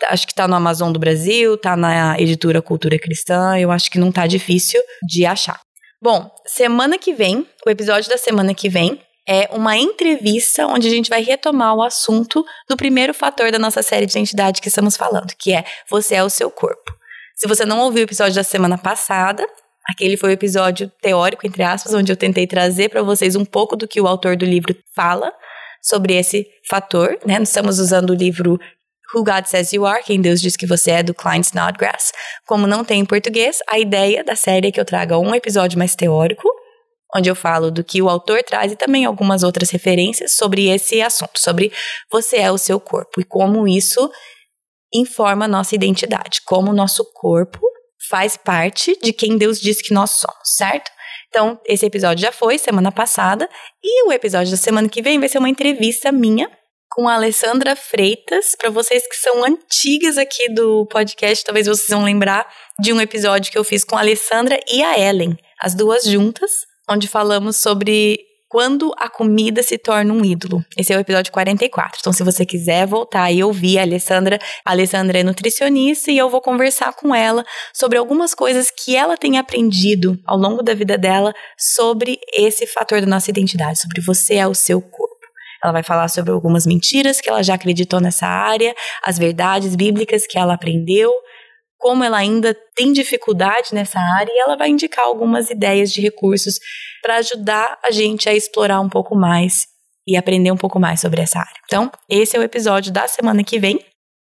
Acho 0.10 0.28
que 0.28 0.34
está 0.34 0.46
no 0.46 0.56
Amazon 0.56 0.92
do 0.92 1.00
Brasil, 1.00 1.56
está 1.56 1.78
na 1.78 2.20
editora 2.20 2.62
Cultura 2.62 3.00
Cristã, 3.00 3.58
eu 3.58 3.72
acho 3.72 3.90
que 3.90 3.98
não 3.98 4.10
está 4.10 4.28
difícil 4.28 4.82
de 5.08 5.26
achar. 5.26 5.60
Bom, 6.02 6.30
semana 6.46 6.98
que 6.98 7.14
vem, 7.14 7.48
o 7.66 7.70
episódio 7.70 8.10
da 8.10 8.18
semana 8.18 8.54
que 8.54 8.68
vem, 8.68 9.00
é 9.28 9.50
uma 9.52 9.76
entrevista 9.76 10.68
onde 10.68 10.88
a 10.88 10.92
gente 10.92 11.10
vai 11.10 11.24
retomar 11.24 11.76
o 11.76 11.82
assunto 11.82 12.46
do 12.70 12.78
primeiro 12.78 13.14
fator 13.14 13.52
da 13.52 13.60
nossa 13.60 13.82
série 13.82 14.06
de 14.06 14.12
identidade 14.12 14.62
que 14.62 14.68
estamos 14.68 14.96
falando, 14.96 15.34
que 15.38 15.54
é 15.54 15.66
você 15.90 16.16
é 16.16 16.24
o 16.24 16.30
seu 16.30 16.52
corpo. 16.52 16.94
Se 17.36 17.48
você 17.48 17.66
não 17.66 17.80
ouviu 17.80 18.02
o 18.02 18.06
episódio 18.06 18.36
da 18.36 18.44
semana 18.44 18.78
passada, 18.78 19.46
aquele 19.90 20.16
foi 20.16 20.30
o 20.30 20.34
episódio 20.34 20.92
teórico, 21.02 21.46
entre 21.46 21.64
aspas, 21.64 21.94
onde 21.94 22.12
eu 22.12 22.16
tentei 22.16 22.48
trazer 22.48 22.90
para 22.90 23.02
vocês 23.02 23.36
um 23.36 23.44
pouco 23.44 23.76
do 23.76 23.88
que 23.88 24.00
o 24.00 24.08
autor 24.08 24.38
do 24.38 24.46
livro 24.46 24.76
fala 24.96 25.34
sobre 25.82 26.14
esse 26.14 26.48
fator. 26.70 27.18
Né? 27.26 27.40
Nós 27.40 27.50
estamos 27.50 27.80
usando 27.80 28.12
o 28.12 28.16
livro 28.16 28.60
Who 29.14 29.24
God 29.24 29.46
Says 29.46 29.74
You 29.74 29.86
Are, 29.86 30.04
Quem 30.04 30.22
Deus 30.22 30.40
Diz 30.40 30.56
Que 30.56 30.66
Você 30.66 30.92
É, 30.92 31.04
do 31.04 31.14
Klein 31.14 31.42
Snodgrass. 31.42 32.12
Como 32.48 32.66
não 32.66 32.86
tem 32.86 33.02
em 33.02 33.06
português, 33.06 33.60
a 33.68 33.78
ideia 33.78 34.24
da 34.24 34.36
série 34.36 34.70
é 34.70 34.72
que 34.72 34.80
eu 34.80 34.86
traga 34.86 35.18
um 35.18 35.36
episódio 35.36 35.78
mais 35.78 35.96
teórico 35.96 36.48
onde 37.16 37.30
eu 37.30 37.36
falo 37.36 37.72
do 37.72 37.84
que 37.84 38.02
o 38.02 38.10
autor 38.10 38.44
traz 38.44 38.72
e 38.72 38.76
também 38.76 39.06
algumas 39.06 39.44
outras 39.44 39.70
referências 39.70 40.34
sobre 40.34 40.68
esse 40.70 41.02
assunto, 41.02 41.40
sobre 41.40 41.72
você 42.12 42.38
é 42.38 42.52
o 42.52 42.58
seu 42.58 42.80
corpo 42.80 43.22
e 43.22 43.24
como 43.24 43.68
isso 43.68 44.12
informa 44.94 45.46
a 45.46 45.48
nossa 45.48 45.76
identidade, 45.76 46.42
como 46.46 46.72
o 46.72 46.76
nosso 46.76 47.04
corpo 47.14 47.60
faz 48.10 48.38
parte 48.38 48.98
de 49.02 49.14
quem 49.14 49.38
Deus 49.38 49.60
diz 49.60 49.82
que 49.82 49.94
nós 49.94 50.12
somos, 50.12 50.56
certo? 50.56 50.92
Então, 51.30 51.60
esse 51.66 51.86
episódio 51.86 52.22
já 52.22 52.32
foi 52.32 52.58
semana 52.58 52.92
passada 52.92 53.50
e 53.84 54.08
o 54.08 54.12
episódio 54.12 54.52
da 54.52 54.58
semana 54.58 54.88
que 54.88 55.02
vem 55.02 55.20
vai 55.20 55.28
ser 55.28 55.40
uma 55.40 55.50
entrevista 55.50 56.12
minha 56.12 56.50
com 56.96 57.10
a 57.10 57.16
Alessandra 57.16 57.76
Freitas, 57.76 58.56
para 58.58 58.70
vocês 58.70 59.06
que 59.06 59.18
são 59.18 59.44
antigas 59.44 60.18
aqui 60.18 60.54
do 60.54 60.86
podcast, 60.86 61.44
talvez 61.44 61.68
vocês 61.68 61.90
vão 61.90 62.06
lembrar 62.06 62.50
de 62.80 62.94
um 62.94 63.02
episódio 63.02 63.52
que 63.52 63.58
eu 63.58 63.66
fiz 63.66 63.84
com 63.84 63.98
a 63.98 64.00
Alessandra 64.00 64.58
e 64.72 64.82
a 64.82 64.98
Ellen, 64.98 65.38
as 65.60 65.76
duas 65.76 66.06
juntas, 66.06 66.52
onde 66.90 67.08
falamos 67.08 67.58
sobre 67.58 68.20
quando 68.48 68.94
a 68.98 69.10
comida 69.10 69.62
se 69.62 69.78
torna 69.78 70.14
um 70.14 70.24
ídolo. 70.24 70.64
Esse 70.78 70.94
é 70.94 70.98
o 70.98 71.00
episódio 71.00 71.32
44. 71.32 71.98
Então, 72.00 72.14
se 72.14 72.24
você 72.24 72.46
quiser 72.46 72.86
voltar 72.88 73.32
e 73.32 73.44
ouvir 73.44 73.80
a 73.80 73.82
Alessandra, 73.82 74.40
a 74.64 74.72
Alessandra 74.72 75.20
é 75.20 75.24
nutricionista 75.24 76.12
e 76.12 76.18
eu 76.18 76.30
vou 76.30 76.42
conversar 76.42 76.94
com 76.94 77.14
ela 77.14 77.44
sobre 77.74 77.98
algumas 77.98 78.34
coisas 78.34 78.72
que 78.72 78.96
ela 78.96 79.18
tem 79.18 79.38
aprendido 79.38 80.18
ao 80.26 80.38
longo 80.38 80.62
da 80.62 80.74
vida 80.74 80.98
dela 80.98 81.34
sobre 81.58 82.20
esse 82.34 82.66
fator 82.68 83.02
da 83.02 83.08
nossa 83.08 83.30
identidade, 83.30 83.80
sobre 83.80 84.00
você 84.02 84.36
é 84.36 84.48
o 84.48 84.56
seu 84.56 84.82
corpo. 84.82 85.16
Ela 85.64 85.74
vai 85.74 85.84
falar 85.84 86.08
sobre 86.08 86.32
algumas 86.32 86.66
mentiras 86.66 87.20
que 87.20 87.28
ela 87.28 87.42
já 87.42 87.56
acreditou 87.56 88.00
nessa 88.00 88.28
área, 88.28 88.74
as 89.04 89.18
verdades 89.18 89.76
bíblicas 89.76 90.28
que 90.28 90.38
ela 90.38 90.54
aprendeu, 90.54 91.12
como 91.86 92.04
ela 92.04 92.18
ainda 92.18 92.58
tem 92.76 92.92
dificuldade 92.92 93.70
nessa 93.72 94.00
área 94.00 94.32
e 94.34 94.40
ela 94.40 94.58
vai 94.58 94.70
indicar 94.70 95.06
algumas 95.06 95.52
ideias 95.52 95.92
de 95.92 96.02
recursos 96.02 96.56
para 97.00 97.18
ajudar 97.18 97.78
a 97.84 97.92
gente 97.92 98.28
a 98.28 98.34
explorar 98.34 98.82
um 98.82 98.90
pouco 98.90 99.16
mais 99.16 99.68
e 100.08 100.18
aprender 100.18 100.50
um 100.50 100.58
pouco 100.58 100.80
mais 100.80 101.00
sobre 101.00 101.22
essa 101.22 101.38
área. 101.38 101.54
Então, 101.66 101.92
esse 102.10 102.36
é 102.36 102.40
o 102.40 102.44
episódio 102.44 102.92
da 102.92 103.08
semana 103.08 103.44
que 103.44 103.60
vem. 103.60 103.80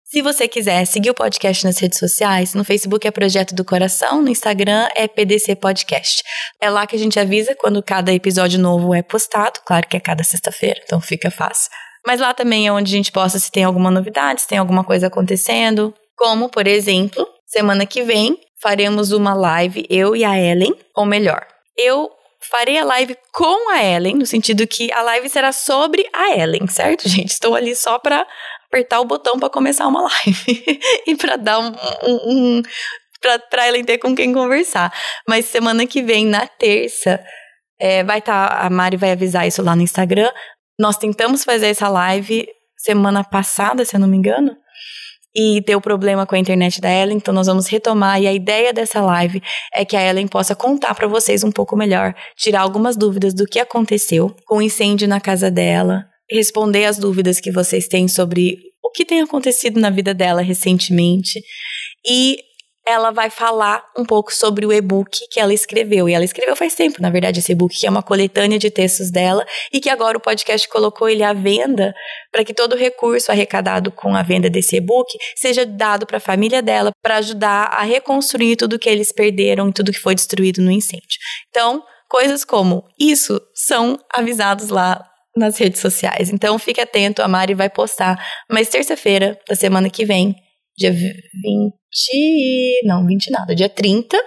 Se 0.03 0.19
você 0.23 0.47
quiser 0.47 0.83
seguir 0.85 1.11
o 1.11 1.13
podcast 1.13 1.63
nas 1.63 1.77
redes 1.77 1.99
sociais, 1.99 2.55
no 2.55 2.63
Facebook 2.63 3.07
é 3.07 3.11
Projeto 3.11 3.53
do 3.53 3.63
Coração, 3.63 4.19
no 4.19 4.29
Instagram 4.29 4.89
é 4.95 5.07
PDC 5.07 5.55
Podcast. 5.57 6.23
É 6.59 6.71
lá 6.71 6.87
que 6.87 6.95
a 6.95 6.99
gente 6.99 7.19
avisa 7.19 7.53
quando 7.53 7.83
cada 7.83 8.11
episódio 8.11 8.57
novo 8.57 8.95
é 8.95 9.03
postado, 9.03 9.59
claro 9.63 9.87
que 9.87 9.95
é 9.95 9.99
cada 9.99 10.23
sexta-feira, 10.23 10.81
então 10.83 10.99
fica 10.99 11.29
fácil. 11.29 11.69
Mas 12.03 12.19
lá 12.19 12.33
também 12.33 12.65
é 12.65 12.71
onde 12.71 12.91
a 12.91 12.97
gente 12.97 13.11
posta 13.11 13.37
se 13.37 13.51
tem 13.51 13.63
alguma 13.63 13.91
novidade, 13.91 14.41
se 14.41 14.47
tem 14.47 14.57
alguma 14.57 14.83
coisa 14.83 15.05
acontecendo. 15.05 15.93
Como, 16.15 16.49
por 16.49 16.67
exemplo, 16.67 17.27
semana 17.53 17.85
que 17.85 18.01
vem 18.01 18.35
faremos 18.59 19.11
uma 19.11 19.35
live, 19.35 19.85
eu 19.87 20.15
e 20.15 20.25
a 20.25 20.39
Ellen, 20.39 20.75
ou 20.95 21.05
melhor, 21.05 21.45
eu 21.77 22.09
farei 22.49 22.79
a 22.79 22.83
live 22.83 23.15
com 23.31 23.69
a 23.71 23.83
Ellen, 23.83 24.15
no 24.15 24.25
sentido 24.25 24.65
que 24.65 24.91
a 24.91 25.03
live 25.03 25.29
será 25.29 25.51
sobre 25.51 26.09
a 26.11 26.35
Ellen, 26.35 26.67
certo, 26.67 27.07
gente? 27.07 27.31
Estou 27.31 27.55
ali 27.55 27.75
só 27.75 27.99
para 27.99 28.25
apertar 28.65 28.99
o 29.01 29.05
botão 29.05 29.37
para 29.37 29.51
começar 29.51 29.87
uma 29.87 30.01
live 30.25 30.79
e 31.05 31.15
para 31.15 31.35
dar 31.35 31.59
um, 31.59 31.71
um, 32.03 32.57
um 32.57 32.61
para 33.49 33.67
ela 33.67 33.81
ter 33.83 33.99
com 33.99 34.15
quem 34.15 34.33
conversar. 34.33 34.91
Mas 35.27 35.45
semana 35.45 35.85
que 35.85 36.01
vem, 36.01 36.25
na 36.25 36.47
terça, 36.47 37.23
é, 37.79 38.03
vai 38.03 38.19
estar. 38.19 38.49
Tá, 38.49 38.65
a 38.65 38.69
Mari 38.69 38.97
vai 38.97 39.11
avisar 39.11 39.47
isso 39.47 39.61
lá 39.61 39.75
no 39.75 39.81
Instagram. 39.81 40.31
Nós 40.77 40.97
tentamos 40.97 41.43
fazer 41.43 41.67
essa 41.67 41.87
live 41.87 42.47
semana 42.77 43.23
passada, 43.23 43.85
se 43.85 43.95
eu 43.95 43.99
não 43.99 44.07
me 44.07 44.17
engano. 44.17 44.57
E 45.35 45.61
deu 45.61 45.81
problema 45.81 46.25
com 46.25 46.35
a 46.35 46.39
internet 46.39 46.79
da 46.79 46.91
Ellen, 46.91 47.17
então 47.17 47.33
nós 47.33 47.47
vamos 47.47 47.67
retomar. 47.67 48.21
E 48.21 48.27
a 48.27 48.33
ideia 48.33 48.71
dessa 48.71 49.01
live 49.01 49.41
é 49.73 49.83
que 49.83 49.95
a 49.95 50.01
Ellen 50.01 50.27
possa 50.27 50.55
contar 50.55 50.93
para 50.93 51.07
vocês 51.07 51.43
um 51.43 51.51
pouco 51.51 51.75
melhor, 51.75 52.13
tirar 52.37 52.61
algumas 52.61 52.95
dúvidas 52.95 53.33
do 53.33 53.45
que 53.45 53.59
aconteceu 53.59 54.35
com 54.45 54.57
o 54.57 54.61
incêndio 54.61 55.07
na 55.07 55.19
casa 55.19 55.49
dela, 55.49 56.05
responder 56.29 56.85
as 56.85 56.97
dúvidas 56.97 57.39
que 57.39 57.51
vocês 57.51 57.87
têm 57.87 58.07
sobre 58.07 58.57
o 58.83 58.91
que 58.91 59.05
tem 59.05 59.21
acontecido 59.21 59.79
na 59.79 59.89
vida 59.89 60.13
dela 60.13 60.41
recentemente. 60.41 61.41
E 62.05 62.37
ela 62.85 63.11
vai 63.11 63.29
falar 63.29 63.85
um 63.97 64.05
pouco 64.05 64.33
sobre 64.33 64.65
o 64.65 64.73
e-book 64.73 65.27
que 65.29 65.39
ela 65.39 65.53
escreveu. 65.53 66.09
E 66.09 66.13
ela 66.13 66.25
escreveu 66.25 66.55
faz 66.55 66.75
tempo, 66.75 67.01
na 67.01 67.09
verdade, 67.09 67.39
esse 67.39 67.51
e-book, 67.51 67.77
que 67.77 67.87
é 67.87 67.89
uma 67.89 68.03
coletânea 68.03 68.59
de 68.59 68.69
textos 68.69 69.09
dela, 69.09 69.45
e 69.71 69.79
que 69.79 69.89
agora 69.89 70.17
o 70.17 70.21
podcast 70.21 70.67
colocou 70.67 71.07
ele 71.07 71.23
à 71.23 71.33
venda 71.33 71.93
para 72.31 72.43
que 72.43 72.53
todo 72.53 72.73
o 72.73 72.77
recurso 72.77 73.31
arrecadado 73.31 73.91
com 73.91 74.15
a 74.15 74.23
venda 74.23 74.49
desse 74.49 74.75
e-book 74.75 75.11
seja 75.35 75.65
dado 75.65 76.05
para 76.05 76.17
a 76.17 76.21
família 76.21 76.61
dela, 76.61 76.91
para 77.01 77.17
ajudar 77.17 77.65
a 77.71 77.83
reconstruir 77.83 78.57
tudo 78.57 78.79
que 78.79 78.89
eles 78.89 79.11
perderam 79.11 79.69
e 79.69 79.73
tudo 79.73 79.91
que 79.91 79.99
foi 79.99 80.15
destruído 80.15 80.61
no 80.61 80.71
incêndio. 80.71 81.19
Então, 81.49 81.83
coisas 82.09 82.43
como 82.43 82.83
isso 82.99 83.41
são 83.53 83.97
avisados 84.13 84.69
lá 84.69 85.03
nas 85.35 85.57
redes 85.57 85.81
sociais. 85.81 86.29
Então 86.29 86.59
fique 86.59 86.79
atento, 86.79 87.21
a 87.21 87.27
Mari 87.27 87.53
vai 87.53 87.69
postar. 87.69 88.23
Mas 88.49 88.69
terça-feira 88.69 89.39
da 89.47 89.55
semana 89.55 89.89
que 89.89 90.05
vem, 90.05 90.35
dia 90.77 90.91
20. 90.91 91.73
Não, 92.85 93.05
20 93.05 93.31
nada, 93.31 93.55
dia 93.55 93.69
30 93.69 94.17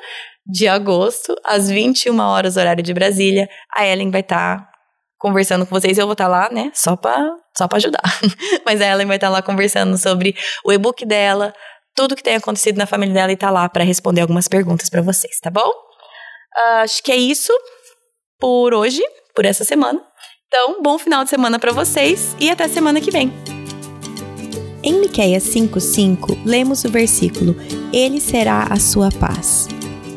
de 0.47 0.69
agosto, 0.69 1.35
às 1.45 1.69
21 1.69 2.19
horas, 2.21 2.57
horário 2.57 2.83
de 2.83 2.95
Brasília, 2.95 3.49
a 3.77 3.85
Ellen 3.85 4.11
vai 4.11 4.21
estar 4.21 4.59
tá 4.59 4.71
conversando 5.19 5.67
com 5.67 5.75
vocês. 5.75 5.99
Eu 5.99 6.07
vou 6.07 6.13
estar 6.13 6.25
tá 6.25 6.31
lá, 6.31 6.49
né? 6.51 6.71
Só 6.73 6.97
pra, 6.97 7.19
só 7.57 7.67
pra 7.67 7.79
ajudar. 7.79 8.03
Mas 8.65 8.81
a 8.81 8.87
Ellen 8.87 9.07
vai 9.07 9.17
estar 9.17 9.27
tá 9.27 9.33
lá 9.33 9.43
conversando 9.43 9.99
sobre 9.99 10.37
o 10.65 10.73
e-book 10.73 11.05
dela, 11.05 11.53
tudo 11.95 12.15
que 12.15 12.23
tem 12.23 12.37
acontecido 12.37 12.77
na 12.77 12.87
família 12.87 13.15
dela 13.15 13.33
e 13.33 13.37
tá 13.37 13.51
lá 13.51 13.69
para 13.69 13.83
responder 13.83 14.21
algumas 14.21 14.47
perguntas 14.47 14.89
para 14.89 15.03
vocês, 15.03 15.41
tá 15.41 15.51
bom? 15.51 15.69
Uh, 15.69 16.83
acho 16.83 17.03
que 17.03 17.11
é 17.11 17.17
isso 17.17 17.53
por 18.39 18.75
hoje, 18.75 19.03
por 19.35 19.45
essa 19.45 19.65
semana. 19.65 20.01
Então, 20.47 20.81
bom 20.83 20.99
final 20.99 21.25
de 21.25 21.31
semana 21.31 21.59
para 21.59 21.73
vocês 21.73 22.37
e 22.39 22.51
até 22.51 22.69
semana 22.69 23.01
que 23.01 23.11
vem. 23.11 23.56
Em 24.87 25.01
Miqueias 25.01 25.43
5:5, 25.43 26.39
lemos 26.45 26.85
o 26.85 26.89
versículo: 26.89 27.57
Ele 27.93 28.21
será 28.21 28.69
a 28.71 28.79
sua 28.79 29.11
paz. 29.11 29.67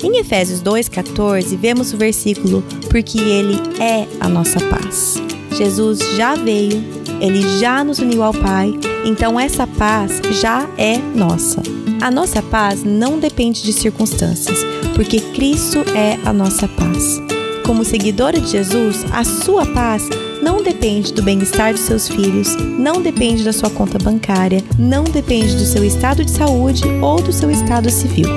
Em 0.03 0.19
Efésios 0.19 0.61
2:14, 0.61 1.57
vemos 1.57 1.91
o 1.91 1.97
versículo: 1.97 2.63
Porque 2.87 3.17
ele 3.17 3.57
é 3.81 4.07
a 4.19 4.29
nossa 4.29 4.59
paz. 4.67 5.15
Jesus 5.57 5.97
já 6.15 6.35
veio, 6.35 6.83
ele 7.19 7.41
já 7.57 7.83
nos 7.83 7.97
uniu 7.97 8.21
ao 8.21 8.31
Pai, 8.31 8.71
então 9.03 9.39
essa 9.39 9.65
paz 9.65 10.21
já 10.39 10.69
é 10.77 10.99
nossa. 11.15 11.63
A 11.99 12.11
nossa 12.11 12.39
paz 12.43 12.83
não 12.83 13.17
depende 13.17 13.63
de 13.63 13.73
circunstâncias, 13.73 14.59
porque 14.95 15.19
Cristo 15.19 15.79
é 15.95 16.19
a 16.23 16.31
nossa 16.31 16.67
paz 16.67 17.19
como 17.65 17.83
seguidora 17.83 18.39
de 18.39 18.49
Jesus, 18.49 19.05
a 19.11 19.23
sua 19.23 19.65
paz 19.65 20.07
não 20.41 20.63
depende 20.63 21.13
do 21.13 21.21
bem-estar 21.21 21.73
dos 21.73 21.81
seus 21.81 22.07
filhos, 22.07 22.55
não 22.55 23.01
depende 23.01 23.43
da 23.43 23.53
sua 23.53 23.69
conta 23.69 23.97
bancária, 23.97 24.63
não 24.77 25.03
depende 25.03 25.55
do 25.55 25.65
seu 25.65 25.83
estado 25.83 26.23
de 26.23 26.31
saúde 26.31 26.83
ou 27.01 27.21
do 27.21 27.31
seu 27.31 27.51
estado 27.51 27.89
civil. 27.89 28.27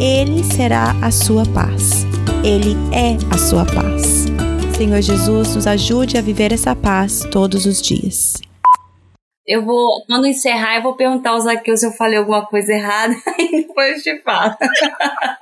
Ele 0.00 0.42
será 0.42 0.96
a 1.02 1.10
sua 1.10 1.44
paz. 1.46 2.06
Ele 2.42 2.76
é 2.92 3.16
a 3.30 3.38
sua 3.38 3.64
paz. 3.66 4.26
Senhor 4.76 5.02
Jesus, 5.02 5.54
nos 5.54 5.66
ajude 5.66 6.16
a 6.16 6.22
viver 6.22 6.52
essa 6.52 6.74
paz 6.74 7.22
todos 7.30 7.66
os 7.66 7.82
dias. 7.82 8.49
Eu 9.50 9.64
vou, 9.64 10.04
quando 10.06 10.28
encerrar, 10.28 10.76
eu 10.76 10.82
vou 10.82 10.94
perguntar 10.94 11.30
ao 11.30 11.40
Zaqueu 11.40 11.76
se 11.76 11.84
eu 11.84 11.90
falei 11.90 12.16
alguma 12.16 12.46
coisa 12.46 12.72
errada, 12.72 13.16
e 13.36 13.62
depois 13.62 13.96
eu 13.96 14.14
te 14.14 14.22
falo. 14.22 14.54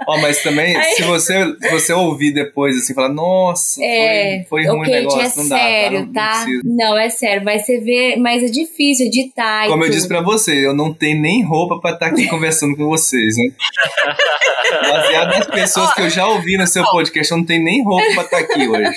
Ó, 0.06 0.14
oh, 0.14 0.18
mas 0.22 0.42
também, 0.42 0.74
aí... 0.74 0.92
se 0.92 1.02
você, 1.02 1.44
se 1.60 1.70
você 1.70 1.92
ouvir 1.92 2.32
depois, 2.32 2.74
assim, 2.74 2.94
falar, 2.94 3.10
nossa, 3.10 3.78
é, 3.84 4.46
foi, 4.48 4.64
foi 4.64 4.72
ruim 4.72 4.80
okay, 4.80 4.94
o 4.94 5.00
negócio, 5.00 5.20
é 5.20 5.44
não 5.44 5.48
sério, 5.50 6.06
dá, 6.06 6.22
tá? 6.22 6.46
Não, 6.46 6.62
tá? 6.62 6.86
não, 6.86 6.98
é 6.98 7.10
sério, 7.10 7.44
mas 7.44 7.66
você 7.66 7.80
vê, 7.80 8.16
mas 8.16 8.42
é 8.42 8.46
difícil 8.46 9.08
editar. 9.08 9.68
Como 9.68 9.84
eu 9.84 9.90
disse 9.90 10.08
pra 10.08 10.22
você, 10.22 10.66
eu 10.66 10.74
não 10.74 10.94
tenho 10.94 11.20
nem 11.20 11.44
roupa 11.44 11.78
pra 11.78 11.90
estar 11.90 12.06
tá 12.06 12.12
aqui 12.12 12.26
conversando 12.28 12.78
com 12.78 12.86
vocês, 12.86 13.36
né? 13.36 13.50
Baseado 14.90 15.38
nas 15.38 15.46
pessoas 15.48 15.90
oh, 15.90 15.94
que 15.94 16.00
eu 16.00 16.08
já 16.08 16.26
ouvi 16.26 16.56
no 16.56 16.66
seu 16.66 16.82
oh. 16.82 16.90
podcast, 16.90 17.30
eu 17.30 17.36
não 17.36 17.44
tenho 17.44 17.62
nem 17.62 17.84
roupa 17.84 18.06
pra 18.14 18.22
estar 18.22 18.38
tá 18.38 18.38
aqui 18.38 18.66
hoje. 18.66 18.96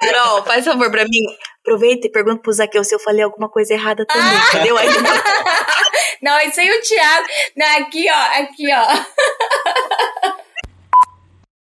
Carol, 0.00 0.42
faz 0.44 0.64
favor 0.64 0.90
pra 0.90 1.04
mim. 1.04 1.24
Aproveita 1.60 2.06
e 2.06 2.10
pergunta 2.10 2.42
pro 2.42 2.52
Zaqueu 2.52 2.82
se 2.82 2.94
eu 2.94 2.98
falei 2.98 3.22
alguma 3.22 3.48
coisa 3.48 3.74
errada 3.74 4.06
também, 4.06 4.24
ah. 4.24 4.48
entendeu? 4.48 4.76
Aí... 4.78 4.88
Não, 6.22 6.40
isso 6.40 6.60
aí 6.60 6.70
o 6.70 6.82
Thiago. 6.82 7.26
Não, 7.56 7.78
aqui, 7.78 8.06
ó, 8.10 8.42
aqui, 8.42 8.66
ó. 8.72 10.40